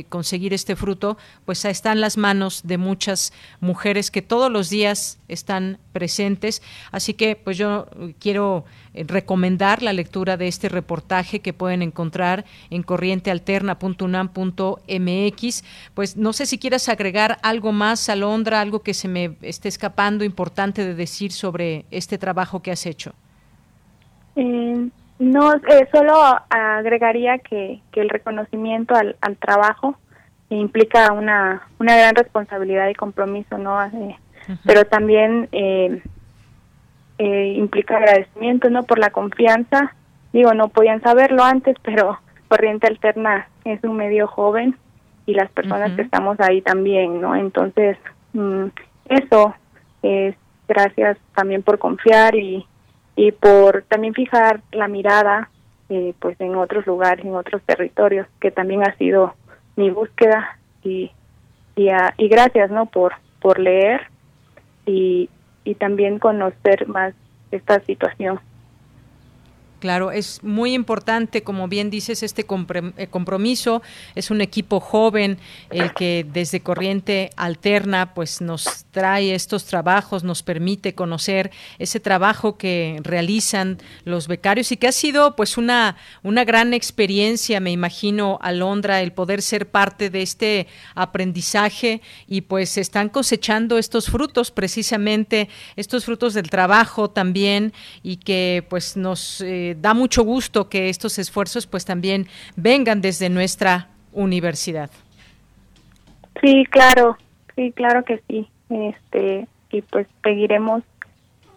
conseguir 0.09 0.55
este 0.55 0.75
fruto, 0.75 1.19
pues 1.45 1.65
están 1.65 2.01
las 2.01 2.17
manos 2.17 2.63
de 2.65 2.79
muchas 2.79 3.33
mujeres 3.61 4.11
que 4.11 4.23
todos 4.23 4.51
los 4.51 4.71
días 4.71 5.19
están 5.29 5.79
presentes. 5.93 6.61
Así 6.91 7.15
que 7.15 7.37
pues 7.37 7.57
yo 7.59 7.87
quiero 8.19 8.65
recomendar 8.95 9.83
la 9.83 9.93
lectura 9.93 10.37
de 10.37 10.47
este 10.49 10.69
reportaje 10.69 11.41
que 11.41 11.53
pueden 11.53 11.83
encontrar 11.83 12.45
en 12.71 12.83
corrientealterna.unam.mx. 12.83 15.65
Pues 15.95 16.17
no 16.17 16.33
sé 16.33 16.47
si 16.47 16.59
quieras 16.59 16.89
agregar 16.89 17.39
algo 17.43 17.73
más, 17.73 18.09
Alondra, 18.09 18.61
algo 18.61 18.83
que 18.83 18.95
se 18.95 19.09
me 19.09 19.37
esté 19.43 19.69
escapando 19.69 20.25
importante 20.25 20.85
de 20.85 20.95
decir 20.95 21.33
sobre 21.33 21.85
este 21.91 22.19
trabajo 22.19 22.63
que 22.63 22.73
has 22.73 22.87
hecho. 22.87 23.13
Eh, 24.37 24.89
no, 25.19 25.55
eh, 25.55 25.89
solo 25.93 26.15
agregaría 26.49 27.39
que, 27.39 27.81
que 27.93 28.01
el 28.01 28.09
reconocimiento 28.09 28.95
al, 28.95 29.17
al 29.21 29.37
trabajo 29.37 29.97
implica 30.49 31.13
una, 31.13 31.63
una 31.79 31.97
gran 31.97 32.15
responsabilidad 32.15 32.89
y 32.89 32.95
compromiso, 32.95 33.59
¿no? 33.59 33.85
Eh, 33.85 34.17
pero 34.65 34.85
también 34.85 35.49
eh, 37.23 37.53
implica 37.55 37.99
agradecimiento, 37.99 38.71
¿no? 38.71 38.85
Por 38.85 38.99
la 38.99 39.11
confianza. 39.11 39.95
Digo, 40.33 40.55
no 40.55 40.69
podían 40.69 41.03
saberlo 41.03 41.45
antes, 41.45 41.77
pero 41.83 42.19
Corriente 42.49 42.87
Alterna 42.87 43.47
es 43.67 43.85
un 43.85 43.99
medio 43.99 44.27
joven 44.27 44.75
y 45.27 45.35
las 45.35 45.51
personas 45.51 45.93
que 45.93 46.03
estamos 46.03 46.41
ahí 46.41 46.63
también, 46.63 47.21
¿no? 47.21 47.37
Entonces, 47.37 47.99
mm, 48.33 48.69
eso 49.11 49.55
es 50.03 50.35
gracias 50.67 51.19
también 51.35 51.63
por 51.63 51.79
confiar 51.79 52.35
y, 52.37 52.67
y 53.17 53.33
por 53.33 53.83
también 53.83 54.15
fijar 54.15 54.63
la 54.73 54.89
mirada 54.89 55.51
eh, 55.91 56.15
pues 56.21 56.41
en 56.41 56.55
otros 56.55 56.87
lugares, 56.87 57.23
en 57.23 57.35
otros 57.35 57.61
territorios, 57.67 58.27
que 58.41 58.51
también 58.51 58.83
ha 58.83 58.97
sido 58.97 59.35
mi 59.77 59.91
búsqueda 59.91 60.59
y, 60.83 61.11
y, 61.77 61.89
y 62.17 62.29
gracias 62.29 62.71
no 62.71 62.87
por, 62.87 63.13
por 63.43 63.59
leer 63.59 64.07
y, 64.87 65.29
y 65.65 65.75
también 65.75 66.19
conocer 66.19 66.89
más 66.89 67.15
esta 67.51 67.81
situación. 67.81 68.41
Claro, 69.81 70.13
es 70.13 70.43
muy 70.43 70.75
importante, 70.75 71.43
como 71.43 71.67
bien 71.67 71.89
dices, 71.89 72.23
este 72.23 72.45
eh, 72.99 73.07
compromiso. 73.07 73.81
Es 74.15 74.31
un 74.31 74.43
equipo 74.43 74.79
joven 74.79 75.39
el 75.71 75.95
que 75.95 76.27
desde 76.31 76.61
Corriente 76.61 77.31
Alterna 77.37 78.13
pues 78.13 78.43
nos 78.43 78.85
trae 78.91 79.35
estos 79.35 79.65
trabajos, 79.65 80.23
nos 80.23 80.43
permite 80.43 80.95
conocer 80.95 81.51
ese 81.79 81.99
trabajo 81.99 82.59
que 82.59 83.01
realizan 83.03 83.79
los 84.05 84.29
becarios 84.29 84.71
y 84.71 84.77
que 84.77 84.89
ha 84.89 84.93
sido 84.93 85.35
pues 85.35 85.57
una, 85.57 85.97
una 86.23 86.45
gran 86.45 86.75
experiencia, 86.75 87.59
me 87.59 87.71
imagino, 87.71 88.39
Alondra, 88.43 89.01
el 89.01 89.13
poder 89.13 89.41
ser 89.41 89.71
parte 89.71 90.11
de 90.11 90.21
este 90.21 90.67
aprendizaje 90.95 92.03
y 92.29 92.43
pues 92.43 92.77
están 92.77 93.09
cosechando 93.09 93.79
estos 93.79 94.11
frutos, 94.11 94.51
precisamente 94.51 95.49
estos 95.77 96.05
frutos 96.05 96.35
del 96.35 96.51
trabajo 96.51 97.09
también 97.09 97.73
y 98.03 98.17
que 98.17 98.67
pues 98.69 98.99
nos... 98.99 99.41
Eh, 99.41 99.70
da 99.75 99.95
mucho 99.95 100.23
gusto 100.25 100.69
que 100.69 100.89
estos 100.89 101.19
esfuerzos 101.19 101.67
pues 101.67 101.85
también 101.85 102.27
vengan 102.57 103.01
desde 103.01 103.29
nuestra 103.29 103.89
universidad. 104.13 104.91
Sí, 106.41 106.65
claro, 106.71 107.19
sí, 107.57 107.73
claro 107.73 108.05
que 108.05 108.23
sí. 108.29 108.49
Este, 108.69 109.47
y 109.71 109.83
pues 109.83 110.07
seguiremos 110.23 110.83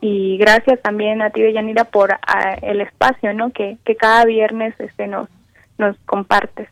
y 0.01 0.37
gracias 0.37 0.81
también 0.81 1.21
a 1.21 1.29
ti 1.29 1.41
Yanira 1.53 1.85
por 1.85 2.11
ah, 2.11 2.57
el 2.61 2.81
espacio, 2.81 3.33
¿no? 3.33 3.51
Que, 3.51 3.77
que 3.85 3.95
cada 3.95 4.25
viernes 4.25 4.73
este 4.79 5.07
nos 5.07 5.29
nos 5.77 5.97
compartes. 6.05 6.69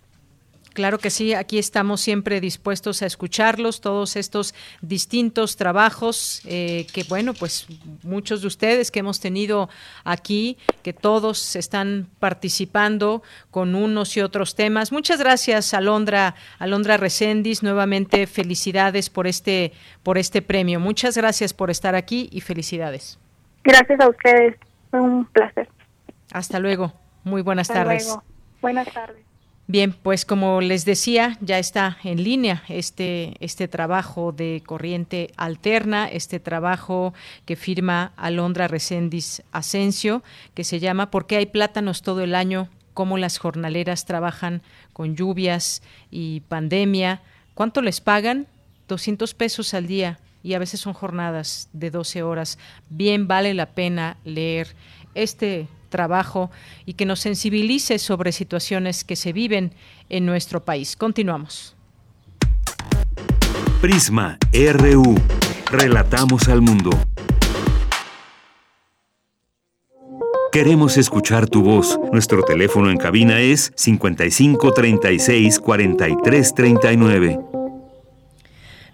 Claro 0.73 0.99
que 0.99 1.09
sí, 1.09 1.33
aquí 1.33 1.59
estamos 1.59 1.99
siempre 1.99 2.39
dispuestos 2.39 3.01
a 3.01 3.05
escucharlos, 3.05 3.81
todos 3.81 4.15
estos 4.15 4.55
distintos 4.81 5.57
trabajos 5.57 6.41
eh, 6.45 6.87
que, 6.93 7.03
bueno, 7.03 7.33
pues 7.33 7.67
muchos 8.03 8.41
de 8.41 8.47
ustedes 8.47 8.89
que 8.89 8.99
hemos 8.99 9.19
tenido 9.19 9.69
aquí, 10.05 10.57
que 10.81 10.93
todos 10.93 11.57
están 11.57 12.07
participando 12.19 13.21
con 13.49 13.75
unos 13.75 14.15
y 14.15 14.21
otros 14.21 14.55
temas. 14.55 14.93
Muchas 14.93 15.19
gracias, 15.19 15.73
Alondra, 15.73 16.35
Alondra 16.57 16.95
Recendis, 16.95 17.63
nuevamente 17.63 18.25
felicidades 18.25 19.09
por 19.09 19.27
este, 19.27 19.73
por 20.03 20.17
este 20.17 20.41
premio. 20.41 20.79
Muchas 20.79 21.17
gracias 21.17 21.53
por 21.53 21.69
estar 21.69 21.95
aquí 21.95 22.29
y 22.31 22.39
felicidades. 22.39 23.19
Gracias 23.65 23.99
a 23.99 24.07
ustedes, 24.07 24.55
fue 24.89 25.01
un 25.01 25.25
placer. 25.25 25.67
Hasta 26.31 26.59
luego, 26.59 26.93
muy 27.25 27.41
buenas 27.41 27.69
Hasta 27.69 27.83
tardes. 27.83 28.05
Luego. 28.05 28.23
Buenas 28.61 28.93
tardes. 28.93 29.30
Bien, 29.71 29.93
pues 29.93 30.25
como 30.25 30.59
les 30.59 30.83
decía, 30.83 31.37
ya 31.39 31.57
está 31.57 31.97
en 32.03 32.21
línea 32.25 32.61
este, 32.67 33.35
este 33.39 33.69
trabajo 33.69 34.33
de 34.33 34.61
corriente 34.65 35.31
alterna, 35.37 36.09
este 36.09 36.41
trabajo 36.41 37.13
que 37.45 37.55
firma 37.55 38.11
Alondra 38.17 38.67
Recendis 38.67 39.43
Asensio, 39.53 40.23
que 40.53 40.65
se 40.65 40.81
llama 40.81 41.09
¿Por 41.09 41.25
qué 41.25 41.37
hay 41.37 41.45
plátanos 41.45 42.01
todo 42.01 42.19
el 42.19 42.35
año? 42.35 42.67
¿Cómo 42.93 43.17
las 43.17 43.37
jornaleras 43.37 44.03
trabajan 44.03 44.61
con 44.91 45.15
lluvias 45.15 45.83
y 46.09 46.41
pandemia? 46.41 47.21
¿Cuánto 47.53 47.81
les 47.81 48.01
pagan? 48.01 48.47
200 48.89 49.33
pesos 49.35 49.73
al 49.73 49.87
día 49.87 50.19
y 50.43 50.53
a 50.53 50.59
veces 50.59 50.81
son 50.81 50.91
jornadas 50.91 51.69
de 51.71 51.91
12 51.91 52.23
horas. 52.23 52.59
Bien 52.89 53.25
vale 53.25 53.53
la 53.53 53.67
pena 53.67 54.17
leer 54.25 54.75
este 55.15 55.69
trabajo 55.91 56.49
y 56.87 56.93
que 56.93 57.05
nos 57.05 57.19
sensibilice 57.19 57.99
sobre 57.99 58.31
situaciones 58.31 59.03
que 59.03 59.15
se 59.15 59.31
viven 59.31 59.75
en 60.09 60.25
nuestro 60.25 60.63
país. 60.65 60.95
Continuamos. 60.95 61.75
Prisma 63.79 64.39
RU. 64.51 65.15
Relatamos 65.71 66.47
al 66.49 66.61
mundo. 66.61 66.89
Queremos 70.51 70.97
escuchar 70.97 71.47
tu 71.47 71.63
voz. 71.63 71.97
Nuestro 72.11 72.43
teléfono 72.43 72.91
en 72.91 72.97
cabina 72.97 73.39
es 73.39 73.71
55 73.75 74.73
36 74.73 75.59
43 75.59 76.53
39. 76.53 77.60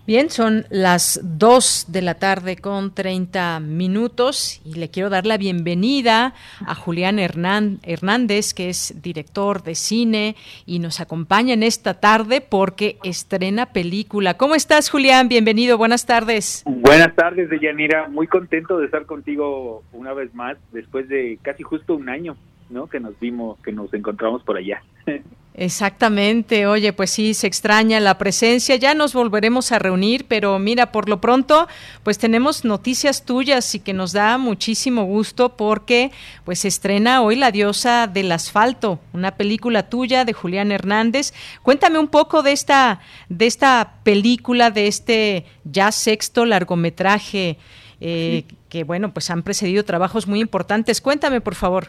Bien, 0.08 0.30
son 0.30 0.64
las 0.70 1.20
2 1.22 1.88
de 1.90 2.02
la 2.02 2.14
tarde 2.14 2.56
con 2.56 2.96
30 2.96 3.60
minutos 3.60 4.62
y 4.64 4.76
le 4.76 4.90
quiero 4.90 5.10
dar 5.10 5.26
la 5.26 5.38
bienvenida 5.38 6.34
a 6.66 6.76
Julián 6.76 7.20
Hernández, 7.20 8.54
que 8.54 8.70
es 8.70 9.02
director 9.02 9.64
de 9.64 9.76
cine 9.76 10.38
y 10.66 10.80
nos 10.80 11.02
acompaña 11.02 11.56
en 11.56 11.62
esta 11.62 12.00
tarde 12.00 12.40
porque 12.40 13.00
estrena 13.04 13.66
película. 13.66 14.36
¿Cómo 14.36 14.56
estás, 14.56 14.90
Julián? 14.90 15.28
Bienvenido, 15.28 15.78
buenas 15.78 16.06
tardes. 16.06 16.64
Buenas 16.66 17.14
tardes, 17.14 17.50
Deyanira. 17.50 18.08
Muy 18.08 18.28
contento 18.28 18.78
de 18.78 18.86
estar 18.86 19.06
contigo 19.06 19.84
una 19.92 20.14
vez 20.14 20.34
más 20.34 20.58
después 20.72 21.10
de 21.10 21.38
casi 21.42 21.64
justo 21.64 21.98
un 21.98 22.08
año, 22.08 22.38
¿no? 22.70 22.88
Que 22.88 23.02
nos 23.02 23.20
vimos, 23.20 23.60
que 23.60 23.74
nos 23.74 23.94
encontramos 23.94 24.42
por 24.44 24.56
allá. 24.56 24.82
Exactamente, 25.60 26.68
oye, 26.68 26.94
pues 26.94 27.10
sí, 27.10 27.34
se 27.34 27.48
extraña 27.48 28.00
la 28.00 28.20
presencia, 28.20 28.76
ya 28.76 28.94
nos 28.94 29.14
volveremos 29.14 29.72
a 29.72 29.80
reunir, 29.80 30.28
pero 30.28 30.60
mira, 30.60 30.92
por 30.92 31.10
lo 31.10 31.20
pronto, 31.20 31.68
pues 32.04 32.20
tenemos 32.20 32.64
noticias 32.64 33.26
tuyas 33.26 33.74
y 33.74 33.80
que 33.80 33.92
nos 33.92 34.12
da 34.12 34.38
muchísimo 34.38 35.06
gusto 35.06 35.58
porque 35.58 36.12
pues 36.46 36.60
se 36.60 36.68
estrena 36.68 37.24
hoy 37.24 37.38
La 37.38 37.50
diosa 37.50 38.06
del 38.06 38.32
asfalto, 38.32 39.00
una 39.14 39.32
película 39.32 39.90
tuya 39.90 40.26
de 40.26 40.34
Julián 40.34 40.72
Hernández. 40.72 41.34
Cuéntame 41.64 41.98
un 41.98 42.08
poco 42.08 42.44
de 42.44 42.52
esta, 42.52 43.00
de 43.28 43.48
esta 43.48 43.96
película, 44.04 44.70
de 44.70 44.86
este 44.86 45.46
ya 45.64 45.92
sexto 45.92 46.46
largometraje, 46.46 47.58
eh, 48.00 48.44
que 48.70 48.84
bueno, 48.84 49.12
pues 49.12 49.32
han 49.32 49.42
precedido 49.42 49.84
trabajos 49.86 50.28
muy 50.28 50.40
importantes. 50.40 51.02
Cuéntame, 51.02 51.42
por 51.42 51.56
favor. 51.56 51.88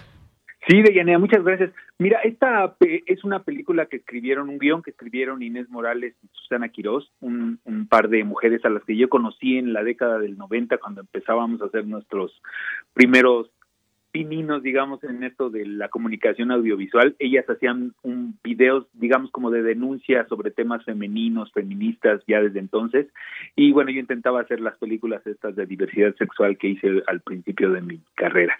Sí, 0.68 0.82
Deyanira, 0.82 1.18
muchas 1.18 1.42
gracias. 1.42 1.70
Mira, 1.98 2.20
esta 2.20 2.76
es 2.80 3.24
una 3.24 3.42
película 3.42 3.86
que 3.86 3.96
escribieron, 3.96 4.50
un 4.50 4.58
guion 4.58 4.82
que 4.82 4.90
escribieron 4.90 5.42
Inés 5.42 5.70
Morales 5.70 6.14
y 6.22 6.28
Susana 6.32 6.68
Quirós, 6.68 7.10
un, 7.20 7.58
un, 7.64 7.88
par 7.88 8.10
de 8.10 8.22
mujeres 8.22 8.62
a 8.66 8.68
las 8.68 8.84
que 8.84 8.94
yo 8.94 9.08
conocí 9.08 9.56
en 9.56 9.72
la 9.72 9.82
década 9.82 10.18
del 10.18 10.36
90 10.36 10.76
cuando 10.76 11.00
empezábamos 11.00 11.62
a 11.62 11.66
hacer 11.66 11.86
nuestros 11.86 12.42
primeros 12.92 13.50
pininos, 14.10 14.62
digamos, 14.62 15.02
en 15.04 15.22
esto 15.22 15.48
de 15.48 15.64
la 15.64 15.88
comunicación 15.88 16.50
audiovisual. 16.50 17.16
Ellas 17.18 17.48
hacían 17.48 17.94
un 18.02 18.38
videos, 18.42 18.86
digamos, 18.92 19.30
como 19.30 19.50
de 19.50 19.62
denuncia 19.62 20.26
sobre 20.28 20.50
temas 20.50 20.84
femeninos, 20.84 21.52
feministas, 21.52 22.22
ya 22.26 22.42
desde 22.42 22.58
entonces. 22.58 23.06
Y 23.56 23.72
bueno, 23.72 23.90
yo 23.90 24.00
intentaba 24.00 24.40
hacer 24.40 24.60
las 24.60 24.76
películas 24.76 25.26
estas 25.26 25.56
de 25.56 25.64
diversidad 25.64 26.14
sexual 26.16 26.58
que 26.58 26.68
hice 26.68 27.02
al 27.06 27.20
principio 27.20 27.70
de 27.70 27.80
mi 27.80 28.00
carrera. 28.14 28.58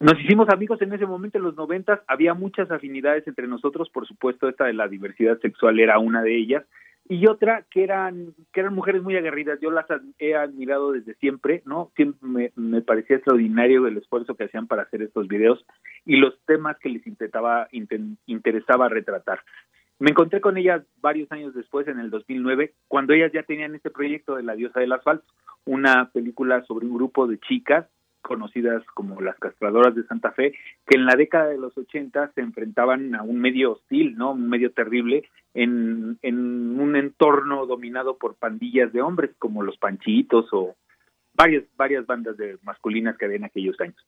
Nos 0.00 0.20
hicimos 0.20 0.48
amigos 0.48 0.80
en 0.82 0.92
ese 0.92 1.06
momento, 1.06 1.38
en 1.38 1.44
los 1.44 1.56
noventas, 1.56 2.00
había 2.06 2.34
muchas 2.34 2.70
afinidades 2.70 3.26
entre 3.26 3.48
nosotros, 3.48 3.90
por 3.90 4.06
supuesto, 4.06 4.48
esta 4.48 4.66
de 4.66 4.74
la 4.74 4.86
diversidad 4.86 5.40
sexual 5.40 5.80
era 5.80 5.98
una 5.98 6.22
de 6.22 6.36
ellas, 6.36 6.64
y 7.08 7.26
otra 7.26 7.64
que 7.70 7.82
eran, 7.82 8.34
que 8.52 8.60
eran 8.60 8.74
mujeres 8.74 9.02
muy 9.02 9.16
aguerridas, 9.16 9.58
yo 9.60 9.70
las 9.70 9.86
he 10.18 10.36
admirado 10.36 10.92
desde 10.92 11.14
siempre, 11.14 11.62
¿no? 11.64 11.90
Siempre 11.96 12.52
me, 12.54 12.82
parecía 12.82 13.16
extraordinario 13.16 13.86
el 13.86 13.96
esfuerzo 13.96 14.34
que 14.34 14.44
hacían 14.44 14.66
para 14.66 14.82
hacer 14.82 15.02
estos 15.02 15.26
videos 15.26 15.64
y 16.04 16.16
los 16.16 16.38
temas 16.44 16.78
que 16.78 16.90
les 16.90 17.06
intentaba, 17.06 17.66
interesaba 18.26 18.90
retratar. 18.90 19.40
Me 19.98 20.10
encontré 20.10 20.40
con 20.40 20.58
ellas 20.58 20.84
varios 21.00 21.32
años 21.32 21.54
después, 21.54 21.88
en 21.88 21.98
el 21.98 22.10
2009, 22.10 22.74
cuando 22.88 23.14
ellas 23.14 23.32
ya 23.32 23.42
tenían 23.42 23.74
este 23.74 23.90
proyecto 23.90 24.36
de 24.36 24.42
La 24.42 24.54
Diosa 24.54 24.80
del 24.80 24.92
Asfalto, 24.92 25.24
una 25.64 26.10
película 26.12 26.62
sobre 26.66 26.86
un 26.86 26.94
grupo 26.94 27.26
de 27.26 27.38
chicas 27.38 27.86
conocidas 28.28 28.84
como 28.92 29.20
las 29.22 29.38
castradoras 29.38 29.94
de 29.94 30.04
Santa 30.04 30.32
Fe, 30.32 30.52
que 30.86 30.98
en 30.98 31.06
la 31.06 31.16
década 31.16 31.48
de 31.48 31.56
los 31.56 31.76
80 31.76 32.32
se 32.34 32.42
enfrentaban 32.42 33.14
a 33.14 33.22
un 33.22 33.40
medio 33.40 33.72
hostil, 33.72 34.16
¿no? 34.18 34.32
Un 34.32 34.50
medio 34.50 34.70
terrible 34.72 35.24
en, 35.54 36.18
en 36.20 36.78
un 36.78 36.94
entorno 36.94 37.64
dominado 37.64 38.18
por 38.18 38.36
pandillas 38.36 38.92
de 38.92 39.00
hombres 39.00 39.30
como 39.38 39.62
los 39.62 39.78
Panchitos 39.78 40.46
o 40.52 40.76
varias 41.34 41.64
varias 41.76 42.04
bandas 42.06 42.36
de 42.36 42.58
masculinas 42.62 43.16
que 43.16 43.24
había 43.24 43.38
en 43.38 43.44
aquellos 43.44 43.80
años. 43.80 44.04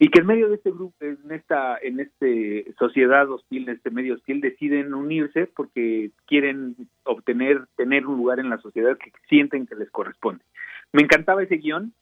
Y 0.00 0.10
que 0.10 0.20
en 0.20 0.26
medio 0.26 0.48
de 0.48 0.54
este 0.54 0.70
grupo, 0.70 0.94
en 1.00 1.30
esta 1.32 1.76
en 1.82 2.00
este 2.00 2.72
sociedad 2.78 3.28
hostil, 3.30 3.64
en 3.64 3.74
este 3.76 3.90
medio 3.90 4.14
hostil 4.14 4.40
deciden 4.40 4.94
unirse 4.94 5.46
porque 5.54 6.12
quieren 6.26 6.76
obtener 7.04 7.66
tener 7.76 8.06
un 8.06 8.16
lugar 8.16 8.38
en 8.38 8.48
la 8.48 8.58
sociedad 8.58 8.96
que 8.96 9.12
sienten 9.28 9.66
que 9.66 9.74
les 9.74 9.90
corresponde. 9.90 10.42
Me 10.92 11.02
encantaba 11.02 11.42
ese 11.42 11.56
guion, 11.56 11.92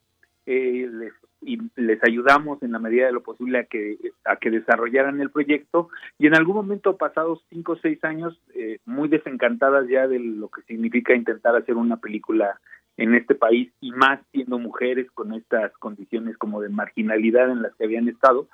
eh, 0.47 0.89
les 0.91 1.13
y 1.43 1.59
les 1.77 2.03
ayudamos 2.03 2.63
en 2.63 2.73
la 2.73 2.79
medida 2.79 3.07
de 3.07 3.13
lo 3.13 3.23
posible 3.23 3.59
a 3.59 3.65
que 3.65 3.99
a 4.25 4.37
que 4.37 4.51
desarrollaran 4.51 5.21
el 5.21 5.31
proyecto 5.31 5.91
y 6.19 6.27
en 6.27 6.35
algún 6.35 6.57
momento 6.57 6.97
pasados 6.97 7.45
cinco 7.51 7.73
o 7.73 7.77
seis 7.77 8.03
años 8.05 8.41
eh, 8.55 8.79
muy 8.87 9.09
desencantadas 9.09 9.87
ya 9.89 10.09
de 10.09 10.19
lo 10.19 10.49
que 10.49 10.63
significa 10.63 11.15
intentar 11.15 11.55
hacer 11.55 11.77
una 11.77 11.99
película 11.99 12.59
en 12.97 13.15
este 13.15 13.35
país 13.35 13.71
y 13.81 13.93
más 13.93 14.21
siendo 14.33 14.59
mujeres 14.59 15.11
con 15.13 15.35
estas 15.35 15.73
condiciones 15.79 16.37
como 16.39 16.61
de 16.61 16.71
marginalidad 16.71 17.51
en 17.51 17.63
las 17.63 17.75
que 17.75 17.85
habían 17.85 18.09
estado, 18.09 18.49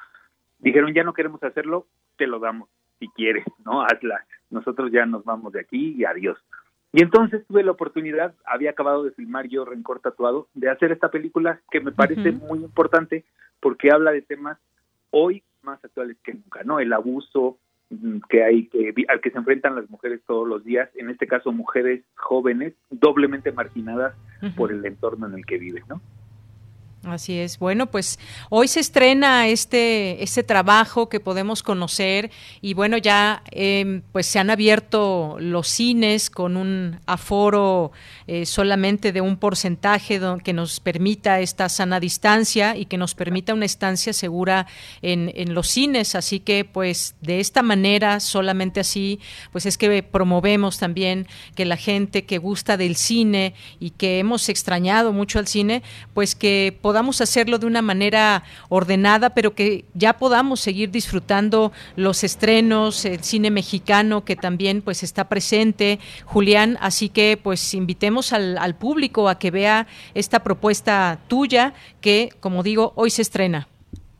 dijeron 0.58 0.92
ya 0.92 1.04
no 1.04 1.14
queremos 1.14 1.42
hacerlo, 1.42 1.86
te 2.16 2.26
lo 2.26 2.40
damos 2.40 2.68
si 2.98 3.08
quieres, 3.08 3.44
¿no? 3.64 3.82
Hazla. 3.82 4.24
Nosotros 4.50 4.90
ya 4.92 5.06
nos 5.06 5.24
vamos 5.24 5.52
de 5.52 5.60
aquí 5.60 5.94
y 5.96 6.04
adiós. 6.04 6.38
Y 6.92 7.02
entonces 7.02 7.44
tuve 7.46 7.62
la 7.62 7.72
oportunidad, 7.72 8.34
había 8.44 8.70
acabado 8.70 9.02
de 9.02 9.12
filmar 9.12 9.48
yo 9.48 9.64
Rencor 9.64 10.00
Tatuado, 10.00 10.48
de 10.52 10.68
hacer 10.68 10.92
esta 10.92 11.10
película 11.10 11.60
que 11.70 11.80
me 11.80 11.92
parece 11.92 12.32
muy 12.32 12.58
importante 12.58 13.24
porque 13.60 13.90
habla 13.90 14.12
de 14.12 14.20
temas 14.20 14.58
hoy 15.10 15.42
más 15.62 15.82
actuales 15.82 16.18
que 16.22 16.34
nunca, 16.34 16.64
¿no? 16.64 16.80
El 16.80 16.92
abuso 16.92 17.56
mm, 17.88 18.18
que 18.28 18.44
hay 18.44 18.66
que 18.66 18.92
al 19.08 19.20
que 19.20 19.30
se 19.30 19.38
enfrentan 19.38 19.74
las 19.74 19.88
mujeres 19.88 20.20
todos 20.26 20.46
los 20.46 20.64
días, 20.64 20.90
en 20.94 21.08
este 21.08 21.26
caso 21.26 21.50
mujeres 21.50 22.02
jóvenes 22.16 22.74
doblemente 22.90 23.52
marginadas 23.52 24.14
por 24.56 24.70
el 24.70 24.84
entorno 24.84 25.26
en 25.28 25.34
el 25.34 25.46
que 25.46 25.58
viven, 25.58 25.84
¿no? 25.88 26.02
Así 27.04 27.36
es. 27.36 27.58
Bueno, 27.58 27.90
pues 27.90 28.20
hoy 28.48 28.68
se 28.68 28.78
estrena 28.78 29.48
este, 29.48 30.22
este 30.22 30.44
trabajo 30.44 31.08
que 31.08 31.18
podemos 31.18 31.64
conocer 31.64 32.30
y 32.60 32.74
bueno, 32.74 32.96
ya 32.96 33.42
em, 33.50 34.02
pues 34.12 34.26
se 34.26 34.38
han 34.38 34.50
abierto 34.50 35.36
los 35.40 35.66
cines 35.66 36.30
con 36.30 36.56
un 36.56 37.00
aforo 37.06 37.90
eh, 38.28 38.46
solamente 38.46 39.10
de 39.10 39.20
un 39.20 39.36
porcentaje 39.36 40.20
que 40.44 40.52
nos 40.52 40.78
permita 40.78 41.40
esta 41.40 41.68
sana 41.68 41.98
distancia 41.98 42.76
y 42.76 42.84
que 42.84 42.98
nos 42.98 43.16
permita 43.16 43.52
una 43.52 43.64
estancia 43.64 44.12
segura 44.12 44.68
en, 45.00 45.32
en 45.34 45.54
los 45.54 45.66
cines. 45.66 46.14
Así 46.14 46.38
que 46.38 46.64
pues 46.64 47.16
de 47.20 47.40
esta 47.40 47.62
manera, 47.62 48.20
solamente 48.20 48.78
así, 48.78 49.18
pues 49.50 49.66
es 49.66 49.76
que 49.76 50.04
promovemos 50.04 50.78
también 50.78 51.26
que 51.56 51.64
la 51.64 51.76
gente 51.76 52.26
que 52.26 52.38
gusta 52.38 52.76
del 52.76 52.94
cine 52.94 53.54
y 53.80 53.90
que 53.90 54.20
hemos 54.20 54.48
extrañado 54.48 55.12
mucho 55.12 55.40
al 55.40 55.48
cine, 55.48 55.82
pues 56.14 56.36
que 56.36 56.78
podamos 56.80 56.91
hacerlo 57.20 57.58
de 57.58 57.66
una 57.66 57.82
manera 57.82 58.44
ordenada, 58.68 59.30
pero 59.30 59.54
que 59.54 59.84
ya 59.94 60.14
podamos 60.14 60.60
seguir 60.60 60.90
disfrutando 60.90 61.72
los 61.96 62.24
estrenos, 62.24 63.04
el 63.04 63.22
cine 63.22 63.50
mexicano 63.50 64.24
que 64.24 64.36
también 64.36 64.82
pues 64.82 65.02
está 65.02 65.28
presente, 65.28 65.98
Julián, 66.24 66.78
así 66.80 67.08
que 67.08 67.38
pues 67.42 67.74
invitemos 67.74 68.32
al, 68.32 68.58
al 68.58 68.74
público 68.74 69.28
a 69.28 69.38
que 69.38 69.50
vea 69.50 69.86
esta 70.14 70.42
propuesta 70.42 71.18
tuya 71.28 71.74
que, 72.00 72.30
como 72.40 72.62
digo, 72.62 72.92
hoy 72.96 73.10
se 73.10 73.22
estrena. 73.22 73.68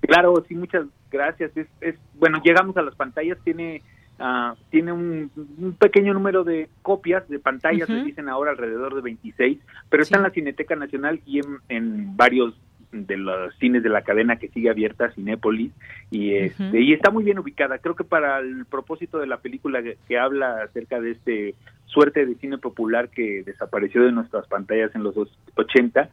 Claro, 0.01 0.45
sí, 0.49 0.55
muchas 0.55 0.87
gracias. 1.11 1.57
Es, 1.57 1.67
es 1.81 1.95
bueno, 2.15 2.41
llegamos 2.45 2.77
a 2.77 2.83
las 2.83 2.95
pantallas, 2.95 3.39
tiene 3.45 3.83
Uh, 4.23 4.55
tiene 4.71 4.93
un, 4.93 5.33
un, 5.59 5.73
pequeño 5.73 6.15
número 6.15 6.45
de 6.45 6.69
copias 6.83 7.29
de 7.29 7.41
pantallas, 7.41 7.91
uh 7.91 7.93
-huh. 7.93 7.99
se 7.99 8.05
dicen 8.05 8.29
ahora 8.29 8.53
alrededor 8.53 8.95
de 8.95 9.01
26, 9.01 9.59
pero 9.91 10.05
sí. 10.05 10.07
está 10.07 10.19
en 10.19 10.23
la 10.23 10.31
Cineteca 10.31 10.77
Nacional 10.77 11.21
y 11.27 11.41
en, 11.41 11.59
en, 11.69 12.17
varios 12.17 12.55
de 12.93 13.17
los 13.17 13.53
cines 13.57 13.83
de 13.83 13.89
la 13.89 14.03
cadena 14.03 14.37
que 14.37 14.47
sigue 14.47 14.71
abierta, 14.71 15.11
Cinépolis, 15.11 15.73
y, 16.13 16.35
este, 16.35 16.63
uh 16.63 16.67
-huh. 16.67 16.85
y 16.85 16.93
está 16.93 17.11
muy 17.11 17.25
bien 17.25 17.41
ubicada. 17.41 17.79
Creo 17.79 17.97
que 17.97 18.05
para 18.05 18.39
el 18.39 18.65
propósito 18.67 19.19
de 19.19 19.27
la 19.27 19.39
película 19.39 19.83
que, 19.83 19.97
que, 20.07 20.17
habla 20.17 20.63
acerca 20.63 21.01
de 21.01 21.11
este 21.11 21.55
suerte 21.87 22.25
de 22.25 22.37
cine 22.37 22.59
popular 22.59 23.09
que 23.09 23.43
desapareció 23.43 24.05
de 24.05 24.13
nuestras 24.13 24.47
pantallas 24.47 24.95
en 24.95 25.03
los 25.03 25.17
80, 25.57 26.11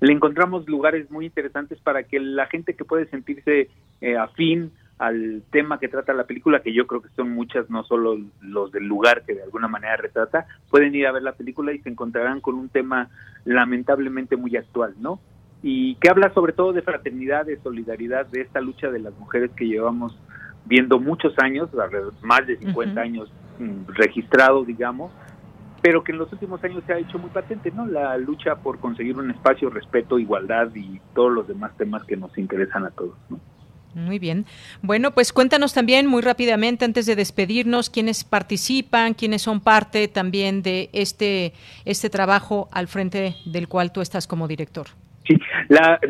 le 0.00 0.12
encontramos 0.12 0.68
lugares 0.68 1.08
muy 1.12 1.26
interesantes 1.26 1.78
para 1.78 2.02
que 2.02 2.18
la 2.18 2.46
gente 2.46 2.74
que 2.74 2.84
puede 2.84 3.06
sentirse 3.06 3.68
eh, 4.00 4.16
afín 4.16 4.72
al 4.98 5.42
tema 5.50 5.78
que 5.78 5.88
trata 5.88 6.12
la 6.12 6.24
película, 6.24 6.62
que 6.62 6.72
yo 6.72 6.86
creo 6.86 7.02
que 7.02 7.08
son 7.16 7.30
muchas, 7.30 7.68
no 7.70 7.82
solo 7.84 8.18
los 8.40 8.70
del 8.72 8.86
lugar 8.86 9.24
que 9.24 9.34
de 9.34 9.42
alguna 9.42 9.68
manera 9.68 9.96
retrata, 9.96 10.46
pueden 10.70 10.94
ir 10.94 11.06
a 11.06 11.12
ver 11.12 11.22
la 11.22 11.32
película 11.32 11.72
y 11.72 11.80
se 11.80 11.88
encontrarán 11.88 12.40
con 12.40 12.54
un 12.54 12.68
tema 12.68 13.08
lamentablemente 13.44 14.36
muy 14.36 14.56
actual, 14.56 14.94
¿no? 15.00 15.20
Y 15.62 15.96
que 15.96 16.08
habla 16.08 16.32
sobre 16.34 16.52
todo 16.52 16.72
de 16.72 16.82
fraternidad, 16.82 17.46
de 17.46 17.60
solidaridad, 17.60 18.26
de 18.26 18.42
esta 18.42 18.60
lucha 18.60 18.90
de 18.90 19.00
las 19.00 19.16
mujeres 19.18 19.50
que 19.56 19.66
llevamos 19.66 20.16
viendo 20.64 20.98
muchos 20.98 21.34
años, 21.38 21.70
más 22.22 22.46
de 22.46 22.56
50 22.58 22.74
uh 22.74 22.94
-huh. 22.94 23.00
años 23.04 23.32
mm, 23.58 23.92
registrados, 23.94 24.66
digamos, 24.66 25.12
pero 25.82 26.04
que 26.04 26.12
en 26.12 26.18
los 26.18 26.32
últimos 26.32 26.62
años 26.62 26.84
se 26.86 26.92
ha 26.92 26.98
hecho 26.98 27.18
muy 27.18 27.30
patente, 27.30 27.72
¿no? 27.72 27.86
La 27.86 28.16
lucha 28.16 28.54
por 28.56 28.78
conseguir 28.78 29.16
un 29.18 29.32
espacio, 29.32 29.68
respeto, 29.68 30.18
igualdad 30.18 30.70
y 30.76 31.00
todos 31.12 31.32
los 31.32 31.48
demás 31.48 31.76
temas 31.76 32.04
que 32.04 32.16
nos 32.16 32.36
interesan 32.38 32.84
a 32.84 32.90
todos, 32.90 33.16
¿no? 33.28 33.40
Muy 33.94 34.18
bien. 34.18 34.46
Bueno, 34.80 35.10
pues 35.10 35.32
cuéntanos 35.32 35.74
también 35.74 36.06
muy 36.06 36.22
rápidamente, 36.22 36.84
antes 36.84 37.06
de 37.06 37.16
despedirnos, 37.16 37.90
quiénes 37.90 38.24
participan, 38.24 39.14
quiénes 39.14 39.42
son 39.42 39.60
parte 39.60 40.08
también 40.08 40.62
de 40.62 40.88
este, 40.92 41.52
este 41.84 42.08
trabajo 42.08 42.68
al 42.72 42.88
frente 42.88 43.36
del 43.44 43.68
cual 43.68 43.92
tú 43.92 44.00
estás 44.00 44.26
como 44.26 44.48
director. 44.48 44.86
Sí, 45.26 45.36
la, 45.68 46.00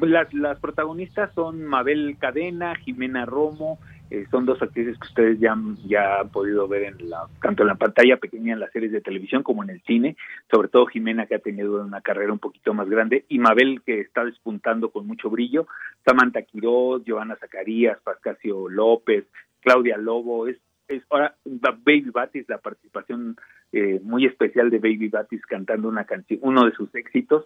la, 0.00 0.28
las 0.32 0.58
protagonistas 0.58 1.32
son 1.34 1.64
Mabel 1.64 2.16
Cadena, 2.18 2.74
Jimena 2.76 3.24
Romo, 3.24 3.78
eh, 4.10 4.26
son 4.30 4.46
dos 4.46 4.60
actrices 4.62 4.98
que 4.98 5.06
ustedes 5.06 5.38
ya, 5.38 5.56
ya 5.86 6.20
han 6.20 6.30
podido 6.30 6.66
ver 6.66 6.84
en 6.84 7.10
la, 7.10 7.26
tanto 7.42 7.62
en 7.62 7.68
la 7.68 7.74
pantalla 7.74 8.16
pequeña 8.16 8.54
en 8.54 8.60
las 8.60 8.72
series 8.72 8.92
de 8.92 9.00
televisión 9.00 9.42
como 9.42 9.62
en 9.62 9.70
el 9.70 9.82
cine, 9.82 10.16
sobre 10.50 10.68
todo 10.68 10.86
Jimena 10.86 11.26
que 11.26 11.34
ha 11.34 11.40
tenido 11.40 11.82
una 11.82 12.00
carrera 12.00 12.32
un 12.32 12.38
poquito 12.38 12.72
más 12.72 12.88
grande 12.88 13.24
y 13.28 13.38
Mabel 13.38 13.82
que 13.84 14.00
está 14.00 14.24
despuntando 14.24 14.90
con 14.90 15.06
mucho 15.06 15.28
brillo, 15.28 15.66
Samantha 16.04 16.42
Quiroz, 16.42 17.02
Joana 17.06 17.36
Zacarías, 17.36 17.98
Pascasio 18.00 18.68
López, 18.68 19.26
Claudia 19.60 19.98
Lobo, 19.98 20.46
es, 20.46 20.56
es 20.88 21.02
ahora 21.10 21.36
Baby 21.44 22.10
Batis, 22.10 22.48
la 22.48 22.58
participación 22.58 23.36
eh, 23.72 24.00
muy 24.02 24.24
especial 24.24 24.70
de 24.70 24.78
Baby 24.78 25.08
Batis 25.08 25.44
cantando 25.46 25.88
una 25.88 26.04
canción, 26.04 26.40
uno 26.42 26.64
de 26.64 26.72
sus 26.72 26.94
éxitos. 26.94 27.44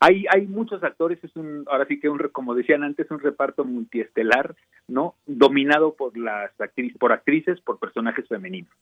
Hay, 0.00 0.24
hay 0.32 0.46
muchos 0.46 0.82
actores, 0.82 1.22
es 1.22 1.34
un, 1.36 1.64
ahora 1.70 1.86
sí 1.86 1.98
que 1.98 2.08
un, 2.08 2.18
como 2.32 2.54
decían 2.54 2.82
antes, 2.82 3.10
un 3.10 3.20
reparto 3.20 3.64
multiestelar, 3.64 4.54
¿no? 4.88 5.14
Dominado 5.26 5.94
por 5.94 6.16
las 6.16 6.50
actrices, 6.60 6.98
por 6.98 7.12
actrices, 7.12 7.60
por 7.60 7.78
personajes 7.78 8.26
femeninos. 8.28 8.72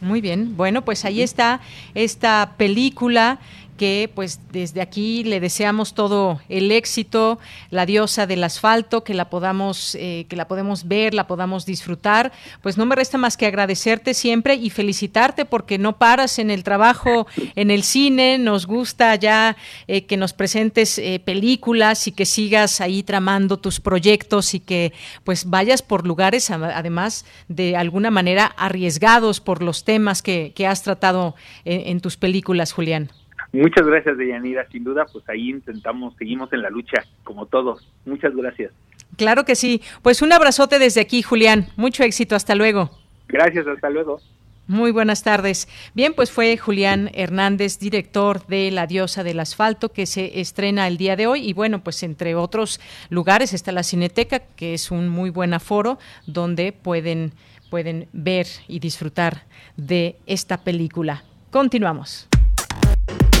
Muy 0.00 0.20
bien, 0.20 0.56
bueno, 0.56 0.82
pues 0.82 1.04
ahí 1.04 1.22
está 1.22 1.60
esta 1.94 2.54
película 2.58 3.38
que 3.82 4.08
pues 4.14 4.38
desde 4.52 4.80
aquí 4.80 5.24
le 5.24 5.40
deseamos 5.40 5.92
todo 5.92 6.40
el 6.48 6.70
éxito, 6.70 7.40
la 7.68 7.84
diosa 7.84 8.28
del 8.28 8.44
asfalto, 8.44 9.02
que 9.02 9.12
la 9.12 9.28
podamos, 9.28 9.96
eh, 9.96 10.24
que 10.28 10.36
la 10.36 10.46
podemos 10.46 10.86
ver, 10.86 11.14
la 11.14 11.26
podamos 11.26 11.66
disfrutar. 11.66 12.30
Pues 12.62 12.78
no 12.78 12.86
me 12.86 12.94
resta 12.94 13.18
más 13.18 13.36
que 13.36 13.46
agradecerte 13.46 14.14
siempre 14.14 14.54
y 14.54 14.70
felicitarte 14.70 15.46
porque 15.46 15.78
no 15.78 15.98
paras 15.98 16.38
en 16.38 16.52
el 16.52 16.62
trabajo, 16.62 17.26
en 17.56 17.72
el 17.72 17.82
cine, 17.82 18.38
nos 18.38 18.66
gusta 18.66 19.16
ya 19.16 19.56
eh, 19.88 20.04
que 20.04 20.16
nos 20.16 20.32
presentes 20.32 20.98
eh, 20.98 21.18
películas 21.18 22.06
y 22.06 22.12
que 22.12 22.24
sigas 22.24 22.80
ahí 22.80 23.02
tramando 23.02 23.58
tus 23.58 23.80
proyectos 23.80 24.54
y 24.54 24.60
que 24.60 24.92
pues 25.24 25.50
vayas 25.50 25.82
por 25.82 26.06
lugares 26.06 26.52
además 26.52 27.24
de 27.48 27.76
alguna 27.76 28.12
manera 28.12 28.46
arriesgados 28.56 29.40
por 29.40 29.60
los 29.60 29.82
temas 29.82 30.22
que, 30.22 30.54
has 30.68 30.84
tratado 30.84 31.34
en 31.64 32.00
tus 32.00 32.16
películas, 32.16 32.72
Julián. 32.72 33.10
Muchas 33.52 33.86
gracias, 33.86 34.16
Deyanira. 34.16 34.66
Sin 34.70 34.82
duda, 34.82 35.06
pues 35.12 35.28
ahí 35.28 35.50
intentamos, 35.50 36.14
seguimos 36.16 36.52
en 36.52 36.62
la 36.62 36.70
lucha, 36.70 37.04
como 37.22 37.46
todos. 37.46 37.86
Muchas 38.06 38.34
gracias. 38.34 38.72
Claro 39.16 39.44
que 39.44 39.54
sí. 39.54 39.82
Pues 40.00 40.22
un 40.22 40.32
abrazote 40.32 40.78
desde 40.78 41.02
aquí, 41.02 41.22
Julián. 41.22 41.66
Mucho 41.76 42.02
éxito. 42.02 42.34
Hasta 42.34 42.54
luego. 42.54 42.90
Gracias, 43.28 43.66
hasta 43.66 43.90
luego. 43.90 44.20
Muy 44.68 44.90
buenas 44.90 45.22
tardes. 45.22 45.68
Bien, 45.92 46.14
pues 46.14 46.30
fue 46.30 46.56
Julián 46.56 47.10
Hernández, 47.12 47.78
director 47.78 48.46
de 48.46 48.70
La 48.70 48.86
Diosa 48.86 49.24
del 49.24 49.40
Asfalto, 49.40 49.90
que 49.90 50.06
se 50.06 50.40
estrena 50.40 50.86
el 50.86 50.96
día 50.96 51.16
de 51.16 51.26
hoy. 51.26 51.46
Y 51.46 51.52
bueno, 51.52 51.82
pues 51.82 52.02
entre 52.04 52.34
otros 52.36 52.80
lugares 53.10 53.52
está 53.52 53.72
la 53.72 53.82
Cineteca, 53.82 54.38
que 54.56 54.72
es 54.72 54.90
un 54.90 55.08
muy 55.08 55.30
buen 55.30 55.52
aforo 55.52 55.98
donde 56.26 56.72
pueden, 56.72 57.32
pueden 57.70 58.08
ver 58.12 58.46
y 58.68 58.78
disfrutar 58.78 59.42
de 59.76 60.16
esta 60.26 60.58
película. 60.58 61.24
Continuamos. 61.50 62.28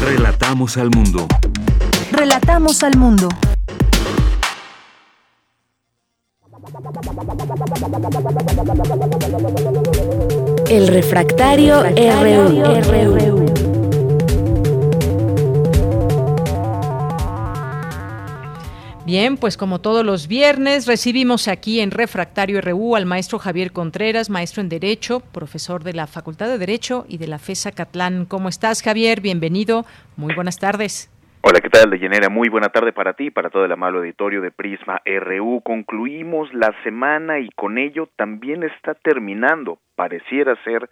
Relatamos 0.04 0.76
al 0.78 0.90
mundo. 0.90 1.28
Relatamos 2.10 2.82
al 2.82 2.96
mundo. 2.96 3.28
El 10.68 10.88
refractario, 10.88 11.84
refractario 11.84 11.84
RU. 11.84 12.64
RU. 12.82 13.71
Bien, 19.04 19.36
pues 19.36 19.56
como 19.56 19.80
todos 19.80 20.06
los 20.06 20.28
viernes 20.28 20.86
recibimos 20.86 21.48
aquí 21.48 21.80
en 21.80 21.90
Refractario 21.90 22.60
RU 22.60 22.94
al 22.94 23.04
maestro 23.04 23.40
Javier 23.40 23.72
Contreras, 23.72 24.30
maestro 24.30 24.62
en 24.62 24.68
Derecho, 24.68 25.18
profesor 25.18 25.82
de 25.82 25.92
la 25.92 26.06
Facultad 26.06 26.46
de 26.46 26.56
Derecho 26.56 27.04
y 27.08 27.18
de 27.18 27.26
la 27.26 27.40
FESA 27.40 27.72
Catlán. 27.72 28.26
¿Cómo 28.26 28.48
estás, 28.48 28.80
Javier? 28.80 29.20
Bienvenido. 29.20 29.84
Muy 30.16 30.32
buenas 30.36 30.60
tardes. 30.60 31.10
Hola, 31.40 31.58
¿qué 31.60 31.68
tal, 31.68 31.90
Deyanira? 31.90 32.28
Muy 32.28 32.48
buena 32.48 32.68
tarde 32.68 32.92
para 32.92 33.14
ti 33.14 33.26
y 33.26 33.30
para 33.30 33.50
todo 33.50 33.64
el 33.64 33.72
amable 33.72 33.98
auditorio 33.98 34.40
de 34.40 34.52
Prisma 34.52 35.02
RU. 35.04 35.60
Concluimos 35.64 36.54
la 36.54 36.72
semana 36.84 37.40
y 37.40 37.48
con 37.56 37.78
ello 37.78 38.08
también 38.14 38.62
está 38.62 38.94
terminando 38.94 39.80
pareciera 39.94 40.56
ser 40.64 40.88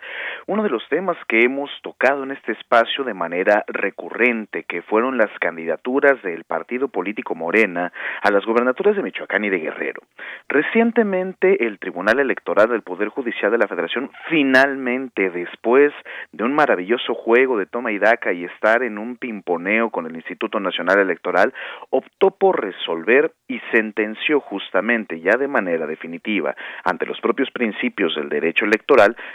uno 0.46 0.62
de 0.62 0.70
los 0.70 0.86
temas 0.88 1.16
que 1.28 1.42
hemos 1.42 1.70
tocado 1.82 2.24
en 2.24 2.32
este 2.32 2.52
espacio 2.52 3.04
de 3.04 3.14
manera 3.14 3.64
recurrente, 3.66 4.64
que 4.64 4.82
fueron 4.82 5.16
las 5.16 5.30
candidaturas 5.40 6.22
del 6.22 6.44
partido 6.44 6.88
político 6.88 7.34
Morena 7.34 7.92
a 8.22 8.30
las 8.30 8.44
gubernaturas 8.44 8.96
de 8.96 9.02
Michoacán 9.02 9.44
y 9.44 9.50
de 9.50 9.58
Guerrero. 9.58 10.02
Recientemente 10.48 11.66
el 11.66 11.78
Tribunal 11.78 12.18
Electoral 12.18 12.68
del 12.68 12.82
Poder 12.82 13.08
Judicial 13.08 13.50
de 13.50 13.58
la 13.58 13.68
Federación 13.68 14.10
finalmente, 14.28 15.30
después 15.30 15.92
de 16.32 16.44
un 16.44 16.52
maravilloso 16.52 17.14
juego 17.14 17.56
de 17.58 17.66
toma 17.66 17.92
y 17.92 17.98
daca 17.98 18.32
y 18.32 18.44
estar 18.44 18.82
en 18.82 18.98
un 18.98 19.16
pimponeo 19.16 19.90
con 19.90 20.06
el 20.06 20.16
Instituto 20.16 20.60
Nacional 20.60 20.98
Electoral 20.98 21.54
optó 21.90 22.32
por 22.32 22.60
resolver 22.60 23.32
y 23.48 23.60
sentenció 23.72 24.40
justamente 24.40 25.20
ya 25.20 25.36
de 25.36 25.48
manera 25.48 25.86
definitiva 25.86 26.54
ante 26.84 27.06
los 27.06 27.20
propios 27.20 27.50
principios 27.50 28.14
del 28.14 28.28
derecho 28.28 28.64
electoral 28.64 28.89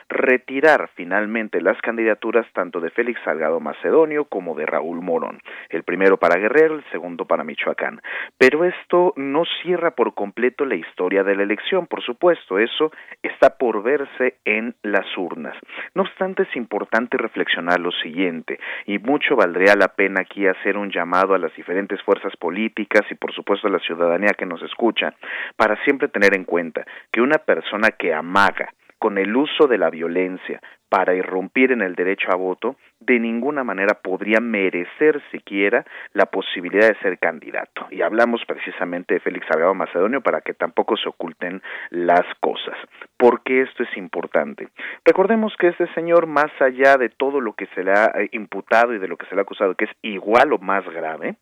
retirar 0.10 0.90
finalmente 0.96 1.62
las 1.62 1.80
candidaturas 1.82 2.46
tanto 2.54 2.80
de 2.80 2.90
Félix 2.90 3.20
Salgado 3.24 3.60
Macedonio 3.60 4.26
como 4.26 4.56
de 4.56 4.66
Raúl 4.66 5.02
Morón, 5.02 5.40
el 5.70 5.84
primero 5.84 6.18
para 6.18 6.40
Guerrero, 6.40 6.76
el 6.76 6.84
segundo 6.92 7.26
para 7.26 7.44
Michoacán. 7.44 8.02
Pero 8.38 8.66
esto 8.66 9.14
no 9.16 9.44
cierra 9.62 9.92
por 9.92 10.14
completo 10.14 10.66
la 10.66 10.76
historia 10.76 11.24
de 11.24 11.36
la 11.36 11.44
elección, 11.44 11.88
por 11.88 12.04
supuesto, 12.04 12.60
eso 12.60 12.92
está 13.22 13.58
por 13.58 13.84
verse 13.84 14.36
en 14.46 14.76
las 14.84 15.06
urnas. 15.18 15.56
No 15.94 16.04
obstante, 16.04 16.44
es 16.44 16.56
importante 16.56 17.18
reflexionar 17.18 17.80
lo 17.80 17.92
siguiente, 17.92 18.60
y 18.86 19.00
mucho 19.00 19.36
valdría 19.36 19.76
la 19.76 19.90
pena 19.90 20.22
aquí 20.22 20.48
hacer 20.48 20.78
un 20.78 20.92
llamado 20.92 21.34
a 21.34 21.40
las 21.40 21.56
diferentes 21.56 22.02
fuerzas 22.04 22.36
políticas 22.38 23.02
y 23.10 23.16
por 23.16 23.34
supuesto 23.34 23.68
a 23.68 23.72
la 23.72 23.80
ciudadanía 23.80 24.36
que 24.38 24.46
nos 24.46 24.62
escucha 24.62 25.14
para 25.56 25.82
siempre 25.84 26.08
tener 26.08 26.36
en 26.36 26.44
cuenta 26.44 26.86
que 27.12 27.22
una 27.22 27.38
persona 27.38 27.92
que 27.92 28.14
amaga 28.14 28.74
con 29.00 29.18
el 29.18 29.36
uso 29.36 29.68
de 29.68 29.78
la 29.78 29.90
violencia 29.90 30.62
para 30.96 31.14
irrumpir 31.14 31.74
en 31.74 31.82
el 31.82 31.94
derecho 31.94 32.30
a 32.32 32.38
voto 32.38 32.78
de 33.02 33.20
ninguna 33.20 33.66
manera 33.66 33.96
podría 34.02 34.40
merecer 34.40 35.22
siquiera 35.30 35.86
la 36.14 36.26
posibilidad 36.26 36.88
de 36.88 37.00
ser 37.00 37.20
candidato. 37.20 37.88
Y 37.92 38.02
hablamos 38.02 38.42
precisamente 38.48 39.16
de 39.16 39.20
Félix 39.20 39.46
Salgado 39.48 39.76
Macedonio 39.76 40.22
para 40.22 40.40
que 40.40 40.54
tampoco 40.54 40.96
se 40.98 41.10
oculten 41.10 41.62
las 41.90 42.24
cosas. 42.40 42.78
¿Por 43.18 43.44
qué 43.44 43.62
esto 43.62 43.84
es 43.84 43.98
importante? 43.98 44.70
Recordemos 45.04 45.54
que 45.60 45.68
este 45.68 45.88
señor, 45.94 46.28
más 46.28 46.52
allá 46.60 46.98
de 46.98 47.10
todo 47.10 47.42
lo 47.42 47.54
que 47.54 47.68
se 47.68 47.84
le 47.84 47.92
ha 47.92 48.12
eh, 48.16 48.30
imputado 48.32 48.94
y 48.94 49.00
de 49.00 49.08
lo 49.08 49.18
que 49.18 49.26
se 49.28 49.36
le 49.36 49.42
ha 49.42 49.44
acusado, 49.44 49.76
que 49.76 49.86
es 49.86 49.92
igual 50.02 50.54
o 50.54 50.58
más 50.60 50.86
grave, 50.86 51.36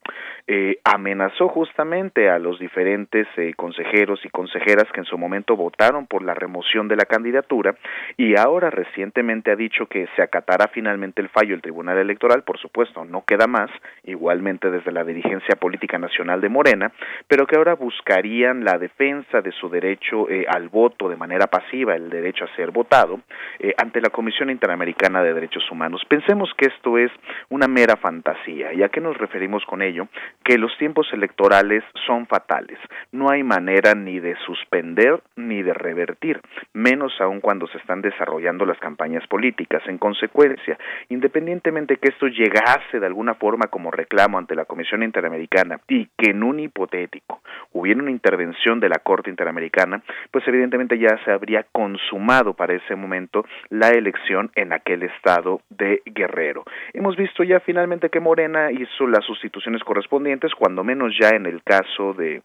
eh, 0.48 0.80
amenazó 0.84 1.48
justamente 1.48 2.30
a 2.30 2.40
los 2.40 2.60
diferentes 2.60 3.28
eh, 3.38 3.54
consejeros 3.56 4.20
y 4.26 4.30
consejeras 4.30 4.92
que 4.92 5.00
en 5.00 5.06
su 5.06 5.18
momento 5.18 5.56
votaron 5.56 6.08
por 6.08 6.24
la 6.24 6.34
remoción 6.34 6.88
de 6.88 6.96
la 6.96 7.06
candidatura 7.06 7.76
y 8.18 8.36
ahora 8.38 8.70
recientemente 8.70 9.43
ha 9.52 9.56
dicho 9.56 9.86
que 9.88 10.08
se 10.16 10.22
acatará 10.22 10.68
finalmente 10.68 11.22
el 11.22 11.30
fallo 11.30 11.52
del 11.52 11.62
Tribunal 11.62 11.98
Electoral, 11.98 12.44
por 12.44 12.60
supuesto, 12.60 13.06
no 13.06 13.24
queda 13.26 13.48
más, 13.48 13.70
igualmente 14.04 14.70
desde 14.70 14.92
la 14.92 15.04
dirigencia 15.04 15.56
política 15.56 15.98
nacional 15.98 16.42
de 16.42 16.50
Morena, 16.50 16.92
pero 17.28 17.46
que 17.46 17.56
ahora 17.56 17.76
buscarían 17.76 18.64
la 18.64 18.78
defensa 18.78 19.42
de 19.42 19.52
su 19.52 19.70
derecho 19.70 20.30
eh, 20.30 20.46
al 20.48 20.70
voto 20.70 21.10
de 21.10 21.16
manera 21.16 21.48
pasiva, 21.48 21.96
el 21.96 22.10
derecho 22.10 22.46
a 22.46 22.56
ser 22.56 22.72
votado, 22.72 23.22
eh, 23.60 23.74
ante 23.78 24.02
la 24.02 24.10
Comisión 24.10 24.50
Interamericana 24.50 25.24
de 25.24 25.34
Derechos 25.34 25.70
Humanos. 25.72 26.02
Pensemos 26.08 26.52
que 26.58 26.68
esto 26.68 26.98
es 26.98 27.12
una 27.50 27.68
mera 27.68 27.96
fantasía. 27.98 28.74
¿Y 28.74 28.84
a 28.84 28.90
qué 28.90 29.02
nos 29.02 29.18
referimos 29.18 29.66
con 29.66 29.82
ello? 29.82 30.08
Que 30.44 30.58
los 30.58 30.76
tiempos 30.78 31.08
electorales 31.14 31.84
son 32.06 32.28
fatales. 32.28 32.80
No 33.12 33.30
hay 33.30 33.44
manera 33.44 33.96
ni 33.96 34.20
de 34.20 34.36
suspender 34.46 35.22
ni 35.36 35.64
de 35.64 35.74
revertir, 35.74 36.42
menos 36.74 37.14
aún 37.20 37.42
cuando 37.42 37.68
se 37.68 37.78
están 37.78 38.02
desarrollando 38.02 38.66
las 38.66 38.78
campañas 38.80 39.23
políticas. 39.28 39.82
En 39.88 39.98
consecuencia, 39.98 40.78
independientemente 41.10 41.98
que 41.98 42.10
esto 42.10 42.28
llegase 42.28 43.00
de 43.00 43.06
alguna 43.06 43.36
forma 43.36 43.68
como 43.68 43.92
reclamo 43.92 44.38
ante 44.38 44.56
la 44.56 44.66
Comisión 44.66 45.04
Interamericana 45.04 45.80
y 45.88 46.08
que 46.18 46.32
en 46.32 46.44
un 46.44 46.60
hipotético 46.60 47.42
hubiera 47.72 48.02
una 48.02 48.12
intervención 48.12 48.80
de 48.80 48.90
la 48.90 49.00
Corte 49.00 49.30
Interamericana, 49.30 50.02
pues 50.32 50.48
evidentemente 50.48 50.98
ya 50.98 51.18
se 51.26 51.32
habría 51.32 51.66
consumado 51.72 52.54
para 52.54 52.74
ese 52.74 52.96
momento 52.96 53.46
la 53.70 53.90
elección 53.90 54.52
en 54.56 54.74
aquel 54.74 55.04
estado 55.04 55.62
de 55.70 56.02
Guerrero. 56.06 56.64
Hemos 56.94 57.16
visto 57.16 57.44
ya 57.44 57.60
finalmente 57.60 58.10
que 58.10 58.20
Morena 58.20 58.72
hizo 58.72 59.08
las 59.08 59.26
sustituciones 59.26 59.84
correspondientes, 59.84 60.54
cuando 60.56 60.84
menos 60.84 61.14
ya 61.20 61.30
en 61.30 61.46
el 61.46 61.64
caso 61.64 62.14
de 62.14 62.42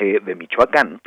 eh, 0.00 0.20
de 0.24 0.34
Michoacán, 0.34 1.00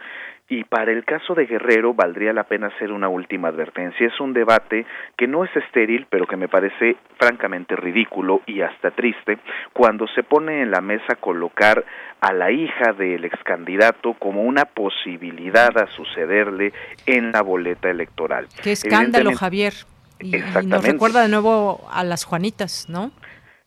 y 0.49 0.65
para 0.65 0.91
el 0.91 1.06
caso 1.06 1.34
de 1.36 1.45
Guerrero 1.45 1.94
valdría 1.94 2.34
la 2.34 2.44
pena 2.44 2.68
hacer 2.68 2.91
una 2.91 3.07
última 3.07 3.48
advertencia. 3.48 4.07
Es 4.07 4.20
un 4.20 4.34
debate 4.34 4.86
que 5.18 5.28
no 5.28 5.44
es 5.45 5.56
estéril, 5.56 6.06
pero 6.10 6.28
que 6.28 6.36
me 6.36 6.48
parece 6.48 6.98
francamente 7.18 7.76
ridículo 7.76 8.41
y 8.45 8.61
hasta 8.61 8.91
triste 8.91 9.40
cuando 9.72 10.06
se 10.07 10.24
pone 10.24 10.61
en 10.61 10.72
la 10.72 10.82
mesa 10.82 11.15
colocar 11.15 11.86
a 12.20 12.34
la 12.34 12.52
hija 12.52 12.94
del 12.94 13.26
ex 13.26 13.41
candidato 13.44 14.14
como 14.15 14.44
una 14.44 14.65
posibilidad 14.65 15.78
a 15.78 15.88
sucederle 15.88 16.74
en 17.06 17.32
la 17.32 17.41
boleta 17.41 17.90
electoral. 17.90 18.48
Qué 18.61 18.74
escándalo, 18.74 19.34
Javier. 19.34 19.74
y 20.20 20.38
nos 20.65 20.84
recuerda 20.84 21.22
de 21.22 21.30
nuevo 21.30 21.88
a 21.91 22.03
las 22.03 22.26
Juanitas, 22.26 22.88
¿no? 22.90 23.11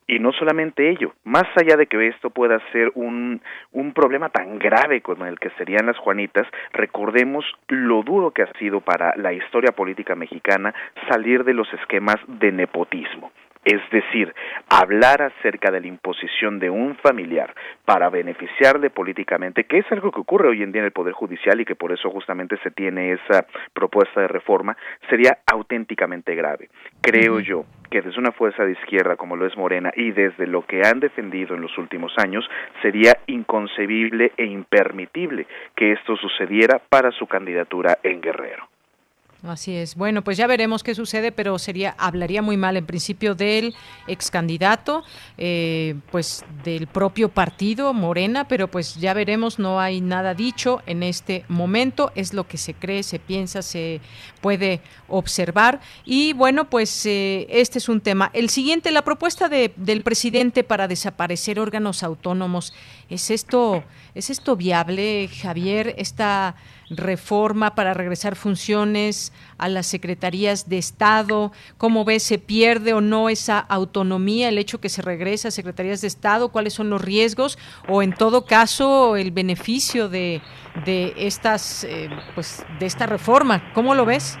Y 0.07 0.19
no 0.19 0.31
solamente 0.31 0.89
ello, 0.89 1.13
más 1.25 1.45
allá 1.57 1.75
de 1.75 1.87
que 1.87 2.07
esto 2.07 2.29
pueda 2.29 2.59
ser 2.71 2.91
un, 2.95 3.41
un 3.73 3.93
problema 3.93 4.29
tan 4.29 4.57
grave 4.57 5.01
como 5.01 5.25
el 5.25 5.37
que 5.37 5.49
serían 5.51 5.85
las 5.85 5.97
Juanitas, 5.97 6.47
recordemos 6.71 7.45
lo 7.67 8.03
duro 8.03 8.31
que 8.31 8.43
ha 8.43 8.53
sido 8.57 8.79
para 8.79 9.13
la 9.17 9.33
historia 9.33 9.73
política 9.73 10.15
mexicana 10.15 10.73
salir 11.09 11.43
de 11.43 11.53
los 11.53 11.71
esquemas 11.73 12.15
de 12.27 12.53
nepotismo. 12.53 13.31
Es 13.67 13.81
decir, 13.91 14.33
hablar 14.69 15.21
acerca 15.21 15.71
de 15.71 15.81
la 15.81 15.87
imposición 15.87 16.57
de 16.57 16.69
un 16.69 16.95
familiar 16.95 17.53
para 17.83 18.09
beneficiarle 18.09 18.89
políticamente, 18.89 19.65
que 19.65 19.79
es 19.79 19.91
algo 19.91 20.09
que 20.09 20.21
ocurre 20.21 20.47
hoy 20.47 20.63
en 20.63 20.71
día 20.71 20.79
en 20.79 20.85
el 20.85 20.93
Poder 20.93 21.11
Judicial 21.11 21.59
y 21.59 21.65
que 21.65 21.75
por 21.75 21.91
eso 21.91 22.09
justamente 22.09 22.55
se 22.63 22.71
tiene 22.71 23.11
esa 23.11 23.45
propuesta 23.73 24.21
de 24.21 24.29
reforma, 24.29 24.77
sería 25.09 25.39
auténticamente 25.45 26.33
grave. 26.33 26.69
Creo 27.01 27.41
yo 27.41 27.65
que 27.91 28.01
desde 28.01 28.17
una 28.17 28.31
fuerza 28.31 28.63
de 28.63 28.71
izquierda 28.71 29.17
como 29.17 29.35
lo 29.35 29.45
es 29.45 29.57
Morena 29.57 29.91
y 29.97 30.11
desde 30.11 30.47
lo 30.47 30.61
que 30.61 30.83
han 30.85 31.01
defendido 31.01 31.53
en 31.53 31.61
los 31.61 31.77
últimos 31.77 32.13
años, 32.17 32.49
sería 32.81 33.17
inconcebible 33.27 34.31
e 34.37 34.45
impermitible 34.45 35.45
que 35.75 35.91
esto 35.91 36.15
sucediera 36.15 36.79
para 36.87 37.11
su 37.11 37.27
candidatura 37.27 37.97
en 38.01 38.21
Guerrero. 38.21 38.69
Así 39.43 39.75
es. 39.75 39.93
Bueno, 39.95 40.23
pues 40.23 40.35
ya 40.35 40.47
veremos 40.47 40.81
qué 40.81 40.95
sucede, 40.95 41.31
pero 41.31 41.59
sería 41.59 41.95
hablaría 41.99 42.41
muy 42.41 42.57
mal 42.57 42.75
en 42.75 42.87
principio 42.87 43.35
del 43.35 43.75
ex 44.07 44.31
candidato, 44.31 45.03
eh, 45.37 45.95
pues 46.11 46.43
del 46.63 46.87
propio 46.87 47.29
partido 47.29 47.93
Morena, 47.93 48.47
pero 48.47 48.67
pues 48.67 48.95
ya 48.95 49.13
veremos. 49.13 49.59
No 49.59 49.79
hay 49.79 50.01
nada 50.01 50.33
dicho 50.33 50.81
en 50.87 51.03
este 51.03 51.45
momento. 51.49 52.11
Es 52.15 52.33
lo 52.33 52.47
que 52.47 52.57
se 52.57 52.73
cree, 52.73 53.03
se 53.03 53.19
piensa, 53.19 53.61
se 53.61 54.01
puede 54.41 54.81
observar. 55.07 55.81
Y 56.03 56.33
bueno, 56.33 56.67
pues 56.67 57.05
eh, 57.05 57.45
este 57.49 57.77
es 57.77 57.89
un 57.89 58.01
tema. 58.01 58.31
El 58.33 58.49
siguiente, 58.49 58.89
la 58.89 59.03
propuesta 59.03 59.49
de, 59.49 59.71
del 59.75 60.01
presidente 60.01 60.63
para 60.63 60.87
desaparecer 60.87 61.59
órganos 61.59 62.01
autónomos. 62.01 62.73
¿Es 63.07 63.29
esto, 63.29 63.83
es 64.15 64.31
esto 64.31 64.55
viable, 64.55 65.29
Javier? 65.41 65.93
Esta 65.97 66.55
reforma 66.89 67.75
para 67.75 67.93
regresar 67.93 68.35
funciones 68.35 69.33
a 69.57 69.69
las 69.69 69.87
secretarías 69.87 70.69
de 70.69 70.77
Estado? 70.77 71.51
¿Cómo 71.77 72.05
ves, 72.05 72.23
se 72.23 72.37
pierde 72.37 72.93
o 72.93 73.01
no 73.01 73.29
esa 73.29 73.59
autonomía, 73.59 74.49
el 74.49 74.57
hecho 74.57 74.79
que 74.79 74.89
se 74.89 75.01
regresa 75.01 75.49
a 75.49 75.51
secretarías 75.51 76.01
de 76.01 76.07
Estado? 76.07 76.49
¿Cuáles 76.49 76.73
son 76.73 76.89
los 76.89 77.01
riesgos? 77.01 77.57
O 77.87 78.01
en 78.01 78.13
todo 78.13 78.45
caso, 78.45 79.15
el 79.15 79.31
beneficio 79.31 80.09
de, 80.09 80.41
de 80.85 81.13
estas, 81.17 81.83
eh, 81.83 82.09
pues, 82.35 82.63
de 82.79 82.85
esta 82.85 83.05
reforma. 83.05 83.73
¿Cómo 83.73 83.95
lo 83.95 84.05
ves? 84.05 84.37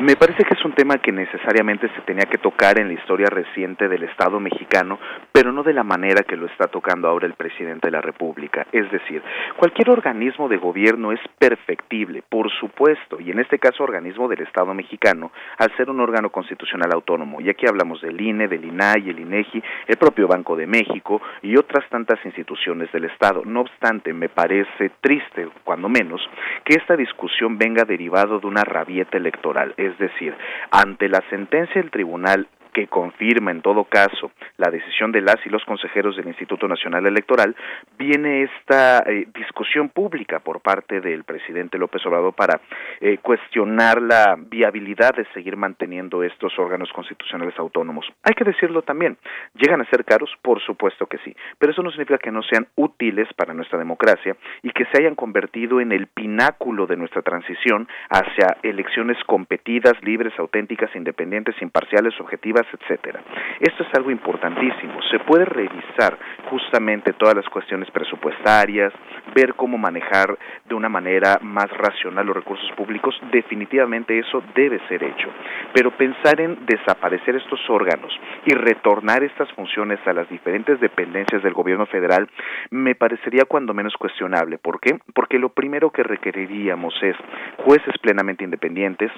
Me 0.00 0.16
parece 0.16 0.44
que 0.44 0.54
es 0.54 0.64
un 0.64 0.72
tema 0.72 0.96
que 0.96 1.12
necesariamente 1.12 1.86
se 1.94 2.00
tenía 2.06 2.24
que 2.24 2.38
tocar 2.38 2.80
en 2.80 2.88
la 2.88 2.94
historia 2.94 3.26
reciente 3.28 3.86
del 3.86 4.04
Estado 4.04 4.40
mexicano, 4.40 4.98
pero 5.30 5.52
no 5.52 5.62
de 5.62 5.74
la 5.74 5.84
manera 5.84 6.22
que 6.22 6.38
lo 6.38 6.46
está 6.46 6.68
tocando 6.68 7.06
ahora 7.06 7.26
el 7.26 7.34
presidente 7.34 7.88
de 7.88 7.90
la 7.90 8.00
República. 8.00 8.66
Es 8.72 8.90
decir, 8.90 9.22
cualquier 9.58 9.90
organismo 9.90 10.48
de 10.48 10.56
gobierno 10.56 11.12
es 11.12 11.20
perfectible, 11.38 12.22
por 12.26 12.50
supuesto, 12.50 13.20
y 13.20 13.30
en 13.30 13.40
este 13.40 13.58
caso 13.58 13.84
organismo 13.84 14.26
del 14.26 14.40
Estado 14.40 14.72
mexicano, 14.72 15.32
al 15.58 15.70
ser 15.76 15.90
un 15.90 16.00
órgano 16.00 16.30
constitucional 16.30 16.90
autónomo. 16.94 17.42
Y 17.42 17.50
aquí 17.50 17.66
hablamos 17.68 18.00
del 18.00 18.18
INE, 18.18 18.48
del 18.48 18.64
INAI, 18.64 19.10
el 19.10 19.20
INEGI, 19.20 19.62
el 19.86 19.96
propio 19.98 20.26
Banco 20.26 20.56
de 20.56 20.66
México 20.66 21.20
y 21.42 21.58
otras 21.58 21.86
tantas 21.90 22.24
instituciones 22.24 22.90
del 22.92 23.04
Estado. 23.04 23.42
No 23.44 23.60
obstante, 23.60 24.14
me 24.14 24.30
parece 24.30 24.92
triste, 25.02 25.46
cuando 25.62 25.90
menos, 25.90 26.26
que 26.64 26.78
esta 26.78 26.96
discusión 26.96 27.58
venga 27.58 27.84
derivado 27.84 28.40
de 28.40 28.46
una 28.46 28.64
rabieta 28.64 29.18
electoral 29.18 29.74
decir, 29.98 30.34
ante 30.70 31.08
la 31.08 31.22
sentencia 31.30 31.80
del 31.80 31.90
tribunal 31.90 32.48
que 32.72 32.86
confirma 32.86 33.50
en 33.50 33.62
todo 33.62 33.84
caso 33.84 34.32
la 34.56 34.70
decisión 34.70 35.12
de 35.12 35.20
las 35.20 35.36
y 35.44 35.48
los 35.48 35.64
consejeros 35.64 36.16
del 36.16 36.28
Instituto 36.28 36.68
Nacional 36.68 37.06
Electoral, 37.06 37.54
viene 37.98 38.42
esta 38.42 39.00
eh, 39.06 39.26
discusión 39.34 39.88
pública 39.88 40.40
por 40.40 40.60
parte 40.60 41.00
del 41.00 41.24
presidente 41.24 41.78
López 41.78 42.04
Obrador 42.06 42.34
para 42.34 42.60
eh, 43.00 43.18
cuestionar 43.18 44.00
la 44.02 44.36
viabilidad 44.38 45.14
de 45.14 45.26
seguir 45.32 45.56
manteniendo 45.56 46.22
estos 46.22 46.58
órganos 46.58 46.90
constitucionales 46.92 47.58
autónomos. 47.58 48.06
Hay 48.22 48.34
que 48.34 48.44
decirlo 48.44 48.82
también, 48.82 49.16
¿llegan 49.54 49.80
a 49.80 49.90
ser 49.90 50.04
caros? 50.04 50.30
Por 50.42 50.60
supuesto 50.62 51.06
que 51.06 51.18
sí, 51.18 51.34
pero 51.58 51.72
eso 51.72 51.82
no 51.82 51.90
significa 51.90 52.18
que 52.18 52.30
no 52.30 52.42
sean 52.42 52.66
útiles 52.76 53.28
para 53.34 53.54
nuestra 53.54 53.78
democracia 53.78 54.36
y 54.62 54.70
que 54.70 54.84
se 54.86 54.98
hayan 55.00 55.14
convertido 55.14 55.80
en 55.80 55.92
el 55.92 56.06
pináculo 56.06 56.86
de 56.86 56.96
nuestra 56.96 57.22
transición 57.22 57.88
hacia 58.08 58.56
elecciones 58.62 59.16
competidas, 59.24 59.94
libres, 60.02 60.32
auténticas, 60.38 60.94
independientes, 60.94 61.60
imparciales, 61.60 62.18
objetivas, 62.20 62.59
etcétera. 62.72 63.20
Esto 63.60 63.82
es 63.82 63.94
algo 63.94 64.10
importantísimo. 64.10 65.00
Se 65.10 65.18
puede 65.20 65.44
revisar 65.44 66.18
justamente 66.48 67.12
todas 67.12 67.36
las 67.36 67.48
cuestiones 67.48 67.90
presupuestarias, 67.90 68.92
ver 69.34 69.54
cómo 69.54 69.78
manejar 69.78 70.38
de 70.68 70.74
una 70.74 70.88
manera 70.88 71.38
más 71.42 71.70
racional 71.70 72.26
los 72.26 72.36
recursos 72.36 72.70
públicos. 72.72 73.14
Definitivamente 73.30 74.18
eso 74.18 74.42
debe 74.54 74.80
ser 74.88 75.02
hecho. 75.04 75.28
Pero 75.72 75.90
pensar 75.90 76.40
en 76.40 76.66
desaparecer 76.66 77.36
estos 77.36 77.60
órganos 77.68 78.12
y 78.46 78.54
retornar 78.54 79.22
estas 79.22 79.50
funciones 79.52 79.98
a 80.06 80.12
las 80.12 80.28
diferentes 80.28 80.80
dependencias 80.80 81.42
del 81.42 81.54
gobierno 81.54 81.86
federal 81.86 82.28
me 82.70 82.94
parecería 82.94 83.44
cuando 83.44 83.74
menos 83.74 83.94
cuestionable. 83.94 84.58
¿Por 84.58 84.80
qué? 84.80 84.98
Porque 85.14 85.38
lo 85.38 85.50
primero 85.50 85.90
que 85.90 86.02
requeriríamos 86.02 86.94
es 87.02 87.16
jueces 87.58 87.96
plenamente 88.00 88.44
independientes, 88.44 89.10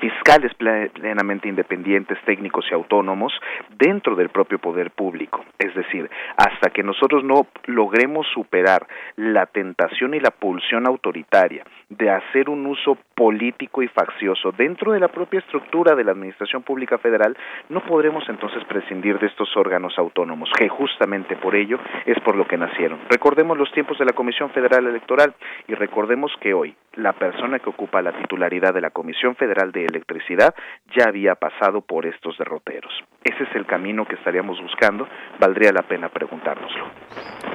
fiscales 0.00 0.52
plenamente 0.54 1.48
independientes, 1.48 2.18
técnicos 2.24 2.64
y 2.70 2.74
autónomos 2.74 3.32
dentro 3.78 4.16
del 4.16 4.30
propio 4.30 4.58
poder 4.58 4.90
público. 4.90 5.44
Es 5.58 5.74
decir, 5.74 6.10
hasta 6.36 6.70
que 6.70 6.82
nosotros 6.82 7.22
no 7.22 7.46
logremos 7.66 8.26
superar 8.34 8.86
la 9.16 9.46
tentación 9.46 10.14
y 10.14 10.20
la 10.20 10.30
pulsión 10.30 10.86
autoritaria 10.86 11.64
de 11.96 12.10
hacer 12.10 12.48
un 12.48 12.66
uso 12.66 12.96
político 13.14 13.82
y 13.82 13.88
faccioso 13.88 14.52
dentro 14.52 14.92
de 14.92 15.00
la 15.00 15.08
propia 15.08 15.40
estructura 15.40 15.94
de 15.94 16.04
la 16.04 16.12
Administración 16.12 16.62
Pública 16.62 16.98
Federal, 16.98 17.36
no 17.68 17.80
podremos 17.80 18.28
entonces 18.28 18.64
prescindir 18.64 19.18
de 19.18 19.26
estos 19.26 19.56
órganos 19.56 19.98
autónomos, 19.98 20.50
que 20.56 20.68
justamente 20.68 21.36
por 21.36 21.54
ello 21.54 21.78
es 22.06 22.18
por 22.20 22.36
lo 22.36 22.46
que 22.46 22.56
nacieron. 22.56 23.00
Recordemos 23.08 23.58
los 23.58 23.70
tiempos 23.72 23.98
de 23.98 24.04
la 24.04 24.12
Comisión 24.12 24.50
Federal 24.50 24.86
Electoral 24.86 25.34
y 25.68 25.74
recordemos 25.74 26.32
que 26.40 26.54
hoy 26.54 26.74
la 26.94 27.12
persona 27.12 27.58
que 27.58 27.70
ocupa 27.70 28.02
la 28.02 28.12
titularidad 28.12 28.74
de 28.74 28.80
la 28.80 28.90
Comisión 28.90 29.34
Federal 29.36 29.72
de 29.72 29.86
Electricidad 29.86 30.54
ya 30.96 31.04
había 31.08 31.34
pasado 31.34 31.80
por 31.80 32.06
estos 32.06 32.36
derroteros. 32.38 32.92
Ese 33.24 33.44
es 33.44 33.54
el 33.54 33.66
camino 33.66 34.04
que 34.04 34.16
estaríamos 34.16 34.60
buscando, 34.60 35.06
valdría 35.38 35.72
la 35.72 35.82
pena 35.82 36.08
preguntárnoslo. 36.08 36.90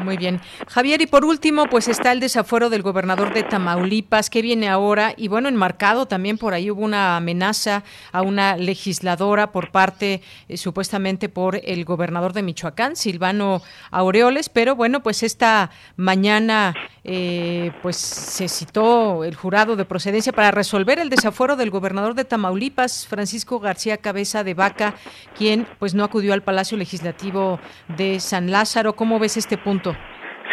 Muy 0.02 0.15
bien. 0.15 0.39
Javier, 0.68 1.02
y 1.02 1.07
por 1.07 1.26
último, 1.26 1.65
pues 1.65 1.88
está 1.88 2.11
el 2.11 2.19
desafuero 2.19 2.69
del 2.69 2.81
gobernador 2.81 3.34
de 3.34 3.44
Tamaulipas, 3.44 4.30
que 4.30 4.41
viene 4.41 4.69
ahora, 4.69 5.14
y 5.18 5.27
bueno, 5.27 5.49
enmarcado 5.49 6.06
también 6.06 6.38
por 6.38 6.53
ahí 6.53 6.72
hubo 6.72 6.81
una 6.81 7.18
amenaza 7.18 7.84
a 8.11 8.22
una 8.22 8.56
legisladora 8.56 9.52
por 9.52 9.72
parte, 9.72 10.22
eh, 10.48 10.57
supuestamente 10.57 11.30
por 11.30 11.60
el 11.61 11.84
gobernador 11.84 12.34
de 12.34 12.44
Michoacán, 12.44 12.95
Silvano 12.95 13.61
Aureoles, 13.91 14.49
pero 14.49 14.76
bueno, 14.76 15.02
pues 15.02 15.23
esta 15.23 15.69
mañana 15.95 16.73
eh, 17.03 17.72
pues 17.81 17.98
se 17.98 18.48
citó 18.48 19.23
el 19.23 19.35
jurado 19.35 19.76
de 19.76 19.85
procedencia 19.85 20.34
para 20.34 20.52
resolver 20.52 20.99
el 20.99 21.10
desafuero 21.10 21.56
del 21.56 21.72
gobernador 21.72 22.15
de 22.15 22.26
Tamaulipas, 22.26 23.07
Francisco 23.07 23.60
García 23.60 23.98
Cabeza 23.98 24.44
de 24.44 24.53
Vaca, 24.53 24.95
quien 25.38 25.56
pues 25.79 25.95
no 25.95 26.03
acudió 26.03 26.34
al 26.34 26.43
Palacio 26.43 26.77
Legislativo 26.77 27.59
de 27.97 28.19
San 28.19 28.51
Lázaro. 28.51 28.95
¿Cómo 28.95 29.19
ves 29.19 29.38
este 29.38 29.57
punto? 29.57 29.95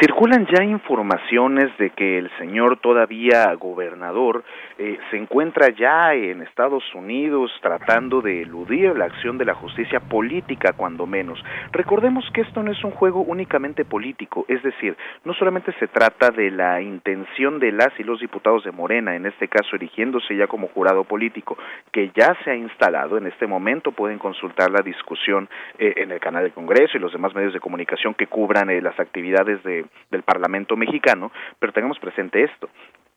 Circulan 0.00 0.44
ya 0.46 0.64
informaciones 0.64 1.70
de 1.78 1.90
que 1.90 2.18
el 2.18 2.28
señor 2.36 2.78
todavía 2.78 3.54
gobernador 3.54 4.42
eh, 4.76 4.98
se 5.08 5.16
encuentra 5.16 5.68
ya 5.70 6.14
en 6.14 6.42
Estados 6.42 6.82
Unidos 6.96 7.52
tratando 7.62 8.20
de 8.20 8.42
eludir 8.42 8.98
la 8.98 9.04
acción 9.04 9.38
de 9.38 9.44
la 9.44 9.54
justicia 9.54 10.00
política, 10.00 10.72
cuando 10.72 11.06
menos. 11.06 11.40
Recordemos 11.70 12.28
que 12.34 12.40
esto 12.40 12.64
no 12.64 12.72
es 12.72 12.82
un 12.82 12.90
juego 12.90 13.20
únicamente 13.20 13.84
político, 13.84 14.44
es 14.48 14.62
decir, 14.64 14.96
no 15.24 15.32
solamente 15.32 15.72
se 15.78 15.86
trata 15.86 16.30
de 16.30 16.50
la 16.50 16.82
intención 16.82 17.60
de 17.60 17.70
las 17.70 17.92
y 17.96 18.02
los 18.02 18.18
diputados 18.18 18.64
de 18.64 18.72
Morena, 18.72 19.14
en 19.14 19.26
este 19.26 19.46
caso 19.46 19.76
erigiéndose 19.76 20.36
ya 20.36 20.48
como 20.48 20.66
jurado 20.68 21.04
político, 21.04 21.56
que 21.92 22.10
ya 22.16 22.36
se 22.42 22.50
ha 22.50 22.56
instalado, 22.56 23.16
en 23.16 23.28
este 23.28 23.46
momento 23.46 23.92
pueden 23.92 24.18
consultar 24.18 24.72
la 24.72 24.82
discusión 24.82 25.48
eh, 25.78 25.94
en 25.98 26.10
el 26.10 26.18
canal 26.18 26.42
del 26.42 26.52
Congreso 26.52 26.96
y 26.98 27.00
los 27.00 27.12
demás 27.12 27.32
medios 27.32 27.52
de 27.52 27.60
comunicación 27.60 28.14
que 28.14 28.26
cubran 28.26 28.70
eh, 28.70 28.80
las 28.80 28.98
actividades 28.98 29.62
de, 29.62 29.84
del 30.11 30.23
Parlamento 30.23 30.77
mexicano, 30.77 31.32
pero 31.59 31.73
tengamos 31.73 31.98
presente 31.98 32.43
esto, 32.43 32.69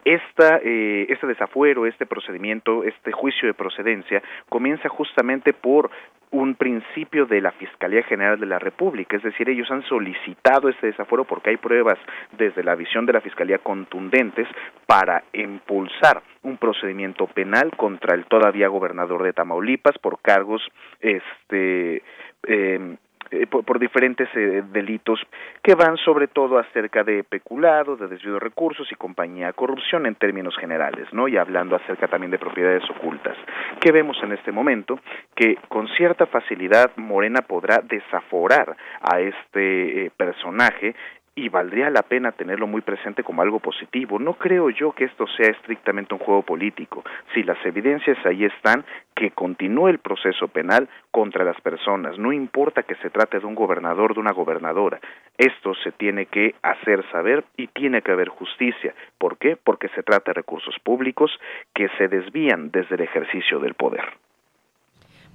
esta, 0.05 0.59
eh, 0.63 1.05
este 1.09 1.27
desafuero, 1.27 1.85
este 1.85 2.05
procedimiento, 2.05 2.83
este 2.83 3.11
juicio 3.11 3.47
de 3.47 3.53
procedencia 3.53 4.23
comienza 4.47 4.87
justamente 4.87 5.51
por 5.53 5.91
un 6.31 6.55
principio 6.55 7.25
de 7.25 7.41
la 7.41 7.51
Fiscalía 7.51 8.03
General 8.03 8.39
de 8.39 8.45
la 8.45 8.59
República, 8.59 9.15
es 9.15 9.23
decir, 9.23 9.49
ellos 9.49 9.71
han 9.71 9.83
solicitado 9.83 10.67
este 10.69 10.87
desafuero 10.87 11.23
porque 11.23 11.51
hay 11.51 11.57
pruebas 11.57 11.97
desde 12.37 12.63
la 12.63 12.75
visión 12.75 13.05
de 13.05 13.13
la 13.13 13.21
Fiscalía 13.21 13.59
contundentes 13.59 14.47
para 14.85 15.23
impulsar 15.33 16.21
un 16.43 16.57
procedimiento 16.57 17.27
penal 17.27 17.71
contra 17.77 18.13
el 18.13 18.25
todavía 18.25 18.67
gobernador 18.67 19.23
de 19.23 19.33
Tamaulipas 19.33 19.97
por 19.99 20.19
cargos 20.21 20.61
este 20.99 22.03
eh, 22.47 22.97
eh, 23.31 23.47
por, 23.47 23.79
diferentes 23.79 24.29
eh, 24.35 24.63
delitos 24.71 25.19
que 25.61 25.75
van 25.75 25.97
sobre 25.97 26.27
todo 26.27 26.57
acerca 26.57 27.03
de 27.03 27.23
peculado, 27.23 27.95
de 27.95 28.07
desvío 28.07 28.33
de 28.33 28.39
recursos 28.39 28.91
y 28.91 28.95
compañía 28.95 29.53
corrupción 29.53 30.05
en 30.05 30.15
términos 30.15 30.55
generales, 30.57 31.07
¿no? 31.11 31.27
Y 31.27 31.37
hablando 31.37 31.75
acerca 31.75 32.07
también 32.07 32.31
de 32.31 32.39
propiedades 32.39 32.83
ocultas. 32.89 33.37
¿Qué 33.79 33.91
vemos 33.91 34.17
en 34.23 34.33
este 34.33 34.51
momento? 34.51 34.99
Que 35.35 35.57
con 35.67 35.87
cierta 35.89 36.25
facilidad 36.25 36.91
Morena 36.95 37.41
podrá 37.41 37.81
desaforar 37.83 38.75
a 39.01 39.19
este 39.19 40.05
eh, 40.05 40.11
personaje 40.15 40.95
y 41.37 41.49
valdría 41.49 41.91
la 41.91 42.01
pena 42.01 42.31
tenerlo 42.31 42.65
muy 42.65 42.81
presente 42.81 43.23
como 43.23 43.43
algo 43.43 43.59
positivo. 43.59 44.17
No 44.17 44.33
creo 44.33 44.71
yo 44.71 44.91
que 44.93 45.03
esto 45.05 45.27
sea 45.27 45.51
estrictamente 45.51 46.15
un 46.15 46.19
juego 46.19 46.41
político. 46.41 47.03
Si 47.35 47.43
las 47.43 47.63
evidencias 47.63 48.17
ahí 48.25 48.43
están, 48.43 48.83
que 49.15 49.29
continúe 49.29 49.89
el 49.89 49.99
proceso 49.99 50.47
penal 50.47 50.89
contra 51.11 51.45
las 51.45 51.61
personas. 51.61 52.17
No 52.17 52.33
importa 52.33 52.81
que 52.81 52.95
se 52.95 53.11
trate 53.11 53.39
de 53.39 53.45
un 53.45 53.53
gobernador, 53.53 54.15
de 54.15 54.19
una 54.19 54.31
gobernadora. 54.31 54.99
Esto 55.37 55.75
se 55.75 55.91
tiene 55.91 56.25
que 56.25 56.55
hacer 56.63 57.05
saber 57.11 57.45
y 57.55 57.67
tiene 57.67 58.01
que 58.01 58.11
haber 58.11 58.29
justicia. 58.29 58.95
¿Por 59.19 59.37
qué? 59.37 59.57
Porque 59.63 59.89
se 59.89 60.01
trata 60.01 60.31
de 60.31 60.41
recursos 60.41 60.75
públicos 60.83 61.31
que 61.75 61.87
se 61.99 62.07
desvían 62.07 62.71
desde 62.71 62.95
el 62.95 63.01
ejercicio 63.01 63.59
del 63.59 63.75
poder. 63.75 64.05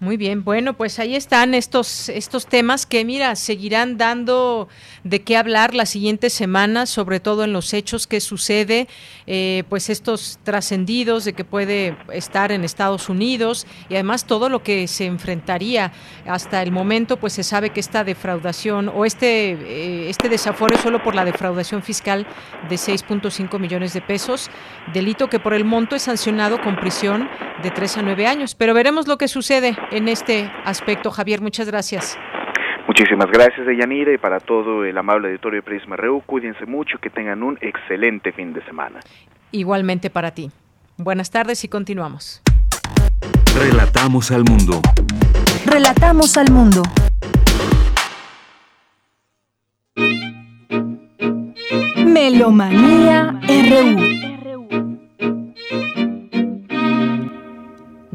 Muy 0.03 0.17
bien, 0.17 0.43
bueno, 0.43 0.73
pues 0.73 0.99
ahí 0.99 1.15
están 1.15 1.55
estos, 1.55 2.09
estos 2.09 2.47
temas 2.47 2.87
que, 2.87 3.05
mira, 3.05 3.37
seguirán 3.37 3.99
dando 3.99 4.67
de 5.05 5.23
qué 5.23 5.37
hablar 5.37 5.77
las 5.77 5.91
siguientes 5.91 6.33
semanas, 6.33 6.91
sobre 6.91 7.21
todo 7.21 7.45
en 7.45 7.53
los 7.53 7.73
hechos 7.73 8.09
que 8.09 8.21
sucede, 8.21 8.89
eh, 9.29 9.63
pues 9.69 9.91
estos 9.91 10.41
trascendidos 10.43 11.25
de 11.25 11.35
que 11.35 11.45
puede 11.45 11.97
estar 12.13 12.51
en 12.51 12.65
Estados 12.65 13.09
Unidos 13.09 13.65
y 13.89 13.95
además 13.95 14.25
todo 14.25 14.49
lo 14.49 14.65
que 14.65 14.89
se 14.89 15.07
enfrentaría 15.07 15.93
hasta 16.27 16.63
el 16.63 16.73
momento, 16.73 17.17
pues 17.19 17.35
se 17.35 17.45
sabe 17.45 17.71
que 17.71 17.79
esta 17.79 18.03
defraudación 18.03 18.89
o 18.89 19.05
este, 19.05 19.53
eh, 19.53 20.11
este 20.11 20.29
desafuero 20.29 20.75
es 20.75 20.81
solo 20.81 21.01
por 21.01 21.15
la 21.15 21.25
defraudación 21.25 21.81
fiscal 21.85 22.27
de 22.69 22.75
6.5 22.75 23.57
millones 23.61 23.93
de 23.93 24.01
pesos, 24.01 24.51
delito 24.93 25.31
que 25.31 25.39
por 25.39 25.55
el 25.55 25.65
monto 25.65 25.95
es 25.95 26.03
sancionado 26.03 26.61
con 26.61 26.75
prisión 26.75 27.31
de 27.63 27.71
3 27.71 27.99
a 27.99 28.03
9 28.03 28.27
años. 28.27 28.57
Pero 28.57 28.75
veremos 28.75 29.07
lo 29.07 29.17
que 29.17 29.29
sucede 29.29 29.77
en 29.93 30.09
este 30.09 30.51
aspecto. 30.65 31.11
Javier, 31.11 31.41
muchas 31.41 31.69
gracias. 31.69 32.19
Muchísimas 32.87 33.31
gracias, 33.31 33.67
Deyanira, 33.67 34.13
y 34.13 34.19
para 34.19 34.41
todo 34.41 34.85
el 34.85 34.97
amable 34.99 35.29
auditorio 35.29 35.61
de 35.61 35.63
Prisma 35.63 35.97
Reu, 35.97 36.21
cuídense 36.27 36.67
mucho, 36.67 36.99
que 36.99 37.11
tengan 37.11 37.43
un 37.43 37.57
excelente 37.61 38.33
fin 38.33 38.53
de 38.53 38.63
semana. 38.65 39.01
Igualmente 39.53 40.11
para 40.11 40.33
ti. 40.33 40.51
Buenas 40.97 41.31
tardes 41.31 41.65
y 41.65 41.69
continuamos. 41.69 42.43
Relatamos 43.57 44.31
al 44.31 44.45
mundo. 44.45 44.81
Relatamos 45.65 46.37
al 46.37 46.51
mundo. 46.51 46.83
Melomanía 52.05 53.41
RU. 53.49 54.23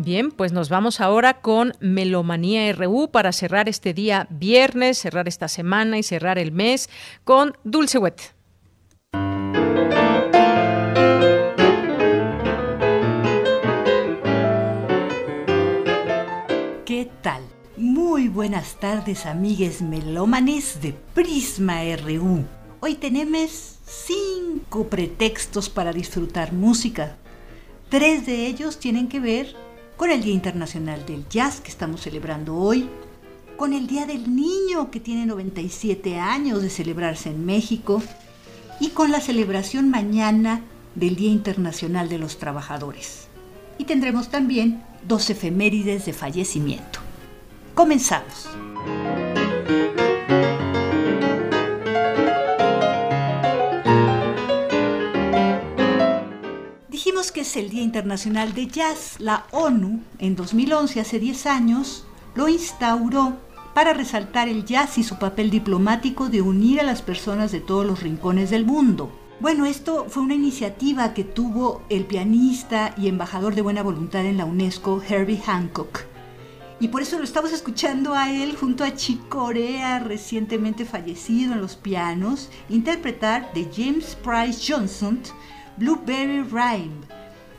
Bien, 0.08 0.32
pues 0.32 0.54
nos 0.54 0.70
vamos 0.70 1.02
ahora 1.02 1.42
con 1.42 1.74
Melomanía 1.82 2.72
RU 2.72 3.12
para 3.12 3.34
cerrar 3.34 3.68
este 3.68 3.94
día 3.94 4.26
viernes, 4.30 4.98
cerrar 5.00 5.28
esta 5.28 5.50
semana 5.50 5.98
y 5.98 6.04
cerrar 6.04 6.40
el 6.40 6.54
mes 6.54 6.90
con 7.26 7.58
Dulce 7.66 7.98
Wet. 7.98 8.34
¿Qué 16.86 17.10
tal? 17.22 17.44
buenas 18.30 18.80
tardes, 18.80 19.26
amigues 19.26 19.82
melómanes 19.82 20.82
de 20.82 20.94
Prisma 21.14 21.82
RU. 21.98 22.46
Hoy 22.80 22.96
tenemos 22.96 23.80
cinco 23.86 24.88
pretextos 24.88 25.70
para 25.70 25.92
disfrutar 25.92 26.54
música. 26.54 27.18
Tres 27.90 28.26
de 28.26 28.48
ellos 28.48 28.80
tienen 28.80 29.10
que 29.10 29.20
ver 29.20 29.67
con 29.98 30.12
el 30.12 30.24
Día 30.24 30.34
Internacional 30.34 31.06
del 31.06 31.28
Jazz 31.28 31.60
que 31.60 31.72
estamos 31.72 32.02
celebrando 32.02 32.56
hoy, 32.56 32.88
con 33.58 33.74
el 33.74 33.88
Día 33.88 34.06
del 34.06 34.34
Niño 34.34 34.92
que 34.92 35.00
tiene 35.00 35.26
97 35.26 36.20
años 36.20 36.62
de 36.62 36.70
celebrarse 36.70 37.30
en 37.30 37.46
México 37.46 38.02
y 38.80 38.90
con 38.90 39.12
la 39.12 39.20
celebración 39.20 39.90
mañana 39.90 40.62
del 40.94 41.16
Día 41.16 41.32
Internacional 41.32 42.10
de 42.10 42.20
los 42.20 42.38
Trabajadores. 42.38 43.28
Y 43.80 43.86
tendremos 43.86 44.30
también 44.30 44.84
dos 45.08 45.30
efemérides 45.32 46.06
de 46.06 46.14
fallecimiento. 46.14 47.00
Comenzamos. 47.74 48.48
Que 57.18 57.42
es 57.42 57.58
el 57.58 57.72
Día 57.72 57.82
Internacional 57.82 58.54
de 58.54 58.68
Jazz. 58.68 59.16
La 59.18 59.48
ONU, 59.52 60.02
en 60.20 60.36
2011, 60.36 61.00
hace 61.00 61.20
10 61.20 61.48
años, 61.48 62.06
lo 62.36 62.48
instauró 62.48 63.36
para 63.74 63.94
resaltar 63.94 64.48
el 64.48 64.66
jazz 64.66 65.00
y 65.00 65.04
su 65.04 65.18
papel 65.18 65.50
diplomático 65.50 66.30
de 66.30 66.44
unir 66.44 66.80
a 66.80 66.84
las 66.84 67.02
personas 67.02 67.52
de 67.52 67.60
todos 67.60 67.88
los 67.88 68.04
rincones 68.04 68.52
del 68.52 68.68
mundo. 68.68 69.12
Bueno, 69.40 69.66
esto 69.66 70.06
fue 70.10 70.22
una 70.22 70.36
iniciativa 70.36 71.16
que 71.16 71.24
tuvo 71.24 71.82
el 71.90 72.06
pianista 72.06 72.94
y 72.96 73.08
embajador 73.08 73.56
de 73.56 73.64
buena 73.64 73.82
voluntad 73.82 74.24
en 74.24 74.38
la 74.38 74.46
UNESCO, 74.46 75.02
Herbie 75.02 75.42
Hancock. 75.44 76.02
Y 76.80 76.90
por 76.90 77.02
eso 77.02 77.18
lo 77.18 77.24
estamos 77.24 77.52
escuchando 77.52 78.14
a 78.14 78.32
él 78.32 78.56
junto 78.56 78.84
a 78.84 78.94
Chick 78.94 79.28
Corea, 79.28 79.98
recientemente 79.98 80.86
fallecido 80.86 81.54
en 81.54 81.62
los 81.62 81.78
pianos, 81.78 82.52
interpretar 82.70 83.52
de 83.56 83.68
James 83.76 84.16
Price 84.24 84.72
Johnson, 84.72 85.20
Blueberry 85.78 86.42
Rhyme. 86.42 87.06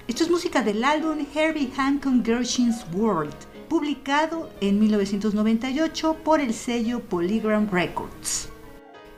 Esto 0.09 0.25
es 0.25 0.31
música 0.31 0.61
del 0.61 0.83
álbum 0.83 1.25
Herbie 1.33 1.71
Hancock 1.77 2.25
Gershwin's 2.25 2.85
World, 2.93 3.33
publicado 3.69 4.51
en 4.61 4.81
1998 4.81 6.17
por 6.25 6.41
el 6.41 6.53
sello 6.53 6.99
Polygram 6.99 7.71
Records. 7.71 8.49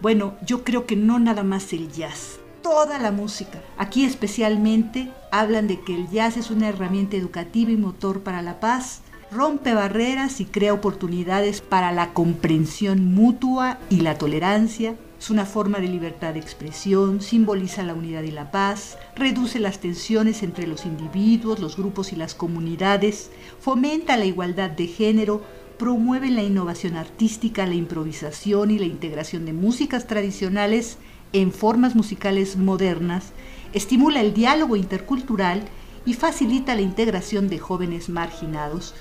Bueno, 0.02 0.34
yo 0.44 0.64
creo 0.64 0.84
que 0.84 0.96
no 0.96 1.18
nada 1.18 1.42
más 1.42 1.72
el 1.72 1.90
jazz, 1.90 2.40
toda 2.60 2.98
la 2.98 3.10
música. 3.10 3.62
Aquí 3.78 4.04
especialmente 4.04 5.10
hablan 5.32 5.66
de 5.66 5.80
que 5.80 5.94
el 5.94 6.10
jazz 6.10 6.36
es 6.36 6.50
una 6.50 6.68
herramienta 6.68 7.16
educativa 7.16 7.70
y 7.70 7.78
motor 7.78 8.20
para 8.20 8.42
la 8.42 8.60
paz, 8.60 9.00
rompe 9.32 9.72
barreras 9.72 10.42
y 10.42 10.44
crea 10.44 10.74
oportunidades 10.74 11.62
para 11.62 11.90
la 11.92 12.12
comprensión 12.12 13.14
mutua 13.14 13.78
y 13.88 14.02
la 14.02 14.18
tolerancia. 14.18 14.94
Es 15.20 15.28
una 15.28 15.44
forma 15.44 15.80
de 15.80 15.86
libertad 15.86 16.32
de 16.32 16.40
expresión, 16.40 17.20
simboliza 17.20 17.82
la 17.82 17.92
unidad 17.92 18.22
y 18.22 18.30
la 18.30 18.50
paz, 18.50 18.96
reduce 19.14 19.60
las 19.60 19.78
tensiones 19.78 20.42
entre 20.42 20.66
los 20.66 20.86
individuos, 20.86 21.60
los 21.60 21.76
grupos 21.76 22.14
y 22.14 22.16
las 22.16 22.34
comunidades, 22.34 23.30
fomenta 23.60 24.16
la 24.16 24.24
igualdad 24.24 24.70
de 24.70 24.86
género, 24.86 25.42
promueve 25.78 26.30
la 26.30 26.42
innovación 26.42 26.96
artística, 26.96 27.66
la 27.66 27.74
improvisación 27.74 28.70
y 28.70 28.78
la 28.78 28.86
integración 28.86 29.44
de 29.44 29.52
músicas 29.52 30.06
tradicionales 30.06 30.96
en 31.34 31.52
formas 31.52 31.94
musicales 31.94 32.56
modernas, 32.56 33.32
estimula 33.74 34.22
el 34.22 34.32
diálogo 34.32 34.74
intercultural 34.74 35.64
y 36.06 36.14
facilita 36.14 36.74
la 36.74 36.80
integración 36.80 37.50
de 37.50 37.58
jóvenes 37.58 38.08
marginados. 38.08 38.94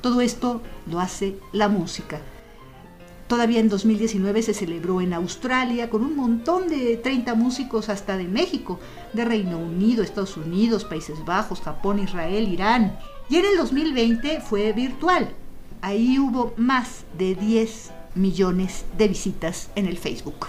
Todo 0.00 0.22
esto 0.22 0.62
lo 0.90 1.00
hace 1.00 1.36
la 1.52 1.68
música. 1.68 2.22
Todavía 3.26 3.58
en 3.58 3.68
2019 3.68 4.42
se 4.42 4.54
celebró 4.54 5.00
en 5.00 5.12
Australia 5.12 5.90
con 5.90 6.04
un 6.04 6.14
montón 6.14 6.68
de 6.68 6.96
30 6.96 7.34
músicos 7.34 7.88
hasta 7.88 8.16
de 8.16 8.24
México, 8.24 8.78
de 9.12 9.24
Reino 9.24 9.58
Unido, 9.58 10.04
Estados 10.04 10.36
Unidos, 10.36 10.84
Países 10.84 11.24
Bajos, 11.24 11.60
Japón, 11.60 11.98
Israel, 11.98 12.48
Irán. 12.48 12.98
Y 13.28 13.36
en 13.36 13.46
el 13.46 13.56
2020 13.56 14.40
fue 14.40 14.72
virtual. 14.72 15.34
Ahí 15.80 16.18
hubo 16.20 16.54
más 16.56 17.04
de 17.18 17.34
10 17.34 17.90
millones 18.14 18.84
de 18.96 19.08
visitas 19.08 19.70
en 19.74 19.86
el 19.86 19.98
Facebook. 19.98 20.46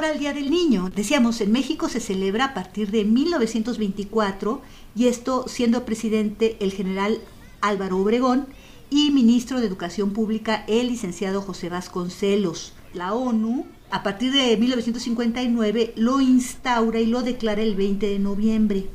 Ahora 0.00 0.18
Día 0.18 0.32
del 0.32 0.50
Niño. 0.50 0.90
Decíamos, 0.96 1.42
en 1.42 1.52
México 1.52 1.90
se 1.90 2.00
celebra 2.00 2.46
a 2.46 2.54
partir 2.54 2.90
de 2.90 3.04
1924 3.04 4.62
y 4.96 5.08
esto 5.08 5.44
siendo 5.46 5.84
presidente 5.84 6.56
el 6.60 6.72
general 6.72 7.18
Álvaro 7.60 7.98
Obregón 7.98 8.46
y 8.88 9.10
ministro 9.10 9.60
de 9.60 9.66
Educación 9.66 10.14
Pública 10.14 10.64
el 10.68 10.88
licenciado 10.88 11.42
José 11.42 11.68
Vasconcelos. 11.68 12.72
La 12.94 13.12
ONU, 13.12 13.66
a 13.90 14.02
partir 14.02 14.32
de 14.32 14.56
1959, 14.56 15.92
lo 15.96 16.22
instaura 16.22 16.98
y 16.98 17.04
lo 17.04 17.20
declara 17.20 17.60
el 17.60 17.74
20 17.74 18.06
de 18.06 18.18
noviembre. 18.18 18.86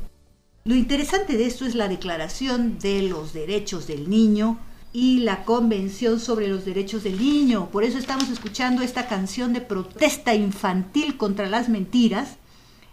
Lo 0.64 0.74
interesante 0.74 1.36
de 1.36 1.46
esto 1.46 1.66
es 1.66 1.76
la 1.76 1.86
Declaración 1.86 2.80
de 2.80 3.02
los 3.02 3.32
Derechos 3.32 3.86
del 3.86 4.10
Niño, 4.10 4.58
y 4.96 5.18
la 5.18 5.44
Convención 5.44 6.18
sobre 6.20 6.48
los 6.48 6.64
Derechos 6.64 7.04
del 7.04 7.18
Niño. 7.18 7.68
Por 7.70 7.84
eso 7.84 7.98
estamos 7.98 8.30
escuchando 8.30 8.80
esta 8.80 9.08
canción 9.08 9.52
de 9.52 9.60
protesta 9.60 10.34
infantil 10.34 11.18
contra 11.18 11.50
las 11.50 11.68
mentiras. 11.68 12.38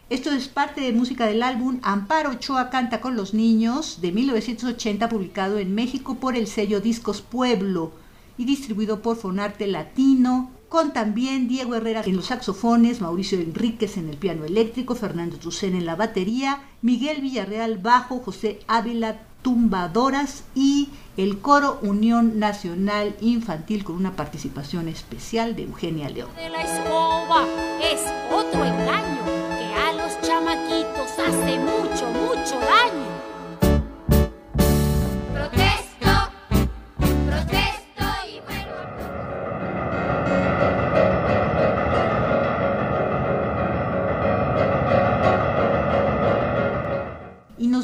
Esto 0.10 0.30
es 0.32 0.50
parte 0.50 0.82
de 0.82 0.92
música 0.92 1.26
del 1.28 1.42
álbum 1.42 1.80
Amparo 1.82 2.32
Ochoa 2.32 2.70
canta 2.70 3.00
con 3.00 3.16
los 3.16 3.34
niños 3.34 4.02
de 4.02 4.12
1980 4.12 5.08
publicado 5.08 5.60
en 5.60 5.74
México 5.74 6.16
por 6.16 6.36
el 6.36 6.48
sello 6.48 6.82
Discos 6.82 7.22
Pueblo 7.22 7.94
y 8.38 8.44
distribuido 8.44 9.02
por 9.02 9.16
Fonarte 9.16 9.66
Latino, 9.68 10.52
con 10.68 10.92
también 10.92 11.48
Diego 11.48 11.74
Herrera 11.76 12.04
en 12.06 12.18
los 12.18 12.26
saxofones, 12.26 13.00
Mauricio 13.00 13.40
Enríquez 13.40 13.96
en 13.96 14.10
el 14.10 14.18
piano 14.18 14.44
eléctrico, 14.44 14.96
Fernando 14.96 15.38
Trucén 15.38 15.74
en 15.74 15.86
la 15.86 15.96
batería, 15.96 16.64
Miguel 16.82 17.22
Villarreal 17.22 17.78
bajo, 17.78 18.20
José 18.20 18.60
Ávila 18.68 19.22
tumbadoras 19.44 20.44
y 20.56 20.90
el 21.18 21.40
coro 21.40 21.80
Unión 21.82 22.40
Nacional 22.40 23.16
Infantil 23.22 23.84
con 23.84 23.96
una 23.96 24.16
participación 24.16 24.88
especial 24.88 25.56
de 25.56 25.64
Eugenia 25.64 26.10
León. 26.10 26.30
De 26.36 26.50
la 26.50 26.64
escoba 26.64 27.46
es 27.82 28.02
otro 28.32 28.66
engaño 28.66 29.22
que 29.58 29.74
a 29.76 29.94
los 29.94 30.20
chamaquitos 30.22 31.12
hace 31.20 31.60
mucho, 31.60 32.08
mucho 32.08 32.60
daño. 32.60 33.13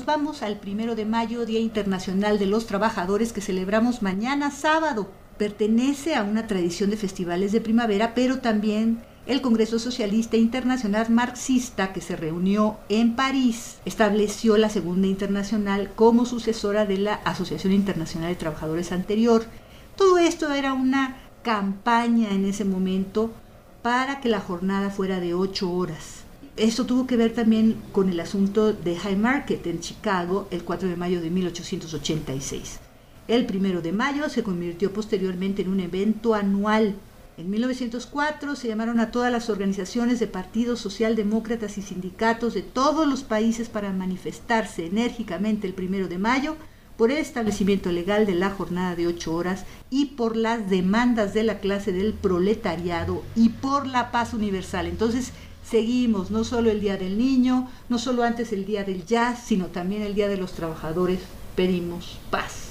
Vamos 0.10 0.42
al 0.42 0.60
primero 0.60 0.96
de 0.96 1.06
mayo, 1.06 1.46
Día 1.46 1.60
Internacional 1.60 2.40
de 2.40 2.48
los 2.48 2.66
Trabajadores, 2.66 3.32
que 3.32 3.42
celebramos 3.42 4.02
mañana 4.02 4.50
sábado. 4.50 5.08
Pertenece 5.38 6.16
a 6.16 6.24
una 6.24 6.48
tradición 6.48 6.90
de 6.90 6.98
festivales 6.98 7.52
de 7.52 7.62
primavera, 7.62 8.16
pero 8.16 8.40
también 8.40 9.04
el 9.28 9.42
Congreso 9.42 9.78
Socialista 9.78 10.36
Internacional 10.36 11.12
Marxista, 11.12 11.94
que 11.94 12.02
se 12.02 12.16
reunió 12.16 12.78
en 12.90 13.16
París, 13.16 13.78
estableció 13.86 14.58
la 14.58 14.70
Segunda 14.70 15.06
Internacional 15.06 15.92
como 15.96 16.26
sucesora 16.26 16.88
de 16.88 16.98
la 16.98 17.14
Asociación 17.14 17.72
Internacional 17.72 18.30
de 18.30 18.36
Trabajadores 18.36 18.92
anterior. 18.92 19.46
Todo 19.96 20.18
esto 20.18 20.52
era 20.52 20.74
una 20.74 21.18
campaña 21.44 22.32
en 22.32 22.46
ese 22.46 22.66
momento 22.66 23.30
para 23.84 24.22
que 24.22 24.30
la 24.30 24.40
jornada 24.40 24.90
fuera 24.90 25.20
de 25.20 25.36
ocho 25.36 25.72
horas. 25.72 26.24
Esto 26.60 26.86
tuvo 26.86 27.08
que 27.08 27.16
ver 27.16 27.34
también 27.34 27.78
con 27.94 28.10
el 28.10 28.20
asunto 28.20 28.74
de 28.74 28.98
High 28.98 29.16
Market 29.16 29.66
en 29.66 29.80
Chicago 29.80 30.50
el 30.52 30.66
4 30.66 30.90
de 30.90 30.98
mayo 30.98 31.22
de 31.22 31.30
1886. 31.30 32.82
El 33.30 33.48
1 33.50 33.80
de 33.80 33.94
mayo 33.94 34.28
se 34.28 34.44
convirtió 34.44 34.92
posteriormente 34.92 35.62
en 35.62 35.70
un 35.70 35.80
evento 35.80 36.36
anual. 36.36 36.96
En 37.38 37.50
1904 37.50 38.58
se 38.58 38.68
llamaron 38.68 39.00
a 39.00 39.10
todas 39.10 39.32
las 39.32 39.50
organizaciones 39.50 40.20
de 40.20 40.28
partidos 40.28 40.82
socialdemócratas 40.82 41.78
y 41.78 41.82
sindicatos 41.82 42.56
de 42.56 42.62
todos 42.62 43.08
los 43.08 43.24
países 43.24 43.70
para 43.70 43.94
manifestarse 43.94 44.88
enérgicamente 44.88 45.66
el 45.66 45.76
1 45.82 46.10
de 46.10 46.18
mayo 46.18 46.58
por 46.98 47.10
el 47.10 47.20
establecimiento 47.20 47.94
legal 47.94 48.26
de 48.26 48.36
la 48.36 48.50
jornada 48.50 48.98
de 48.98 49.08
ocho 49.08 49.34
horas 49.34 49.64
y 49.90 50.08
por 50.08 50.36
las 50.36 50.70
demandas 50.70 51.34
de 51.34 51.44
la 51.44 51.60
clase 51.60 51.94
del 51.94 52.12
proletariado 52.12 53.24
y 53.38 53.48
por 53.48 53.88
la 53.88 54.12
paz 54.12 54.34
universal. 54.34 54.88
Entonces, 54.88 55.32
seguimos, 55.70 56.32
no 56.32 56.44
solo 56.44 56.72
el 56.72 56.82
Día 56.82 56.98
del 56.98 57.18
Niño, 57.18 57.70
no 57.90 58.00
solo 58.00 58.24
antes 58.24 58.52
el 58.52 58.66
Día 58.66 58.84
del 58.84 59.06
Jazz, 59.06 59.44
sino 59.46 59.68
también 59.68 60.02
el 60.02 60.16
Día 60.16 60.28
de 60.28 60.38
los 60.38 60.54
Trabajadores, 60.54 61.20
pedimos 61.56 62.20
paz. 62.32 62.70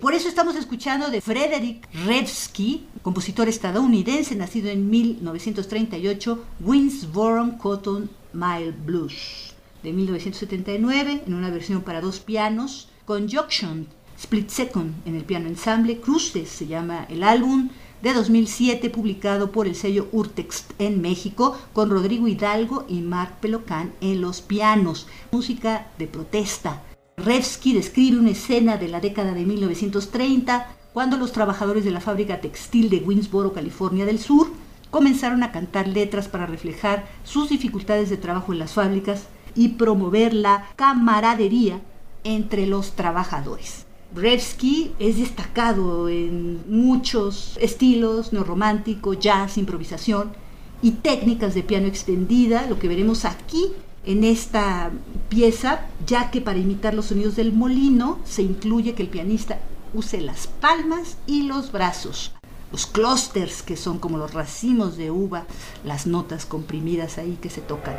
Por 0.00 0.14
eso 0.14 0.28
estamos 0.28 0.56
escuchando 0.56 1.10
de 1.10 1.20
Frederick 1.20 1.86
Revsky, 2.06 2.86
compositor 3.02 3.48
estadounidense 3.48 4.34
nacido 4.34 4.70
en 4.70 4.88
1938, 4.88 6.44
Winsboro 6.60 7.58
Cotton 7.58 8.10
Mile 8.32 8.72
Blues, 8.72 9.54
de 9.82 9.92
1979, 9.92 11.22
en 11.26 11.34
una 11.34 11.50
versión 11.50 11.82
para 11.82 12.00
dos 12.00 12.20
pianos, 12.20 12.88
con 13.04 13.30
Junction, 13.30 13.88
Split 14.20 14.50
Second 14.50 14.94
en 15.06 15.16
el 15.16 15.24
piano 15.24 15.48
ensamble, 15.48 16.00
Cruces 16.00 16.48
se 16.48 16.66
llama 16.66 17.06
el 17.08 17.22
álbum, 17.22 17.70
de 18.02 18.12
2007 18.14 18.90
publicado 18.90 19.50
por 19.50 19.66
el 19.66 19.74
sello 19.74 20.08
Urtex 20.12 20.66
en 20.78 21.00
México 21.00 21.58
con 21.72 21.90
Rodrigo 21.90 22.28
Hidalgo 22.28 22.84
y 22.88 23.00
Marc 23.00 23.40
Pelocán 23.40 23.92
en 24.00 24.20
los 24.20 24.40
pianos, 24.40 25.06
música 25.30 25.88
de 25.98 26.06
protesta 26.06 26.82
Revsky 27.16 27.74
describe 27.74 28.18
una 28.18 28.30
escena 28.30 28.76
de 28.78 28.88
la 28.88 29.00
década 29.00 29.34
de 29.34 29.44
1930 29.44 30.68
cuando 30.92 31.16
los 31.16 31.32
trabajadores 31.32 31.84
de 31.84 31.90
la 31.90 32.00
fábrica 32.00 32.40
textil 32.40 32.88
de 32.88 32.98
Winsboro, 32.98 33.52
California 33.52 34.06
del 34.06 34.18
Sur, 34.18 34.48
comenzaron 34.90 35.42
a 35.42 35.52
cantar 35.52 35.86
letras 35.86 36.28
para 36.28 36.46
reflejar 36.46 37.06
sus 37.24 37.50
dificultades 37.50 38.10
de 38.10 38.16
trabajo 38.16 38.52
en 38.52 38.58
las 38.58 38.72
fábricas 38.72 39.28
y 39.54 39.68
promover 39.68 40.34
la 40.34 40.66
camaradería 40.76 41.80
entre 42.24 42.66
los 42.66 42.92
trabajadores. 42.92 43.86
Revsky 44.14 44.92
es 44.98 45.18
destacado 45.18 46.08
en 46.08 46.60
muchos 46.68 47.56
estilos, 47.60 48.32
neorromántico, 48.32 49.14
jazz, 49.14 49.56
improvisación 49.56 50.32
y 50.82 50.92
técnicas 50.92 51.54
de 51.54 51.62
piano 51.62 51.86
extendida, 51.86 52.66
lo 52.66 52.78
que 52.78 52.88
veremos 52.88 53.24
aquí 53.24 53.72
en 54.04 54.24
esta 54.24 54.90
pieza, 55.28 55.82
ya 56.06 56.30
que 56.30 56.40
para 56.40 56.58
imitar 56.58 56.94
los 56.94 57.06
sonidos 57.06 57.36
del 57.36 57.52
molino 57.52 58.18
se 58.24 58.42
incluye 58.42 58.94
que 58.94 59.02
el 59.02 59.08
pianista 59.08 59.58
use 59.94 60.20
las 60.20 60.46
palmas 60.46 61.16
y 61.26 61.42
los 61.44 61.70
brazos. 61.70 62.32
Los 62.72 62.86
clústeres, 62.86 63.62
que 63.62 63.76
son 63.76 63.98
como 63.98 64.16
los 64.16 64.32
racimos 64.32 64.96
de 64.96 65.10
uva, 65.10 65.44
las 65.84 66.06
notas 66.06 66.46
comprimidas 66.46 67.18
ahí 67.18 67.36
que 67.40 67.50
se 67.50 67.60
tocan. 67.60 67.96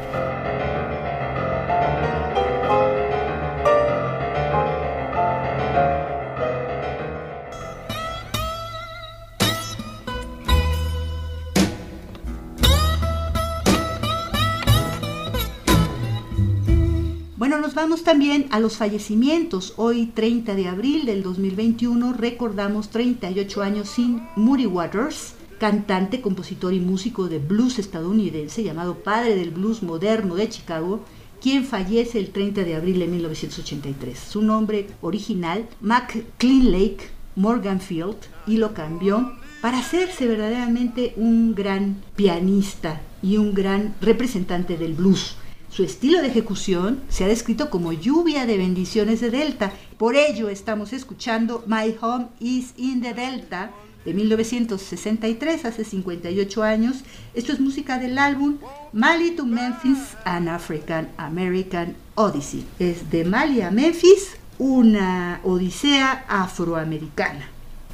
Bueno, 17.42 17.58
nos 17.58 17.74
vamos 17.74 18.04
también 18.04 18.46
a 18.52 18.60
los 18.60 18.78
fallecimientos. 18.78 19.74
Hoy, 19.78 20.12
30 20.14 20.54
de 20.54 20.68
abril 20.68 21.08
del 21.08 21.24
2021, 21.24 22.14
recordamos 22.14 22.90
38 22.90 23.64
años 23.64 23.90
sin 23.90 24.22
Moody 24.36 24.68
Waters, 24.68 25.34
cantante, 25.60 26.22
compositor 26.22 26.72
y 26.72 26.80
músico 26.80 27.30
de 27.30 27.40
blues 27.40 27.80
estadounidense, 27.80 28.62
llamado 28.62 29.00
padre 29.00 29.36
del 29.36 29.50
blues 29.50 29.82
moderno 29.82 30.36
de 30.36 30.50
Chicago, 30.50 31.04
quien 31.42 31.66
fallece 31.66 32.20
el 32.20 32.30
30 32.30 32.64
de 32.64 32.76
abril 32.76 33.00
de 33.00 33.08
1983. 33.08 34.20
Su 34.20 34.44
nombre 34.44 34.86
original, 35.02 35.68
Mac 35.82 36.16
Lake 36.44 37.10
Morganfield, 37.36 38.18
y 38.46 38.58
lo 38.58 38.76
cambió 38.76 39.32
para 39.64 39.80
hacerse 39.80 40.28
verdaderamente 40.28 41.14
un 41.16 41.56
gran 41.56 42.04
pianista 42.16 43.02
y 43.24 43.38
un 43.38 43.56
gran 43.56 43.96
representante 44.00 44.78
del 44.78 44.94
blues. 44.94 45.38
Su 45.72 45.84
estilo 45.84 46.22
de 46.22 46.27
ejecución 46.27 46.99
se 47.07 47.23
ha 47.23 47.30
descrito 47.30 47.69
como 47.69 47.93
lluvia 47.93 48.45
de 48.45 48.57
bendiciones 48.57 49.22
de 49.22 49.31
Delta. 49.31 49.72
Por 49.98 50.18
ello 50.18 50.49
estamos 50.49 50.91
escuchando 50.91 51.64
My 51.65 51.95
Home 52.02 52.27
is 52.41 52.73
in 52.76 53.02
the 53.02 53.14
Delta 53.14 53.72
de 54.03 54.14
1963, 54.14 55.64
hace 55.64 55.85
58 55.85 56.64
años. 56.64 57.06
Esto 57.34 57.53
es 57.53 57.61
música 57.61 57.99
del 57.99 58.18
álbum 58.18 58.57
Mali 58.91 59.31
to 59.31 59.45
Memphis, 59.45 60.18
An 60.26 60.49
African 60.49 61.07
American 61.15 61.95
Odyssey. 62.15 62.65
Es 62.77 63.10
de 63.10 63.23
Mali 63.23 63.61
a 63.61 63.72
Memphis, 63.72 64.35
una 64.60 65.39
odisea 65.45 66.26
afroamericana. 66.27 67.48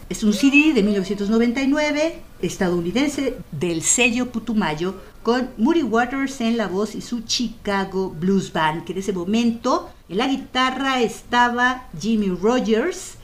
Es 0.10 0.24
un 0.24 0.34
CD 0.34 0.74
de 0.74 0.82
1999 0.82 2.22
estadounidense 2.42 3.38
del 3.52 3.84
sello 3.84 4.32
Putumayo 4.32 4.96
con 5.28 5.50
Moody 5.58 5.84
Waters 5.84 6.40
en 6.40 6.56
la 6.56 6.68
voz 6.70 6.96
y 6.96 7.02
su 7.02 7.20
Chicago 7.20 8.16
Blues 8.18 8.54
Band, 8.54 8.86
que 8.86 8.94
en 8.94 9.00
ese 9.00 9.12
momento 9.12 9.90
en 10.08 10.20
la 10.20 10.28
guitarra 10.28 11.02
estaba 11.02 11.90
Jimmy 12.00 12.30
Rogers 12.30 13.16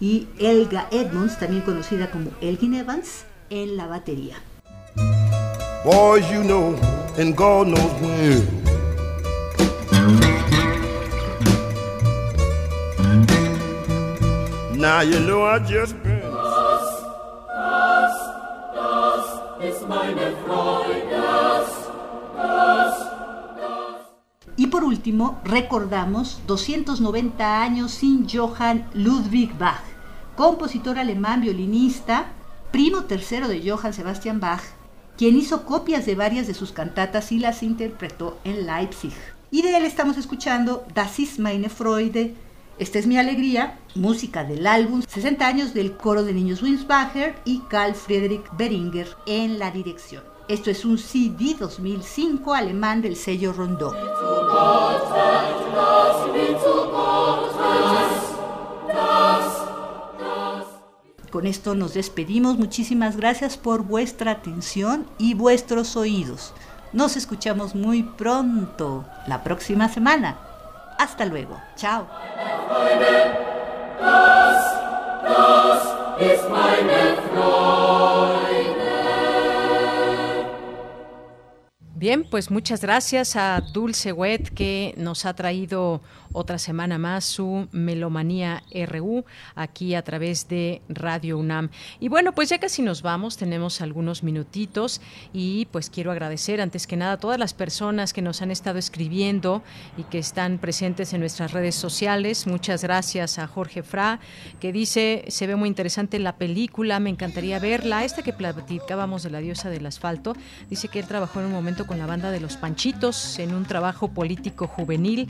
y 0.00 0.26
Elga 0.40 0.88
Edmonds, 0.90 1.38
también 1.38 1.62
conocida 1.62 2.10
como 2.10 2.30
Elgin 2.40 2.74
Evans, 2.74 3.26
en 3.48 3.76
la 3.76 3.86
batería. 3.86 4.38
Boys, 5.84 6.28
you 6.32 6.42
know, 6.42 6.74
and 7.16 7.36
God 7.36 7.68
knows 7.68 7.92
when. 8.00 8.42
Now 14.76 15.02
you 15.02 15.20
know 15.20 15.46
I 15.46 15.60
just. 15.60 15.94
Y 24.56 24.66
por 24.66 24.84
último, 24.84 25.40
recordamos 25.44 26.40
290 26.46 27.62
años 27.62 27.92
sin 27.92 28.28
Johann 28.28 28.88
Ludwig 28.94 29.56
Bach, 29.58 29.82
compositor 30.36 30.98
alemán 30.98 31.40
violinista, 31.40 32.32
primo 32.72 33.04
tercero 33.04 33.48
de 33.48 33.68
Johann 33.68 33.92
Sebastian 33.92 34.40
Bach, 34.40 34.62
quien 35.16 35.36
hizo 35.36 35.64
copias 35.64 36.06
de 36.06 36.14
varias 36.14 36.46
de 36.46 36.54
sus 36.54 36.72
cantatas 36.72 37.30
y 37.30 37.38
las 37.38 37.62
interpretó 37.62 38.38
en 38.44 38.66
Leipzig. 38.66 39.12
Y 39.50 39.62
de 39.62 39.76
él 39.76 39.84
estamos 39.84 40.16
escuchando 40.16 40.84
Das 40.94 41.18
ist 41.18 41.38
meine 41.38 41.68
Freude, 41.68 42.34
Esta 42.82 42.98
es 42.98 43.06
mi 43.06 43.16
alegría, 43.16 43.78
música 43.94 44.42
del 44.42 44.66
álbum 44.66 45.02
60 45.06 45.46
años 45.46 45.72
del 45.72 45.96
coro 45.96 46.24
de 46.24 46.32
niños 46.32 46.64
Winsbacher 46.64 47.36
y 47.44 47.60
Carl 47.68 47.94
Friedrich 47.94 48.42
Beringer 48.58 49.06
en 49.24 49.60
la 49.60 49.70
dirección. 49.70 50.24
Esto 50.48 50.68
es 50.68 50.84
un 50.84 50.98
CD 50.98 51.54
2005 51.56 52.52
alemán 52.52 53.00
del 53.00 53.14
sello 53.14 53.52
Rondó. 53.52 53.94
Con 61.30 61.46
esto 61.46 61.76
nos 61.76 61.94
despedimos. 61.94 62.58
Muchísimas 62.58 63.16
gracias 63.16 63.56
por 63.56 63.84
vuestra 63.84 64.32
atención 64.32 65.06
y 65.18 65.34
vuestros 65.34 65.94
oídos. 65.94 66.52
Nos 66.92 67.16
escuchamos 67.16 67.76
muy 67.76 68.02
pronto, 68.02 69.04
la 69.28 69.44
próxima 69.44 69.88
semana. 69.88 70.51
Hasta 71.02 71.24
luego. 71.24 71.60
Chao. 71.74 72.06
Bien, 82.02 82.24
pues 82.28 82.50
muchas 82.50 82.80
gracias 82.80 83.36
a 83.36 83.60
Dulce 83.60 84.10
Wet 84.10 84.52
que 84.52 84.92
nos 84.96 85.24
ha 85.24 85.34
traído 85.34 86.00
otra 86.32 86.58
semana 86.58 86.98
más 86.98 87.24
su 87.24 87.68
Melomanía 87.70 88.64
RU 88.88 89.24
aquí 89.54 89.94
a 89.94 90.02
través 90.02 90.48
de 90.48 90.82
Radio 90.88 91.38
UNAM. 91.38 91.70
Y 92.00 92.08
bueno, 92.08 92.34
pues 92.34 92.48
ya 92.48 92.58
casi 92.58 92.82
nos 92.82 93.02
vamos, 93.02 93.36
tenemos 93.36 93.80
algunos 93.80 94.24
minutitos 94.24 95.00
y 95.32 95.66
pues 95.66 95.90
quiero 95.90 96.10
agradecer 96.10 96.60
antes 96.60 96.88
que 96.88 96.96
nada 96.96 97.12
a 97.12 97.16
todas 97.18 97.38
las 97.38 97.54
personas 97.54 98.12
que 98.12 98.22
nos 98.22 98.42
han 98.42 98.50
estado 98.50 98.80
escribiendo 98.80 99.62
y 99.96 100.02
que 100.02 100.18
están 100.18 100.58
presentes 100.58 101.12
en 101.12 101.20
nuestras 101.20 101.52
redes 101.52 101.76
sociales. 101.76 102.48
Muchas 102.48 102.82
gracias 102.82 103.38
a 103.38 103.46
Jorge 103.46 103.84
Fra 103.84 104.18
que 104.58 104.72
dice, 104.72 105.24
se 105.28 105.46
ve 105.46 105.54
muy 105.54 105.68
interesante 105.68 106.18
la 106.18 106.36
película, 106.36 106.98
me 106.98 107.10
encantaría 107.10 107.60
verla. 107.60 108.04
Esta 108.04 108.22
que 108.22 108.32
platicábamos 108.32 109.22
de 109.22 109.30
la 109.30 109.38
diosa 109.38 109.70
del 109.70 109.86
asfalto, 109.86 110.34
dice 110.68 110.88
que 110.88 110.98
él 110.98 111.06
trabajó 111.06 111.38
en 111.38 111.46
un 111.46 111.52
momento 111.52 111.86
con 111.92 111.98
la 111.98 112.06
banda 112.06 112.30
de 112.30 112.40
los 112.40 112.56
Panchitos 112.56 113.38
en 113.38 113.54
un 113.54 113.66
trabajo 113.66 114.08
político 114.08 114.66
juvenil. 114.66 115.28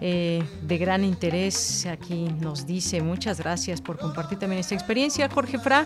Eh, 0.00 0.42
de 0.62 0.78
gran 0.78 1.04
interés. 1.04 1.86
Aquí 1.86 2.28
nos 2.40 2.66
dice 2.66 3.00
muchas 3.02 3.38
gracias 3.38 3.80
por 3.80 3.98
compartir 3.98 4.38
también 4.38 4.60
esta 4.60 4.74
experiencia, 4.74 5.28
Jorge 5.28 5.58
Fra. 5.58 5.84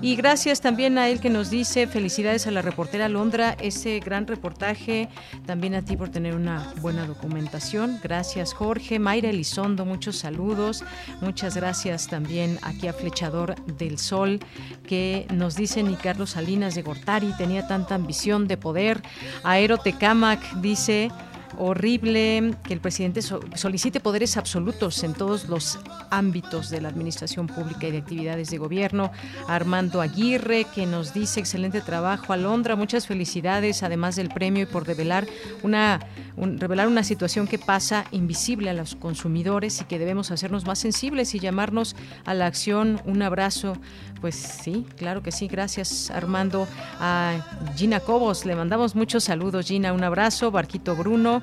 Y 0.00 0.16
gracias 0.16 0.60
también 0.60 0.98
a 0.98 1.08
él 1.08 1.20
que 1.20 1.30
nos 1.30 1.50
dice 1.50 1.86
felicidades 1.86 2.46
a 2.46 2.50
la 2.50 2.62
reportera 2.62 3.08
Londra, 3.08 3.56
ese 3.60 4.00
gran 4.00 4.26
reportaje. 4.26 5.08
También 5.46 5.74
a 5.74 5.82
ti 5.82 5.96
por 5.96 6.08
tener 6.08 6.34
una 6.34 6.72
buena 6.80 7.06
documentación. 7.06 7.98
Gracias, 8.02 8.52
Jorge. 8.54 8.98
Mayra 8.98 9.30
Elizondo, 9.30 9.84
muchos 9.84 10.16
saludos. 10.16 10.84
Muchas 11.20 11.56
gracias 11.56 12.08
también 12.08 12.58
aquí 12.62 12.88
a 12.88 12.92
Flechador 12.92 13.54
del 13.66 13.98
Sol, 13.98 14.40
que 14.86 15.26
nos 15.32 15.56
dice 15.56 15.82
ni 15.82 15.96
Carlos 15.96 16.30
Salinas 16.30 16.74
de 16.74 16.82
Gortari 16.82 17.32
tenía 17.36 17.66
tanta 17.66 17.94
ambición 17.94 18.46
de 18.46 18.56
poder. 18.56 19.02
A 19.42 19.58
él 19.58 19.66
Aero 19.66 19.78
Tecamac 19.78 20.40
dice 20.60 21.10
horrible 21.58 22.54
que 22.64 22.74
el 22.74 22.80
presidente 22.80 23.20
solicite 23.22 24.00
poderes 24.00 24.36
absolutos 24.36 25.02
en 25.04 25.14
todos 25.14 25.48
los 25.48 25.78
ámbitos 26.10 26.70
de 26.70 26.80
la 26.80 26.88
administración 26.88 27.46
pública 27.46 27.86
y 27.86 27.92
de 27.92 27.98
actividades 27.98 28.50
de 28.50 28.58
gobierno. 28.58 29.10
Armando 29.48 30.00
Aguirre, 30.00 30.66
que 30.74 30.86
nos 30.86 31.14
dice 31.14 31.40
excelente 31.40 31.80
trabajo. 31.80 32.32
Alondra, 32.32 32.76
muchas 32.76 33.06
felicidades, 33.06 33.82
además 33.82 34.16
del 34.16 34.28
premio 34.28 34.64
y 34.64 34.66
por 34.66 34.86
revelar 34.86 35.26
una, 35.62 36.00
revelar 36.36 36.88
una 36.88 37.04
situación 37.04 37.46
que 37.46 37.58
pasa 37.58 38.04
invisible 38.10 38.70
a 38.70 38.74
los 38.74 38.94
consumidores 38.94 39.80
y 39.80 39.84
que 39.84 39.98
debemos 39.98 40.30
hacernos 40.30 40.66
más 40.66 40.78
sensibles 40.78 41.34
y 41.34 41.38
llamarnos 41.38 41.96
a 42.24 42.34
la 42.34 42.46
acción. 42.46 43.00
Un 43.04 43.22
abrazo. 43.22 43.76
Pues 44.20 44.34
sí, 44.34 44.86
claro 44.96 45.22
que 45.22 45.30
sí. 45.30 45.46
Gracias, 45.46 46.10
Armando. 46.10 46.66
A 47.00 47.34
Gina 47.76 48.00
Cobos, 48.00 48.46
le 48.46 48.56
mandamos 48.56 48.94
muchos 48.94 49.24
saludos, 49.24 49.66
Gina. 49.66 49.92
Un 49.92 50.04
abrazo. 50.04 50.50
Barquito 50.50 50.96
Bruno 50.96 51.42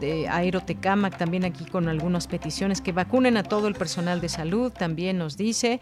de 0.00 0.28
Aerotecamac 0.28 1.18
también 1.18 1.44
aquí 1.44 1.64
con 1.66 1.88
algunas 1.88 2.26
peticiones 2.26 2.80
que 2.80 2.92
vacunen 2.92 3.36
a 3.36 3.42
todo 3.42 3.68
el 3.68 3.74
personal 3.74 4.20
de 4.20 4.28
salud, 4.28 4.72
también 4.72 5.18
nos 5.18 5.36
dice, 5.36 5.80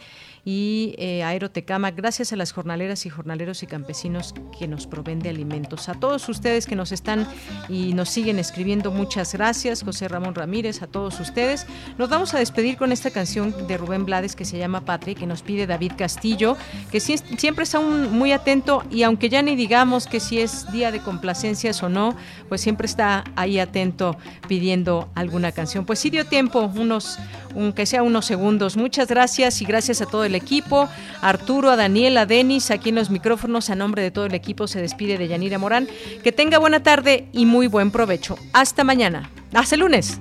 y 0.50 0.94
eh, 0.96 1.22
Aerotecamac, 1.24 1.94
gracias 1.94 2.32
a 2.32 2.36
las 2.36 2.52
jornaleras 2.52 3.04
y 3.04 3.10
jornaleros 3.10 3.62
y 3.62 3.66
campesinos 3.66 4.34
que 4.58 4.66
nos 4.66 4.86
proveen 4.86 5.20
alimentos. 5.26 5.90
A 5.90 5.94
todos 5.94 6.26
ustedes 6.30 6.66
que 6.66 6.74
nos 6.74 6.90
están 6.90 7.28
y 7.68 7.92
nos 7.92 8.08
siguen 8.08 8.38
escribiendo, 8.38 8.90
muchas 8.90 9.34
gracias, 9.34 9.82
José 9.82 10.08
Ramón 10.08 10.34
Ramírez, 10.34 10.80
a 10.80 10.86
todos 10.86 11.20
ustedes. 11.20 11.66
Nos 11.98 12.08
vamos 12.08 12.32
a 12.32 12.38
despedir 12.38 12.78
con 12.78 12.92
esta 12.92 13.10
canción 13.10 13.66
de 13.66 13.76
Rubén 13.76 14.06
Blades 14.06 14.34
que 14.34 14.46
se 14.46 14.56
llama 14.56 14.86
Patria, 14.86 15.14
que 15.14 15.26
nos 15.26 15.42
pide 15.42 15.66
David 15.66 15.92
Castillo, 15.98 16.56
que 16.90 17.00
siempre 17.00 17.64
está 17.64 17.80
muy 17.80 18.32
atento 18.32 18.84
y 18.90 19.02
aunque 19.02 19.28
ya 19.28 19.42
ni 19.42 19.54
digamos 19.54 20.06
que 20.06 20.18
si 20.18 20.40
es 20.40 20.72
día 20.72 20.90
de 20.90 21.00
complacencias 21.00 21.82
o 21.82 21.90
no, 21.90 22.16
pues 22.48 22.62
siempre 22.62 22.86
está 22.86 23.22
ahí 23.36 23.58
atento 23.58 24.16
pidiendo 24.48 25.10
alguna 25.14 25.52
canción. 25.52 25.84
Pues 25.84 25.98
sí 25.98 26.08
dio 26.08 26.24
tiempo, 26.24 26.72
unos, 26.74 27.18
aunque 27.54 27.84
sea 27.84 28.02
unos 28.02 28.24
segundos. 28.24 28.78
Muchas 28.78 29.08
gracias 29.08 29.60
y 29.60 29.66
gracias 29.66 30.00
a 30.00 30.06
todo 30.06 30.24
el 30.24 30.37
equipo, 30.38 30.88
Arturo, 31.20 31.70
a 31.70 31.76
Daniel, 31.76 32.16
a 32.16 32.26
Denis, 32.26 32.70
aquí 32.70 32.88
en 32.88 32.94
los 32.94 33.10
micrófonos, 33.10 33.68
a 33.70 33.74
nombre 33.74 34.02
de 34.02 34.10
todo 34.10 34.26
el 34.26 34.34
equipo 34.34 34.66
se 34.66 34.80
despide 34.80 35.18
de 35.18 35.28
Yanira 35.28 35.58
Morán. 35.58 35.86
Que 36.22 36.32
tenga 36.32 36.58
buena 36.58 36.82
tarde 36.82 37.28
y 37.32 37.44
muy 37.44 37.66
buen 37.66 37.90
provecho. 37.90 38.36
Hasta 38.52 38.84
mañana. 38.84 39.30
Hasta 39.52 39.74
el 39.74 39.82
lunes. 39.82 40.20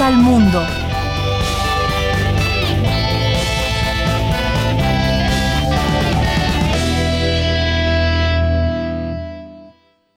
Al 0.00 0.16
mundo. 0.16 0.79